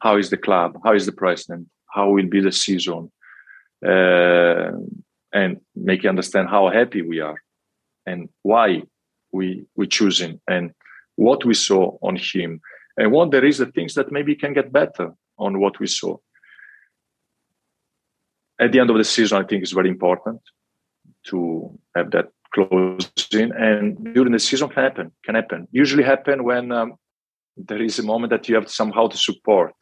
How 0.00 0.16
is 0.16 0.30
the 0.30 0.36
club? 0.36 0.80
How 0.84 0.92
is 0.92 1.06
the 1.06 1.12
president? 1.12 1.68
How 1.94 2.10
will 2.10 2.26
be 2.26 2.40
the 2.40 2.50
season? 2.50 3.12
Uh, 3.84 4.70
and 5.32 5.60
make 5.74 6.02
you 6.02 6.08
understand 6.08 6.48
how 6.48 6.68
happy 6.70 7.02
we 7.02 7.20
are 7.20 7.36
and 8.06 8.28
why 8.42 8.82
we 9.32 9.66
we 9.76 9.86
choose 9.86 10.20
him 10.20 10.40
and 10.48 10.72
what 11.16 11.44
we 11.44 11.54
saw 11.54 11.96
on 12.02 12.16
him. 12.16 12.60
And 12.96 13.10
what 13.12 13.30
there 13.30 13.44
is 13.44 13.58
the 13.58 13.66
things 13.66 13.94
that 13.94 14.12
maybe 14.12 14.36
can 14.36 14.52
get 14.54 14.72
better 14.72 15.12
on 15.38 15.58
what 15.58 15.80
we 15.80 15.88
saw. 15.88 16.16
At 18.60 18.70
the 18.70 18.78
end 18.78 18.90
of 18.90 18.96
the 18.96 19.04
season 19.04 19.38
i 19.38 19.46
think 19.46 19.62
is 19.62 19.72
very 19.72 19.88
important 19.88 20.40
to 21.24 21.76
have 21.96 22.10
that 22.12 22.28
closing 22.54 23.50
and 23.56 24.14
during 24.14 24.32
the 24.32 24.38
season 24.38 24.68
can 24.68 24.84
happen 24.84 25.12
can 25.24 25.34
happen. 25.34 25.66
Usually 25.72 26.04
happen 26.04 26.44
when 26.44 26.70
um, 26.70 26.94
there 27.56 27.82
is 27.82 27.98
a 27.98 28.02
moment 28.02 28.30
that 28.30 28.48
you 28.48 28.54
have 28.54 28.70
somehow 28.70 29.08
to 29.08 29.16
support 29.16 29.74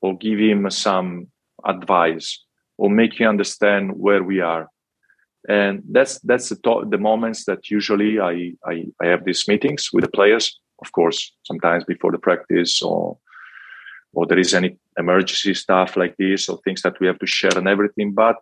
or 0.00 0.16
give 0.16 0.38
him 0.38 0.70
some 0.70 1.26
advice 1.64 2.45
or 2.78 2.90
make 2.90 3.18
you 3.18 3.28
understand 3.28 3.92
where 3.96 4.22
we 4.22 4.40
are. 4.40 4.68
And 5.48 5.82
that's 5.90 6.18
that's 6.20 6.48
the, 6.48 6.56
to- 6.56 6.86
the 6.90 6.98
moments 6.98 7.44
that 7.44 7.70
usually 7.70 8.18
I, 8.18 8.52
I, 8.66 8.86
I 9.02 9.06
have 9.06 9.24
these 9.24 9.46
meetings 9.48 9.90
with 9.92 10.04
the 10.04 10.10
players 10.10 10.58
of 10.84 10.92
course 10.92 11.32
sometimes 11.44 11.84
before 11.84 12.12
the 12.12 12.18
practice 12.18 12.82
or 12.82 13.18
or 14.12 14.26
there 14.26 14.38
is 14.38 14.54
any 14.54 14.78
emergency 14.98 15.52
stuff 15.52 15.96
like 15.96 16.16
this 16.16 16.48
or 16.48 16.58
things 16.64 16.82
that 16.82 16.98
we 17.00 17.06
have 17.06 17.18
to 17.18 17.26
share 17.26 17.56
and 17.56 17.68
everything. 17.68 18.12
But 18.12 18.36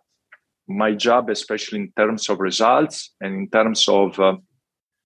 my 0.67 0.93
job 0.93 1.29
especially 1.29 1.79
in 1.79 1.91
terms 1.97 2.29
of 2.29 2.39
results 2.39 3.13
and 3.21 3.35
in 3.35 3.49
terms 3.49 3.85
of 3.87 4.19
uh, 4.19 4.37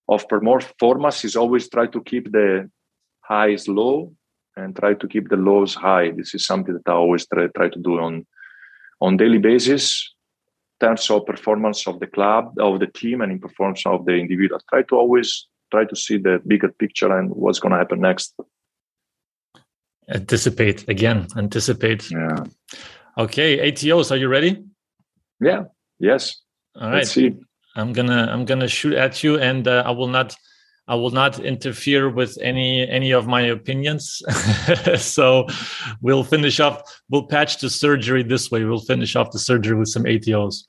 of 0.07 0.27
performance 0.27 1.25
is 1.25 1.35
always 1.35 1.69
try 1.69 1.87
to 1.87 2.01
keep 2.01 2.31
the 2.31 2.69
highs 3.21 3.67
low 3.67 4.13
and 4.55 4.75
try 4.75 4.93
to 4.93 5.07
keep 5.07 5.29
the 5.29 5.37
lows 5.37 5.75
high. 5.75 6.11
This 6.11 6.33
is 6.33 6.45
something 6.45 6.73
that 6.73 6.91
i 6.91 6.93
always 6.93 7.27
try, 7.27 7.47
try 7.55 7.69
to 7.69 7.79
do 7.79 7.99
on 7.99 8.25
on 9.01 9.17
daily 9.17 9.37
basis 9.37 10.13
in 10.79 10.87
terms 10.87 11.09
of 11.09 11.25
performance 11.25 11.87
of 11.87 11.99
the 11.99 12.07
club, 12.07 12.53
of 12.59 12.79
the 12.79 12.87
team, 12.87 13.21
and 13.21 13.31
in 13.31 13.39
performance 13.39 13.85
of 13.85 14.05
the 14.05 14.13
individual. 14.13 14.59
Try 14.69 14.83
to 14.83 14.95
always 14.95 15.47
try 15.71 15.85
to 15.85 15.95
see 15.95 16.17
the 16.17 16.41
bigger 16.47 16.69
picture 16.69 17.15
and 17.15 17.29
what's 17.31 17.59
going 17.59 17.71
to 17.71 17.77
happen 17.77 18.01
next. 18.01 18.33
Anticipate 20.09 20.87
again. 20.89 21.27
Anticipate. 21.37 22.09
Yeah. 22.09 22.43
Okay, 23.17 23.71
ATOs, 23.71 24.11
are 24.11 24.17
you 24.17 24.27
ready? 24.27 24.63
Yeah. 25.39 25.65
Yes. 25.99 26.41
All 26.75 26.89
right. 26.89 26.97
Let's 26.97 27.11
see. 27.11 27.35
I'm 27.75 27.93
gonna 27.93 28.27
I'm 28.31 28.45
gonna 28.45 28.67
shoot 28.67 28.93
at 28.93 29.23
you, 29.23 29.37
and 29.37 29.67
uh, 29.67 29.83
I 29.85 29.91
will 29.91 30.07
not 30.07 30.35
I 30.89 30.95
will 30.95 31.11
not 31.11 31.39
interfere 31.39 32.09
with 32.09 32.35
any 32.41 32.89
any 32.89 33.11
of 33.11 33.27
my 33.27 33.41
opinions. 33.41 34.23
so 34.97 35.45
we'll 36.01 36.23
finish 36.23 36.59
off. 36.59 36.81
We'll 37.09 37.27
patch 37.27 37.59
the 37.59 37.69
surgery 37.69 38.23
this 38.23 38.49
way. 38.49 38.63
We'll 38.63 38.79
finish 38.79 39.15
off 39.15 39.29
the 39.29 39.37
surgery 39.37 39.77
with 39.77 39.89
some 39.89 40.03
ATOs. 40.03 40.65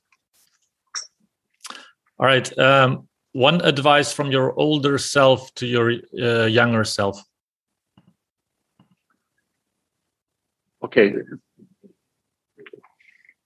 All 2.19 2.27
right. 2.27 2.47
Um, 2.59 3.07
one 3.31 3.61
advice 3.61 4.13
from 4.13 4.31
your 4.31 4.53
older 4.59 4.99
self 4.99 5.51
to 5.55 5.65
your 5.65 5.93
uh, 6.21 6.45
younger 6.45 6.83
self. 6.83 7.19
Okay, 10.83 11.13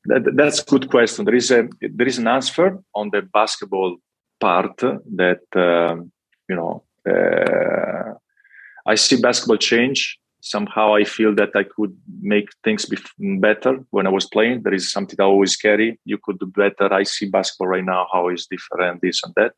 that, 0.05 0.23
that's 0.35 0.61
a 0.61 0.65
good 0.65 0.89
question. 0.89 1.23
There 1.23 1.35
is 1.35 1.51
a 1.51 1.69
there 1.79 2.07
is 2.07 2.17
an 2.17 2.27
answer 2.27 2.79
on 2.93 3.11
the 3.11 3.21
basketball 3.21 3.95
part 4.41 4.77
that. 4.79 5.39
Um, 5.55 6.11
you 6.49 6.55
know, 6.55 6.83
uh, 7.09 8.13
I 8.85 8.95
see 8.95 9.19
basketball 9.19 9.57
change. 9.57 10.17
Somehow 10.41 10.93
I 10.93 11.05
feel 11.05 11.33
that 11.35 11.49
I 11.55 11.63
could 11.63 11.97
make 12.21 12.49
things 12.63 12.85
be 12.85 12.97
better 13.39 13.79
when 13.89 14.05
I 14.05 14.11
was 14.11 14.27
playing. 14.27 14.61
There 14.61 14.75
is 14.75 14.91
something 14.91 15.17
I 15.19 15.23
always 15.23 15.55
carry. 15.55 15.99
You 16.05 16.19
could 16.23 16.37
do 16.37 16.45
better. 16.45 16.93
I 16.93 17.03
see 17.03 17.27
basketball 17.27 17.67
right 17.67 17.83
now 17.83 18.07
how 18.13 18.27
it's 18.27 18.45
different, 18.45 19.01
this 19.01 19.23
and 19.23 19.33
that. 19.37 19.53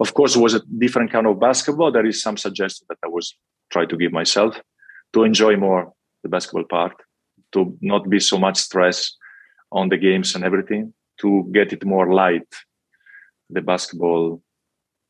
Of 0.00 0.14
course, 0.14 0.34
it 0.34 0.40
was 0.40 0.54
a 0.54 0.62
different 0.78 1.12
kind 1.12 1.26
of 1.28 1.38
basketball. 1.38 1.92
There 1.92 2.04
is 2.04 2.20
some 2.20 2.36
suggestion 2.36 2.86
that 2.88 2.98
I 3.04 3.08
was 3.08 3.36
trying 3.70 3.88
to 3.88 3.96
give 3.96 4.12
myself 4.12 4.60
to 5.12 5.22
enjoy 5.22 5.56
more 5.56 5.92
the 6.22 6.28
basketball 6.28 6.64
part, 6.64 6.94
to 7.52 7.76
not 7.80 8.10
be 8.10 8.18
so 8.18 8.36
much 8.36 8.58
stress 8.58 9.16
on 9.70 9.88
the 9.88 9.96
games 9.96 10.34
and 10.34 10.44
everything, 10.44 10.92
to 11.20 11.48
get 11.52 11.72
it 11.72 11.84
more 11.84 12.12
light, 12.12 12.48
the 13.48 13.62
basketball 13.62 14.42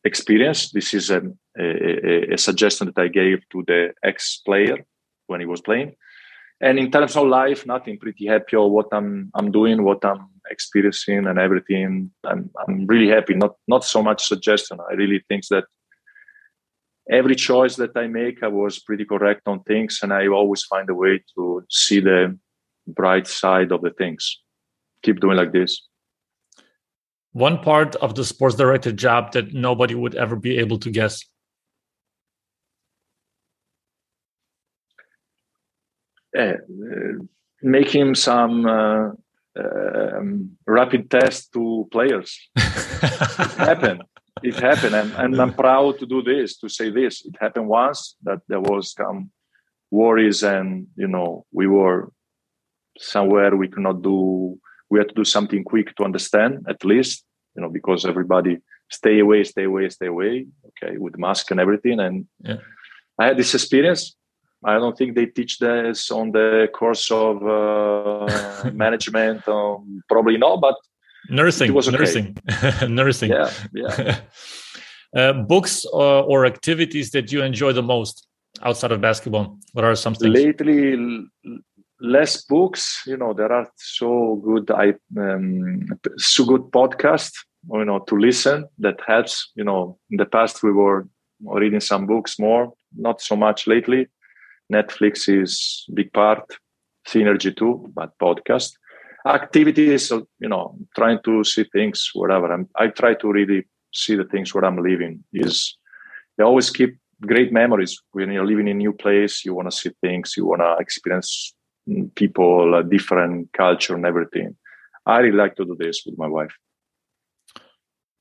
experience. 0.06 0.70
This 0.70 0.94
is 0.94 1.10
a, 1.10 1.20
a, 1.58 2.34
a 2.34 2.38
suggestion 2.38 2.86
that 2.86 2.98
I 2.98 3.08
gave 3.08 3.38
to 3.50 3.64
the 3.66 3.92
ex 4.02 4.40
player 4.46 4.78
when 5.26 5.40
he 5.40 5.46
was 5.46 5.60
playing. 5.60 5.96
And 6.60 6.78
in 6.78 6.90
terms 6.90 7.16
of 7.16 7.26
life, 7.26 7.66
nothing 7.66 7.98
pretty 7.98 8.26
happy 8.26 8.56
or 8.56 8.70
what 8.70 8.86
I'm 8.92 9.30
I'm 9.34 9.50
doing, 9.52 9.82
what 9.82 10.02
I'm 10.04 10.28
experiencing 10.50 11.26
and 11.26 11.38
everything. 11.38 12.10
I'm 12.24 12.50
I'm 12.60 12.86
really 12.86 13.08
happy. 13.08 13.34
Not 13.34 13.56
not 13.68 13.84
so 13.84 14.02
much 14.02 14.24
suggestion. 14.24 14.78
I 14.90 14.94
really 14.94 15.22
think 15.28 15.42
that 15.48 15.64
every 17.10 17.34
choice 17.34 17.76
that 17.76 17.94
I 17.96 18.06
make, 18.06 18.42
I 18.42 18.48
was 18.48 18.78
pretty 18.78 19.04
correct 19.04 19.42
on 19.46 19.62
things, 19.64 20.00
and 20.02 20.12
I 20.12 20.28
always 20.28 20.62
find 20.64 20.88
a 20.88 20.94
way 20.94 21.22
to 21.34 21.62
see 21.68 22.00
the 22.00 22.38
bright 22.86 23.26
side 23.26 23.70
of 23.72 23.82
the 23.82 23.90
things. 23.90 24.40
Keep 25.02 25.20
doing 25.20 25.36
like 25.36 25.52
this 25.52 25.72
one 27.36 27.58
part 27.58 27.94
of 27.96 28.14
the 28.14 28.24
sports 28.24 28.56
director 28.56 28.90
job 28.90 29.32
that 29.32 29.52
nobody 29.52 29.94
would 29.94 30.14
ever 30.14 30.36
be 30.36 30.56
able 30.56 30.78
to 30.78 30.90
guess? 30.90 31.22
Uh, 36.36 36.54
making 37.62 38.14
some 38.14 38.64
uh, 38.64 39.10
um, 39.54 40.56
rapid 40.66 41.10
test 41.10 41.52
to 41.52 41.86
players. 41.92 42.40
it 42.56 42.62
happened. 43.68 44.02
it 44.42 44.54
happened, 44.54 44.94
and, 44.94 45.12
and 45.16 45.38
I'm 45.38 45.52
proud 45.52 45.98
to 45.98 46.06
do 46.06 46.22
this, 46.22 46.56
to 46.60 46.70
say 46.70 46.88
this. 46.88 47.22
It 47.26 47.36
happened 47.38 47.68
once 47.68 48.16
that 48.22 48.40
there 48.48 48.60
was 48.60 48.92
some 48.92 49.30
worries, 49.90 50.42
and 50.42 50.86
you 50.96 51.08
know, 51.08 51.44
we 51.52 51.66
were 51.66 52.10
somewhere 52.96 53.54
we 53.54 53.68
could 53.68 53.82
not 53.82 54.00
do. 54.00 54.58
We 54.88 55.00
had 55.00 55.08
to 55.08 55.14
do 55.14 55.24
something 55.24 55.64
quick 55.64 55.94
to 55.96 56.04
understand, 56.04 56.64
at 56.68 56.82
least, 56.84 57.25
you 57.56 57.62
know, 57.62 57.68
because 57.68 58.04
everybody 58.04 58.58
stay 58.90 59.18
away, 59.20 59.44
stay 59.44 59.64
away, 59.64 59.88
stay 59.88 60.06
away. 60.06 60.46
Okay, 60.68 60.98
with 60.98 61.18
mask 61.18 61.50
and 61.50 61.60
everything, 61.60 62.00
and 62.00 62.26
yeah. 62.40 62.56
I 63.18 63.26
had 63.26 63.36
this 63.36 63.54
experience. 63.54 64.16
I 64.64 64.74
don't 64.74 64.96
think 64.96 65.14
they 65.14 65.26
teach 65.26 65.58
this 65.58 66.10
on 66.10 66.32
the 66.32 66.68
course 66.74 67.10
of 67.10 67.36
uh, 67.46 68.70
management. 68.74 69.46
Um, 69.48 70.02
probably 70.08 70.36
not, 70.38 70.60
but 70.60 70.76
nursing. 71.30 71.68
It 71.68 71.74
was 71.74 71.88
okay. 71.88 71.98
nursing, 71.98 72.36
nursing. 72.88 73.30
Yeah, 73.30 73.50
yeah. 73.72 74.20
uh, 75.16 75.32
books 75.32 75.84
or, 75.86 76.22
or, 76.24 76.46
activities 76.46 77.10
that 77.12 77.32
you 77.32 77.42
enjoy 77.42 77.72
the 77.72 77.82
most 77.82 78.26
outside 78.62 78.92
of 78.92 79.00
basketball. 79.00 79.58
What 79.72 79.84
are 79.84 79.94
some 79.94 80.14
things? 80.14 80.34
Lately, 80.34 80.96
less 82.00 82.44
books. 82.44 83.02
You 83.06 83.16
know, 83.16 83.32
there 83.32 83.52
are 83.52 83.68
so 83.76 84.36
good, 84.44 84.70
I 84.70 84.94
um, 85.18 85.86
so 86.16 86.44
good 86.44 86.62
podcasts. 86.72 87.34
You 87.72 87.84
know, 87.84 88.00
to 88.00 88.16
listen 88.16 88.68
that 88.78 89.00
helps. 89.06 89.50
You 89.54 89.64
know, 89.64 89.98
in 90.10 90.16
the 90.18 90.26
past 90.26 90.62
we 90.62 90.72
were 90.72 91.08
reading 91.40 91.80
some 91.80 92.06
books 92.06 92.38
more, 92.38 92.72
not 92.96 93.20
so 93.20 93.36
much 93.36 93.66
lately. 93.66 94.06
Netflix 94.72 95.28
is 95.28 95.84
big 95.94 96.12
part, 96.12 96.44
Synergy 97.06 97.56
too, 97.56 97.90
but 97.94 98.18
podcast 98.18 98.72
activities. 99.26 100.10
Uh, 100.12 100.20
you 100.38 100.48
know, 100.48 100.76
trying 100.96 101.18
to 101.24 101.44
see 101.44 101.64
things 101.64 102.10
whatever. 102.14 102.52
I'm, 102.52 102.68
I 102.76 102.88
try 102.88 103.14
to 103.14 103.30
really 103.30 103.66
see 103.92 104.14
the 104.14 104.24
things 104.24 104.54
where 104.54 104.64
I'm 104.64 104.82
living. 104.82 105.24
Is 105.32 105.76
I 106.40 106.44
always 106.44 106.70
keep 106.70 106.98
great 107.22 107.52
memories 107.52 108.00
when 108.12 108.30
you're 108.30 108.46
living 108.46 108.68
in 108.68 108.76
a 108.76 108.78
new 108.78 108.92
place. 108.92 109.44
You 109.44 109.54
want 109.54 109.70
to 109.70 109.76
see 109.76 109.90
things. 110.00 110.34
You 110.36 110.46
want 110.46 110.62
to 110.62 110.76
experience 110.78 111.54
mm, 111.88 112.14
people, 112.14 112.74
a 112.74 112.82
different 112.82 113.52
culture, 113.52 113.94
and 113.94 114.06
everything. 114.06 114.56
I 115.06 115.18
really 115.18 115.36
like 115.36 115.56
to 115.56 115.64
do 115.64 115.76
this 115.78 116.02
with 116.04 116.18
my 116.18 116.26
wife. 116.26 116.54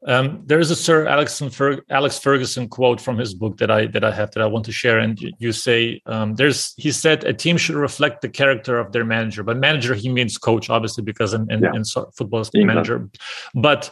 Um, 0.07 0.43
there 0.45 0.59
is 0.59 0.69
a 0.69 0.75
Sir 0.75 1.07
Alex, 1.07 1.41
Fer- 1.51 1.83
Alex 1.89 2.19
Ferguson 2.19 2.69
quote 2.69 3.01
from 3.01 3.17
his 3.17 3.33
book 3.33 3.57
that 3.57 3.71
I 3.71 3.87
that 3.87 4.03
I 4.03 4.11
have 4.11 4.31
that 4.31 4.43
I 4.43 4.45
want 4.45 4.65
to 4.65 4.71
share, 4.71 4.99
and 4.99 5.19
you 5.39 5.51
say 5.51 5.99
um, 6.05 6.35
there's 6.35 6.75
he 6.77 6.91
said 6.91 7.23
a 7.23 7.33
team 7.33 7.57
should 7.57 7.75
reflect 7.75 8.21
the 8.21 8.29
character 8.29 8.77
of 8.77 8.91
their 8.91 9.03
manager, 9.03 9.41
but 9.41 9.57
manager 9.57 9.95
he 9.95 10.09
means 10.09 10.37
coach, 10.37 10.69
obviously, 10.69 11.03
because 11.03 11.33
in, 11.33 11.51
in, 11.51 11.63
yeah. 11.63 11.73
in 11.73 11.83
football 12.15 12.41
is 12.41 12.51
manager. 12.53 13.09
But 13.55 13.89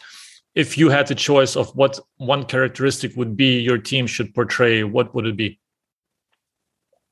if 0.54 0.78
you 0.78 0.90
had 0.90 1.08
the 1.08 1.16
choice 1.16 1.56
of 1.56 1.76
what 1.76 2.00
one 2.18 2.44
characteristic 2.44 3.16
would 3.16 3.36
be 3.36 3.60
your 3.60 3.80
team 3.80 4.06
should 4.06 4.36
portray, 4.36 4.84
what 4.84 5.16
would 5.16 5.26
it 5.26 5.36
be? 5.36 5.60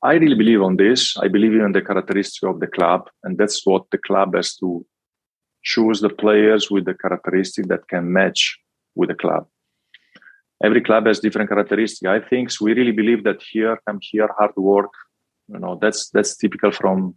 I 0.03 0.13
really 0.13 0.35
believe 0.35 0.61
on 0.61 0.77
this. 0.77 1.17
I 1.17 1.27
believe 1.27 1.53
in 1.53 1.71
the 1.71 1.81
characteristic 1.81 2.47
of 2.47 2.59
the 2.59 2.67
club, 2.67 3.09
and 3.23 3.35
that's 3.35 3.65
what 3.65 3.89
the 3.91 3.97
club 3.97 4.35
has 4.35 4.55
to 4.57 4.85
choose 5.63 6.01
the 6.01 6.09
players 6.09 6.69
with 6.69 6.85
the 6.85 6.93
characteristic 6.93 7.67
that 7.67 7.87
can 7.87 8.11
match 8.11 8.60
with 8.95 9.09
the 9.09 9.15
club. 9.15 9.47
Every 10.63 10.81
club 10.81 11.07
has 11.07 11.19
different 11.19 11.49
characteristics. 11.49 12.07
I 12.07 12.19
think 12.19 12.49
we 12.61 12.73
really 12.73 12.91
believe 12.91 13.23
that 13.23 13.41
here, 13.51 13.79
come 13.87 13.99
here, 14.01 14.29
hard 14.37 14.55
work. 14.55 14.91
You 15.47 15.59
know, 15.59 15.77
that's 15.81 16.09
that's 16.09 16.37
typical 16.37 16.71
from 16.71 17.15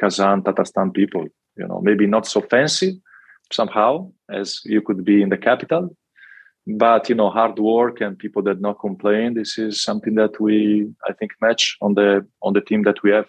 Kazan, 0.00 0.42
Tatarstan 0.42 0.94
people. 0.94 1.24
You 1.56 1.66
know, 1.66 1.80
maybe 1.82 2.06
not 2.06 2.26
so 2.26 2.40
fancy 2.40 3.00
somehow 3.52 4.10
as 4.30 4.60
you 4.64 4.80
could 4.80 5.04
be 5.04 5.22
in 5.22 5.28
the 5.28 5.36
capital, 5.36 5.96
but 6.66 7.08
you 7.08 7.14
know, 7.14 7.30
hard 7.30 7.58
work 7.58 8.00
and 8.00 8.18
people 8.18 8.42
that 8.42 8.60
not 8.60 8.80
complain. 8.80 9.34
This 9.34 9.58
is 9.58 9.82
something 9.82 10.14
that 10.16 10.40
we, 10.40 10.88
I 11.08 11.12
think, 11.12 11.32
match 11.40 11.76
on 11.80 11.94
the 11.94 12.26
on 12.42 12.52
the 12.52 12.60
team 12.60 12.82
that 12.84 13.02
we 13.02 13.10
have 13.10 13.26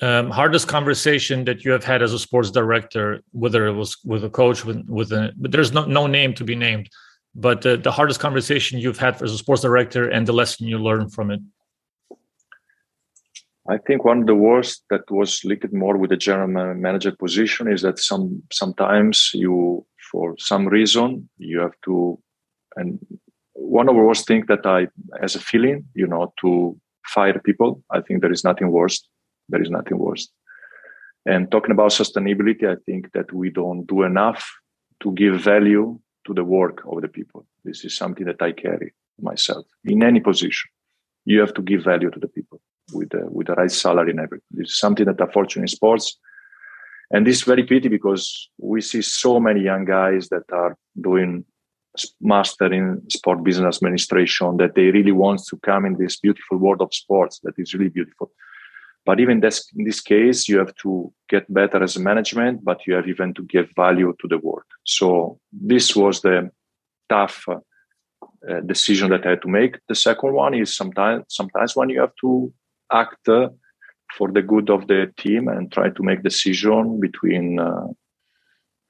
um, 0.00 0.30
hardest 0.30 0.68
conversation 0.68 1.44
that 1.44 1.64
you 1.64 1.72
have 1.72 1.84
had 1.84 2.02
as 2.02 2.12
a 2.12 2.18
sports 2.18 2.50
director, 2.50 3.20
whether 3.32 3.66
it 3.66 3.74
was 3.74 3.98
with 4.04 4.24
a 4.24 4.30
coach, 4.30 4.64
with 4.64 4.84
with 4.88 5.12
a, 5.12 5.32
but 5.36 5.52
there's 5.52 5.72
no 5.72 5.84
no 5.84 6.06
name 6.06 6.32
to 6.34 6.44
be 6.44 6.54
named, 6.54 6.88
but 7.34 7.64
uh, 7.66 7.76
the 7.76 7.92
hardest 7.92 8.20
conversation 8.20 8.78
you've 8.78 8.98
had 8.98 9.20
as 9.22 9.32
a 9.32 9.38
sports 9.38 9.62
director 9.62 10.08
and 10.08 10.26
the 10.26 10.32
lesson 10.32 10.66
you 10.66 10.78
learned 10.78 11.12
from 11.12 11.30
it. 11.30 11.40
I 13.68 13.78
think 13.78 14.04
one 14.04 14.20
of 14.20 14.26
the 14.26 14.34
worst 14.34 14.82
that 14.90 15.08
was 15.10 15.44
linked 15.44 15.72
more 15.72 15.96
with 15.96 16.10
the 16.10 16.16
general 16.16 16.74
manager 16.74 17.12
position 17.12 17.70
is 17.70 17.82
that 17.82 17.98
some 17.98 18.42
sometimes 18.50 19.30
you, 19.34 19.86
for 20.10 20.34
some 20.38 20.66
reason, 20.66 21.28
you 21.38 21.60
have 21.60 21.74
to, 21.84 22.18
and 22.76 22.98
one 23.52 23.88
of 23.88 23.94
the 23.94 24.02
worst 24.02 24.26
things 24.26 24.46
that 24.48 24.66
I, 24.66 24.88
as 25.22 25.36
a 25.36 25.38
feeling, 25.38 25.84
you 25.94 26.08
know, 26.08 26.32
to 26.40 26.76
fire 27.06 27.38
people. 27.38 27.84
I 27.90 28.00
think 28.00 28.20
there 28.20 28.32
is 28.32 28.42
nothing 28.42 28.70
worse 28.70 29.06
there 29.48 29.62
is 29.62 29.70
nothing 29.70 29.98
worse. 29.98 30.28
And 31.24 31.50
talking 31.50 31.70
about 31.70 31.92
sustainability, 31.92 32.68
I 32.68 32.76
think 32.84 33.12
that 33.12 33.32
we 33.32 33.50
don't 33.50 33.86
do 33.86 34.02
enough 34.02 34.50
to 35.02 35.12
give 35.12 35.40
value 35.40 35.98
to 36.26 36.34
the 36.34 36.44
work 36.44 36.82
of 36.90 37.02
the 37.02 37.08
people. 37.08 37.46
This 37.64 37.84
is 37.84 37.96
something 37.96 38.26
that 38.26 38.42
I 38.42 38.52
carry 38.52 38.92
myself 39.20 39.66
in 39.84 40.02
any 40.02 40.20
position. 40.20 40.70
You 41.24 41.40
have 41.40 41.54
to 41.54 41.62
give 41.62 41.84
value 41.84 42.10
to 42.10 42.18
the 42.18 42.28
people 42.28 42.60
with 42.92 43.10
the, 43.10 43.26
with 43.30 43.46
the 43.46 43.54
right 43.54 43.70
salary 43.70 44.10
and 44.10 44.20
everything. 44.20 44.46
This 44.50 44.70
is 44.70 44.78
something 44.78 45.06
that 45.06 45.20
unfortunately 45.20 45.62
in 45.62 45.68
sports, 45.68 46.18
and 47.10 47.26
this 47.26 47.36
is 47.36 47.42
very 47.42 47.64
pity 47.64 47.88
because 47.88 48.48
we 48.58 48.80
see 48.80 49.02
so 49.02 49.38
many 49.38 49.60
young 49.60 49.84
guys 49.84 50.28
that 50.30 50.44
are 50.50 50.76
doing 51.00 51.44
master 52.20 52.72
in 52.72 53.02
sport 53.10 53.44
business 53.44 53.76
administration 53.76 54.56
that 54.56 54.74
they 54.74 54.90
really 54.90 55.12
want 55.12 55.42
to 55.46 55.58
come 55.58 55.84
in 55.84 55.98
this 55.98 56.18
beautiful 56.18 56.56
world 56.56 56.80
of 56.80 56.92
sports 56.94 57.38
that 57.40 57.52
is 57.58 57.74
really 57.74 57.90
beautiful 57.90 58.32
but 59.04 59.18
even 59.20 59.40
this, 59.40 59.68
in 59.76 59.84
this 59.84 60.00
case, 60.00 60.48
you 60.48 60.58
have 60.58 60.74
to 60.76 61.12
get 61.28 61.52
better 61.52 61.82
as 61.82 61.96
a 61.96 62.00
management, 62.00 62.64
but 62.64 62.86
you 62.86 62.94
have 62.94 63.08
even 63.08 63.34
to 63.34 63.42
give 63.42 63.68
value 63.74 64.14
to 64.20 64.28
the 64.28 64.38
work. 64.38 64.66
So 64.84 65.40
this 65.50 65.96
was 65.96 66.20
the 66.20 66.50
tough 67.08 67.44
uh, 67.48 68.60
decision 68.60 69.10
that 69.10 69.26
I 69.26 69.30
had 69.30 69.42
to 69.42 69.48
make. 69.48 69.78
The 69.88 69.94
second 69.94 70.34
one 70.34 70.54
is 70.54 70.76
sometimes 70.76 71.24
sometimes 71.28 71.74
when 71.74 71.88
you 71.88 72.00
have 72.00 72.14
to 72.20 72.52
act 72.92 73.28
uh, 73.28 73.48
for 74.16 74.30
the 74.30 74.42
good 74.42 74.70
of 74.70 74.86
the 74.86 75.12
team 75.16 75.48
and 75.48 75.72
try 75.72 75.90
to 75.90 76.02
make 76.02 76.22
decision 76.22 77.00
between 77.00 77.58
uh, 77.58 77.86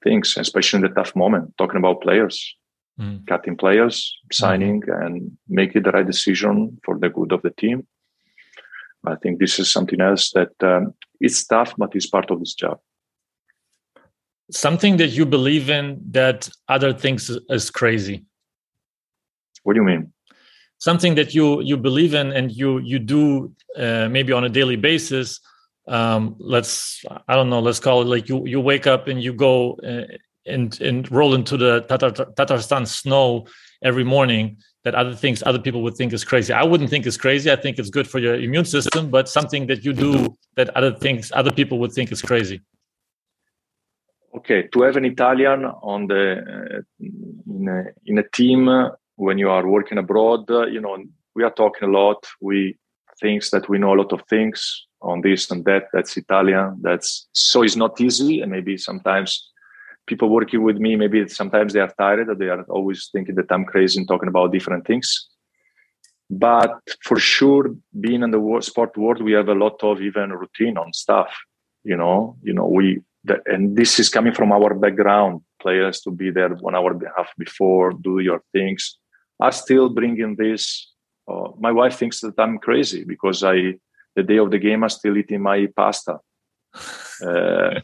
things, 0.03 0.35
especially 0.37 0.77
in 0.77 0.83
the 0.83 0.89
tough 0.89 1.15
moment. 1.15 1.53
Talking 1.57 1.77
about 1.77 2.01
players, 2.01 2.55
mm. 2.99 3.25
cutting 3.25 3.57
players, 3.57 4.15
signing, 4.31 4.81
mm. 4.81 5.05
and 5.05 5.31
making 5.47 5.83
the 5.83 5.91
right 5.91 6.05
decision 6.05 6.77
for 6.83 6.99
the 6.99 7.09
good 7.09 7.31
of 7.31 7.41
the 7.41 7.51
team 7.51 7.87
I 9.05 9.15
think 9.15 9.39
this 9.39 9.59
is 9.59 9.69
something 9.69 10.01
else 10.01 10.31
that 10.31 10.51
um, 10.61 10.93
it's 11.19 11.45
tough, 11.45 11.73
but 11.77 11.95
it's 11.95 12.07
part 12.07 12.31
of 12.31 12.39
this 12.39 12.53
job. 12.53 12.79
Something 14.51 14.97
that 14.97 15.09
you 15.09 15.25
believe 15.25 15.69
in 15.69 16.01
that 16.11 16.49
other 16.69 16.93
things 16.93 17.29
is 17.49 17.69
crazy. 17.69 18.25
What 19.63 19.73
do 19.73 19.79
you 19.79 19.85
mean? 19.85 20.13
Something 20.77 21.15
that 21.15 21.33
you 21.33 21.61
you 21.61 21.77
believe 21.77 22.13
in 22.13 22.31
and 22.33 22.51
you 22.51 22.79
you 22.79 22.99
do 22.99 23.53
uh, 23.77 24.09
maybe 24.09 24.33
on 24.33 24.43
a 24.43 24.49
daily 24.49 24.75
basis. 24.75 25.39
Um, 25.87 26.35
let's 26.39 27.03
I 27.27 27.35
don't 27.35 27.49
know. 27.49 27.59
Let's 27.59 27.79
call 27.79 28.01
it 28.01 28.05
like 28.05 28.27
you 28.27 28.45
you 28.45 28.59
wake 28.59 28.85
up 28.85 29.07
and 29.07 29.23
you 29.23 29.33
go 29.33 29.73
uh, 29.75 30.17
and 30.45 30.79
and 30.81 31.09
roll 31.09 31.35
into 31.35 31.55
the 31.55 31.81
Tatar, 31.81 32.11
Tatarstan 32.11 32.85
snow 32.85 33.47
every 33.81 34.03
morning 34.03 34.57
that 34.83 34.95
other 34.95 35.15
things 35.15 35.41
other 35.45 35.59
people 35.59 35.81
would 35.81 35.95
think 35.95 36.13
is 36.13 36.23
crazy. 36.23 36.53
I 36.53 36.63
wouldn't 36.63 36.89
think 36.89 37.05
is 37.05 37.17
crazy. 37.17 37.51
I 37.51 37.55
think 37.55 37.79
it's 37.79 37.89
good 37.89 38.07
for 38.07 38.19
your 38.19 38.35
immune 38.35 38.65
system, 38.65 39.09
but 39.09 39.29
something 39.29 39.67
that 39.67 39.83
you 39.85 39.93
do 39.93 40.35
that 40.55 40.69
other 40.75 40.91
things 40.91 41.31
other 41.33 41.51
people 41.51 41.79
would 41.79 41.93
think 41.93 42.11
is 42.11 42.21
crazy. 42.21 42.61
Okay, 44.35 44.67
to 44.73 44.81
have 44.81 44.97
an 44.97 45.05
Italian 45.05 45.65
on 45.65 46.07
the 46.07 46.23
uh, 46.37 46.81
in, 46.99 47.67
a, 47.67 47.85
in 48.05 48.17
a 48.17 48.27
team 48.29 48.67
uh, 48.67 48.89
when 49.15 49.37
you 49.37 49.49
are 49.49 49.67
working 49.67 49.99
abroad, 49.99 50.49
uh, 50.49 50.65
you 50.65 50.81
know, 50.81 50.97
we 51.35 51.43
are 51.43 51.51
talking 51.51 51.87
a 51.87 51.91
lot. 51.91 52.25
We 52.41 52.77
thinks 53.21 53.51
that 53.51 53.69
we 53.69 53.77
know 53.77 53.93
a 53.93 53.99
lot 54.01 54.11
of 54.11 54.23
things 54.27 54.85
on 55.01 55.21
this 55.21 55.51
and 55.51 55.63
that. 55.65 55.83
That's 55.93 56.17
Italian. 56.17 56.79
That's 56.81 57.27
so 57.33 57.61
it's 57.61 57.75
not 57.75 58.01
easy, 58.01 58.41
and 58.41 58.51
maybe 58.51 58.75
sometimes 58.77 59.52
people 60.07 60.29
working 60.29 60.63
with 60.63 60.77
me 60.77 60.95
maybe 60.95 61.27
sometimes 61.27 61.73
they 61.73 61.79
are 61.79 61.93
tired 61.97 62.27
that 62.27 62.39
they 62.39 62.49
are 62.49 62.63
always 62.63 63.09
thinking 63.11 63.35
that 63.35 63.51
i'm 63.51 63.65
crazy 63.65 63.99
and 63.99 64.07
talking 64.07 64.29
about 64.29 64.51
different 64.51 64.85
things. 64.85 65.29
But 66.29 66.79
for 67.03 67.19
sure 67.19 67.75
being 67.99 68.23
in 68.23 68.31
the 68.31 68.41
sport 68.61 68.97
world 68.97 69.21
we 69.21 69.33
have 69.33 69.49
a 69.49 69.59
lot 69.65 69.83
of 69.83 70.01
even 70.01 70.31
routine 70.31 70.77
on 70.77 70.91
stuff 70.93 71.31
you 71.83 71.97
know 71.97 72.37
you 72.41 72.53
know 72.53 72.67
we 72.67 73.01
the, 73.25 73.41
and 73.45 73.75
this 73.77 73.99
is 73.99 74.09
coming 74.09 74.33
from 74.33 74.51
our 74.51 74.73
background. 74.73 75.41
Players 75.61 76.01
to 76.01 76.11
be 76.11 76.29
there 76.29 76.49
one 76.49 76.75
hour 76.75 76.91
and 76.91 77.03
a 77.03 77.11
half 77.15 77.29
before 77.37 77.93
do 77.93 78.19
your 78.19 78.41
things 78.51 78.97
i 79.39 79.49
still 79.49 79.89
bringing 79.89 80.35
this 80.35 80.91
uh, 81.31 81.49
my 81.57 81.71
wife 81.71 81.95
thinks 81.97 82.19
that 82.21 82.37
i'm 82.37 82.57
crazy 82.57 83.03
because 83.03 83.43
i 83.43 83.73
the 84.15 84.23
day 84.23 84.37
of 84.37 84.51
the 84.51 84.57
game 84.57 84.83
i'm 84.83 84.89
still 84.89 85.17
eating 85.17 85.41
my 85.41 85.67
pasta. 85.75 86.17
Uh, 87.23 87.79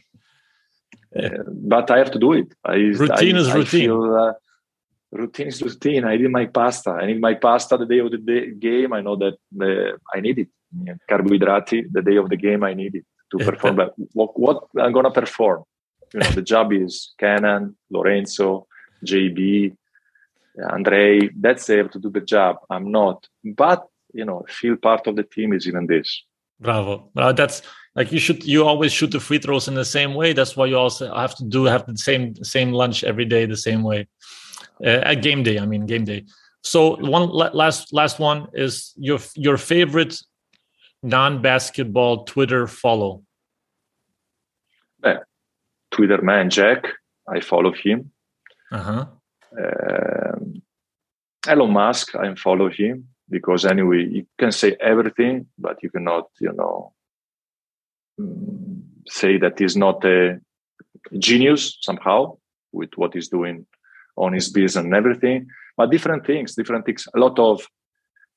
but 1.12 1.90
I 1.90 1.98
have 1.98 2.10
to 2.12 2.18
do 2.18 2.32
it. 2.34 2.54
I, 2.64 2.74
routine 2.74 3.36
I, 3.36 3.40
is 3.40 3.52
routine. 3.52 3.80
Feel, 3.80 4.14
uh, 4.14 4.32
routine 5.10 5.48
is 5.48 5.62
routine. 5.62 6.04
I 6.04 6.16
need 6.16 6.30
my 6.30 6.46
pasta. 6.46 6.90
I 6.90 7.06
need 7.06 7.20
my 7.20 7.34
pasta 7.34 7.76
the 7.76 7.86
day 7.86 7.98
of 7.98 8.10
the 8.10 8.18
day, 8.18 8.50
game. 8.52 8.92
I 8.92 9.00
know 9.00 9.16
that 9.16 9.36
the, 9.52 9.98
I 10.14 10.20
need 10.20 10.38
it. 10.38 10.48
Carbohydrate, 11.08 11.92
the 11.92 12.02
day 12.02 12.16
of 12.16 12.28
the 12.28 12.36
game, 12.36 12.62
I 12.62 12.74
need 12.74 12.94
it 12.94 13.04
to 13.32 13.38
perform. 13.50 13.76
but 13.76 13.94
what, 14.12 14.38
what 14.38 14.64
I'm 14.78 14.92
gonna 14.92 15.10
perform? 15.10 15.64
You 16.14 16.20
know, 16.20 16.30
the 16.30 16.42
job 16.42 16.72
is 16.72 17.12
Canaan, 17.18 17.76
Lorenzo, 17.90 18.66
JB, 19.04 19.76
Andre. 20.70 21.28
That's 21.36 21.66
there 21.66 21.88
to 21.88 21.98
do 21.98 22.10
the 22.10 22.20
job. 22.20 22.56
I'm 22.68 22.90
not, 22.90 23.26
but 23.44 23.86
you 24.12 24.24
know, 24.24 24.44
feel 24.48 24.76
part 24.76 25.06
of 25.06 25.16
the 25.16 25.22
team 25.24 25.52
is 25.52 25.66
even 25.66 25.86
this. 25.86 26.24
Bravo. 26.60 27.10
Well, 27.14 27.32
that's 27.32 27.62
like 27.94 28.12
you 28.12 28.18
should. 28.18 28.44
You 28.44 28.66
always 28.66 28.92
shoot 28.92 29.10
the 29.10 29.20
free 29.20 29.38
throws 29.38 29.66
in 29.66 29.74
the 29.74 29.84
same 29.84 30.14
way. 30.14 30.32
That's 30.32 30.56
why 30.56 30.66
you 30.66 30.76
also 30.76 31.12
have 31.14 31.34
to 31.36 31.44
do 31.44 31.64
have 31.64 31.86
the 31.86 31.96
same 31.96 32.34
same 32.44 32.72
lunch 32.72 33.02
every 33.02 33.24
day 33.24 33.46
the 33.46 33.56
same 33.56 33.82
way 33.82 34.06
uh, 34.84 35.00
at 35.10 35.22
game 35.22 35.42
day. 35.42 35.58
I 35.58 35.66
mean 35.66 35.86
game 35.86 36.04
day. 36.04 36.24
So 36.62 36.96
one 36.96 37.30
last 37.30 37.92
last 37.92 38.18
one 38.18 38.48
is 38.52 38.92
your 38.96 39.18
your 39.34 39.56
favorite 39.56 40.20
non-basketball 41.02 42.24
Twitter 42.24 42.66
follow. 42.66 43.22
Yeah. 45.02 45.20
Twitter 45.90 46.20
man 46.22 46.50
Jack. 46.50 46.84
I 47.28 47.40
follow 47.40 47.72
him. 47.72 48.12
Uh-huh. 48.70 49.06
Um, 49.58 50.62
Elon 51.46 51.72
Musk. 51.72 52.14
I 52.14 52.34
follow 52.34 52.68
him 52.68 53.09
because 53.30 53.64
anyway 53.64 54.04
you 54.04 54.26
can 54.38 54.52
say 54.52 54.76
everything, 54.80 55.46
but 55.58 55.82
you 55.82 55.90
cannot 55.90 56.26
you 56.40 56.52
know 56.52 56.92
mm, 58.20 58.82
say 59.06 59.38
that 59.38 59.58
he's 59.58 59.76
not 59.76 60.04
a 60.04 60.40
genius 61.18 61.78
somehow 61.80 62.36
with 62.72 62.90
what 62.96 63.14
he's 63.14 63.28
doing 63.28 63.66
on 64.16 64.32
his 64.32 64.48
business 64.48 64.84
and 64.84 64.94
everything 64.94 65.46
but 65.76 65.90
different 65.90 66.26
things 66.26 66.54
different 66.54 66.84
things 66.84 67.06
a 67.14 67.18
lot 67.18 67.38
of 67.38 67.66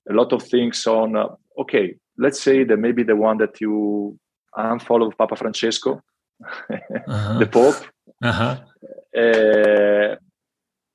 a 0.10 0.14
lot 0.14 0.32
of 0.34 0.42
things 0.44 0.86
on 0.88 1.16
uh, 1.16 1.28
okay 1.58 1.96
let's 2.18 2.42
say 2.42 2.64
that 2.64 2.78
maybe 2.78 3.04
the 3.04 3.16
one 3.16 3.38
that 3.38 3.60
you 3.60 4.18
unfollow 4.56 5.12
papa 5.18 5.36
francesco 5.36 6.02
uh-huh. 6.72 7.40
the 7.40 7.46
pope 7.46 7.82
uh-huh. 8.22 8.58
uh, 9.18 10.16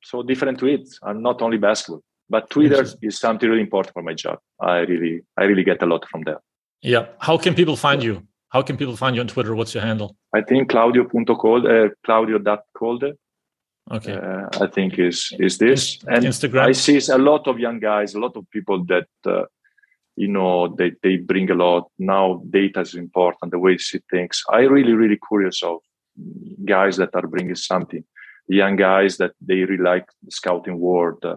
so 0.03 0.23
different 0.23 0.59
tweets 0.59 0.99
and 1.03 1.23
not 1.23 1.43
only 1.43 1.59
basketball 1.59 2.03
but 2.31 2.51
twitter 2.51 2.85
is 3.03 3.19
something 3.19 3.49
really 3.49 3.63
important 3.63 3.93
for 3.93 4.03
my 4.03 4.15
job. 4.15 4.39
I 4.61 4.79
really 4.79 5.23
i 5.37 5.45
really 5.45 5.65
get 5.65 5.83
a 5.83 5.87
lot 5.87 6.09
from 6.09 6.23
there. 6.23 6.41
Yeah. 6.83 7.07
How 7.19 7.37
can 7.39 7.55
people 7.55 7.77
find 7.77 8.03
you? 8.03 8.23
How 8.51 8.63
can 8.63 8.77
people 8.77 8.97
find 8.97 9.15
you 9.17 9.23
on 9.23 9.29
twitter? 9.29 9.55
What's 9.55 9.75
your 9.75 9.83
handle? 9.83 10.17
I 10.35 10.43
think 10.43 10.71
claudio.colde 10.71 11.67
uh, 11.67 11.89
claudio.colde 12.05 13.15
okay. 13.91 14.15
uh, 14.15 14.65
i 14.65 14.67
think 14.67 14.99
is 14.99 15.33
is 15.39 15.59
this. 15.59 15.99
And 16.07 16.25
instagram. 16.25 16.67
I 16.67 16.73
see 16.73 16.99
a 17.13 17.19
lot 17.19 17.47
of 17.47 17.59
young 17.59 17.79
guys 17.81 18.15
a 18.15 18.21
lot 18.21 18.37
of 18.37 18.45
people 18.51 18.85
that 18.87 19.09
uh, 19.27 19.45
you 20.17 20.29
know 20.29 20.75
they, 20.79 20.93
they 21.03 21.17
bring 21.17 21.51
a 21.51 21.55
lot. 21.55 21.85
Now 21.99 22.43
data 22.51 22.81
is 22.81 22.95
important 22.95 23.53
the 23.53 23.59
way 23.59 23.77
she 23.79 24.01
thinks. 24.11 24.45
i 24.51 24.61
really 24.61 24.95
really 24.95 25.19
curious 25.29 25.63
of 25.63 25.79
guys 26.65 26.97
that 26.97 27.11
are 27.15 27.27
bringing 27.27 27.55
something. 27.55 28.05
Young 28.49 28.77
guys 28.77 29.19
that 29.19 29.33
they 29.41 29.65
really 29.65 29.83
like 29.83 30.07
the 30.23 30.31
scouting 30.31 30.79
world 30.79 31.25
uh, 31.25 31.37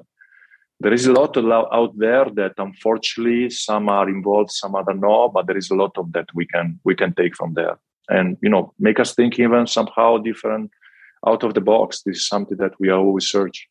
there 0.84 0.94
is 0.94 1.06
a 1.06 1.14
lot 1.14 1.38
out 1.80 1.94
there 1.98 2.26
that 2.40 2.54
unfortunately 2.58 3.50
some 3.50 3.90
are 3.90 4.10
involved 4.10 4.52
some 4.52 4.76
other 4.76 4.94
no 4.94 5.30
but 5.30 5.48
there 5.48 5.58
is 5.58 5.70
a 5.72 5.76
lot 5.76 5.94
of 5.98 6.12
that 6.12 6.28
we 6.34 6.46
can 6.46 6.80
we 6.84 6.96
can 6.96 7.14
take 7.14 7.36
from 7.36 7.54
there 7.54 7.78
and 8.10 8.38
you 8.44 8.50
know 8.50 8.74
make 8.80 9.00
us 9.00 9.14
think 9.16 9.40
even 9.40 9.66
somehow 9.68 10.18
different 10.18 10.72
out 11.28 11.44
of 11.44 11.54
the 11.54 11.62
box. 11.62 12.02
This 12.04 12.18
is 12.18 12.28
something 12.28 12.58
that 12.58 12.74
we 12.80 12.90
are 12.90 13.00
always 13.00 13.28
search. 13.30 13.68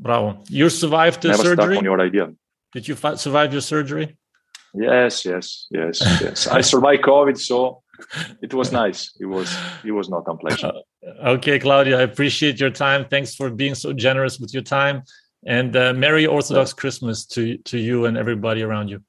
Bravo! 0.00 0.42
You 0.48 0.68
survived 0.68 1.22
the 1.22 1.28
Never 1.28 1.42
surgery. 1.42 1.74
Stuck 1.74 1.78
on 1.78 1.84
your 1.84 2.00
idea. 2.00 2.32
Did 2.72 2.88
you 2.88 2.94
survive 2.94 3.52
your 3.52 3.62
surgery? 3.62 4.16
Yes, 4.74 5.24
yes, 5.24 5.66
yes, 5.70 6.00
yes. 6.20 6.46
I 6.46 6.60
survived 6.60 7.02
COVID, 7.02 7.38
so 7.38 7.82
it 8.42 8.52
was 8.52 8.70
nice. 8.70 9.16
It 9.18 9.24
was 9.24 9.56
it 9.84 9.92
was 9.92 10.08
not 10.08 10.24
unpleasant. 10.26 10.74
Okay, 11.24 11.58
Claudio, 11.58 11.96
I 11.96 12.02
appreciate 12.02 12.60
your 12.60 12.70
time. 12.70 13.06
Thanks 13.08 13.34
for 13.34 13.50
being 13.50 13.74
so 13.74 13.92
generous 13.92 14.38
with 14.38 14.52
your 14.52 14.64
time, 14.64 15.04
and 15.46 15.76
uh, 15.76 15.92
Merry 15.94 16.26
Orthodox. 16.26 16.72
Christmas 16.72 17.26
to 17.26 17.58
to 17.58 17.78
you 17.78 18.06
and 18.06 18.16
everybody 18.16 18.62
around 18.62 18.88
you. 18.88 19.02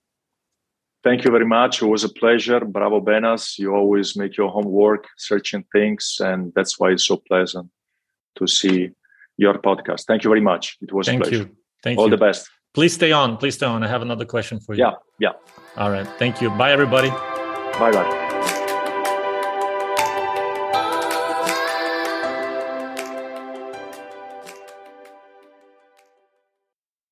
Thank 1.01 1.23
you 1.23 1.31
very 1.31 1.45
much. 1.45 1.81
It 1.81 1.85
was 1.85 2.03
a 2.03 2.10
pleasure. 2.10 2.60
Bravo, 2.65 2.99
Benas. 2.99 3.57
You 3.57 3.73
always 3.73 4.18
make 4.18 4.35
your 4.35 4.49
homework, 4.49 5.07
searching 5.18 5.64
things, 5.72 6.18
and 6.19 6.51
that's 6.56 6.77
why 6.80 6.91
it's 6.91 7.06
so 7.06 7.18
pleasant 7.18 7.69
to 8.38 8.47
see 8.47 8.89
your 9.38 9.53
podcast. 9.53 10.06
Thank 10.06 10.23
you 10.23 10.30
very 10.30 10.41
much. 10.41 10.77
It 10.81 10.91
was 10.91 11.07
Thank 11.07 11.22
a 11.22 11.30
pleasure. 11.30 11.43
you. 11.43 11.56
Thank 11.84 11.97
All 11.99 12.07
you. 12.07 12.11
All 12.14 12.18
the 12.18 12.26
best. 12.26 12.49
Please 12.73 12.93
stay 12.93 13.11
on. 13.11 13.38
Please 13.38 13.56
stay 13.56 13.65
on. 13.65 13.84
I 13.84 13.88
have 13.88 14.01
another 14.01 14.26
question 14.26 14.60
for 14.60 14.76
you. 14.76 14.84
Yeah, 14.84 14.93
yeah. 15.19 15.34
All 15.77 15.89
right. 15.89 16.07
Thank 16.19 16.41
you. 16.41 16.49
Bye, 16.51 16.72
everybody. 16.72 17.10
Bye, 17.10 17.91
bye. 17.91 18.28